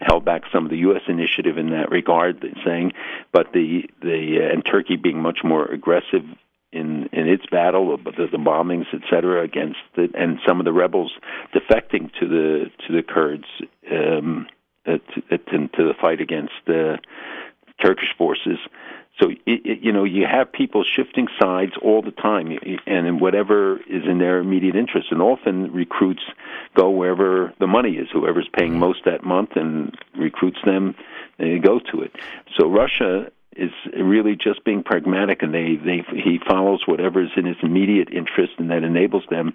held 0.00 0.24
back 0.24 0.42
some 0.52 0.64
of 0.64 0.70
the 0.70 0.78
U.S. 0.78 1.02
initiative 1.08 1.58
in 1.58 1.70
that 1.70 1.90
regard, 1.90 2.44
saying, 2.64 2.92
but 3.32 3.52
the 3.52 3.84
the 4.02 4.40
uh, 4.40 4.52
and 4.52 4.64
Turkey 4.64 4.96
being 4.96 5.20
much 5.20 5.40
more 5.44 5.66
aggressive 5.66 6.24
in 6.72 7.08
in 7.12 7.28
its 7.28 7.44
battle, 7.50 7.96
but 7.96 8.16
the, 8.16 8.26
the 8.26 8.38
bombings, 8.38 8.86
etc., 8.94 9.42
against 9.42 9.78
the, 9.96 10.08
and 10.14 10.38
some 10.46 10.60
of 10.60 10.64
the 10.64 10.72
rebels 10.72 11.12
defecting 11.54 12.10
to 12.20 12.28
the 12.28 12.70
to 12.86 12.92
the 12.92 13.02
Kurds 13.02 13.44
um, 13.90 14.46
to, 14.86 14.98
to, 14.98 15.68
to 15.68 15.84
the 15.84 15.94
fight 16.00 16.20
against 16.20 16.54
the 16.66 16.98
Turkish 17.84 18.14
forces. 18.16 18.58
So 19.20 19.30
it, 19.30 19.38
it, 19.46 19.78
you 19.82 19.92
know 19.92 20.04
you 20.04 20.26
have 20.26 20.50
people 20.52 20.84
shifting 20.84 21.28
sides 21.40 21.72
all 21.82 22.02
the 22.02 22.10
time, 22.10 22.58
and 22.86 23.06
in 23.06 23.18
whatever 23.18 23.76
is 23.88 24.04
in 24.08 24.18
their 24.18 24.38
immediate 24.38 24.76
interest. 24.76 25.08
And 25.10 25.20
often 25.20 25.72
recruits 25.72 26.22
go 26.74 26.90
wherever 26.90 27.52
the 27.60 27.66
money 27.66 27.92
is. 27.96 28.08
Whoever's 28.12 28.48
paying 28.52 28.78
most 28.78 29.04
that 29.04 29.24
month 29.24 29.50
and 29.56 29.96
recruits 30.16 30.58
them, 30.64 30.94
they 31.38 31.58
go 31.58 31.80
to 31.92 32.02
it. 32.02 32.14
So 32.58 32.68
Russia 32.68 33.30
is 33.56 33.72
really 33.98 34.36
just 34.36 34.64
being 34.64 34.82
pragmatic, 34.82 35.42
and 35.42 35.52
they 35.52 35.76
they 35.76 36.02
he 36.14 36.40
follows 36.48 36.82
whatever 36.86 37.22
is 37.22 37.30
in 37.36 37.44
his 37.44 37.56
immediate 37.62 38.08
interest, 38.10 38.52
and 38.58 38.70
that 38.70 38.84
enables 38.84 39.24
them 39.28 39.52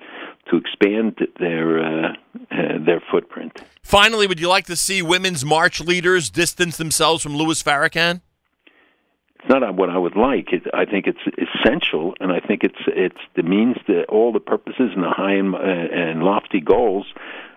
to 0.50 0.58
expand 0.58 1.18
their 1.40 1.80
uh, 1.80 2.14
uh, 2.52 2.78
their 2.86 3.02
footprint. 3.12 3.62
Finally, 3.82 4.28
would 4.28 4.40
you 4.40 4.50
like 4.50 4.66
to 4.66 4.76
see 4.76 5.02
women's 5.02 5.46
march 5.46 5.80
leaders 5.80 6.30
distance 6.30 6.78
themselves 6.78 7.24
from 7.24 7.36
Louis 7.36 7.62
Farrakhan? 7.64 8.22
Not 9.48 9.76
what 9.76 9.90
I 9.90 9.98
would 9.98 10.16
like. 10.16 10.52
It, 10.54 10.64
I 10.74 10.86
think 10.86 11.06
it's 11.08 11.20
essential, 11.38 12.16
and 12.20 12.32
I 12.32 12.40
think 12.40 12.64
it's 12.64 12.82
it's 12.88 13.20
the 13.36 13.44
means 13.44 13.78
that 13.88 14.06
all 14.10 14.32
the 14.32 14.40
purposes 14.40 14.92
and 14.96 15.04
the 15.04 15.10
high 15.10 15.34
and, 15.34 15.54
uh, 15.54 15.60
and 15.60 16.24
lofty 16.24 16.62
goals 16.62 17.06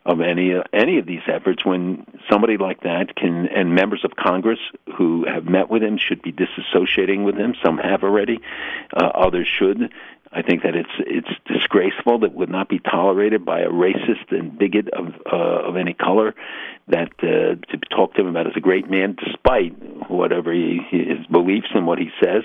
of 0.04 0.20
any 0.20 0.54
uh, 0.54 0.64
any 0.72 0.98
of 0.98 1.06
these 1.06 1.22
efforts. 1.26 1.64
When 1.64 2.06
somebody 2.30 2.56
like 2.56 2.82
that 2.82 3.14
can, 3.16 3.46
and 3.48 3.74
members 3.74 4.04
of 4.04 4.16
Congress 4.16 4.58
who 4.96 5.24
have 5.24 5.44
met 5.44 5.70
with 5.70 5.82
him 5.82 5.98
should 5.98 6.22
be 6.22 6.32
disassociating 6.32 7.24
with 7.24 7.36
him. 7.36 7.54
Some 7.64 7.78
have 7.78 8.02
already, 8.02 8.40
uh, 8.94 9.06
others 9.06 9.48
should. 9.48 9.92
I 10.32 10.42
think 10.42 10.62
that 10.62 10.74
it's 10.74 10.90
it's 10.98 11.28
disgraceful 11.46 12.18
that 12.20 12.34
would 12.34 12.50
not 12.50 12.68
be 12.68 12.78
tolerated 12.78 13.44
by 13.44 13.60
a 13.60 13.68
racist 13.68 14.30
and 14.30 14.58
bigot 14.58 14.88
of 14.92 15.14
uh, 15.30 15.68
of 15.68 15.76
any 15.76 15.94
color. 15.94 16.34
That 16.88 17.12
uh, 17.22 17.56
to 17.70 17.78
talk 17.90 18.14
to 18.14 18.22
him 18.22 18.28
about 18.28 18.46
as 18.46 18.52
a 18.56 18.60
great 18.60 18.90
man, 18.90 19.16
despite 19.22 19.72
whatever 20.10 20.52
he, 20.52 20.80
his 20.90 21.26
beliefs 21.26 21.68
and 21.74 21.86
what 21.86 21.98
he 21.98 22.10
says, 22.22 22.42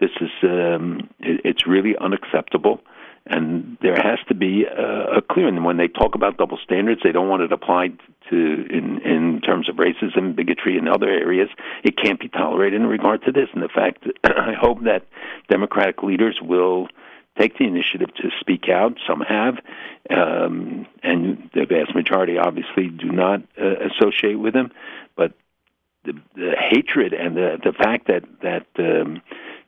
this 0.00 0.10
is 0.20 0.30
um, 0.42 1.08
it, 1.20 1.40
it's 1.44 1.66
really 1.66 1.96
unacceptable. 1.96 2.80
And 3.24 3.78
there 3.80 3.94
has 3.94 4.18
to 4.26 4.34
be 4.34 4.64
a, 4.64 5.18
a 5.18 5.22
clear. 5.22 5.46
And 5.46 5.64
when 5.64 5.76
they 5.76 5.86
talk 5.86 6.16
about 6.16 6.38
double 6.38 6.58
standards, 6.64 7.02
they 7.04 7.12
don't 7.12 7.28
want 7.28 7.42
it 7.42 7.52
applied 7.52 7.96
to 8.30 8.36
in 8.36 9.00
in 9.02 9.40
terms 9.42 9.68
of 9.68 9.76
racism, 9.76 10.34
bigotry, 10.34 10.76
and 10.76 10.88
other 10.88 11.08
areas. 11.08 11.48
It 11.84 11.96
can't 11.96 12.18
be 12.18 12.28
tolerated 12.28 12.80
in 12.80 12.88
regard 12.88 13.22
to 13.26 13.32
this. 13.32 13.48
And 13.52 13.62
the 13.62 13.68
fact, 13.68 14.08
I 14.24 14.54
hope 14.60 14.82
that 14.84 15.06
Democratic 15.48 16.02
leaders 16.02 16.40
will 16.42 16.88
take 17.38 17.58
the 17.58 17.64
initiative 17.64 18.14
to 18.16 18.30
speak 18.40 18.68
out. 18.68 18.98
Some 19.06 19.20
have, 19.20 19.58
um, 20.10 20.86
and 21.02 21.50
the 21.54 21.66
vast 21.66 21.94
majority 21.94 22.38
obviously 22.38 22.88
do 22.88 23.10
not 23.10 23.42
uh, 23.60 23.74
associate 23.90 24.38
with 24.38 24.54
him. 24.54 24.70
But 25.16 25.32
the, 26.04 26.14
the 26.34 26.54
hatred 26.58 27.12
and 27.12 27.36
the 27.36 27.58
the 27.62 27.72
fact 27.72 28.08
that 28.08 28.24
that 28.42 28.66
um, 28.78 29.22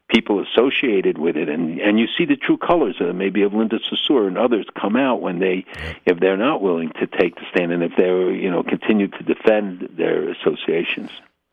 people 0.09 0.43
associated 0.43 1.19
with 1.19 1.37
it, 1.37 1.49
and 1.49 1.81
and 1.81 1.99
you 1.99 2.07
see 2.19 2.25
the 2.25 2.37
true 2.37 2.57
colors 2.57 2.97
of 3.01 3.15
maybe 3.15 3.43
of 3.43 3.55
Linda 3.55 3.79
Sarsour 3.79 4.27
and 4.27 4.37
others 4.37 4.67
come 4.81 4.97
out 4.97 5.21
when 5.21 5.39
they, 5.39 5.65
if 6.07 6.21
they're 6.21 6.37
not 6.37 6.63
willing 6.63 6.91
to 7.01 7.07
take 7.07 7.37
the 7.37 7.45
stand, 7.51 7.73
and 7.73 7.83
if 7.83 7.93
they're 7.97 8.31
you 8.31 8.51
know 8.51 8.63
continue 8.63 9.09
to 9.09 9.23
defend 9.23 9.89
their 9.97 10.31
associations. 10.31 11.11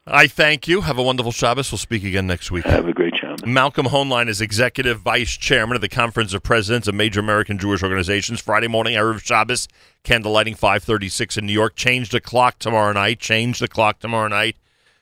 I 0.08 0.26
thank 0.26 0.68
you. 0.68 0.82
Have 0.82 0.98
a 0.98 1.04
wonderful 1.04 1.32
Shabbos. 1.32 1.72
We'll 1.72 1.78
speak 1.78 2.04
again 2.04 2.26
next 2.26 2.50
week. 2.50 2.66
Have 2.66 2.88
a 2.88 2.94
great 2.94 3.16
Shabbos. 3.16 3.46
Malcolm 3.46 3.86
Hoenlein 3.86 4.30
is 4.30 4.42
Executive 4.42 5.00
Vice 5.00 5.38
Chairman 5.38 5.76
of 5.76 5.82
the 5.82 5.90
Conference 5.90 6.34
of 6.34 6.42
Presidents 6.42 6.88
of 6.88 6.96
Major 6.96 7.20
American 7.20 7.60
Jewish 7.60 7.84
Organizations. 7.84 8.42
Friday 8.42 8.68
morning, 8.68 8.96
Erev 8.96 9.24
Shabbos, 9.24 9.68
candlelighting 10.04 10.58
536 10.58 11.38
in 11.38 11.46
New 11.46 11.54
York. 11.54 11.76
Change 11.76 12.10
the 12.10 12.20
clock 12.20 12.58
tomorrow 12.58 12.94
night. 12.94 13.20
Change 13.20 13.60
the 13.60 13.68
clock 13.68 14.00
tomorrow 14.00 14.28
night. 14.28 14.56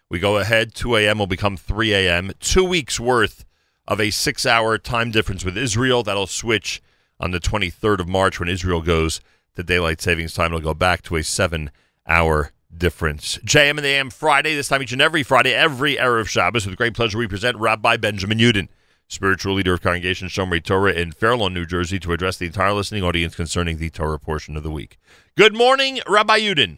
We 0.09 0.19
go 0.19 0.37
ahead. 0.37 0.73
2 0.75 0.97
a.m. 0.97 1.19
will 1.19 1.27
become 1.27 1.55
3 1.55 1.93
a.m. 1.93 2.33
Two 2.41 2.65
weeks 2.65 2.99
worth 2.99 3.45
of 3.87 4.01
a 4.01 4.11
six-hour 4.11 4.79
time 4.79 5.11
difference 5.11 5.45
with 5.45 5.57
Israel. 5.57 6.03
That'll 6.03 6.27
switch 6.27 6.81
on 7.21 7.31
the 7.31 7.39
23rd 7.39 7.99
of 7.99 8.09
March 8.09 8.37
when 8.37 8.49
Israel 8.49 8.81
goes 8.81 9.21
to 9.55 9.63
daylight 9.63 10.01
savings 10.01 10.33
time. 10.33 10.47
It'll 10.47 10.59
go 10.59 10.73
back 10.73 11.03
to 11.03 11.15
a 11.15 11.23
seven-hour 11.23 12.51
difference. 12.75 13.37
JM 13.39 13.71
and 13.71 13.79
the 13.79 13.87
AM 13.87 14.09
Friday, 14.09 14.55
this 14.55 14.67
time 14.67 14.81
each 14.81 14.93
and 14.93 15.01
every 15.01 15.23
Friday, 15.23 15.53
every 15.53 15.95
Erev 15.95 16.27
Shabbos. 16.27 16.65
With 16.65 16.77
great 16.77 16.93
pleasure, 16.93 17.17
we 17.17 17.27
present 17.27 17.57
Rabbi 17.57 17.97
Benjamin 17.97 18.37
Yudin, 18.37 18.67
spiritual 19.07 19.55
leader 19.55 19.73
of 19.73 19.81
Congregation 19.81 20.27
Shomrei 20.27 20.63
Torah 20.63 20.93
in 20.93 21.11
Fair 21.11 21.35
Lawn, 21.35 21.53
New 21.53 21.65
Jersey, 21.65 21.99
to 21.99 22.13
address 22.13 22.37
the 22.37 22.45
entire 22.45 22.73
listening 22.73 23.03
audience 23.03 23.35
concerning 23.35 23.77
the 23.77 23.89
Torah 23.89 24.19
portion 24.19 24.55
of 24.55 24.63
the 24.63 24.71
week. 24.71 24.97
Good 25.35 25.55
morning, 25.55 25.99
Rabbi 26.07 26.39
Yudin. 26.39 26.77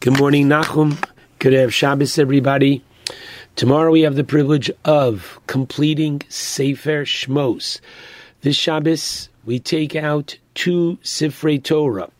Good 0.00 0.18
morning, 0.18 0.48
Nachum. 0.48 1.02
Good 1.38 1.52
Erev 1.52 1.72
Shabbos, 1.72 2.18
everybody. 2.18 2.82
Tomorrow 3.56 3.90
we 3.90 4.02
have 4.02 4.14
the 4.14 4.24
privilege 4.24 4.70
of 4.84 5.40
completing 5.46 6.22
Sefer 6.28 7.04
Shmos. 7.04 7.80
This 8.42 8.56
Shabbos, 8.56 9.28
we 9.44 9.58
take 9.58 9.96
out 9.96 10.38
two 10.54 10.98
Sifrei 11.02 11.62
Torah. 11.62 12.10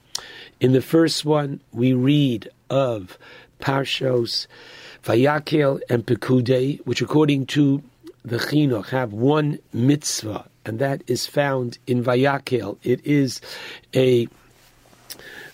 In 0.61 0.73
the 0.73 0.83
first 0.83 1.25
one, 1.25 1.61
we 1.73 1.93
read 1.93 2.51
of 2.69 3.17
Parshos 3.61 4.49
Vayakhel 5.05 5.81
and 5.89 6.05
Pekudei, 6.05 6.85
which 6.85 7.01
according 7.01 7.47
to 7.47 7.83
the 8.25 8.39
Chinuch 8.39 8.89
have 8.89 9.13
one 9.13 9.61
mitzvah, 9.73 10.49
and 10.67 10.81
that 10.81 11.03
is 11.07 11.27
found 11.27 11.79
in 11.87 12.03
Vayakhel. 12.03 12.77
It 12.83 13.07
is 13.07 13.41
a 13.95 14.27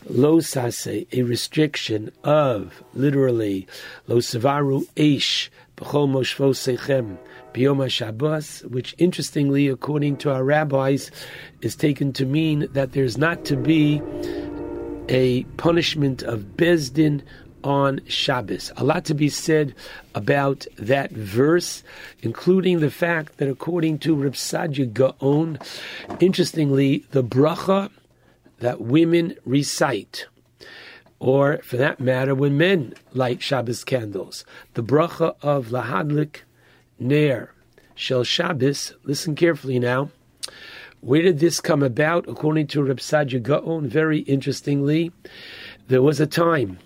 lo 0.09 0.39
sase, 0.39 1.07
a 1.13 1.23
restriction 1.23 2.11
of 2.25 2.83
literally 2.95 3.67
lo 4.07 4.19
savaru 4.19 4.87
eish 4.97 5.51
b'chol 5.77 6.09
moshvo 6.09 6.55
sechem 6.55 7.19
biyom 7.53 7.89
Shabbos, 7.91 8.63
which 8.63 8.95
interestingly, 8.97 9.69
according 9.69 10.17
to 10.17 10.33
our 10.33 10.43
rabbis, 10.43 11.11
is 11.61 11.77
taken 11.77 12.13
to 12.15 12.25
mean 12.25 12.69
that 12.73 12.93
there's 12.93 13.19
not 13.19 13.45
to 13.45 13.57
be 13.57 14.01
a 15.09 15.45
punishment 15.57 16.23
of 16.23 16.57
Beis 16.57 16.93
Din 16.93 17.23
on 17.63 18.01
Shabbos. 18.07 18.71
A 18.77 18.85
lot 18.85 19.05
to 19.07 19.15
be 19.15 19.29
said 19.29 19.75
about 20.15 20.67
that 20.77 21.11
verse, 21.13 21.83
including 22.23 22.81
the 22.81 22.91
fact 22.91 23.39
that 23.39 23.49
according 23.49 23.99
to 24.01 24.15
Reb 24.15 24.37
Gaon, 24.93 25.59
interestingly, 26.21 27.07
the 27.11 27.25
bracha 27.25 27.91
that 28.59 28.81
women 28.81 29.37
recite, 29.45 30.27
or 31.19 31.59
for 31.63 31.77
that 31.79 32.01
matter, 32.01 32.35
when 32.35 32.59
men 32.59 32.95
light 33.13 33.43
Shabbos 33.43 33.83
candles, 33.85 34.45
the 34.75 34.83
bracha 34.83 35.35
of 35.43 35.69
Lahadlik 35.69 36.41
Ner 36.99 37.51
Shel 37.95 38.25
Shabbos, 38.25 38.95
listen 39.05 39.35
carefully 39.35 39.79
now, 39.79 40.11
where 41.05 41.23
did 41.23 41.39
this 41.39 41.61
come 41.61 41.83
about? 41.83 42.27
According 42.29 42.69
to 42.69 42.83
Reb 42.83 42.99
Saadia 42.99 43.43
Gaon, 43.43 43.89
very 43.89 44.21
interestingly, 44.21 45.13
there 45.89 46.03
was 46.03 46.19
a 46.19 46.27
time 46.27 46.79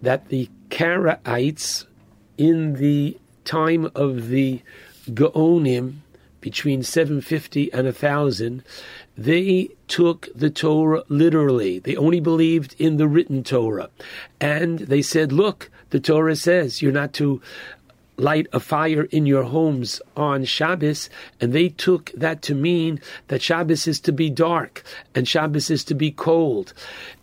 that 0.00 0.28
the 0.28 0.50
Karaites, 0.70 1.86
in 2.36 2.74
the 2.74 3.16
time 3.44 3.88
of 3.94 4.28
the 4.28 4.60
Gaonim, 5.08 5.98
between 6.40 6.82
750 6.82 7.72
and 7.72 7.84
1000, 7.84 8.64
they 9.16 9.68
took 9.86 10.28
the 10.34 10.50
Torah 10.50 11.04
literally. 11.08 11.78
They 11.78 11.94
only 11.94 12.18
believed 12.18 12.74
in 12.80 12.96
the 12.96 13.06
written 13.06 13.44
Torah. 13.44 13.90
And 14.40 14.80
they 14.80 15.02
said, 15.02 15.30
look, 15.30 15.70
the 15.90 16.00
Torah 16.00 16.34
says 16.34 16.82
you're 16.82 16.90
not 16.90 17.12
to 17.14 17.40
light 18.22 18.46
a 18.52 18.60
fire 18.60 19.04
in 19.04 19.26
your 19.26 19.42
homes 19.42 20.00
on 20.16 20.44
Shabbos, 20.44 21.10
and 21.40 21.52
they 21.52 21.68
took 21.68 22.12
that 22.12 22.40
to 22.42 22.54
mean 22.54 23.00
that 23.28 23.42
Shabbos 23.42 23.86
is 23.86 24.00
to 24.00 24.12
be 24.12 24.30
dark 24.30 24.82
and 25.14 25.26
Shabbos 25.26 25.70
is 25.70 25.84
to 25.84 25.94
be 25.94 26.10
cold, 26.10 26.72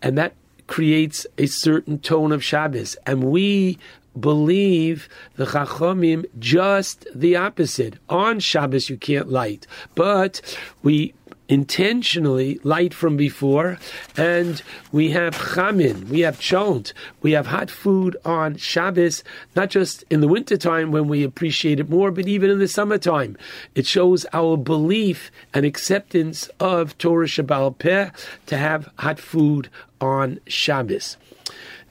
and 0.02 0.18
that 0.18 0.34
creates 0.68 1.26
a 1.38 1.48
certain 1.48 2.00
tone 2.00 2.32
of 2.32 2.44
Shabbos. 2.44 2.96
And 3.06 3.24
we 3.24 3.80
believe 4.20 5.08
the 5.36 5.46
Chachamim 5.46 6.26
just 6.38 7.08
the 7.16 7.36
opposite. 7.36 7.96
On 8.10 8.40
Shabbos 8.40 8.90
you 8.90 8.98
can't 8.98 9.32
light, 9.32 9.66
but 9.96 10.42
we 10.84 11.14
intentionally 11.50 12.60
light 12.64 12.94
from 12.94 13.18
before, 13.18 13.78
and 14.16 14.62
we 14.92 15.10
have 15.10 15.36
chamin, 15.36 16.08
we 16.08 16.22
have 16.22 16.40
chont, 16.40 16.94
we 17.22 17.32
have 17.32 17.48
hot 17.48 17.70
food 17.70 18.16
on 18.24 18.56
Shabbos, 18.56 19.24
not 19.56 19.70
just 19.70 20.04
in 20.10 20.22
the 20.22 20.28
wintertime 20.28 20.92
when 20.92 21.08
we 21.08 21.24
appreciate 21.24 21.80
it 21.80 21.90
more, 21.90 22.12
but 22.12 22.28
even 22.28 22.50
in 22.52 22.60
the 22.60 22.68
summertime. 22.68 23.36
It 23.76 23.88
shows 23.88 24.26
our 24.32 24.56
belief 24.56 25.32
and 25.54 25.66
acceptance 25.66 26.48
of 26.60 26.98
Torah 27.00 27.26
Sheba'al 27.26 27.78
Peh 27.78 28.12
to 28.46 28.58
have 28.58 28.90
hot 29.00 29.20
food 29.20 29.70
on 30.00 30.40
Shabbos. 30.48 31.18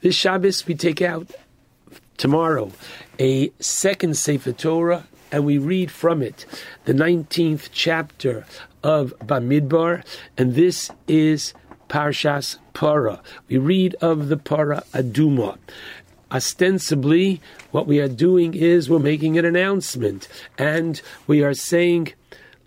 This 0.01 0.15
Shabbos 0.15 0.65
we 0.65 0.75
take 0.75 1.01
out 1.01 1.29
tomorrow 2.15 2.71
a 3.19 3.51
second 3.59 4.15
Sefer 4.15 4.53
Torah 4.53 5.05
and 5.31 5.45
we 5.45 5.57
read 5.57 5.91
from 5.91 6.21
it 6.21 6.45
the 6.85 6.93
19th 6.93 7.69
chapter 7.71 8.45
of 8.83 9.13
Bamidbar, 9.19 10.03
and 10.37 10.55
this 10.55 10.89
is 11.07 11.53
Parshas 11.89 12.57
Para. 12.73 13.21
We 13.47 13.57
read 13.57 13.95
of 13.95 14.29
the 14.29 14.37
Para 14.37 14.83
Aduma. 14.93 15.57
Ostensibly, 16.31 17.41
what 17.71 17.87
we 17.87 17.99
are 17.99 18.07
doing 18.07 18.53
is 18.53 18.89
we're 18.89 18.99
making 18.99 19.37
an 19.37 19.45
announcement, 19.45 20.27
and 20.57 21.01
we 21.25 21.43
are 21.43 21.53
saying, 21.53 22.13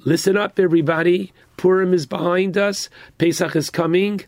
Listen 0.04 0.36
up, 0.36 0.58
everybody. 0.58 1.32
Purim 1.56 1.94
is 1.94 2.06
behind 2.06 2.58
us. 2.58 2.88
Pesach 3.18 3.54
is 3.54 3.70
coming. 3.70 4.22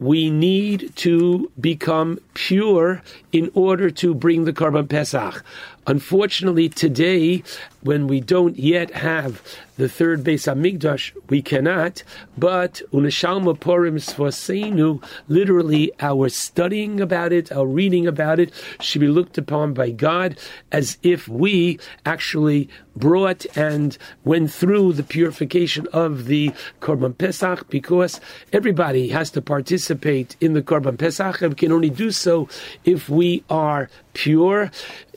We 0.00 0.30
need 0.30 0.96
to 0.96 1.52
become 1.60 2.18
pure 2.34 3.02
in 3.30 3.52
order 3.54 3.88
to 3.90 4.14
bring 4.14 4.44
the 4.44 4.52
Korban 4.52 4.88
Pesach. 4.88 5.44
Unfortunately, 5.86 6.68
today, 6.68 7.42
when 7.82 8.06
we 8.06 8.20
don't 8.20 8.56
yet 8.56 8.92
have 8.92 9.42
the 9.76 9.88
third 9.88 10.22
Beis 10.22 10.46
Hamikdash, 10.46 11.12
we 11.28 11.42
cannot. 11.42 12.04
But 12.38 12.82
Uneshalma 12.92 13.58
Purim 13.58 13.96
Sfoseinu, 13.96 15.02
literally, 15.26 15.90
our 15.98 16.28
studying 16.28 17.00
about 17.00 17.32
it, 17.32 17.50
our 17.50 17.66
reading 17.66 18.06
about 18.06 18.38
it, 18.38 18.52
should 18.80 19.00
be 19.00 19.08
looked 19.08 19.38
upon 19.38 19.74
by 19.74 19.90
God 19.90 20.38
as 20.70 20.98
if 21.02 21.26
we 21.26 21.80
actually 22.06 22.68
brought 22.94 23.46
and 23.56 23.96
went 24.24 24.52
through 24.52 24.92
the 24.92 25.02
purification 25.02 25.88
of 25.92 26.26
the 26.26 26.52
Korban 26.80 27.16
Pesach, 27.16 27.68
because 27.70 28.20
everybody 28.52 29.08
has 29.08 29.30
to 29.30 29.40
participate 29.40 30.36
in 30.40 30.52
the 30.52 30.62
Korban 30.62 30.98
Pesach, 30.98 31.40
and 31.40 31.52
we 31.52 31.56
can 31.56 31.72
only 31.72 31.90
do 31.90 32.10
so 32.10 32.48
if 32.84 33.08
we 33.08 33.42
are 33.48 33.88
pure, 34.12 34.70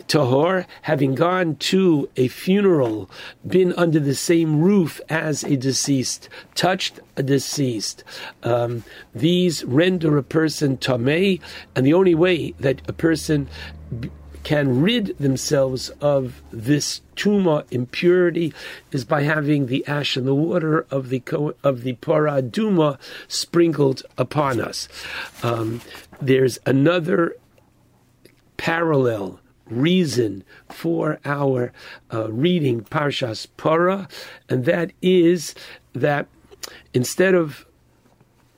tahor, 0.07 0.54
having 0.83 1.15
gone 1.15 1.55
to 1.55 2.09
a 2.15 2.27
funeral, 2.27 3.09
been 3.45 3.73
under 3.73 3.99
the 3.99 4.15
same 4.15 4.61
roof 4.61 5.01
as 5.09 5.43
a 5.43 5.57
deceased, 5.57 6.29
touched 6.53 6.99
a 7.17 7.23
deceased. 7.23 8.03
Um, 8.43 8.83
these 9.13 9.63
render 9.65 10.17
a 10.17 10.23
person 10.23 10.77
tamei, 10.77 11.41
and 11.75 11.85
the 11.85 11.93
only 11.93 12.15
way 12.15 12.53
that 12.59 12.81
a 12.87 12.93
person 12.93 13.47
b- 13.99 14.09
can 14.43 14.79
rid 14.79 15.17
themselves 15.17 15.89
of 16.01 16.41
this 16.51 17.01
tuma 17.15 17.65
impurity 17.71 18.53
is 18.91 19.03
by 19.03 19.23
having 19.23 19.65
the 19.65 19.85
ash 19.87 20.15
and 20.15 20.27
the 20.27 20.35
water 20.35 20.85
of 20.91 21.09
the 21.09 21.21
of 21.63 21.81
the 21.81 21.93
para 21.93 22.43
duma 22.43 22.99
sprinkled 23.27 24.03
upon 24.19 24.61
us. 24.61 24.87
Um, 25.41 25.81
there's 26.21 26.59
another 26.65 27.35
parallel 28.57 29.39
reason 29.69 30.43
for 30.69 31.19
our 31.25 31.71
uh, 32.13 32.31
reading 32.31 32.81
Parshas 32.81 33.47
Para, 33.57 34.07
and 34.49 34.65
that 34.65 34.91
is 35.01 35.55
that 35.93 36.27
instead 36.93 37.33
of 37.33 37.65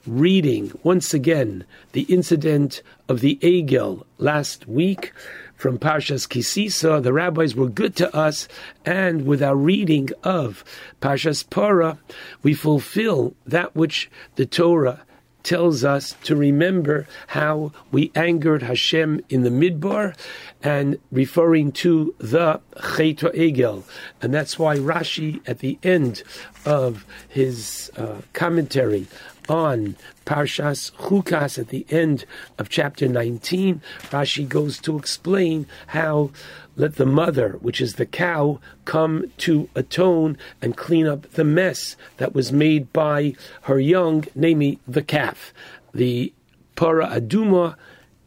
reading 0.06 0.72
once 0.84 1.14
again 1.14 1.66
the 1.92 2.04
incident 2.04 2.82
of 3.10 3.20
the 3.20 3.38
Egel 3.42 4.06
last 4.18 4.68
week 4.68 5.12
from 5.56 5.80
Parshas 5.80 6.30
Ki 6.30 6.42
Sisa, 6.42 7.02
the 7.02 7.12
rabbis 7.12 7.56
were 7.56 7.68
good 7.68 7.96
to 7.96 8.16
us, 8.16 8.48
and 8.86 9.26
with 9.26 9.42
our 9.42 9.56
reading 9.56 10.10
of 10.24 10.64
Parshas 11.02 11.48
Para, 11.50 11.98
we 12.44 12.54
fulfill 12.54 13.36
that 13.46 13.76
which 13.76 14.10
the 14.36 14.46
Torah 14.46 15.02
tells 15.48 15.86
us 15.86 16.14
to 16.24 16.36
remember 16.36 17.08
how 17.28 17.72
we 17.90 18.12
angered 18.16 18.62
Hashem 18.62 19.22
in 19.30 19.44
the 19.44 19.50
Midbar 19.50 20.14
and 20.62 21.00
referring 21.10 21.72
to 21.72 22.14
the 22.18 22.60
Cheto 22.76 23.34
Egel. 23.34 23.84
And 24.22 24.34
that's 24.34 24.60
why 24.60 24.76
Rashi, 24.76 25.40
at 25.48 25.60
the 25.60 25.80
end 25.84 26.22
of 26.66 27.06
his 27.30 27.90
uh, 27.96 28.18
commentary 28.34 29.08
on 29.50 29.96
Parshas 30.26 30.92
Chukas 30.94 31.58
at 31.58 31.70
the 31.70 31.86
end 31.90 32.26
of 32.58 32.70
chapter 32.70 33.08
19, 33.08 33.82
Rashi 34.10 34.48
goes 34.48 34.80
to 34.80 34.98
explain 34.98 35.66
how 35.88 36.32
let 36.76 36.96
the 36.96 37.06
mother, 37.06 37.58
which 37.62 37.82
is 37.82 37.96
the 37.96 38.06
cow, 38.06 38.60
come 38.86 39.32
to 39.38 39.68
atone 39.76 40.38
and 40.62 40.78
clean 40.78 41.08
up 41.08 41.32
the 41.32 41.44
mess 41.44 41.96
that 42.18 42.36
was 42.36 42.52
made 42.52 42.94
by 42.94 43.34
her 43.64 43.80
young, 43.80 44.26
namely 44.36 44.80
the 44.88 45.02
calf. 45.02 45.54
The 45.94 46.32
Para 46.76 47.08
Aduma 47.08 47.76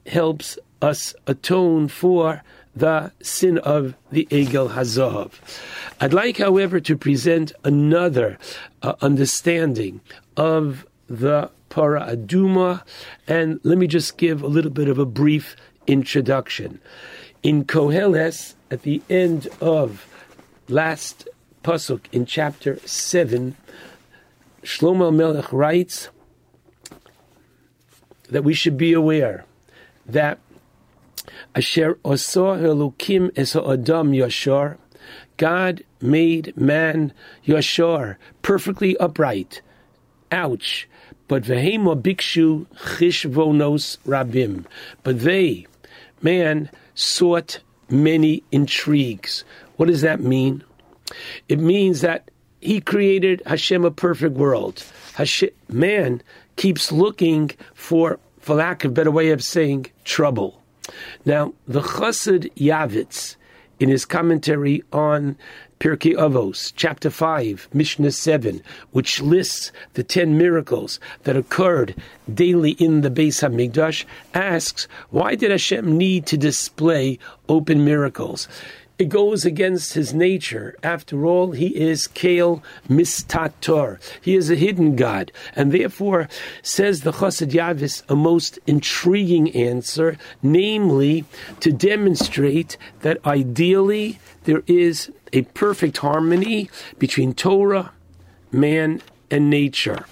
helps 0.07 0.59
us 0.83 1.15
atone 1.27 1.89
for 1.89 2.43
the 2.75 3.13
sin 3.23 3.59
of 3.59 3.95
the 4.11 4.27
Egel 4.31 4.71
Hazahav. 4.71 5.33
I'd 6.01 6.13
like, 6.13 6.39
however, 6.39 6.81
to 6.81 6.97
present 6.97 7.53
another 7.65 8.39
uh, 8.83 8.95
understanding 9.01 10.01
of 10.37 10.87
the 11.11 11.51
Para 11.69 12.17
Aduma, 12.17 12.83
and 13.27 13.61
let 13.65 13.77
me 13.77 13.87
just 13.87 14.17
give 14.17 14.43
a 14.43 14.47
little 14.47 14.71
bit 14.71 14.89
of 14.89 14.99
a 14.99 15.05
brief 15.05 15.57
introduction. 15.87 16.81
In 17.43 17.65
Koheles, 17.65 18.55
at 18.71 18.83
the 18.83 19.03
end 19.11 19.49
of 19.61 20.07
last 20.69 21.29
pasuk 21.65 22.03
in 22.13 22.25
chapter 22.25 22.79
seven, 22.87 23.57
Shlomo 24.63 25.15
Melech 25.15 25.53
writes 25.53 26.09
that 28.29 28.45
we 28.45 28.55
should 28.55 28.77
be 28.77 28.93
aware 28.93 29.45
that 30.07 30.39
Asher 31.55 31.95
Oso 32.05 32.57
Elokim 32.57 33.31
es 33.37 33.57
Adam 33.57 34.13
Yashar, 34.13 34.77
God 35.37 35.83
made 36.01 36.57
man 36.57 37.13
Yashar, 37.47 38.17
perfectly 38.43 38.97
upright. 38.99 39.63
Ouch. 40.31 40.89
But 41.31 41.45
Vehema 41.45 42.03
Bikshu 42.03 42.67
Chishvonos 42.75 43.99
Rabim. 43.99 44.65
But 45.05 45.21
they, 45.21 45.65
man, 46.23 46.69
sought 46.97 47.61
many 47.89 48.43
intrigues. 48.51 49.45
What 49.77 49.87
does 49.87 50.01
that 50.01 50.19
mean? 50.19 50.65
It 51.49 51.61
means 51.61 52.01
that 52.01 52.33
he 52.61 52.81
created 52.81 53.43
Hashem 53.47 53.85
a 53.85 53.93
perfect 53.93 54.35
world. 54.35 54.83
Hashem, 55.15 55.51
man 55.69 56.21
keeps 56.57 56.91
looking 56.91 57.53
for, 57.75 58.19
for 58.41 58.57
lack 58.57 58.83
of 58.83 58.93
better 58.93 59.13
way 59.13 59.31
of 59.31 59.45
saying, 59.45 59.87
trouble. 60.03 60.61
Now, 61.25 61.55
the 61.69 61.81
Chassid 61.81 62.53
Yavitz, 62.57 63.37
in 63.79 63.89
his 63.89 64.05
commentary 64.05 64.83
on 64.93 65.37
Pirkei 65.81 66.15
Avos, 66.15 66.75
chapter 66.77 67.09
5, 67.09 67.71
Mishnah 67.73 68.13
7, 68.13 68.63
which 68.91 69.23
lists 69.23 69.73
the 69.95 70.03
10 70.03 70.37
miracles 70.37 71.01
that 71.23 71.39
occurred 71.39 71.95
daily 72.33 72.73
in 72.73 73.01
the 73.01 73.09
Beis 73.09 73.41
HaMikdash, 73.41 74.05
asks, 74.35 74.87
why 75.09 75.35
did 75.37 75.51
Hashem 75.51 75.97
need 75.97 76.27
to 76.27 76.37
display 76.37 77.19
open 77.49 77.83
miracles? 77.83 78.47
It 78.99 79.09
goes 79.09 79.47
against 79.47 79.95
his 79.95 80.13
nature. 80.13 80.77
After 80.83 81.25
all, 81.25 81.53
he 81.53 81.69
is 81.69 82.09
Kael 82.09 82.63
Mistator. 82.87 83.99
He 84.21 84.37
is 84.37 84.51
a 84.51 84.57
hidden 84.57 84.97
God. 84.97 85.33
And 85.57 85.73
therefore, 85.73 86.29
says 86.61 87.01
the 87.01 87.13
Chassid 87.13 87.53
Yavitz, 87.53 88.03
a 88.11 88.15
most 88.15 88.59
intriguing 88.67 89.51
answer, 89.53 90.19
namely 90.43 91.25
to 91.61 91.73
demonstrate 91.73 92.77
that 93.01 93.25
ideally 93.25 94.19
there 94.45 94.63
is 94.67 95.11
a 95.33 95.43
perfect 95.43 95.99
harmony 95.99 96.71
between 96.99 97.35
Torah, 97.35 97.93
man, 98.53 99.03
and 99.31 99.51
nature. 99.51 100.05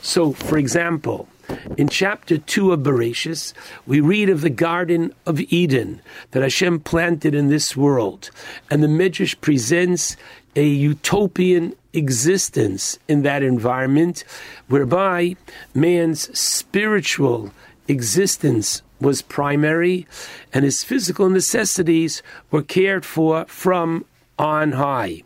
So, 0.00 0.32
for 0.32 0.58
example, 0.58 1.28
in 1.76 1.88
chapter 1.88 2.38
2 2.38 2.72
of 2.72 2.80
Bereshis, 2.80 3.52
we 3.86 4.00
read 4.00 4.28
of 4.28 4.40
the 4.40 4.50
Garden 4.50 5.12
of 5.26 5.40
Eden 5.40 6.00
that 6.32 6.42
Hashem 6.42 6.80
planted 6.80 7.34
in 7.34 7.48
this 7.48 7.76
world. 7.76 8.30
And 8.70 8.82
the 8.82 8.88
Midrash 8.88 9.36
presents 9.40 10.16
a 10.56 10.66
utopian 10.66 11.74
existence 11.92 12.98
in 13.08 13.22
that 13.22 13.42
environment 13.42 14.24
whereby 14.68 15.36
man's 15.74 16.36
spiritual 16.38 17.52
existence 17.88 18.82
was 19.00 19.22
primary 19.22 20.06
and 20.52 20.64
his 20.64 20.82
physical 20.82 21.28
necessities 21.28 22.22
were 22.50 22.62
cared 22.62 23.04
for 23.04 23.44
from 23.46 24.04
on 24.38 24.72
high. 24.72 25.22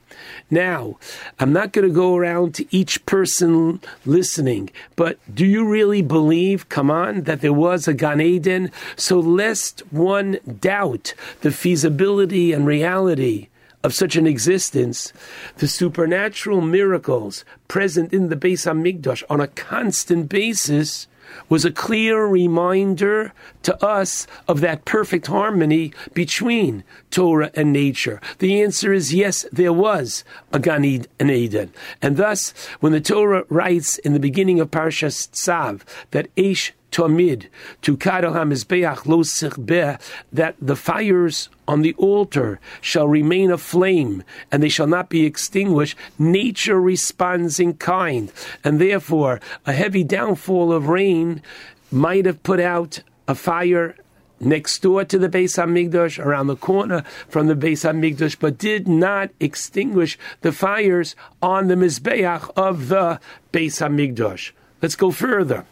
Now, 0.50 0.98
I'm 1.38 1.52
not 1.52 1.72
going 1.72 1.88
to 1.88 1.94
go 1.94 2.16
around 2.16 2.54
to 2.56 2.66
each 2.70 3.04
person 3.06 3.80
listening, 4.04 4.70
but 4.96 5.18
do 5.32 5.46
you 5.46 5.66
really 5.66 6.02
believe, 6.02 6.68
come 6.68 6.90
on, 6.90 7.22
that 7.22 7.40
there 7.40 7.52
was 7.52 7.86
a 7.86 7.94
Gan 7.94 8.20
Eden? 8.20 8.70
So, 8.96 9.18
lest 9.18 9.80
one 9.92 10.38
doubt 10.60 11.14
the 11.40 11.50
feasibility 11.50 12.52
and 12.52 12.66
reality 12.66 13.48
of 13.82 13.94
such 13.94 14.16
an 14.16 14.26
existence, 14.26 15.12
the 15.56 15.68
supernatural 15.68 16.60
miracles 16.60 17.44
present 17.66 18.12
in 18.12 18.28
the 18.28 18.36
Beis 18.36 18.66
Hamikdash 18.66 19.22
on 19.30 19.40
a 19.40 19.48
constant 19.48 20.28
basis 20.28 21.06
was 21.48 21.64
a 21.64 21.70
clear 21.70 22.24
reminder 22.26 23.32
to 23.62 23.84
us 23.84 24.26
of 24.48 24.60
that 24.60 24.84
perfect 24.84 25.26
harmony 25.26 25.92
between 26.14 26.84
Torah 27.10 27.50
and 27.54 27.72
nature? 27.72 28.20
The 28.38 28.62
answer 28.62 28.92
is 28.92 29.14
yes, 29.14 29.46
there 29.52 29.72
was 29.72 30.24
a 30.52 30.58
Gan 30.58 30.84
Ed- 30.84 31.08
an 31.18 31.30
Eden. 31.30 31.72
And 32.00 32.16
thus, 32.16 32.52
when 32.80 32.92
the 32.92 33.00
Torah 33.00 33.44
writes 33.48 33.98
in 33.98 34.12
the 34.12 34.20
beginning 34.20 34.60
of 34.60 34.70
Parshas 34.70 35.28
Tzav 35.30 35.82
that 36.10 36.34
Eish 36.36 36.72
Tomid 36.90 37.46
to 37.82 37.96
Kadal 37.96 38.32
HaMizbeach 38.32 39.06
Lo 39.06 39.18
Sichbeh, 39.18 40.00
that 40.32 40.56
the 40.60 40.76
fires 40.76 41.48
on 41.66 41.82
the 41.82 41.94
altar 41.94 42.60
shall 42.80 43.08
remain 43.08 43.50
aflame 43.50 44.24
and 44.50 44.62
they 44.62 44.68
shall 44.68 44.86
not 44.86 45.08
be 45.08 45.24
extinguished. 45.24 45.96
Nature 46.18 46.80
responds 46.80 47.60
in 47.60 47.74
kind, 47.74 48.32
and 48.64 48.80
therefore 48.80 49.40
a 49.66 49.72
heavy 49.72 50.04
downfall 50.04 50.72
of 50.72 50.88
rain 50.88 51.42
might 51.90 52.26
have 52.26 52.42
put 52.42 52.60
out 52.60 53.02
a 53.28 53.34
fire 53.34 53.96
next 54.40 54.80
door 54.80 55.04
to 55.04 55.18
the 55.18 55.28
Beis 55.28 55.62
Hamikdash, 55.62 56.18
around 56.18 56.46
the 56.46 56.56
corner 56.56 57.02
from 57.28 57.46
the 57.46 57.54
Beis 57.54 57.84
Hamikdash, 57.84 58.36
but 58.40 58.58
did 58.58 58.88
not 58.88 59.30
extinguish 59.38 60.18
the 60.40 60.50
fires 60.50 61.14
on 61.42 61.68
the 61.68 61.74
Mizbeach 61.74 62.50
of 62.56 62.88
the 62.88 63.20
Beis 63.52 63.80
Hamikdash. 63.80 64.52
Let's 64.80 64.96
go 64.96 65.10
further. 65.10 65.66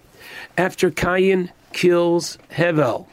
After 0.58 0.90
Cain 0.90 1.52
kills 1.72 2.36
Hevel, 2.50 3.06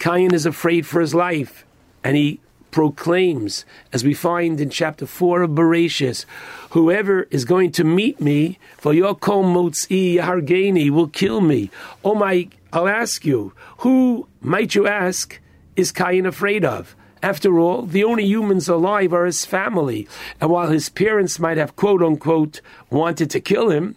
Cain 0.00 0.34
is 0.34 0.44
afraid 0.44 0.84
for 0.84 1.00
his 1.00 1.14
life, 1.14 1.64
and 2.02 2.16
he 2.16 2.40
proclaims, 2.72 3.64
as 3.92 4.02
we 4.02 4.14
find 4.14 4.60
in 4.60 4.68
chapter 4.68 5.06
4 5.06 5.42
of 5.42 5.50
Bereshis, 5.52 6.24
whoever 6.70 7.22
is 7.30 7.44
going 7.44 7.70
to 7.70 7.84
meet 7.84 8.20
me, 8.20 8.58
for 8.78 8.92
your 8.92 9.14
motzi 9.14 10.16
hargeni 10.16 10.90
will 10.90 11.06
kill 11.06 11.40
me. 11.40 11.70
Oh 12.04 12.16
my, 12.16 12.48
I'll 12.72 12.88
ask 12.88 13.24
you, 13.24 13.52
who, 13.78 14.26
might 14.40 14.74
you 14.74 14.88
ask, 14.88 15.38
is 15.76 15.92
Cain 15.92 16.26
afraid 16.26 16.64
of? 16.64 16.96
After 17.22 17.60
all, 17.60 17.82
the 17.82 18.02
only 18.02 18.24
humans 18.24 18.68
alive 18.68 19.12
are 19.12 19.24
his 19.24 19.44
family. 19.44 20.08
And 20.40 20.50
while 20.50 20.70
his 20.70 20.88
parents 20.88 21.38
might 21.38 21.58
have 21.58 21.76
quote 21.76 22.02
unquote 22.02 22.60
wanted 22.90 23.30
to 23.30 23.40
kill 23.40 23.70
him, 23.70 23.94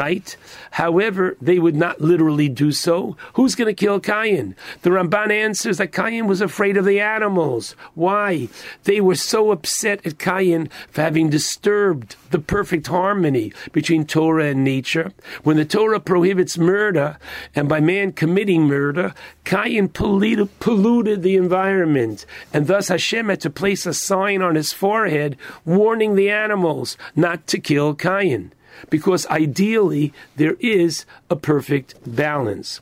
right? 0.00 0.34
However, 0.70 1.36
they 1.42 1.58
would 1.58 1.76
not 1.76 2.00
literally 2.00 2.48
do 2.48 2.72
so. 2.72 3.18
Who's 3.34 3.54
going 3.54 3.66
to 3.66 3.74
kill 3.74 4.00
Cain? 4.00 4.56
The 4.80 4.88
Ramban 4.88 5.30
answers 5.30 5.76
that 5.76 5.92
Cain 5.92 6.26
was 6.26 6.40
afraid 6.40 6.78
of 6.78 6.86
the 6.86 7.00
animals. 7.00 7.76
Why? 7.94 8.48
They 8.84 9.02
were 9.02 9.14
so 9.14 9.50
upset 9.50 10.06
at 10.06 10.18
Cain 10.18 10.70
for 10.90 11.02
having 11.02 11.28
disturbed 11.28 12.16
the 12.30 12.38
perfect 12.38 12.86
harmony 12.86 13.52
between 13.72 14.06
Torah 14.06 14.46
and 14.46 14.64
nature. 14.64 15.12
When 15.42 15.58
the 15.58 15.66
Torah 15.66 16.00
prohibits 16.00 16.56
murder, 16.56 17.18
and 17.54 17.68
by 17.68 17.80
man 17.80 18.12
committing 18.12 18.62
murder, 18.62 19.12
Cain 19.44 19.88
polluted, 19.88 21.22
the 21.22 21.36
environment, 21.36 22.24
and 22.54 22.66
thus 22.66 22.88
Hashem 22.88 23.28
had 23.28 23.42
to 23.42 23.50
place 23.50 23.84
a 23.84 23.92
sign 23.92 24.40
on 24.40 24.54
his 24.54 24.72
forehead 24.72 25.36
warning 25.66 26.14
the 26.14 26.30
animals 26.30 26.96
not 27.14 27.46
to 27.48 27.58
kill 27.58 27.94
Cain 27.94 28.52
because 28.88 29.26
ideally 29.26 30.12
there 30.36 30.56
is 30.60 31.04
a 31.28 31.36
perfect 31.36 31.94
balance. 32.06 32.80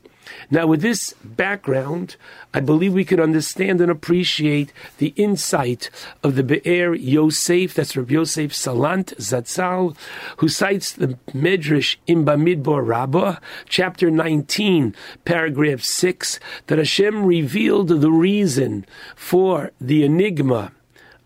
Now, 0.51 0.67
with 0.67 0.83
this 0.83 1.15
background, 1.25 2.17
I 2.55 2.60
believe 2.60 2.93
we 2.93 3.05
can 3.05 3.20
understand 3.20 3.81
and 3.81 3.91
appreciate 3.91 4.73
the 4.99 5.12
insight 5.17 5.91
of 6.23 6.35
the 6.35 6.43
Be'er 6.43 6.94
Yosef, 6.94 7.75
that's 7.75 7.97
Rabbi 7.97 8.15
Yosef 8.15 8.52
Salant 8.52 9.15
Zatzal, 9.17 9.97
who 10.39 10.49
cites 10.49 10.93
the 10.93 11.18
Medrash 11.33 11.97
in 12.07 12.25
Bamidbar 12.25 12.86
Rabbah, 12.86 13.36
chapter 13.68 14.10
19, 14.10 14.94
paragraph 15.25 15.83
6, 15.83 16.41
that 16.67 16.78
Hashem 16.78 17.25
revealed 17.25 17.89
the 17.89 18.10
reason 18.10 18.86
for 19.15 19.73
the 19.81 20.05
enigma 20.05 20.73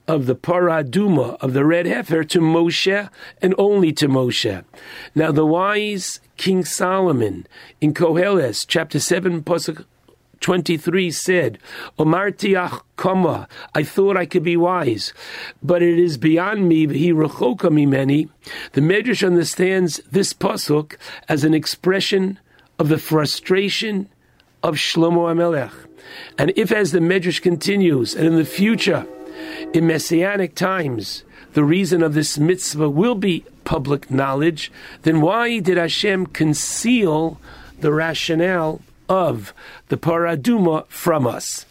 of 0.08 0.26
the 0.26 0.34
paraduma 0.34 1.36
of 1.40 1.52
the 1.52 1.64
red 1.64 1.86
heifer 1.86 2.24
to 2.24 2.40
Moshe 2.40 3.08
and 3.40 3.54
only 3.58 3.92
to 3.92 4.08
Moshe. 4.08 4.64
Now 5.14 5.32
the 5.32 5.46
wise 5.46 6.20
King 6.36 6.64
Solomon 6.64 7.46
in 7.80 7.94
Koheles 7.94 8.64
chapter 8.66 8.98
seven 8.98 9.42
pasuk. 9.42 9.84
23 10.40 11.10
said, 11.12 11.58
kama, 11.96 13.48
I 13.76 13.82
thought 13.84 14.16
I 14.16 14.26
could 14.26 14.42
be 14.42 14.56
wise, 14.56 15.12
but 15.62 15.82
it 15.82 16.00
is 16.00 16.18
beyond 16.18 16.68
me, 16.68 16.88
he. 16.88 17.12
The 17.12 18.80
Medrash 18.80 19.24
understands 19.24 20.00
this 20.10 20.32
pasuk 20.32 20.96
as 21.28 21.44
an 21.44 21.54
expression 21.54 22.40
of 22.80 22.88
the 22.88 22.98
frustration 22.98 24.08
of 24.64 24.74
Shlomo 24.74 25.32
HaMelech. 25.32 25.72
And 26.36 26.52
if 26.56 26.72
as 26.72 26.90
the 26.90 26.98
Medrash 26.98 27.40
continues, 27.40 28.14
and 28.14 28.26
in 28.26 28.34
the 28.34 28.44
future, 28.44 29.06
in 29.72 29.86
messianic 29.86 30.54
times, 30.54 31.24
the 31.54 31.64
reason 31.64 32.02
of 32.02 32.14
this 32.14 32.38
mitzvah 32.38 32.88
will 32.88 33.14
be 33.14 33.44
public 33.64 34.10
knowledge, 34.10 34.72
then 35.02 35.20
why 35.20 35.58
did 35.58 35.76
Hashem 35.76 36.26
conceal 36.26 37.40
the 37.80 37.92
rationale 37.92 38.80
of 39.08 39.52
the 39.88 39.96
paraduma 39.96 40.86
from 40.88 41.26
us? 41.26 41.66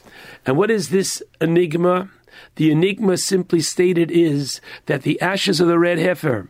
And 0.46 0.58
what 0.58 0.72
is 0.72 0.90
this 0.90 1.22
enigma? 1.40 2.10
The 2.56 2.72
enigma, 2.72 3.18
simply 3.18 3.62
stated, 3.62 4.12
is 4.12 4.62
that 4.86 5.04
the 5.04 5.20
ashes 5.22 5.60
of 5.60 5.68
the 5.68 5.80
red 5.80 6.00
heifer, 6.00 6.48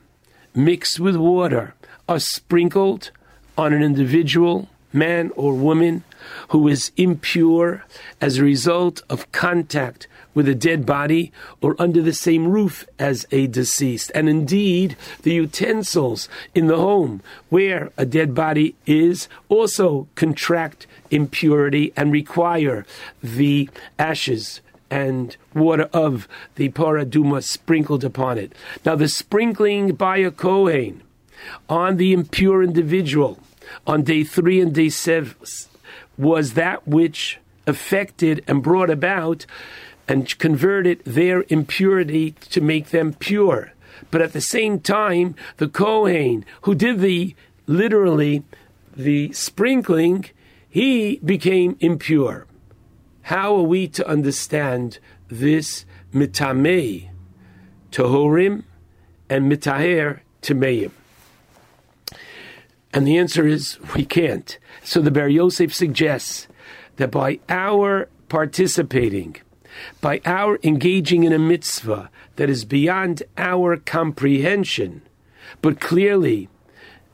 mixed 0.55 0.99
with 0.99 1.15
water, 1.15 1.75
are 2.07 2.19
sprinkled 2.19 3.11
on 3.57 3.73
an 3.73 3.83
individual, 3.83 4.69
man 4.91 5.31
or 5.35 5.53
woman, 5.53 6.03
who 6.49 6.67
is 6.67 6.91
impure 6.97 7.83
as 8.19 8.37
a 8.37 8.43
result 8.43 9.01
of 9.09 9.31
contact 9.31 10.07
with 10.33 10.47
a 10.47 10.55
dead 10.55 10.85
body 10.85 11.31
or 11.61 11.75
under 11.79 12.01
the 12.01 12.13
same 12.13 12.47
roof 12.47 12.85
as 12.97 13.25
a 13.31 13.47
deceased. 13.47 14.11
And 14.15 14.29
indeed, 14.29 14.95
the 15.23 15.33
utensils 15.33 16.29
in 16.55 16.67
the 16.67 16.77
home 16.77 17.21
where 17.49 17.91
a 17.97 18.05
dead 18.05 18.33
body 18.33 18.75
is 18.85 19.27
also 19.49 20.07
contract 20.15 20.87
impurity 21.09 21.93
and 21.95 22.11
require 22.11 22.85
the 23.21 23.69
ashes 23.99 24.61
and 24.89 25.37
water 25.53 25.89
of 25.93 26.27
the 26.55 26.69
paraduma 26.69 27.41
sprinkled 27.41 28.03
upon 28.03 28.37
it. 28.37 28.53
Now, 28.85 28.95
the 28.95 29.07
sprinkling 29.07 29.93
by 29.95 30.17
a 30.17 30.31
Kohen 30.31 31.01
on 31.69 31.97
the 31.97 32.13
impure 32.13 32.61
individual 32.61 33.39
on 33.87 34.03
day 34.03 34.23
three 34.23 34.59
and 34.59 34.75
day 34.75 34.89
seven 34.89 35.33
was 36.17 36.53
that 36.53 36.87
which 36.87 37.39
affected 37.65 38.43
and 38.47 38.61
brought 38.61 38.89
about 38.89 39.45
and 40.11 40.37
converted 40.39 41.01
their 41.05 41.45
impurity 41.47 42.31
to 42.49 42.59
make 42.59 42.89
them 42.89 43.13
pure. 43.13 43.71
But 44.11 44.21
at 44.21 44.33
the 44.33 44.41
same 44.41 44.81
time, 44.81 45.35
the 45.55 45.69
Kohen, 45.69 46.43
who 46.63 46.75
did 46.75 46.99
the 46.99 47.33
literally 47.65 48.43
the 48.93 49.31
sprinkling, 49.31 50.25
he 50.67 51.15
became 51.23 51.77
impure. 51.79 52.45
How 53.21 53.55
are 53.55 53.63
we 53.63 53.87
to 53.87 54.05
understand 54.05 54.99
this 55.29 55.85
mitamei, 56.13 57.07
tohorim, 57.93 58.63
and 59.29 59.49
mitaher, 59.49 60.19
tameim? 60.41 60.91
And 62.93 63.07
the 63.07 63.17
answer 63.17 63.47
is 63.47 63.79
we 63.95 64.03
can't. 64.03 64.57
So 64.83 64.99
the 64.99 65.09
Be'er 65.09 65.29
Yosef 65.29 65.73
suggests 65.73 66.49
that 66.97 67.11
by 67.11 67.39
our 67.47 68.09
participating, 68.27 69.37
by 69.99 70.21
our 70.25 70.59
engaging 70.63 71.23
in 71.23 71.33
a 71.33 71.39
mitzvah 71.39 72.09
that 72.35 72.49
is 72.49 72.65
beyond 72.65 73.23
our 73.37 73.77
comprehension, 73.77 75.01
but 75.61 75.79
clearly 75.79 76.49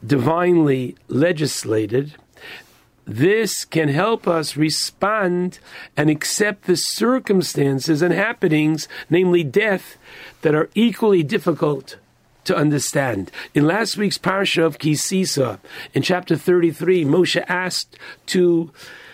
divinely 0.06 0.96
legislated, 1.08 2.16
this 3.06 3.64
can 3.64 3.88
help 3.88 4.28
us 4.28 4.58
respond 4.58 5.60
and 5.96 6.10
accept 6.10 6.66
the 6.66 6.76
circumstances 6.76 8.02
and 8.02 8.14
happenings, 8.14 8.88
namely 9.10 9.44
death, 9.44 9.98
that 10.42 10.54
are 10.54 10.70
equally 10.76 11.24
difficult 11.24 11.98
to 12.44 12.56
understand. 12.56 13.32
In 13.54 13.66
last 13.66 13.98
week's 13.98 14.18
parsha 14.18 14.66
of 14.66 14.78
Ki 14.78 14.96
Sisa, 14.96 15.60
in 15.94 16.02
chapter 16.02 16.36
33, 16.36 17.06
Moshe 17.06 17.44
asked 17.48 17.98
to 18.28 18.72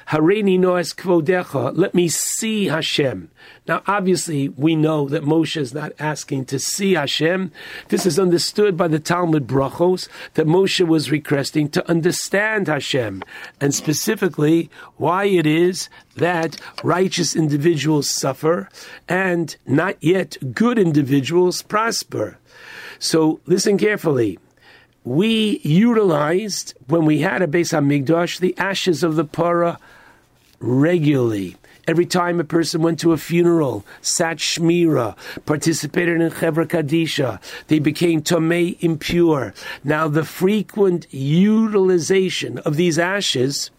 Hareini 0.10 0.60
noes 0.60 0.94
kvodecha, 0.94 1.72
let 1.76 1.94
me 1.94 2.08
see 2.08 2.66
Hashem. 2.66 3.30
Now, 3.68 3.82
obviously, 3.88 4.50
we 4.50 4.76
know 4.76 5.08
that 5.08 5.24
Moshe 5.24 5.58
is 5.58 5.74
not 5.74 5.94
asking 6.00 6.46
to 6.46 6.60
see 6.60 6.94
Hashem. 6.94 7.52
This 7.88 8.06
is 8.06 8.20
understood 8.20 8.76
by 8.76 8.90
the 8.90 9.00
Talmud 9.00 9.48
Brachos 9.48 10.10
that 10.34 10.46
Moshe 10.46 10.86
was 10.86 11.12
requesting 11.12 11.70
to 11.70 11.90
understand 11.90 12.68
Hashem, 12.68 13.24
and 13.62 13.74
specifically 13.74 14.70
why 14.98 15.26
it 15.26 15.46
is 15.46 15.90
that 16.18 16.60
righteous 16.84 17.36
individuals 17.36 18.10
suffer 18.10 18.70
and 19.08 19.56
not 19.66 19.96
yet 20.02 20.38
good 20.54 20.78
individuals 20.78 21.62
prosper. 21.62 22.38
So, 23.00 23.40
listen 23.46 23.78
carefully. 23.78 24.40
we 25.04 25.60
utilized, 25.64 26.74
when 26.88 27.06
we 27.06 27.20
had 27.20 27.42
a 27.42 27.48
Beis 27.48 27.74
HaMikdash, 27.74 28.40
the 28.40 28.58
ashes 28.58 29.04
of 29.04 29.16
the 29.16 29.26
para 29.26 29.78
regularly. 30.64 31.58
Every 31.86 32.06
time 32.06 32.40
a 32.40 32.46
person 32.46 32.82
went 32.82 33.00
to 33.02 33.12
a 33.12 33.18
funeral, 33.18 33.86
sat 34.02 34.38
shmira, 34.38 35.18
participated 35.46 36.22
in 36.22 36.32
chevra 36.32 36.66
kadisha, 36.66 37.42
they 37.68 37.80
became 37.80 38.22
tomei 38.22 38.82
impure. 38.82 39.54
Now 39.84 40.08
the 40.08 40.24
frequent 40.24 41.08
utilization 41.14 42.60
of 42.60 42.78
these 42.78 42.98
ashes 42.98 43.70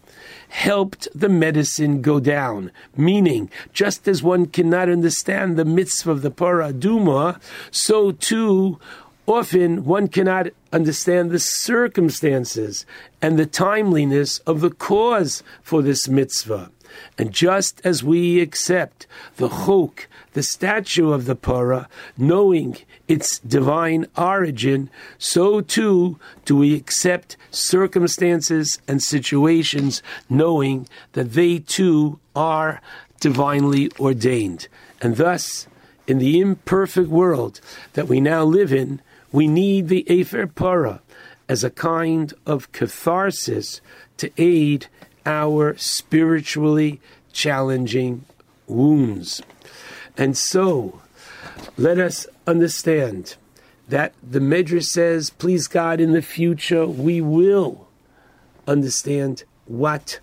helped 0.49 1.07
the 1.15 1.29
medicine 1.29 2.03
go 2.03 2.19
down. 2.19 2.71
Meaning, 2.95 3.49
just 3.73 4.07
as 4.07 4.21
one 4.21 4.45
cannot 4.45 4.87
understand 4.87 5.57
the 5.57 5.65
mitzvah 5.65 6.11
of 6.11 6.21
the 6.21 6.31
paraduma, 6.31 7.41
so 7.71 8.11
too 8.11 8.79
often 9.27 9.85
one 9.85 10.07
cannot 10.07 10.47
understand 10.71 11.31
the 11.31 11.39
circumstances 11.39 12.85
and 13.21 13.37
the 13.37 13.45
timeliness 13.45 14.39
of 14.39 14.61
the 14.61 14.69
cause 14.69 15.43
for 15.63 15.81
this 15.81 16.07
mitzvah. 16.07 16.71
And 17.17 17.31
just 17.31 17.81
as 17.83 18.03
we 18.03 18.39
accept 18.39 19.07
the 19.37 19.49
chok, 19.49 20.07
the 20.33 20.43
statue 20.43 21.11
of 21.11 21.25
the 21.25 21.35
para, 21.35 21.87
knowing 22.17 22.77
its 23.07 23.39
divine 23.39 24.05
origin, 24.17 24.89
so 25.17 25.61
too 25.61 26.19
do 26.45 26.57
we 26.57 26.75
accept 26.75 27.37
circumstances 27.51 28.79
and 28.87 29.01
situations, 29.01 30.01
knowing 30.29 30.87
that 31.13 31.33
they 31.33 31.59
too 31.59 32.19
are 32.35 32.81
divinely 33.19 33.89
ordained. 33.99 34.67
And 35.01 35.17
thus, 35.17 35.67
in 36.07 36.19
the 36.19 36.39
imperfect 36.39 37.09
world 37.09 37.61
that 37.93 38.07
we 38.07 38.19
now 38.19 38.43
live 38.43 38.71
in, 38.73 39.01
we 39.35 39.47
need 39.49 39.89
the 39.89 40.09
Efer 40.09 40.47
Para 40.47 41.01
as 41.49 41.65
a 41.65 41.69
kind 41.69 42.33
of 42.45 42.71
catharsis 42.71 43.81
to 44.15 44.31
aid 44.37 44.87
our 45.25 45.75
spiritually 45.77 47.01
challenging 47.33 48.23
wounds. 48.65 49.41
And 50.17 50.37
so, 50.37 51.01
let 51.77 51.99
us 51.99 52.25
understand 52.47 53.35
that 53.89 54.13
the 54.23 54.39
Medrash 54.39 54.85
says, 54.85 55.31
please 55.31 55.67
God, 55.67 55.99
in 55.99 56.13
the 56.13 56.21
future 56.21 56.87
we 56.87 57.19
will 57.19 57.89
understand 58.65 59.43
what 59.65 60.21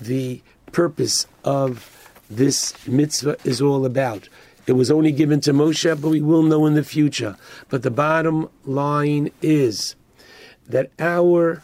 the 0.00 0.40
purpose 0.70 1.26
of 1.44 2.08
this 2.30 2.86
mitzvah 2.86 3.38
is 3.44 3.60
all 3.60 3.84
about. 3.84 4.28
It 4.66 4.72
was 4.72 4.90
only 4.90 5.12
given 5.12 5.40
to 5.42 5.52
Moshe, 5.52 6.00
but 6.00 6.08
we 6.08 6.20
will 6.20 6.42
know 6.42 6.66
in 6.66 6.74
the 6.74 6.84
future. 6.84 7.36
But 7.68 7.82
the 7.82 7.90
bottom 7.90 8.48
line 8.64 9.30
is 9.42 9.96
that 10.68 10.90
our 10.98 11.62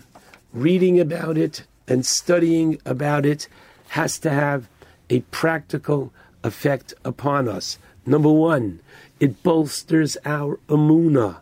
reading 0.52 0.98
about 0.98 1.38
it 1.38 1.64
and 1.86 2.04
studying 2.04 2.80
about 2.84 3.24
it 3.24 3.48
has 3.88 4.18
to 4.18 4.30
have 4.30 4.68
a 5.10 5.20
practical 5.20 6.12
effect 6.42 6.92
upon 7.04 7.48
us. 7.48 7.78
Number 8.04 8.30
one, 8.32 8.80
it 9.20 9.42
bolsters 9.42 10.16
our 10.24 10.58
amuna. 10.68 11.38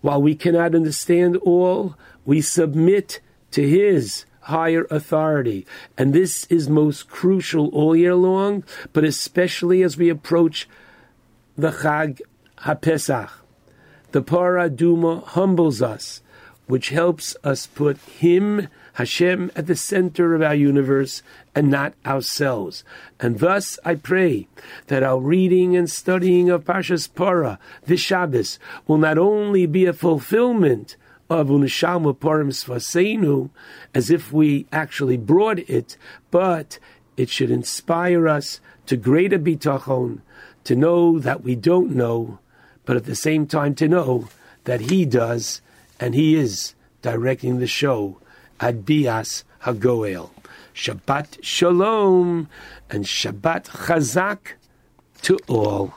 While 0.00 0.22
we 0.22 0.34
cannot 0.34 0.74
understand 0.74 1.36
all, 1.38 1.94
we 2.24 2.40
submit 2.40 3.20
to 3.52 3.68
His 3.68 4.24
higher 4.40 4.86
authority. 4.90 5.66
And 5.98 6.12
this 6.12 6.44
is 6.46 6.68
most 6.68 7.08
crucial 7.08 7.68
all 7.68 7.96
year 7.96 8.14
long, 8.14 8.64
but 8.92 9.04
especially 9.04 9.82
as 9.82 9.96
we 9.96 10.08
approach 10.08 10.68
the 11.56 11.70
Chag 11.70 12.20
HaPesach. 12.58 13.30
The 14.12 14.22
Paraduma 14.22 15.24
humbles 15.24 15.80
us, 15.80 16.20
which 16.66 16.90
helps 16.90 17.34
us 17.42 17.66
put 17.66 17.96
Him, 17.98 18.68
Hashem, 18.94 19.50
at 19.56 19.66
the 19.66 19.74
center 19.74 20.34
of 20.34 20.42
our 20.42 20.54
universe 20.54 21.22
and 21.54 21.70
not 21.70 21.94
ourselves. 22.04 22.84
And 23.18 23.38
thus 23.38 23.78
I 23.84 23.94
pray 23.94 24.48
that 24.88 25.02
our 25.02 25.18
reading 25.18 25.74
and 25.76 25.90
studying 25.90 26.50
of 26.50 26.64
Parshas 26.64 27.08
Para 27.12 27.58
this 27.86 28.00
Shabbos 28.00 28.58
will 28.86 28.98
not 28.98 29.16
only 29.16 29.64
be 29.64 29.86
a 29.86 29.94
fulfillment 29.94 30.96
of 31.30 31.48
Unishalma 31.48 32.16
Parim 32.16 32.52
Svaseinu, 32.52 33.48
as 33.94 34.10
if 34.10 34.32
we 34.32 34.66
actually 34.72 35.16
brought 35.16 35.58
it, 35.58 35.96
but 36.30 36.78
it 37.16 37.30
should 37.30 37.50
inspire 37.50 38.28
us 38.28 38.60
to 38.86 38.96
greater 38.96 39.38
bitachon, 39.38 40.20
to 40.66 40.76
know 40.76 41.18
that 41.18 41.42
we 41.42 41.54
don't 41.54 41.94
know, 41.94 42.38
but 42.84 42.96
at 42.96 43.04
the 43.04 43.14
same 43.14 43.46
time 43.46 43.74
to 43.76 43.88
know 43.88 44.28
that 44.64 44.82
He 44.82 45.04
does, 45.04 45.62
and 46.00 46.14
He 46.14 46.34
is 46.34 46.74
directing 47.02 47.58
the 47.58 47.66
show 47.66 48.18
at 48.60 48.84
Bias 48.84 49.44
Hagoel. 49.62 50.30
Shabbat 50.74 51.42
Shalom 51.42 52.48
and 52.90 53.04
Shabbat 53.04 53.66
Chazak 53.66 54.54
to 55.22 55.38
all. 55.46 55.94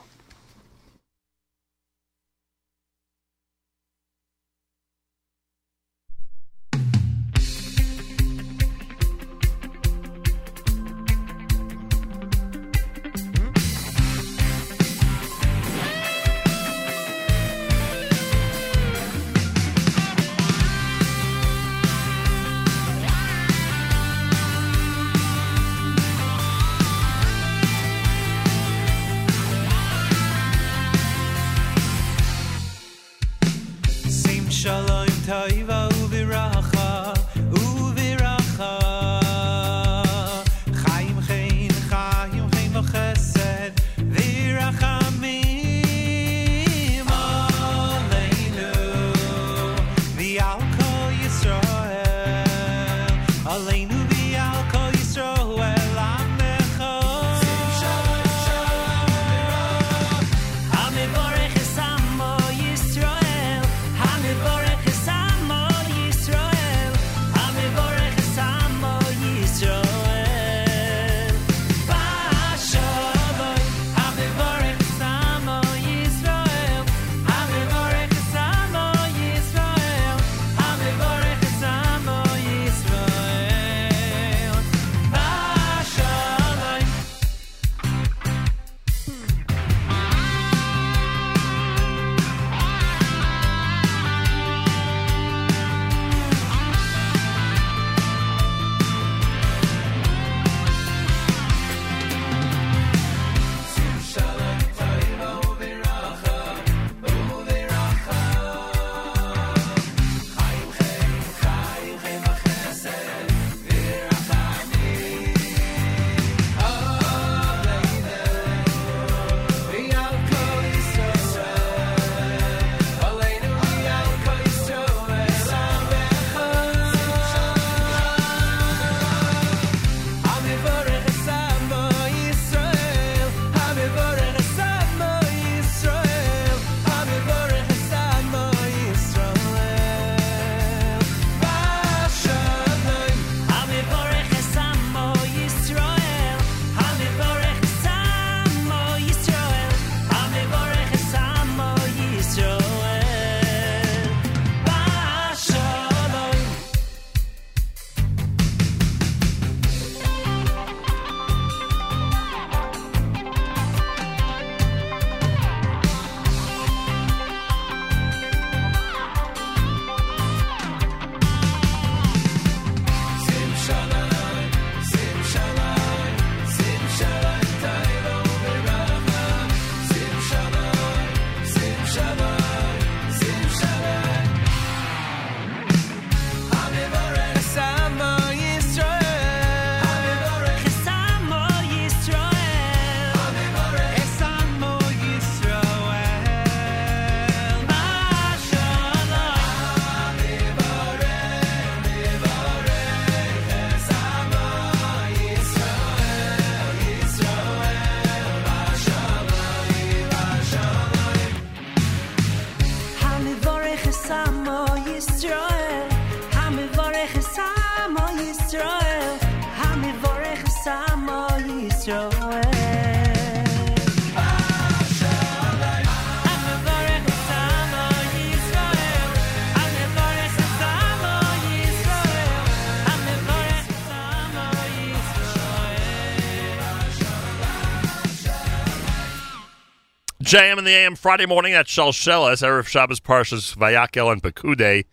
JM 240.30 240.59
in 240.59 240.64
the 240.64 240.75
AM 240.75 240.95
Friday 240.95 241.25
morning 241.25 241.53
at 241.53 241.66
Shalshelas, 241.66 242.43
Erev 242.43 242.67
Shabbos 242.67 242.99
Parshas 242.99 243.56
Vayakhel 243.56 244.11
and 244.11 244.22
Pekudei. 244.22 244.85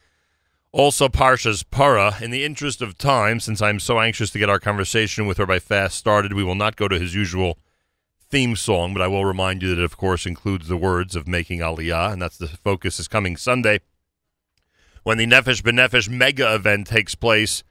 Also 0.72 1.08
Parshas 1.08 1.62
Para. 1.70 2.16
In 2.22 2.30
the 2.30 2.42
interest 2.42 2.80
of 2.80 2.96
time, 2.96 3.38
since 3.38 3.60
I'm 3.60 3.78
so 3.78 4.00
anxious 4.00 4.30
to 4.30 4.38
get 4.38 4.48
our 4.48 4.58
conversation 4.58 5.26
with 5.26 5.38
Rabbi 5.38 5.58
Fass 5.58 5.94
started, 5.94 6.32
we 6.32 6.42
will 6.42 6.54
not 6.54 6.76
go 6.76 6.88
to 6.88 6.98
his 6.98 7.14
usual 7.14 7.58
theme 8.30 8.56
song, 8.56 8.94
but 8.94 9.02
I 9.02 9.08
will 9.08 9.26
remind 9.26 9.60
you 9.60 9.68
that 9.74 9.82
it, 9.82 9.84
of 9.84 9.98
course, 9.98 10.24
includes 10.24 10.68
the 10.68 10.76
words 10.78 11.14
of 11.14 11.28
making 11.28 11.58
Aliyah, 11.58 12.14
and 12.14 12.22
that's 12.22 12.38
the 12.38 12.48
focus 12.48 12.98
is 12.98 13.06
coming 13.06 13.36
Sunday 13.36 13.80
when 15.02 15.18
the 15.18 15.26
Nefesh 15.26 15.60
B'Nefesh 15.60 16.08
mega 16.08 16.54
event 16.54 16.86
takes 16.86 17.14
place 17.14 17.62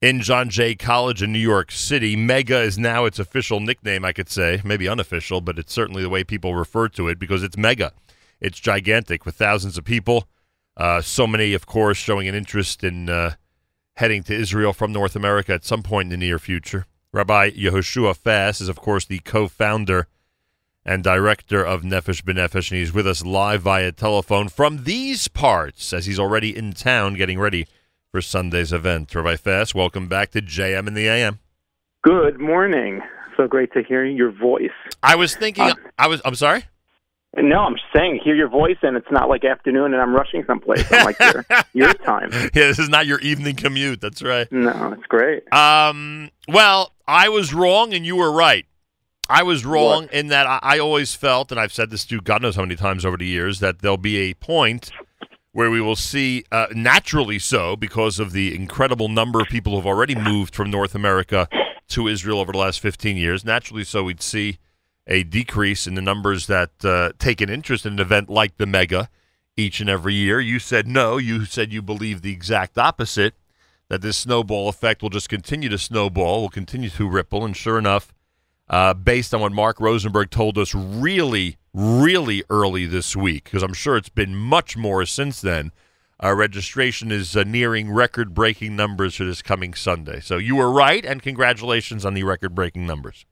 in 0.00 0.20
John 0.20 0.48
Jay 0.48 0.74
College 0.74 1.22
in 1.22 1.32
New 1.32 1.38
York 1.38 1.70
City. 1.70 2.16
Mega 2.16 2.60
is 2.60 2.78
now 2.78 3.04
its 3.04 3.18
official 3.18 3.60
nickname, 3.60 4.04
I 4.04 4.12
could 4.12 4.30
say. 4.30 4.60
Maybe 4.64 4.88
unofficial, 4.88 5.40
but 5.40 5.58
it's 5.58 5.72
certainly 5.72 6.02
the 6.02 6.08
way 6.08 6.24
people 6.24 6.54
refer 6.54 6.88
to 6.88 7.08
it 7.08 7.18
because 7.18 7.42
it's 7.42 7.56
mega. 7.56 7.92
It's 8.40 8.58
gigantic 8.58 9.26
with 9.26 9.34
thousands 9.34 9.76
of 9.76 9.84
people. 9.84 10.28
Uh, 10.76 11.02
so 11.02 11.26
many, 11.26 11.52
of 11.52 11.66
course, 11.66 11.98
showing 11.98 12.26
an 12.28 12.34
interest 12.34 12.82
in 12.82 13.10
uh, 13.10 13.34
heading 13.96 14.22
to 14.22 14.34
Israel 14.34 14.72
from 14.72 14.92
North 14.92 15.14
America 15.14 15.52
at 15.52 15.64
some 15.64 15.82
point 15.82 16.06
in 16.06 16.18
the 16.18 16.26
near 16.26 16.38
future. 16.38 16.86
Rabbi 17.12 17.50
Yehoshua 17.50 18.16
Fass 18.16 18.60
is, 18.62 18.68
of 18.68 18.76
course, 18.76 19.04
the 19.04 19.18
co 19.18 19.48
founder 19.48 20.06
and 20.86 21.04
director 21.04 21.62
of 21.62 21.82
Nefesh 21.82 22.22
B'Nefesh, 22.22 22.70
and 22.70 22.78
he's 22.78 22.94
with 22.94 23.06
us 23.06 23.22
live 23.22 23.60
via 23.62 23.92
telephone 23.92 24.48
from 24.48 24.84
these 24.84 25.28
parts 25.28 25.92
as 25.92 26.06
he's 26.06 26.18
already 26.18 26.56
in 26.56 26.72
town 26.72 27.14
getting 27.14 27.38
ready 27.38 27.66
for 28.10 28.20
Sunday's 28.20 28.72
event. 28.72 29.14
Rabbi 29.14 29.36
Fass, 29.36 29.74
welcome 29.74 30.08
back 30.08 30.30
to 30.32 30.42
JM 30.42 30.88
in 30.88 30.94
the 30.94 31.06
AM. 31.06 31.38
Good 32.02 32.40
morning. 32.40 33.02
So 33.36 33.46
great 33.46 33.72
to 33.74 33.82
hear 33.82 34.04
your 34.04 34.32
voice. 34.32 34.70
I 35.02 35.14
was 35.14 35.36
thinking, 35.36 35.72
I 35.98 36.08
was, 36.08 36.20
I'm 36.24 36.34
sorry? 36.34 36.64
No, 37.36 37.60
I'm 37.60 37.74
just 37.74 37.86
saying, 37.94 38.20
hear 38.24 38.34
your 38.34 38.48
voice, 38.48 38.78
and 38.82 38.96
it's 38.96 39.10
not 39.12 39.28
like 39.28 39.44
afternoon, 39.44 39.92
and 39.94 40.02
I'm 40.02 40.12
rushing 40.12 40.42
someplace. 40.46 40.84
I'm 40.90 41.04
like 41.04 41.18
your 41.20 41.46
your 41.72 41.94
time. 41.94 42.30
Yeah, 42.32 42.50
this 42.66 42.80
is 42.80 42.88
not 42.88 43.06
your 43.06 43.20
evening 43.20 43.54
commute. 43.54 44.00
That's 44.00 44.20
right. 44.20 44.50
No, 44.50 44.92
it's 44.98 45.06
great. 45.06 45.50
Um, 45.52 46.30
well, 46.48 46.92
I 47.06 47.28
was 47.28 47.54
wrong 47.54 47.94
and 47.94 48.04
you 48.04 48.16
were 48.16 48.32
right. 48.32 48.66
I 49.28 49.44
was 49.44 49.64
wrong 49.64 50.08
in 50.12 50.26
that 50.28 50.48
I, 50.48 50.58
I 50.60 50.78
always 50.80 51.14
felt, 51.14 51.52
and 51.52 51.60
I've 51.60 51.72
said 51.72 51.90
this 51.90 52.04
to 52.06 52.20
God 52.20 52.42
knows 52.42 52.56
how 52.56 52.62
many 52.62 52.74
times 52.74 53.04
over 53.04 53.16
the 53.16 53.26
years, 53.26 53.60
that 53.60 53.78
there'll 53.78 53.96
be 53.96 54.16
a 54.18 54.34
point 54.34 54.90
where 55.52 55.70
we 55.70 55.80
will 55.80 55.96
see, 55.96 56.44
uh, 56.52 56.66
naturally 56.72 57.38
so, 57.38 57.76
because 57.76 58.18
of 58.18 58.32
the 58.32 58.54
incredible 58.54 59.08
number 59.08 59.40
of 59.40 59.48
people 59.48 59.74
who've 59.74 59.86
already 59.86 60.14
moved 60.14 60.54
from 60.54 60.70
North 60.70 60.94
America 60.94 61.48
to 61.88 62.06
Israel 62.06 62.38
over 62.38 62.52
the 62.52 62.58
last 62.58 62.80
15 62.80 63.16
years. 63.16 63.44
Naturally 63.44 63.84
so, 63.84 64.04
we'd 64.04 64.22
see 64.22 64.58
a 65.06 65.24
decrease 65.24 65.86
in 65.86 65.94
the 65.94 66.02
numbers 66.02 66.46
that 66.46 66.70
uh, 66.84 67.12
take 67.18 67.40
an 67.40 67.50
interest 67.50 67.84
in 67.84 67.94
an 67.94 67.98
event 67.98 68.30
like 68.30 68.56
the 68.58 68.66
Mega 68.66 69.08
each 69.56 69.80
and 69.80 69.90
every 69.90 70.14
year. 70.14 70.40
You 70.40 70.58
said 70.58 70.86
no. 70.86 71.16
You 71.16 71.44
said 71.44 71.72
you 71.72 71.82
believe 71.82 72.22
the 72.22 72.32
exact 72.32 72.78
opposite, 72.78 73.34
that 73.88 74.02
this 74.02 74.16
snowball 74.16 74.68
effect 74.68 75.02
will 75.02 75.10
just 75.10 75.28
continue 75.28 75.68
to 75.68 75.78
snowball, 75.78 76.42
will 76.42 76.48
continue 76.48 76.90
to 76.90 77.08
ripple. 77.08 77.44
And 77.44 77.56
sure 77.56 77.76
enough, 77.78 78.14
uh, 78.68 78.94
based 78.94 79.34
on 79.34 79.40
what 79.40 79.52
Mark 79.52 79.80
Rosenberg 79.80 80.30
told 80.30 80.56
us 80.56 80.74
really, 80.74 81.56
really 81.72 82.42
early 82.50 82.86
this 82.86 83.14
week, 83.14 83.44
because 83.44 83.62
I'm 83.62 83.74
sure 83.74 83.96
it's 83.96 84.08
been 84.08 84.34
much 84.34 84.76
more 84.76 85.04
since 85.06 85.40
then. 85.40 85.72
Our 86.18 86.36
registration 86.36 87.10
is 87.10 87.34
uh, 87.34 87.44
nearing 87.44 87.90
record 87.90 88.34
breaking 88.34 88.76
numbers 88.76 89.16
for 89.16 89.24
this 89.24 89.40
coming 89.40 89.72
Sunday. 89.72 90.20
So 90.20 90.36
you 90.36 90.56
were 90.56 90.70
right, 90.70 91.04
and 91.04 91.22
congratulations 91.22 92.04
on 92.04 92.14
the 92.14 92.24
record 92.24 92.54
breaking 92.54 92.86
numbers. 92.86 93.24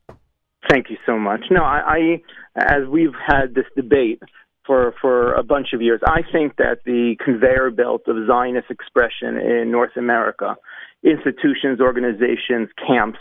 Thank 0.70 0.88
you 0.90 0.96
so 1.04 1.18
much. 1.18 1.44
No, 1.50 1.62
I, 1.62 1.80
I 1.86 2.22
as 2.56 2.88
we've 2.88 3.14
had 3.26 3.54
this 3.54 3.66
debate 3.76 4.22
for 4.66 4.94
for 5.00 5.32
a 5.34 5.42
bunch 5.42 5.68
of 5.74 5.82
years, 5.82 6.00
I 6.06 6.22
think 6.32 6.56
that 6.56 6.80
the 6.84 7.16
conveyor 7.24 7.70
belt 7.70 8.02
of 8.06 8.26
Zionist 8.26 8.70
expression 8.70 9.36
in 9.36 9.70
North 9.70 9.96
America, 9.96 10.56
institutions, 11.02 11.80
organizations, 11.80 12.68
camps, 12.86 13.18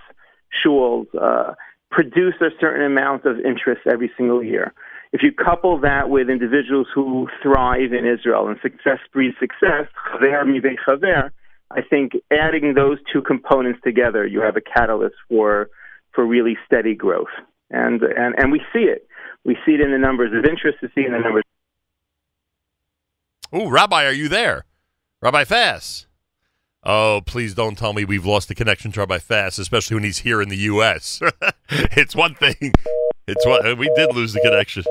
shuls, 0.65 1.07
uh, 1.19 1.53
produce 1.91 2.35
a 2.41 2.49
certain 2.59 2.85
amount 2.85 3.25
of 3.25 3.39
interest 3.39 3.81
every 3.89 4.11
single 4.17 4.43
year. 4.43 4.73
If 5.13 5.23
you 5.23 5.31
couple 5.31 5.79
that 5.81 6.09
with 6.09 6.29
individuals 6.29 6.87
who 6.93 7.27
thrive 7.41 7.93
in 7.93 8.05
Israel 8.05 8.47
and 8.47 8.57
success 8.61 8.99
breeds 9.13 9.35
success, 9.39 9.87
chaver 10.13 10.75
chaver, 10.85 11.29
I 11.71 11.81
think 11.81 12.13
adding 12.31 12.73
those 12.73 12.97
two 13.11 13.21
components 13.21 13.79
together, 13.83 14.25
you 14.25 14.41
have 14.41 14.55
a 14.57 14.61
catalyst 14.61 15.15
for 15.29 15.69
for 16.13 16.25
really 16.25 16.57
steady 16.65 16.95
growth. 16.95 17.27
And 17.69 18.01
and 18.01 18.35
and 18.37 18.51
we 18.51 18.61
see 18.73 18.83
it. 18.83 19.07
We 19.45 19.57
see 19.65 19.73
it 19.73 19.81
in 19.81 19.91
the 19.91 19.97
numbers 19.97 20.31
of 20.33 20.49
interest. 20.49 20.79
We 20.81 20.89
see 20.89 21.01
it 21.01 21.07
in 21.07 21.13
the 21.13 21.19
numbers. 21.19 21.43
Oh, 23.51 23.69
Rabbi, 23.69 24.05
are 24.05 24.11
you 24.11 24.27
there? 24.27 24.65
Rabbi 25.21 25.45
Fass. 25.45 26.05
Oh, 26.83 27.21
please 27.25 27.53
don't 27.53 27.77
tell 27.77 27.93
me 27.93 28.05
we've 28.05 28.25
lost 28.25 28.49
the 28.49 28.55
connection 28.55 28.91
to 28.93 28.99
Rabbi 29.01 29.19
Fass, 29.19 29.57
especially 29.57 29.95
when 29.95 30.03
he's 30.03 30.19
here 30.19 30.41
in 30.41 30.49
the 30.49 30.57
U.S. 30.57 31.21
it's 31.69 32.15
one 32.15 32.35
thing. 32.35 32.73
It's 33.27 33.45
what 33.45 33.77
we 33.77 33.89
did 33.95 34.13
lose 34.15 34.33
the 34.33 34.39
connection. 34.41 34.83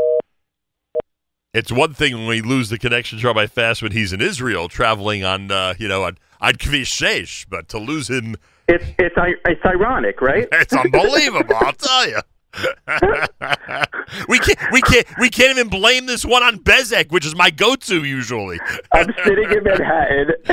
It's 1.54 1.72
one 1.72 1.94
thing 1.94 2.12
when 2.14 2.26
we 2.26 2.42
lose 2.42 2.68
the 2.68 2.78
connection 2.78 3.18
to 3.18 3.26
Rabbi 3.26 3.46
Fass 3.46 3.80
when 3.80 3.92
he's 3.92 4.12
in 4.12 4.20
Israel, 4.20 4.68
traveling 4.68 5.24
on, 5.24 5.50
uh, 5.50 5.72
you 5.78 5.88
know, 5.88 6.04
on, 6.04 6.18
on 6.38 6.52
Kvish 6.54 6.82
Sheish, 6.92 7.46
but 7.48 7.66
to 7.68 7.78
lose 7.78 8.10
him, 8.10 8.36
It's 8.68 8.84
it's 8.98 9.16
i- 9.16 9.40
it's 9.46 9.64
ironic, 9.64 10.20
right? 10.20 10.46
it's 10.52 10.74
unbelievable. 10.74 11.54
I'll 11.56 11.72
tell 11.72 12.08
you. 12.10 12.18
we 14.28 14.38
can't, 14.38 14.58
we 14.72 14.80
can't, 14.82 15.06
we 15.20 15.28
can't 15.30 15.50
even 15.58 15.68
blame 15.68 16.06
this 16.06 16.24
one 16.24 16.42
on 16.42 16.58
Bezek, 16.58 17.10
which 17.10 17.26
is 17.26 17.34
my 17.36 17.50
go-to 17.50 18.04
usually. 18.04 18.58
I'm 18.92 19.12
sitting 19.24 19.50
in 19.50 19.62
Manhattan 19.64 20.30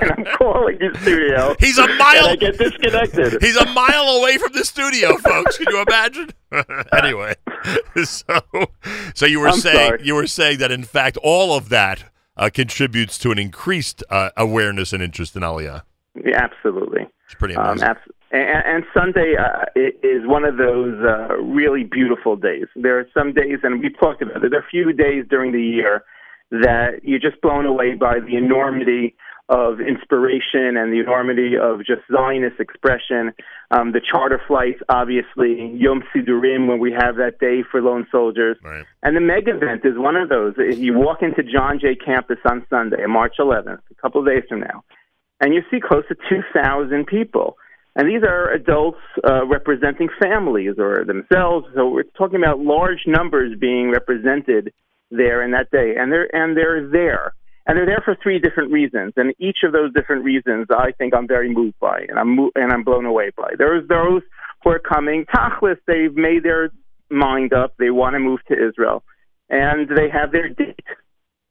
and 0.00 0.12
I'm 0.12 0.24
calling 0.36 0.78
the 0.78 0.98
studio. 1.02 1.54
He's 1.58 1.78
a 1.78 1.86
mile. 1.96 2.26
I 2.28 2.36
get 2.36 2.58
disconnected. 2.58 3.40
He's 3.42 3.56
a 3.56 3.66
mile 3.72 4.08
away 4.18 4.38
from 4.38 4.52
the 4.52 4.64
studio, 4.64 5.16
folks. 5.18 5.58
Can 5.58 5.66
you 5.70 5.82
imagine? 5.88 6.30
anyway, 6.92 7.34
so 8.04 8.38
so 9.14 9.24
you 9.26 9.40
were 9.40 9.48
I'm 9.48 9.56
saying 9.58 9.88
sorry. 9.88 10.00
you 10.04 10.14
were 10.14 10.26
saying 10.26 10.58
that 10.58 10.70
in 10.70 10.84
fact 10.84 11.16
all 11.22 11.56
of 11.56 11.70
that 11.70 12.04
uh, 12.36 12.50
contributes 12.52 13.16
to 13.18 13.30
an 13.30 13.38
increased 13.38 14.02
uh, 14.10 14.30
awareness 14.36 14.92
and 14.92 15.02
interest 15.02 15.34
in 15.34 15.42
Aliyah. 15.42 15.82
Yeah, 16.14 16.42
absolutely. 16.44 17.06
It's 17.24 17.34
pretty 17.34 17.56
Um, 17.56 17.68
amazing. 17.70 17.88
abs- 17.88 18.00
and, 18.32 18.64
and 18.66 18.84
Sunday 18.94 19.36
uh, 19.38 19.64
i- 19.76 19.92
is 20.02 20.26
one 20.26 20.44
of 20.44 20.56
those 20.56 20.98
uh, 21.04 21.36
really 21.36 21.84
beautiful 21.84 22.36
days. 22.36 22.66
There 22.74 22.98
are 22.98 23.06
some 23.14 23.32
days, 23.32 23.58
and 23.62 23.80
we've 23.80 23.98
talked 23.98 24.22
about 24.22 24.44
it. 24.44 24.50
There 24.50 24.60
are 24.60 24.64
a 24.64 24.70
few 24.70 24.92
days 24.92 25.24
during 25.28 25.52
the 25.52 25.62
year 25.62 26.04
that 26.50 27.00
you're 27.02 27.18
just 27.20 27.40
blown 27.40 27.66
away 27.66 27.94
by 27.94 28.20
the 28.20 28.36
enormity 28.36 29.14
of 29.48 29.80
inspiration 29.80 30.76
and 30.76 30.92
the 30.92 31.00
enormity 31.00 31.56
of 31.60 31.78
just 31.80 32.00
Zionist 32.10 32.58
expression. 32.60 33.32
Um, 33.70 33.92
the 33.92 34.00
charter 34.00 34.40
flights, 34.46 34.80
obviously, 34.88 35.72
Yom 35.76 36.02
Sidurim, 36.14 36.68
when 36.68 36.78
we 36.78 36.92
have 36.92 37.16
that 37.16 37.38
day 37.40 37.62
for 37.70 37.82
lone 37.82 38.06
soldiers. 38.10 38.56
And 39.02 39.16
the 39.16 39.20
mega 39.20 39.54
event 39.56 39.82
is 39.84 39.98
one 39.98 40.16
of 40.16 40.28
those. 40.28 40.54
You 40.58 40.94
walk 40.94 41.22
into 41.22 41.42
John 41.42 41.78
Jay 41.80 41.94
campus 41.94 42.38
on 42.48 42.64
Sunday, 42.70 43.04
March 43.06 43.34
11th, 43.38 43.80
a 43.90 43.94
couple 44.00 44.20
of 44.20 44.26
days 44.26 44.44
from 44.48 44.60
now, 44.60 44.84
and 45.40 45.52
you 45.52 45.62
see 45.70 45.80
close 45.80 46.04
to 46.08 46.14
2,000 46.28 47.06
people. 47.06 47.56
And 47.94 48.08
these 48.08 48.22
are 48.26 48.50
adults 48.52 48.98
uh, 49.28 49.46
representing 49.46 50.08
families 50.20 50.76
or 50.78 51.04
themselves. 51.04 51.66
So 51.74 51.88
we're 51.88 52.04
talking 52.16 52.40
about 52.42 52.58
large 52.58 53.02
numbers 53.06 53.58
being 53.58 53.90
represented 53.90 54.72
there 55.10 55.42
in 55.42 55.50
that 55.50 55.70
day, 55.70 55.94
and 55.98 56.10
they're 56.10 56.34
and 56.34 56.56
they're 56.56 56.88
there, 56.88 57.34
and 57.66 57.76
they're 57.76 57.84
there 57.84 58.02
for 58.02 58.16
three 58.22 58.38
different 58.38 58.72
reasons. 58.72 59.12
And 59.16 59.34
each 59.38 59.58
of 59.62 59.72
those 59.72 59.92
different 59.92 60.24
reasons, 60.24 60.68
I 60.70 60.92
think, 60.92 61.14
I'm 61.14 61.28
very 61.28 61.52
moved 61.52 61.78
by, 61.80 62.06
and 62.08 62.18
I'm 62.18 62.36
mo- 62.36 62.52
and 62.54 62.72
I'm 62.72 62.82
blown 62.82 63.04
away 63.04 63.30
by. 63.36 63.50
There's 63.58 63.86
those 63.88 64.22
who 64.64 64.70
are 64.70 64.78
coming. 64.78 65.26
Tachlis, 65.26 65.76
they've 65.86 66.14
made 66.14 66.44
their 66.44 66.70
mind 67.10 67.52
up. 67.52 67.74
They 67.78 67.90
want 67.90 68.14
to 68.14 68.20
move 68.20 68.40
to 68.48 68.54
Israel, 68.54 69.02
and 69.50 69.86
they 69.86 70.08
have 70.08 70.32
their 70.32 70.48
date 70.48 70.80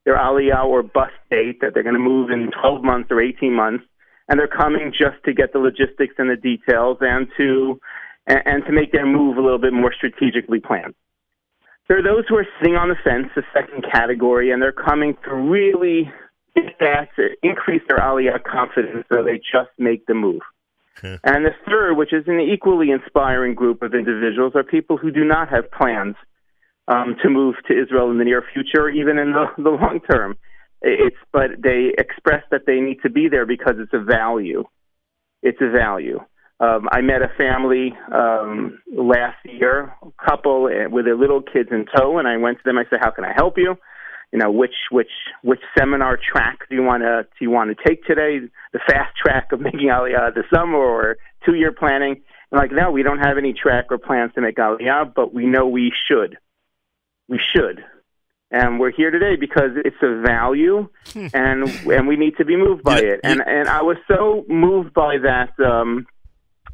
their 0.06 0.18
aliyah 0.18 0.66
or 0.66 0.84
bus 0.84 1.12
date 1.30 1.62
that 1.62 1.74
they're 1.74 1.84
going 1.84 1.96
to 1.96 2.00
move 2.00 2.32
in 2.32 2.50
12 2.62 2.84
months 2.84 3.10
or 3.12 3.22
18 3.22 3.54
months, 3.54 3.84
and 4.28 4.40
they're 4.40 4.48
coming 4.48 4.92
just 4.92 5.24
to 5.26 5.34
get 5.34 5.54
the 5.54 5.60
logistics 5.60 6.16
and 6.18 6.30
the 6.30 6.36
details 6.36 6.98
and 7.02 7.28
to 7.38 7.80
and, 8.28 8.40
and 8.46 8.66
to 8.66 8.72
make 8.72 8.92
their 8.92 9.06
move 9.06 9.38
a 9.38 9.42
little 9.42 9.60
bit 9.60 9.74
more 9.74 9.94
strategically 9.94 10.60
planned. 10.60 10.94
There 11.88 12.00
are 12.00 12.04
those 12.04 12.24
who 12.30 12.38
are 12.38 12.48
sitting 12.60 12.76
on 12.76 12.90
the 12.90 12.96
fence, 13.04 13.28
the 13.36 13.44
second 13.54 13.86
category, 13.92 14.52
and 14.52 14.62
they're 14.62 14.72
coming 14.72 15.18
to 15.26 15.36
really 15.36 16.12
get 16.56 16.78
that, 16.80 17.10
to 17.18 17.30
increase 17.44 17.82
their 17.90 18.00
Aliyah 18.00 18.44
confidence, 18.44 19.06
so 19.12 19.24
they 19.24 19.38
just 19.38 19.72
make 19.78 20.06
the 20.06 20.14
move. 20.14 20.42
And 21.24 21.46
the 21.46 21.52
third, 21.68 21.96
which 21.96 22.14
is 22.14 22.26
an 22.28 22.40
equally 22.40 22.92
inspiring 22.92 23.56
group 23.56 23.82
of 23.82 23.94
individuals, 23.94 24.54
are 24.56 24.64
people 24.64 24.98
who 24.98 25.12
do 25.12 25.24
not 25.24 25.50
have 25.50 25.72
plans 25.72 26.16
um, 26.88 27.16
to 27.24 27.30
move 27.30 27.56
to 27.68 27.74
Israel 27.82 28.12
in 28.12 28.18
the 28.20 28.26
near 28.26 28.44
future, 28.54 28.84
or 28.84 28.90
even 28.90 29.18
in 29.18 29.32
the, 29.32 29.46
the 29.58 29.70
long 29.70 30.00
term. 30.10 30.38
It's 30.82 31.18
but 31.32 31.62
they 31.62 31.92
express 31.98 32.44
that 32.52 32.66
they 32.66 32.80
need 32.80 33.02
to 33.04 33.10
be 33.10 33.28
there 33.30 33.46
because 33.46 33.76
it's 33.78 33.94
a 33.94 34.04
value. 34.04 34.64
It's 35.44 35.60
a 35.62 35.70
value. 35.70 36.20
Um, 36.60 36.88
I 36.92 37.02
met 37.02 37.24
a 37.24 37.32
family 37.38 37.94
um, 38.14 38.80
last 38.96 39.38
year, 39.46 39.94
a 40.04 40.24
couple 40.24 40.66
uh, 40.66 40.90
with 40.90 41.06
their 41.06 41.18
little 41.18 41.42
kids 41.42 41.70
in 41.72 41.86
tow, 41.96 42.20
and 42.20 42.28
I 42.28 42.38
went 42.38 42.58
to 42.60 42.64
them. 42.64 42.78
I 42.78 42.84
said, 42.90 43.00
"How 43.02 43.12
can 43.12 43.26
I 43.26 43.34
help 43.34 43.58
you? 43.58 43.76
You 44.32 44.40
know, 44.40 44.52
which 44.52 44.76
which 44.92 45.10
which 45.44 45.60
seminar 45.78 46.18
track 46.18 46.60
do 46.70 46.76
you 46.76 46.84
want 46.84 47.02
to 47.04 47.24
do 47.24 47.46
you 47.46 47.50
want 47.50 47.76
to 47.76 47.84
take 47.84 48.04
today? 48.06 48.40
The 48.74 48.80
fast 48.88 49.18
track 49.18 49.52
of 49.52 49.60
making 49.60 49.90
Aliyah 49.90 50.36
this 50.36 50.46
summer, 50.54 50.78
or 50.78 51.18
two 51.46 51.56
year 51.56 51.72
planning?" 51.72 52.22
And 52.52 52.60
like, 52.60 52.72
no, 52.72 52.92
we 52.92 53.02
don't 53.02 53.20
have 53.20 53.38
any 53.38 53.54
track 53.54 53.86
or 53.90 53.98
plans 53.98 54.34
to 54.36 54.42
make 54.42 54.58
Aliyah, 54.58 55.14
but 55.16 55.34
we 55.34 55.46
know 55.46 55.68
we 55.68 55.92
should. 56.08 56.38
We 57.28 57.40
should. 57.40 57.84
And 58.54 58.80
we're 58.82 58.92
here 58.92 59.12
today 59.12 59.38
because 59.38 59.72
it's 59.86 59.96
a 60.02 60.22
value, 60.22 60.90
and 61.16 61.64
and 61.88 62.08
we 62.08 62.18
need 62.18 62.36
to 62.38 62.44
be 62.46 62.58
moved 62.58 62.84
by 62.84 63.00
it. 63.00 63.22
And 63.24 63.42
and 63.46 63.70
I 63.70 63.82
was 63.82 63.96
so 64.10 64.44
moved 64.50 64.94
by 64.94 65.18
that 65.20 65.52
um, 65.66 66.06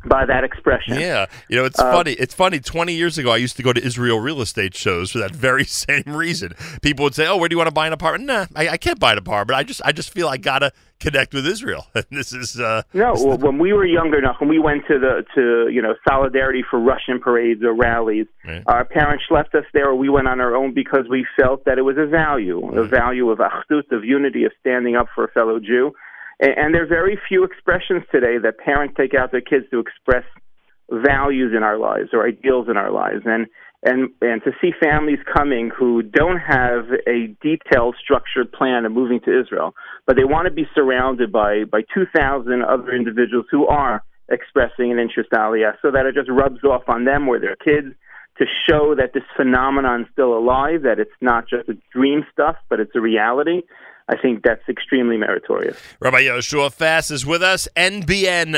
by 0.06 0.26
that 0.26 0.44
expression. 0.44 1.00
Yeah, 1.00 1.28
you 1.50 1.56
know, 1.56 1.66
it's 1.66 1.80
Uh, 1.80 1.92
funny. 1.92 2.14
It's 2.14 2.34
funny. 2.34 2.60
Twenty 2.60 2.94
years 2.94 3.20
ago, 3.20 3.32
I 3.32 3.38
used 3.38 3.58
to 3.58 3.64
go 3.64 3.74
to 3.74 3.84
Israel 3.86 4.20
real 4.20 4.42
estate 4.42 4.74
shows 4.76 5.12
for 5.12 5.20
that 5.20 5.36
very 5.36 5.66
same 5.66 6.04
reason. 6.08 6.54
People 6.82 7.04
would 7.04 7.14
say, 7.14 7.28
"Oh, 7.28 7.38
where 7.38 7.48
do 7.48 7.54
you 7.54 7.58
want 7.58 7.68
to 7.68 7.74
buy 7.74 7.86
an 7.86 7.94
apartment?" 7.94 8.26
Nah, 8.28 8.46
I, 8.56 8.70
I 8.70 8.78
can't 8.78 9.00
buy 9.00 9.12
an 9.12 9.20
apartment. 9.20 9.58
I 9.60 9.64
just, 9.64 9.82
I 9.86 9.92
just 9.92 10.10
feel 10.12 10.28
I 10.28 10.38
gotta 10.38 10.72
connect 11.00 11.34
with 11.34 11.46
Israel. 11.46 11.88
this 12.12 12.34
is 12.34 12.60
uh, 12.60 12.84
No, 12.94 13.14
well, 13.14 13.38
when 13.38 13.60
we 13.60 13.74
were 13.74 13.86
younger 13.86 14.18
enough, 14.18 14.38
when 14.40 14.50
we 14.50 14.60
went 14.60 14.84
to 14.88 15.00
the 15.00 15.24
to 15.36 15.72
you 15.72 15.82
know 15.82 15.96
solidarity 16.08 16.64
for 16.70 16.80
Russian 16.80 17.20
parades 17.20 17.64
or 17.64 17.74
rallies, 17.76 18.28
our 18.68 18.86
parents 18.86 19.26
left 19.30 19.54
us 19.56 19.66
there, 19.74 19.90
or 19.90 19.96
we 19.96 20.10
went 20.10 20.28
on 20.28 20.40
our 20.40 20.56
own 20.56 20.74
because 20.74 21.06
we 21.10 21.26
felt 21.40 21.66
that 21.66 21.78
it 21.78 21.84
was 21.84 21.98
a 21.98 22.06
value, 22.06 22.60
a 22.78 22.88
value 22.88 23.30
of 23.30 23.40
achdut, 23.40 23.92
of 23.92 24.04
unity, 24.04 24.46
of 24.46 24.52
standing 24.60 24.96
up 24.96 25.08
for 25.14 25.26
a 25.26 25.32
fellow 25.32 25.60
Jew. 25.60 25.94
And, 26.40 26.52
and 26.58 26.74
there 26.74 26.84
are 26.84 26.88
very 26.88 27.20
few 27.28 27.44
expressions 27.44 28.04
today 28.12 28.38
that 28.42 28.58
parents 28.58 28.96
take 28.98 29.14
out 29.14 29.32
their 29.32 29.42
kids 29.42 29.66
to 29.72 29.80
express 29.80 30.24
values 30.90 31.54
in 31.56 31.64
our 31.64 31.78
lives 31.78 32.10
or 32.14 32.26
ideals 32.26 32.68
in 32.70 32.78
our 32.78 32.92
lives, 32.92 33.24
and 33.26 33.48
and 33.84 34.10
and 34.22 34.44
to 34.44 34.52
see 34.62 34.72
families 34.82 35.20
coming 35.32 35.70
who 35.78 36.02
don't 36.02 36.40
have 36.40 36.86
a 37.08 37.36
detailed, 37.42 37.96
structured 38.02 38.52
plan 38.52 38.86
of 38.86 38.92
moving 38.92 39.20
to 39.22 39.40
Israel, 39.40 39.76
but 40.06 40.16
they 40.16 40.24
want 40.24 40.48
to 40.48 40.52
be 40.52 40.68
surrounded 40.74 41.32
by 41.32 41.64
by 41.64 41.82
two 41.94 42.06
thousand 42.16 42.64
other 42.64 42.92
individuals 42.92 43.46
who 43.52 43.68
are 43.68 44.04
expressing 44.30 44.92
an 44.92 45.00
interest 45.00 45.30
in 45.32 45.38
Aliyah, 45.40 45.76
so 45.82 45.92
that 45.92 46.06
it 46.06 46.16
just 46.16 46.30
rubs 46.30 46.64
off 46.64 46.84
on 46.88 47.06
them 47.06 47.28
or 47.30 47.40
their 47.40 47.56
kids 47.56 47.96
to 48.40 48.46
show 48.70 48.94
that 48.96 49.14
this 49.14 49.24
phenomenon 49.36 50.02
is 50.02 50.08
still 50.12 50.38
alive, 50.38 50.84
that 50.84 51.00
it's 51.00 51.10
not 51.22 51.48
just 51.48 51.68
a 51.70 51.74
dream 51.92 52.24
stuff, 52.32 52.56
but 52.70 52.80
it's 52.80 52.96
a 52.96 53.02
reality. 53.02 53.62
I 54.10 54.16
think 54.16 54.44
that's 54.44 54.62
extremely 54.70 55.18
meritorious. 55.18 55.78
Rabbi 56.00 56.22
Yehoshua 56.22 56.72
Fass 56.72 57.12
is 57.12 57.26
with 57.26 57.44
us. 57.44 57.68
NBN.org.il. 57.76 58.56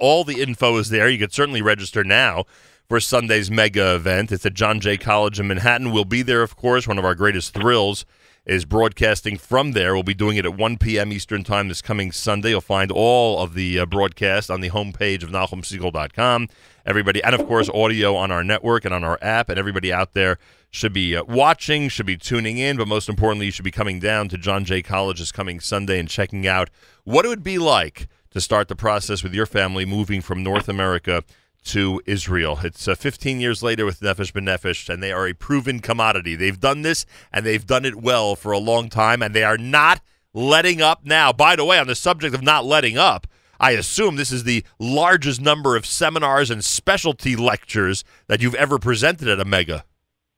All 0.00 0.22
the 0.24 0.42
info 0.42 0.76
is 0.76 0.90
there. 0.90 1.08
You 1.08 1.18
could 1.18 1.32
certainly 1.32 1.60
register 1.60 2.04
now 2.04 2.44
for 2.90 2.98
Sunday's 2.98 3.52
mega 3.52 3.94
event. 3.94 4.32
It's 4.32 4.44
at 4.44 4.54
John 4.54 4.80
Jay 4.80 4.96
College 4.96 5.38
in 5.38 5.46
Manhattan. 5.46 5.92
We'll 5.92 6.04
be 6.04 6.22
there, 6.22 6.42
of 6.42 6.56
course. 6.56 6.88
One 6.88 6.98
of 6.98 7.04
our 7.04 7.14
greatest 7.14 7.54
thrills 7.54 8.04
is 8.44 8.64
broadcasting 8.64 9.38
from 9.38 9.72
there. 9.72 9.94
We'll 9.94 10.02
be 10.02 10.12
doing 10.12 10.36
it 10.38 10.44
at 10.44 10.56
1 10.56 10.76
p.m. 10.78 11.12
Eastern 11.12 11.44
Time 11.44 11.68
this 11.68 11.82
coming 11.82 12.10
Sunday. 12.10 12.50
You'll 12.50 12.60
find 12.60 12.90
all 12.90 13.38
of 13.38 13.54
the 13.54 13.78
uh, 13.78 13.86
broadcast 13.86 14.50
on 14.50 14.60
the 14.60 14.70
homepage 14.70 15.22
of 15.22 15.30
NachumSegal.com. 15.30 16.48
Everybody, 16.84 17.22
and 17.22 17.32
of 17.32 17.46
course, 17.46 17.70
audio 17.72 18.16
on 18.16 18.32
our 18.32 18.42
network 18.42 18.84
and 18.84 18.92
on 18.92 19.04
our 19.04 19.20
app, 19.22 19.50
and 19.50 19.56
everybody 19.56 19.92
out 19.92 20.14
there 20.14 20.38
should 20.72 20.92
be 20.92 21.14
uh, 21.14 21.22
watching, 21.28 21.88
should 21.88 22.06
be 22.06 22.16
tuning 22.16 22.58
in, 22.58 22.76
but 22.76 22.88
most 22.88 23.08
importantly, 23.08 23.46
you 23.46 23.52
should 23.52 23.64
be 23.64 23.70
coming 23.70 24.00
down 24.00 24.28
to 24.30 24.36
John 24.36 24.64
Jay 24.64 24.82
College 24.82 25.20
this 25.20 25.30
coming 25.30 25.60
Sunday 25.60 26.00
and 26.00 26.08
checking 26.08 26.44
out 26.44 26.70
what 27.04 27.24
it 27.24 27.28
would 27.28 27.44
be 27.44 27.58
like 27.58 28.08
to 28.32 28.40
start 28.40 28.66
the 28.66 28.74
process 28.74 29.22
with 29.22 29.32
your 29.32 29.46
family 29.46 29.84
moving 29.84 30.20
from 30.20 30.42
North 30.42 30.68
America 30.68 31.22
to 31.64 32.00
Israel. 32.06 32.58
It's 32.64 32.88
uh, 32.88 32.94
15 32.94 33.40
years 33.40 33.62
later 33.62 33.84
with 33.84 34.00
Nefesh 34.00 34.32
B'Nefesh, 34.32 34.88
and 34.88 35.02
they 35.02 35.12
are 35.12 35.26
a 35.26 35.32
proven 35.34 35.80
commodity. 35.80 36.34
They've 36.34 36.58
done 36.58 36.82
this, 36.82 37.06
and 37.32 37.44
they've 37.44 37.64
done 37.66 37.84
it 37.84 37.96
well 37.96 38.34
for 38.36 38.52
a 38.52 38.58
long 38.58 38.88
time, 38.88 39.22
and 39.22 39.34
they 39.34 39.44
are 39.44 39.58
not 39.58 40.00
letting 40.32 40.80
up 40.80 41.04
now. 41.04 41.32
By 41.32 41.56
the 41.56 41.64
way, 41.64 41.78
on 41.78 41.86
the 41.86 41.94
subject 41.94 42.34
of 42.34 42.42
not 42.42 42.64
letting 42.64 42.96
up, 42.98 43.26
I 43.58 43.72
assume 43.72 44.16
this 44.16 44.32
is 44.32 44.44
the 44.44 44.64
largest 44.78 45.40
number 45.40 45.76
of 45.76 45.84
seminars 45.84 46.50
and 46.50 46.64
specialty 46.64 47.36
lectures 47.36 48.04
that 48.26 48.40
you've 48.40 48.54
ever 48.54 48.78
presented 48.78 49.28
at 49.28 49.38
a 49.38 49.44
mega. 49.44 49.84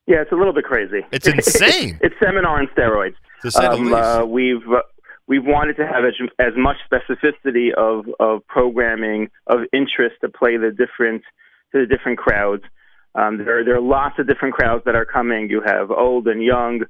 Yeah, 0.09 0.23
it's 0.23 0.33
a 0.33 0.35
little 0.35 0.53
bit 0.53 0.65
crazy. 0.65 1.07
It's 1.13 1.29
insane. 1.29 1.99
it's 2.03 2.17
seminar 2.21 2.59
on 2.61 2.67
steroids. 2.77 3.15
To 3.43 3.51
say 3.53 3.63
the 3.63 3.71
Um, 3.73 3.85
least. 3.85 3.95
uh, 3.95 4.27
we've 4.27 4.69
uh, 4.69 4.83
we've 5.33 5.47
wanted 5.47 5.77
to 5.79 5.87
have 5.87 6.05
as, 6.05 6.13
as 6.39 6.53
much 6.57 6.77
specificity 6.91 7.73
of 7.73 8.05
of 8.21 8.47
programming 8.47 9.31
of 9.47 9.61
interest 9.73 10.17
to 10.21 10.29
play 10.29 10.59
the 10.59 10.71
different 10.71 11.23
to 11.73 11.81
the 11.81 11.87
different 11.87 12.19
crowds. 12.19 12.63
Um, 13.15 13.39
there 13.39 13.65
there 13.65 13.77
are 13.77 13.81
lots 13.99 14.19
of 14.19 14.29
different 14.29 14.55
crowds 14.55 14.85
that 14.85 14.95
are 14.95 15.07
coming. 15.07 15.49
You 15.49 15.63
have 15.65 15.91
old 15.91 16.29
and 16.29 16.43
young. 16.43 16.83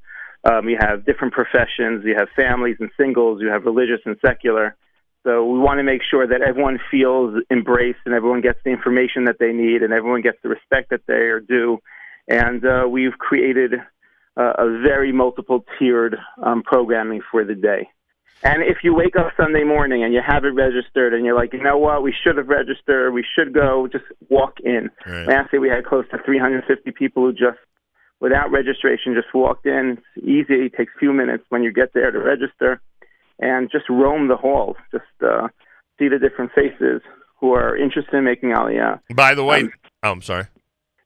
Um, 0.45 0.69
you 0.69 0.77
have 0.81 1.07
different 1.07 1.35
professions. 1.35 2.05
You 2.05 2.17
have 2.19 2.29
families 2.35 2.79
and 2.81 2.91
singles. 2.99 3.41
You 3.41 3.49
have 3.51 3.63
religious 3.65 4.01
and 4.05 4.17
secular. 4.27 4.75
So 5.25 5.47
we 5.47 5.61
want 5.61 5.79
to 5.79 5.85
make 5.85 6.03
sure 6.11 6.27
that 6.27 6.43
everyone 6.43 6.81
feels 6.91 7.41
embraced 7.49 8.01
and 8.07 8.13
everyone 8.13 8.41
gets 8.41 8.59
the 8.65 8.73
information 8.73 9.27
that 9.27 9.37
they 9.39 9.53
need 9.53 9.85
and 9.85 9.93
everyone 9.93 10.21
gets 10.21 10.39
the 10.43 10.49
respect 10.49 10.91
that 10.91 11.03
they 11.07 11.31
are 11.31 11.39
due. 11.39 11.79
And 12.27 12.65
uh, 12.65 12.89
we've 12.89 13.17
created 13.19 13.75
uh, 14.37 14.53
a 14.59 14.81
very 14.83 15.13
multiple 15.13 15.65
tiered 15.79 16.17
um, 16.43 16.65
programming 16.65 17.21
for 17.31 17.45
the 17.45 17.55
day. 17.55 17.87
And 18.45 18.63
if 18.63 18.79
you 18.83 18.95
wake 18.95 19.15
up 19.17 19.33
Sunday 19.37 19.63
morning 19.63 20.03
and 20.03 20.13
you 20.13 20.21
haven't 20.27 20.57
registered 20.57 21.15
and 21.15 21.25
you're 21.25 21.37
like, 21.37 21.53
you 21.53 21.63
know 21.63 21.79
what, 21.79 22.03
we 22.03 22.13
should 22.13 22.37
have 22.37 22.49
registered, 22.49 23.15
we 23.15 23.25
should 23.37 23.55
go, 23.55 23.89
just 23.91 24.05
walk 24.29 24.55
in. 24.65 24.91
Right. 25.07 25.29
Last 25.29 25.53
year 25.53 25.63
we 25.63 25.69
had 25.69 25.85
close 25.85 26.05
to 26.11 26.19
350 26.25 26.91
people 26.91 27.23
who 27.25 27.33
just, 27.33 27.59
without 28.21 28.51
registration, 28.51 29.15
just 29.15 29.33
walked 29.33 29.67
in. 29.67 29.99
It's 30.17 30.27
easy, 30.27 30.67
it 30.67 30.75
takes 30.77 30.93
a 30.97 30.99
few 30.99 31.13
minutes 31.13 31.45
when 31.51 31.63
you 31.63 31.73
get 31.73 31.95
there 31.95 32.11
to 32.11 32.19
register 32.19 32.81
and 33.39 33.71
just 33.71 33.89
roam 33.89 34.29
the 34.29 34.37
halls, 34.37 34.77
just 34.91 35.05
uh, 35.25 35.49
see 35.99 36.09
the 36.09 36.19
different 36.19 36.51
faces 36.53 37.01
who 37.41 37.53
are 37.53 37.77
interested 37.77 38.17
in 38.17 38.25
making 38.25 38.51
Aliyah. 38.51 39.01
By 39.15 39.35
the 39.35 39.45
way, 39.45 39.63
Um, 39.63 39.73
oh, 40.03 40.11
I'm 40.13 40.23
sorry. 40.23 40.47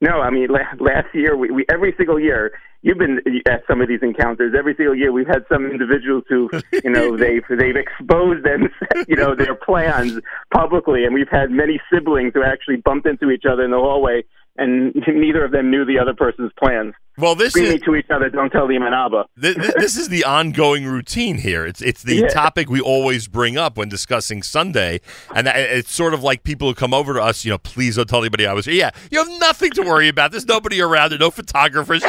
No, 0.01 0.21
I 0.21 0.31
mean 0.31 0.49
la- 0.49 0.85
last 0.85 1.15
year 1.15 1.37
we, 1.37 1.51
we 1.51 1.65
every 1.71 1.95
single 1.97 2.21
year 2.21 2.53
you've 2.83 2.99
been 2.99 3.21
at 3.47 3.63
some 3.69 3.81
of 3.81 3.89
these 3.89 4.01
encounters. 4.03 4.55
Every 4.57 4.75
single 4.77 4.95
year 4.95 5.11
we've 5.11 5.27
had 5.27 5.45
some 5.51 5.67
individuals 5.67 6.25
who 6.29 6.51
you 6.85 6.91
know 6.91 7.17
they've 7.17 7.45
they've 7.49 7.77
exposed 7.77 8.45
them 8.45 8.69
you 9.09 9.17
know 9.17 9.35
their 9.35 9.55
plans 9.55 10.21
publicly, 10.53 11.05
and 11.05 11.15
we've 11.15 11.31
had 11.31 11.51
many 11.51 11.81
siblings 11.93 12.33
who 12.35 12.43
actually 12.43 12.77
bumped 12.77 13.07
into 13.07 13.31
each 13.31 13.45
other 13.51 13.65
in 13.65 13.71
the 13.71 13.79
hallway, 13.79 14.23
and 14.57 14.95
neither 15.09 15.45
of 15.45 15.53
them 15.53 15.71
knew 15.71 15.85
the 15.85 15.99
other 15.99 16.15
person's 16.15 16.53
plans. 16.59 16.95
Well, 17.19 17.35
this 17.35 17.57
is- 17.57 17.81
to 17.83 17.95
each 17.97 18.11
other, 18.11 18.29
"Don't 18.29 18.51
tell 18.51 18.67
the 18.67 18.77
Imam 18.77 18.93
Abba." 18.93 19.25
Th- 19.41 19.55
th- 19.57 19.75
this 19.79 19.97
is 19.97 20.09
the 20.09 20.25
ongoing 20.25 20.85
routine 20.85 21.39
here. 21.39 21.65
It's 21.67 21.81
it's 21.81 22.03
the 22.03 22.17
Yeah. 22.17 22.29
topic 22.29 22.69
we 22.69 22.81
always 22.81 23.27
bring 23.29 23.57
up 23.57 23.77
when 23.79 23.89
discussing 23.89 24.43
Sunday, 24.43 25.01
and 25.35 25.47
it's 25.49 25.93
sort 25.93 26.13
of 26.15 26.23
like 26.23 26.43
people 26.43 26.69
who 26.69 26.75
come 26.75 26.93
over 26.93 27.15
to 27.15 27.23
us. 27.23 27.45
You 27.45 27.53
know, 27.53 27.59
please 27.59 27.97
don't 27.97 28.09
tell 28.09 28.21
anybody 28.21 28.47
I 28.47 28.53
was 28.53 28.67
here. 28.67 28.75
Yeah, 28.75 28.91
you 29.11 29.19
have 29.19 29.29
nothing 29.41 29.71
to 29.73 29.83
worry 29.83 30.09
about. 30.09 30.31
There's 30.31 30.47
nobody 30.47 30.81
around. 30.81 31.11
There, 31.11 31.19
no 31.19 31.31
photographers. 31.31 32.03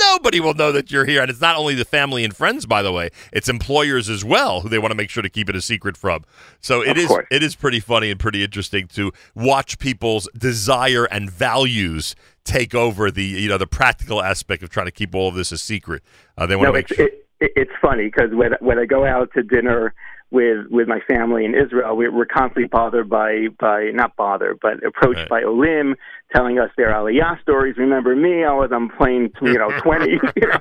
Nobody 0.00 0.40
will 0.40 0.54
know 0.54 0.72
that 0.72 0.90
you're 0.90 1.04
here. 1.04 1.20
And 1.22 1.30
it's 1.30 1.40
not 1.40 1.56
only 1.56 1.74
the 1.74 1.84
family 1.84 2.24
and 2.24 2.34
friends, 2.34 2.66
by 2.66 2.82
the 2.82 2.92
way. 2.92 3.10
It's 3.32 3.48
employers 3.48 4.08
as 4.08 4.24
well 4.24 4.60
who 4.62 4.68
they 4.68 4.78
want 4.78 4.90
to 4.90 4.96
make 4.96 5.10
sure 5.10 5.22
to 5.22 5.28
keep 5.28 5.48
it 5.48 5.56
a 5.56 5.60
secret 5.60 5.96
from. 5.96 6.24
So 6.60 6.80
it 6.82 6.90
Of 6.90 6.98
is 6.98 7.06
course. 7.06 7.26
it 7.30 7.42
is 7.42 7.54
pretty 7.54 7.80
funny 7.80 8.10
and 8.10 8.18
pretty 8.18 8.42
interesting 8.42 8.88
to 8.94 9.12
watch 9.34 9.78
people's 9.78 10.28
desire 10.36 11.04
and 11.04 11.30
values 11.30 12.14
take 12.44 12.74
over 12.74 13.10
the 13.10 13.24
you 13.24 13.48
know 13.48 13.58
the 13.58 13.66
practical 13.66 14.22
aspect 14.22 14.62
of 14.62 14.70
trying 14.70 14.86
to 14.86 14.92
keep 14.92 15.14
all 15.14 15.28
of 15.28 15.34
this 15.34 15.52
a 15.52 15.58
secret. 15.58 16.02
Uh, 16.36 16.46
they 16.46 16.56
want 16.56 16.66
no, 16.68 16.72
to 16.72 16.78
make 16.78 16.90
it's, 16.90 16.96
sure. 16.96 17.06
it, 17.06 17.26
it, 17.40 17.52
it's 17.56 17.72
funny 17.80 18.04
because 18.06 18.30
when 18.32 18.52
when 18.60 18.78
I 18.78 18.86
go 18.86 19.04
out 19.04 19.30
to 19.34 19.42
dinner 19.42 19.94
with 20.30 20.66
with 20.70 20.88
my 20.88 21.00
family 21.08 21.44
in 21.44 21.54
Israel, 21.54 21.96
we, 21.96 22.08
we're 22.08 22.26
constantly 22.26 22.66
bothered 22.66 23.08
by 23.08 23.48
by 23.58 23.90
not 23.94 24.14
bothered, 24.16 24.58
but 24.60 24.82
approached 24.84 25.20
Right. 25.20 25.28
by 25.28 25.42
Olim 25.44 25.94
telling 26.34 26.58
us 26.58 26.70
their 26.76 26.90
Aliyah 26.90 27.40
stories. 27.40 27.76
Remember 27.78 28.14
me? 28.14 28.44
I 28.44 28.52
was 28.52 28.70
on 28.72 28.90
plane, 28.90 29.30
you 29.40 29.54
know, 29.58 29.70
twenty. 29.82 30.12
you 30.12 30.46
know. 30.48 30.58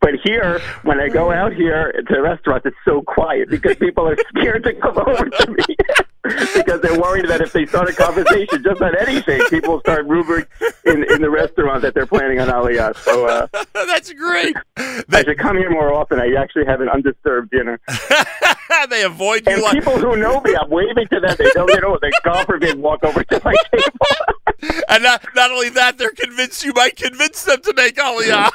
But 0.00 0.14
here, 0.22 0.60
when 0.82 1.00
I 1.00 1.08
go 1.08 1.32
out 1.32 1.52
here 1.52 1.92
to 2.08 2.20
restaurants, 2.20 2.66
it's 2.66 2.76
so 2.84 3.02
quiet 3.02 3.48
because 3.50 3.76
people 3.76 4.08
are 4.08 4.16
scared 4.28 4.64
to 4.64 4.74
come 4.74 4.98
over 4.98 5.28
to 5.28 5.50
me. 5.50 5.76
because 6.54 6.80
they're 6.80 7.00
worried 7.00 7.28
that 7.28 7.40
if 7.40 7.52
they 7.52 7.66
start 7.66 7.88
a 7.88 7.92
conversation 7.92 8.62
just 8.62 8.80
on 8.80 8.96
anything, 8.96 9.40
people 9.50 9.72
will 9.72 9.80
start 9.80 10.06
rumoring 10.06 10.46
in 10.84 11.02
in 11.10 11.20
the 11.20 11.28
restaurant 11.28 11.82
that 11.82 11.94
they're 11.94 12.06
planning 12.06 12.38
on 12.38 12.46
Aliyah. 12.46 12.96
So 12.98 13.26
uh, 13.26 13.46
that's 13.72 14.12
great. 14.12 14.54
I 14.76 15.24
should 15.24 15.38
come 15.38 15.56
here 15.56 15.70
more 15.70 15.92
often. 15.92 16.20
I 16.20 16.34
actually 16.34 16.66
have 16.66 16.80
an 16.80 16.88
undisturbed 16.88 17.50
dinner. 17.50 17.80
they 18.88 19.02
avoid 19.02 19.46
you 19.46 19.54
and 19.54 19.62
like 19.62 19.72
people 19.72 19.98
who 19.98 20.16
know 20.16 20.40
me, 20.42 20.54
I'm 20.54 20.70
waving 20.70 21.08
to 21.08 21.18
them. 21.18 21.34
They 21.36 21.50
don't 21.54 21.68
get 21.68 21.82
over. 21.82 21.98
They 22.00 22.12
God 22.24 22.46
forbid 22.46 22.78
walk 22.78 23.02
over 23.02 23.24
to 23.24 23.40
my 23.44 23.54
table. 23.72 24.06
And 24.88 25.02
not, 25.02 25.24
not 25.34 25.50
only 25.50 25.70
that, 25.70 25.98
they're 25.98 26.10
convinced 26.10 26.64
you 26.64 26.72
might 26.74 26.96
convince 26.96 27.44
them 27.44 27.60
to 27.62 27.74
make 27.74 27.96
Aliyah. 27.96 28.50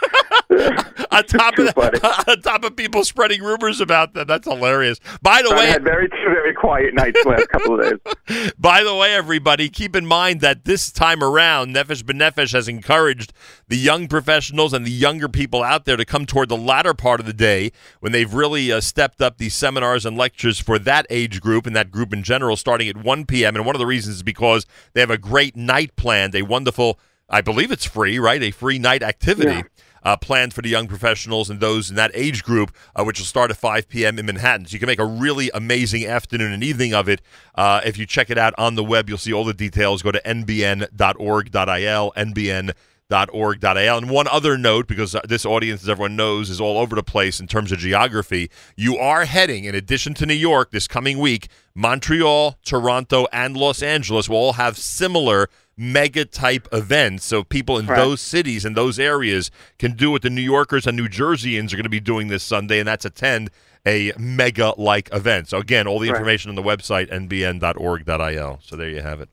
on 1.11 1.23
top 1.25 1.57
of 1.57 1.77
on 2.27 2.41
top 2.41 2.63
of 2.63 2.75
people 2.75 3.03
spreading 3.03 3.43
rumors 3.43 3.81
about 3.81 4.13
them. 4.13 4.27
That's 4.27 4.47
hilarious. 4.47 4.99
By 5.21 5.41
the 5.41 5.49
I 5.53 5.59
way, 5.59 5.67
had 5.67 5.83
very 5.83 6.09
two 6.09 6.15
very 6.25 6.53
quiet 6.53 6.93
nights 6.93 7.21
the 7.23 7.29
last 7.29 7.49
couple 7.49 7.79
of 7.79 8.01
days. 8.27 8.51
By 8.57 8.83
the 8.83 8.95
way, 8.95 9.13
everybody, 9.13 9.69
keep 9.69 9.95
in 9.95 10.05
mind 10.05 10.41
that 10.41 10.65
this 10.65 10.91
time 10.91 11.23
around, 11.23 11.75
Nefesh 11.75 12.03
B'Nefesh 12.03 12.53
has 12.53 12.67
encouraged 12.67 13.33
the 13.67 13.77
young 13.77 14.07
professionals 14.07 14.73
and 14.73 14.85
the 14.85 14.91
younger 14.91 15.27
people 15.27 15.63
out 15.63 15.85
there 15.85 15.97
to 15.97 16.05
come 16.05 16.25
toward 16.25 16.49
the 16.49 16.57
latter 16.57 16.93
part 16.93 17.19
of 17.19 17.25
the 17.25 17.33
day 17.33 17.71
when 17.99 18.11
they've 18.11 18.33
really 18.33 18.71
uh, 18.71 18.81
stepped 18.81 19.21
up 19.21 19.37
these 19.37 19.53
seminars 19.53 20.05
and 20.05 20.17
lectures 20.17 20.59
for 20.59 20.79
that 20.79 21.05
age 21.09 21.41
group 21.41 21.65
and 21.65 21.75
that 21.75 21.91
group 21.91 22.13
in 22.13 22.23
general, 22.23 22.55
starting 22.55 22.87
at 22.87 22.97
1 22.97 23.25
p.m. 23.25 23.55
And 23.55 23.65
one 23.65 23.75
of 23.75 23.79
the 23.79 23.85
reasons 23.85 24.17
is 24.17 24.23
because 24.23 24.65
they 24.93 25.01
have 25.01 25.11
a 25.11 25.17
great 25.17 25.55
night 25.55 25.86
planned, 25.95 26.35
a 26.35 26.41
wonderful, 26.41 26.99
I 27.29 27.41
believe 27.41 27.71
it's 27.71 27.85
free, 27.85 28.19
right? 28.19 28.41
A 28.41 28.51
free 28.51 28.79
night 28.79 29.03
activity. 29.03 29.51
Yeah. 29.51 29.63
Uh, 30.03 30.15
planned 30.15 30.53
for 30.53 30.61
the 30.61 30.69
young 30.69 30.87
professionals 30.87 31.49
and 31.49 31.59
those 31.59 31.89
in 31.89 31.97
that 31.97 32.11
age 32.13 32.41
group, 32.41 32.73
uh, 32.95 33.03
which 33.03 33.19
will 33.19 33.25
start 33.25 33.51
at 33.51 33.57
5 33.57 33.89
p.m. 33.89 34.17
in 34.17 34.25
Manhattan. 34.25 34.65
So 34.65 34.73
you 34.73 34.79
can 34.79 34.87
make 34.87 34.99
a 34.99 35.05
really 35.05 35.51
amazing 35.53 36.05
afternoon 36.05 36.53
and 36.53 36.63
evening 36.63 36.93
of 36.93 37.09
it. 37.09 37.21
Uh, 37.55 37.81
if 37.83 37.97
you 37.97 38.05
check 38.05 38.29
it 38.29 38.37
out 38.37 38.53
on 38.57 38.75
the 38.75 38.85
web, 38.85 39.09
you'll 39.09 39.17
see 39.17 39.33
all 39.33 39.43
the 39.43 39.53
details. 39.53 40.01
Go 40.01 40.13
to 40.13 40.21
nbn.org.il, 40.21 42.11
nbn.org.il. 42.15 43.97
And 43.97 44.09
one 44.09 44.27
other 44.27 44.57
note, 44.57 44.87
because 44.87 45.13
uh, 45.13 45.21
this 45.27 45.45
audience, 45.45 45.83
as 45.83 45.89
everyone 45.89 46.15
knows, 46.15 46.49
is 46.49 46.61
all 46.61 46.77
over 46.77 46.95
the 46.95 47.03
place 47.03 47.41
in 47.41 47.47
terms 47.47 47.73
of 47.73 47.79
geography, 47.79 48.49
you 48.77 48.97
are 48.97 49.25
heading, 49.25 49.65
in 49.65 49.75
addition 49.75 50.13
to 50.13 50.25
New 50.25 50.35
York 50.35 50.71
this 50.71 50.87
coming 50.87 51.17
week, 51.17 51.49
Montreal, 51.75 52.57
Toronto, 52.63 53.27
and 53.33 53.57
Los 53.57 53.81
Angeles 53.81 54.29
will 54.29 54.37
all 54.37 54.53
have 54.53 54.77
similar 54.77 55.49
mega 55.77 56.25
type 56.25 56.67
events. 56.71 57.23
So 57.25 57.43
people 57.43 57.77
in 57.77 57.85
Right. 57.85 57.95
those 57.97 58.19
cities 58.19 58.65
and 58.65 58.75
those 58.75 58.97
areas 58.97 59.51
can 59.77 59.91
do 59.93 60.09
what 60.11 60.23
the 60.23 60.29
New 60.29 60.41
Yorkers 60.41 60.87
and 60.87 60.97
New 60.97 61.07
Jerseyans 61.07 61.71
are 61.71 61.75
going 61.77 61.83
to 61.83 61.89
be 61.89 61.99
doing 61.99 62.27
this 62.29 62.43
Sunday, 62.43 62.79
and 62.79 62.87
that's 62.87 63.05
attend 63.05 63.49
a 63.85 64.11
mega 64.17 64.73
like 64.77 65.07
event. 65.13 65.47
So 65.49 65.59
again, 65.59 65.87
all 65.87 65.99
the 65.99 66.09
Right. 66.09 66.15
information 66.17 66.49
on 66.49 66.55
the 66.55 66.63
website 66.63 67.09
nbn.org.il. 67.11 68.59
So 68.63 68.75
there 68.75 68.89
you 68.89 69.01
have 69.01 69.21
it. 69.21 69.29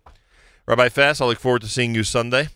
Rabbi 0.66 0.88
Fass, 0.88 1.20
I 1.20 1.26
look 1.26 1.40
forward 1.40 1.62
to 1.62 1.68
seeing 1.68 1.94
you 1.94 2.04
Sunday. 2.04 2.48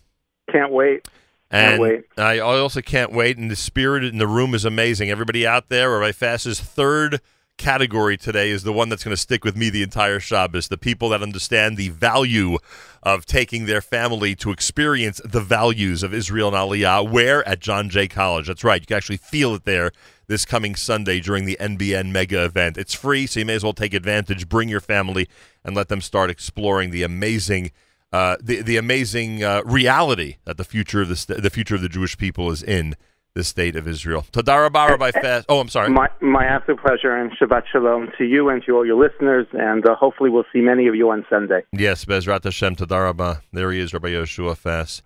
Can't 0.51 0.71
wait. 0.71 1.07
Can't 1.51 1.81
wait. 1.81 2.03
I 2.17 2.35
I 2.35 2.39
also 2.39 2.81
can't 2.81 3.11
wait. 3.11 3.37
And 3.37 3.49
the 3.49 3.55
spirit 3.55 4.03
in 4.03 4.17
the 4.19 4.27
room 4.27 4.53
is 4.53 4.65
amazing. 4.65 5.09
Everybody 5.09 5.45
out 5.47 5.69
there, 5.69 5.91
Rabbi 5.91 6.11
Fass's 6.11 6.59
third 6.59 7.21
category 7.57 8.17
today 8.17 8.51
is 8.51 8.63
the 8.63 8.71
one 8.71 8.87
that's 8.89 9.03
going 9.03 9.15
to 9.15 9.21
stick 9.21 9.43
with 9.43 9.55
me 9.57 9.69
the 9.69 9.83
entire 9.83 10.19
Shabbos. 10.19 10.67
The 10.69 10.77
people 10.77 11.09
that 11.09 11.21
understand 11.21 11.75
the 11.75 11.89
value 11.89 12.57
of 13.03 13.25
taking 13.25 13.65
their 13.65 13.81
family 13.81 14.35
to 14.35 14.51
experience 14.51 15.21
the 15.23 15.41
values 15.41 16.03
of 16.03 16.13
Israel 16.13 16.49
and 16.49 16.57
Aliyah. 16.57 17.09
Where? 17.09 17.47
At 17.47 17.59
John 17.59 17.89
Jay 17.89 18.07
College. 18.07 18.47
That's 18.47 18.63
right. 18.63 18.81
You 18.81 18.87
can 18.87 18.97
actually 18.97 19.17
feel 19.17 19.55
it 19.55 19.65
there 19.65 19.91
this 20.27 20.45
coming 20.45 20.75
Sunday 20.75 21.19
during 21.19 21.45
the 21.45 21.57
NBN 21.59 22.11
mega 22.11 22.45
event. 22.45 22.77
It's 22.77 22.93
free, 22.93 23.25
so 23.25 23.39
you 23.39 23.45
may 23.45 23.55
as 23.55 23.63
well 23.63 23.73
take 23.73 23.93
advantage. 23.93 24.47
Bring 24.47 24.69
your 24.69 24.79
family 24.79 25.27
and 25.65 25.75
let 25.75 25.89
them 25.89 26.01
start 26.01 26.29
exploring 26.29 26.91
the 26.91 27.03
amazing 27.03 27.71
uh, 28.11 28.37
the 28.41 28.61
the 28.61 28.77
amazing 28.77 29.43
uh, 29.43 29.61
reality 29.65 30.37
that 30.45 30.57
the 30.57 30.63
future 30.63 31.01
of 31.01 31.09
the 31.09 31.35
the 31.35 31.49
future 31.49 31.75
of 31.75 31.81
the 31.81 31.89
Jewish 31.89 32.17
people 32.17 32.49
is 32.51 32.63
in 32.63 32.95
the 33.39 33.43
state 33.45 33.77
of 33.77 33.87
Israel. 33.87 34.25
Tadarabah 34.33 34.89
Rabbi 34.89 35.11
Fass. 35.11 35.45
Oh, 35.47 35.61
I'm 35.61 35.69
sorry. 35.69 35.89
My, 35.89 36.09
my 36.19 36.43
absolute 36.43 36.81
pleasure 36.81 37.15
and 37.15 37.31
Shabbat 37.31 37.63
Shalom 37.71 38.09
to 38.17 38.25
you 38.25 38.49
and 38.49 38.61
to 38.65 38.75
all 38.75 38.85
your 38.85 39.01
listeners, 39.01 39.47
and 39.53 39.87
uh, 39.87 39.95
hopefully 39.95 40.29
we'll 40.29 40.43
see 40.51 40.59
many 40.59 40.87
of 40.87 40.95
you 40.95 41.09
on 41.09 41.25
Sunday. 41.29 41.61
Yes, 41.71 42.03
Bezrat 42.03 42.43
Hashem 42.43 42.75
Tadarabah. 42.75 43.41
There 43.53 43.71
he 43.71 43.79
is, 43.79 43.93
Rabbi 43.93 44.09
Yehoshua 44.09 44.57
Fass. 44.57 45.01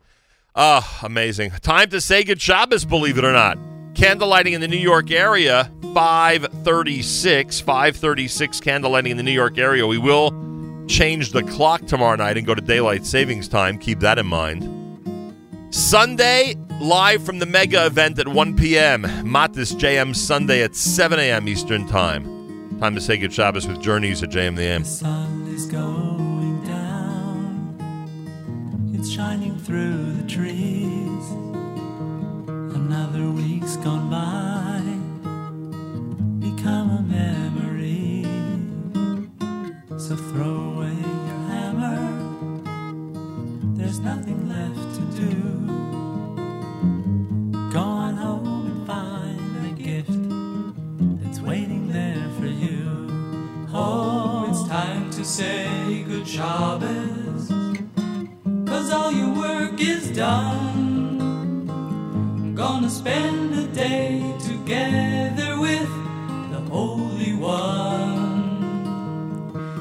Ah, 0.55 0.99
amazing. 1.03 1.51
Time 1.61 1.91
to 1.91 2.01
say 2.01 2.23
good 2.23 2.41
Shabbos, 2.41 2.85
believe 2.85 3.19
it 3.19 3.23
or 3.23 3.33
not. 3.33 3.59
Candlelighting 3.93 4.53
in 4.53 4.61
the 4.61 4.67
New 4.67 4.77
York 4.77 5.11
area, 5.11 5.69
536. 5.93 7.59
536 7.61 8.59
candlelighting 8.61 9.11
in 9.11 9.17
the 9.17 9.23
New 9.23 9.31
York 9.31 9.59
area. 9.59 9.85
We 9.85 9.99
will 9.99 10.31
change 10.87 11.33
the 11.33 11.43
clock 11.43 11.85
tomorrow 11.85 12.15
night 12.15 12.37
and 12.37 12.47
go 12.47 12.55
to 12.55 12.61
daylight 12.61 13.05
savings 13.05 13.47
time. 13.47 13.77
Keep 13.77 13.99
that 13.99 14.17
in 14.17 14.25
mind. 14.25 14.82
Sunday, 15.73 16.55
live 16.79 17.25
from 17.25 17.39
the 17.39 17.47
mega 17.47 17.87
event 17.87 18.19
at 18.19 18.27
1 18.27 18.55
p.m. 18.55 19.01
Matis 19.23 19.73
JM 19.73 20.15
Sunday 20.15 20.61
at 20.61 20.75
7 20.75 21.17
a.m. 21.19 21.47
Eastern 21.47 21.87
Time. 21.87 22.77
Time 22.79 22.93
to 22.93 23.01
say 23.01 23.17
good 23.17 23.33
Shabbos 23.33 23.65
with 23.67 23.81
Journeys 23.81 24.21
at 24.21 24.29
JM 24.29 24.55
the 24.55 24.61
AM. 24.61 24.83
sun 24.83 25.47
is 25.47 25.65
going 25.65 26.63
down. 26.65 27.75
It's 28.93 29.09
shining 29.11 29.57
through 29.57 30.13
the 30.13 30.27
trees. 30.29 31.31
Another 32.75 33.31
week's 33.31 33.75
gone 33.77 34.11
by. 34.11 34.79
Become 36.39 36.91
a 36.91 37.01
memory. 37.01 38.25
So 39.99 40.15
throw 40.15 40.53
away 40.75 40.93
your 40.93 41.41
hammer. 41.49 41.97
There's 43.75 43.99
nothing 43.99 44.47
left 44.47 44.95
to 44.97 45.01
do. 45.19 45.52
Go 47.73 47.79
on 47.79 48.15
home 48.17 48.67
and 48.67 48.85
find 48.85 49.65
the 49.65 49.71
gift 49.81 50.29
that's 51.23 51.39
waiting 51.39 51.91
there 51.91 52.29
for 52.39 52.45
you. 52.45 53.07
Oh, 53.73 54.45
it's 54.47 54.63
time 54.69 55.09
to 55.09 55.25
say 55.25 56.03
good 56.07 56.27
Shabbos. 56.27 57.47
Cause 58.69 58.91
all 58.91 59.11
your 59.11 59.33
work 59.33 59.81
is 59.81 60.11
done. 60.15 61.63
Gonna 62.53 62.91
spend 62.91 63.55
a 63.55 63.65
day 63.73 64.21
together 64.39 65.59
with 65.59 65.89
the 66.51 66.61
Holy 66.69 67.33
One. 67.33 68.29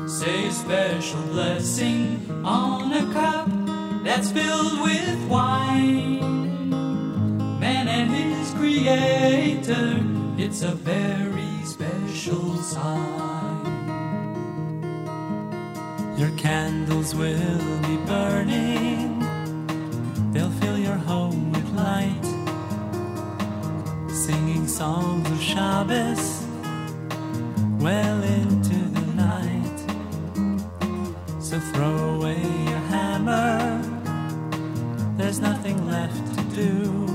Say 0.08 0.46
a 0.46 0.50
special 0.50 1.20
blessing 1.24 2.26
on 2.42 2.90
a 2.94 3.12
cup 3.12 3.50
that's 4.02 4.30
filled 4.30 4.80
with 4.80 5.28
wine. 5.28 6.51
Man 7.62 7.86
and 7.86 8.10
his 8.10 8.50
creator, 8.54 10.00
it's 10.36 10.62
a 10.62 10.72
very 10.74 11.64
special 11.64 12.56
sign. 12.56 13.62
Your 16.18 16.36
candles 16.36 17.14
will 17.14 17.80
be 17.82 17.96
burning, 17.98 19.20
they'll 20.32 20.50
fill 20.50 20.76
your 20.76 20.96
home 20.96 21.52
with 21.52 21.68
light. 21.76 22.26
Singing 24.10 24.66
songs 24.66 25.30
of 25.30 25.40
Shabbos 25.40 26.44
well 27.78 28.22
into 28.24 28.78
the 28.96 29.06
night. 29.14 29.78
So 31.40 31.60
throw 31.60 32.16
away 32.16 32.42
your 32.42 32.82
hammer, 32.90 33.80
there's 35.16 35.38
nothing 35.38 35.86
left 35.86 36.26
to 36.36 36.42
do. 36.56 37.11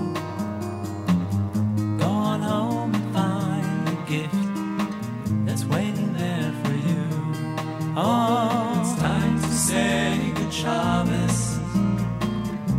Oh, 7.99 8.77
it's 8.79 8.93
time 9.01 9.41
to 9.41 9.47
say 9.47 10.31
good 10.35 10.53
Shabbos, 10.53 11.57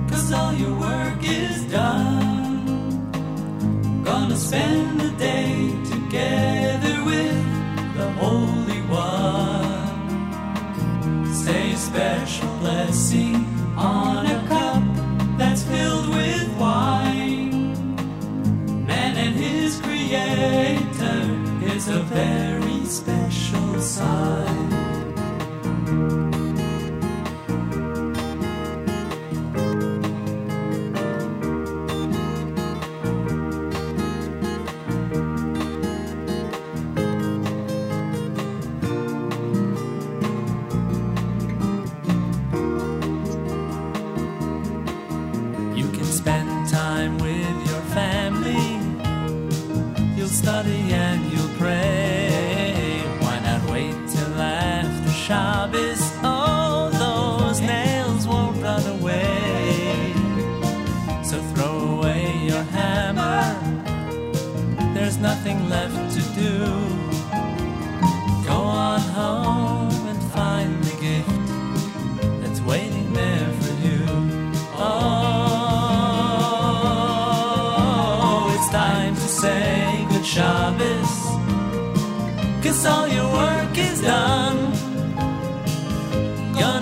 cause 0.09 0.33
all 0.33 0.55
your 0.55 0.79
work 0.79 1.19
is 1.25 1.65
done. 1.65 3.03
Gonna 4.05 4.37
spend 4.37 5.01
the 5.01 5.11
day 5.19 5.75
together 5.91 7.03
with 7.05 7.35
the 7.97 8.09
Holy 8.21 8.81
One. 8.83 9.75
Say 11.35 11.73
a 11.73 11.77
special 11.77 12.57
blessing 12.59 13.45
on 13.77 14.25
a 14.25 14.47
cup 14.47 14.85
that's 15.37 15.65
filled 15.65 16.11
with 16.11 16.49
wine. 16.61 17.75
Man 18.87 19.17
and 19.17 19.35
his 19.35 19.81
creator 19.81 21.25
is 21.75 21.89
a 21.89 22.05
very 22.05 22.85
special 22.85 23.81
sign. 23.81 24.78
Shabbos. 25.89 26.28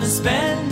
spend 0.06 0.65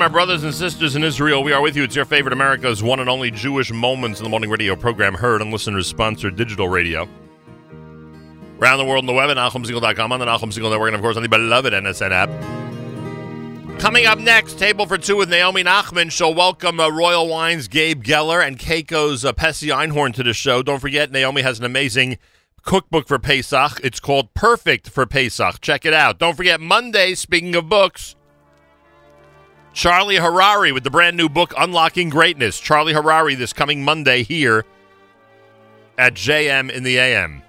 our 0.00 0.08
brothers 0.08 0.44
and 0.44 0.54
sisters 0.54 0.96
in 0.96 1.04
Israel. 1.04 1.42
We 1.42 1.52
are 1.52 1.60
with 1.60 1.76
you. 1.76 1.82
It's 1.82 1.94
your 1.94 2.06
favorite 2.06 2.32
America's 2.32 2.82
one 2.82 3.00
and 3.00 3.10
only 3.10 3.30
Jewish 3.30 3.70
Moments 3.70 4.18
in 4.18 4.24
the 4.24 4.30
Morning 4.30 4.48
radio 4.48 4.74
program, 4.74 5.12
heard 5.12 5.42
on 5.42 5.50
listeners 5.50 5.86
sponsored 5.86 6.36
digital 6.36 6.70
radio. 6.70 7.06
Around 8.58 8.78
the 8.78 8.86
world 8.86 9.02
on 9.02 9.06
the 9.06 9.12
web 9.12 9.28
at 9.28 9.36
NachumSegal.com, 9.36 10.12
on 10.12 10.18
the 10.18 10.24
Nachum 10.24 10.54
Segal 10.54 10.70
Network, 10.70 10.88
and 10.88 10.96
of 10.96 11.02
course 11.02 11.18
on 11.18 11.22
the 11.22 11.28
beloved 11.28 11.74
NSN 11.74 12.12
app. 12.12 13.78
Coming 13.78 14.06
up 14.06 14.18
next, 14.18 14.58
Table 14.58 14.86
for 14.86 14.96
Two 14.96 15.16
with 15.16 15.28
Naomi 15.28 15.62
Nachman. 15.62 16.10
She'll 16.10 16.32
welcome 16.32 16.80
uh, 16.80 16.88
Royal 16.88 17.28
Wine's 17.28 17.68
Gabe 17.68 18.02
Geller 18.02 18.42
and 18.42 18.58
Kayco's 18.58 19.22
uh, 19.22 19.34
Pessy 19.34 19.68
Einhorn 19.68 20.14
to 20.14 20.22
the 20.22 20.32
show. 20.32 20.62
Don't 20.62 20.80
forget, 20.80 21.10
Naomi 21.12 21.42
has 21.42 21.58
an 21.58 21.66
amazing 21.66 22.16
cookbook 22.62 23.06
for 23.06 23.18
Pesach. 23.18 23.80
It's 23.84 24.00
called 24.00 24.32
Perfect 24.32 24.88
for 24.88 25.04
Pesach. 25.04 25.60
Check 25.60 25.84
it 25.84 25.92
out. 25.92 26.18
Don't 26.18 26.38
forget, 26.38 26.58
Monday, 26.58 27.14
speaking 27.14 27.54
of 27.54 27.68
books, 27.68 28.16
Charlie 29.72 30.16
Harary 30.16 30.72
with 30.74 30.84
the 30.84 30.90
brand 30.90 31.16
new 31.16 31.28
book 31.28 31.54
Unlocking 31.56 32.10
Greatness. 32.10 32.60
Charlie 32.60 32.92
Harary 32.92 33.36
this 33.36 33.52
coming 33.52 33.82
Monday 33.82 34.22
here 34.22 34.64
at 35.96 36.14
JM 36.14 36.70
in 36.70 36.82
the 36.82 36.98
AM. 36.98 37.42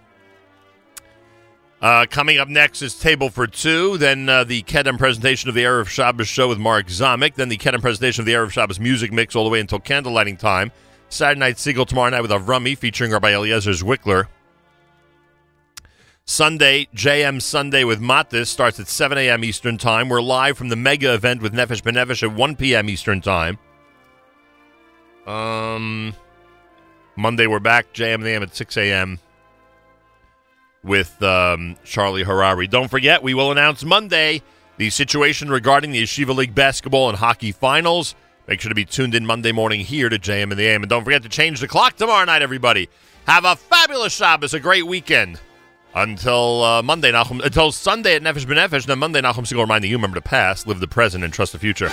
Uh, 1.81 2.05
coming 2.09 2.37
up 2.37 2.47
next 2.47 2.81
is 2.81 2.97
Table 2.97 3.29
for 3.29 3.45
Two, 3.45 3.97
then 3.97 4.29
uh, 4.29 4.45
the 4.45 4.63
Kedem 4.63 4.97
presentation 4.97 5.49
of 5.49 5.55
the 5.55 5.63
Erev 5.63 5.87
Shabbos 5.87 6.29
show 6.29 6.47
with 6.47 6.57
Mark 6.57 6.87
Zamek, 6.87 7.35
then 7.35 7.49
the 7.49 7.57
Kedem 7.57 7.81
presentation 7.81 8.21
of 8.21 8.25
the 8.25 8.31
Erev 8.31 8.51
Shabbos 8.51 8.79
music 8.79 9.11
mix 9.11 9.35
all 9.35 9.43
the 9.43 9.49
way 9.49 9.59
until 9.59 9.81
candlelighting 9.81 10.39
time. 10.39 10.71
Saturday 11.09 11.39
night 11.39 11.55
Segal 11.57 11.85
tomorrow 11.85 12.09
night 12.09 12.21
with 12.21 12.31
Avrami 12.31 12.77
featuring 12.77 13.11
Rabbi 13.11 13.31
Eliezer 13.31 13.71
Zwickler. 13.71 14.27
Sunday, 16.25 16.87
JM 16.95 17.41
Sunday 17.41 17.83
with 17.83 17.99
Matis 17.99 18.47
starts 18.47 18.79
at 18.79 18.87
7 18.87 19.17
a.m. 19.17 19.43
Eastern 19.43 19.77
Time. 19.77 20.07
We're 20.07 20.21
live 20.21 20.57
from 20.57 20.69
the 20.69 20.77
mega 20.77 21.13
event 21.13 21.41
with 21.41 21.51
Nefesh 21.53 21.81
B'Nefesh 21.81 22.23
at 22.23 22.33
1 22.33 22.55
p.m. 22.55 22.89
Eastern 22.89 23.19
Time. 23.19 23.59
Um, 25.27 26.15
Monday, 27.17 27.45
we're 27.45 27.59
back, 27.59 27.93
JM 27.93 28.23
the 28.23 28.29
AM 28.29 28.41
at 28.41 28.55
6 28.55 28.77
a.m. 28.77 29.19
with 30.81 31.21
um, 31.21 31.75
Charlie 31.83 32.23
Harary. 32.23 32.69
Don't 32.69 32.89
forget, 32.89 33.21
we 33.21 33.33
will 33.33 33.51
announce 33.51 33.83
Monday 33.83 34.41
the 34.77 34.89
situation 34.91 35.51
regarding 35.51 35.91
the 35.91 36.03
Yeshiva 36.03 36.33
League 36.33 36.55
basketball 36.55 37.09
and 37.09 37.17
hockey 37.17 37.51
finals. 37.51 38.15
Make 38.47 38.61
sure 38.61 38.69
to 38.69 38.75
be 38.75 38.85
tuned 38.85 39.13
in 39.13 39.25
Monday 39.25 39.51
morning 39.51 39.81
here 39.81 40.07
to 40.07 40.17
JM 40.17 40.43
and 40.43 40.53
the 40.53 40.67
AM. 40.67 40.83
And 40.83 40.89
don't 40.89 41.03
forget 41.03 41.23
to 41.23 41.29
change 41.29 41.59
the 41.59 41.67
clock 41.67 41.97
tomorrow 41.97 42.23
night, 42.23 42.41
everybody. 42.41 42.87
Have 43.27 43.43
a 43.43 43.57
fabulous 43.57 44.13
Shabbos, 44.13 44.53
a 44.53 44.59
great 44.61 44.87
weekend. 44.87 45.41
Until 45.95 46.63
uh, 46.63 46.81
Monday, 46.81 47.11
Nachum, 47.11 47.43
until 47.43 47.71
Sunday 47.71 48.15
at 48.15 48.23
Nefesh 48.23 48.45
B'Nefesh, 48.45 48.85
then 48.85 48.99
Monday, 48.99 49.21
Nachum 49.21 49.45
Segal 49.45 49.61
reminding 49.61 49.91
you, 49.91 49.97
remember 49.97 50.15
the 50.15 50.21
past, 50.21 50.65
live 50.65 50.79
the 50.79 50.87
present, 50.87 51.23
and 51.23 51.31
trust 51.31 51.51
the 51.51 51.59
future. 51.59 51.89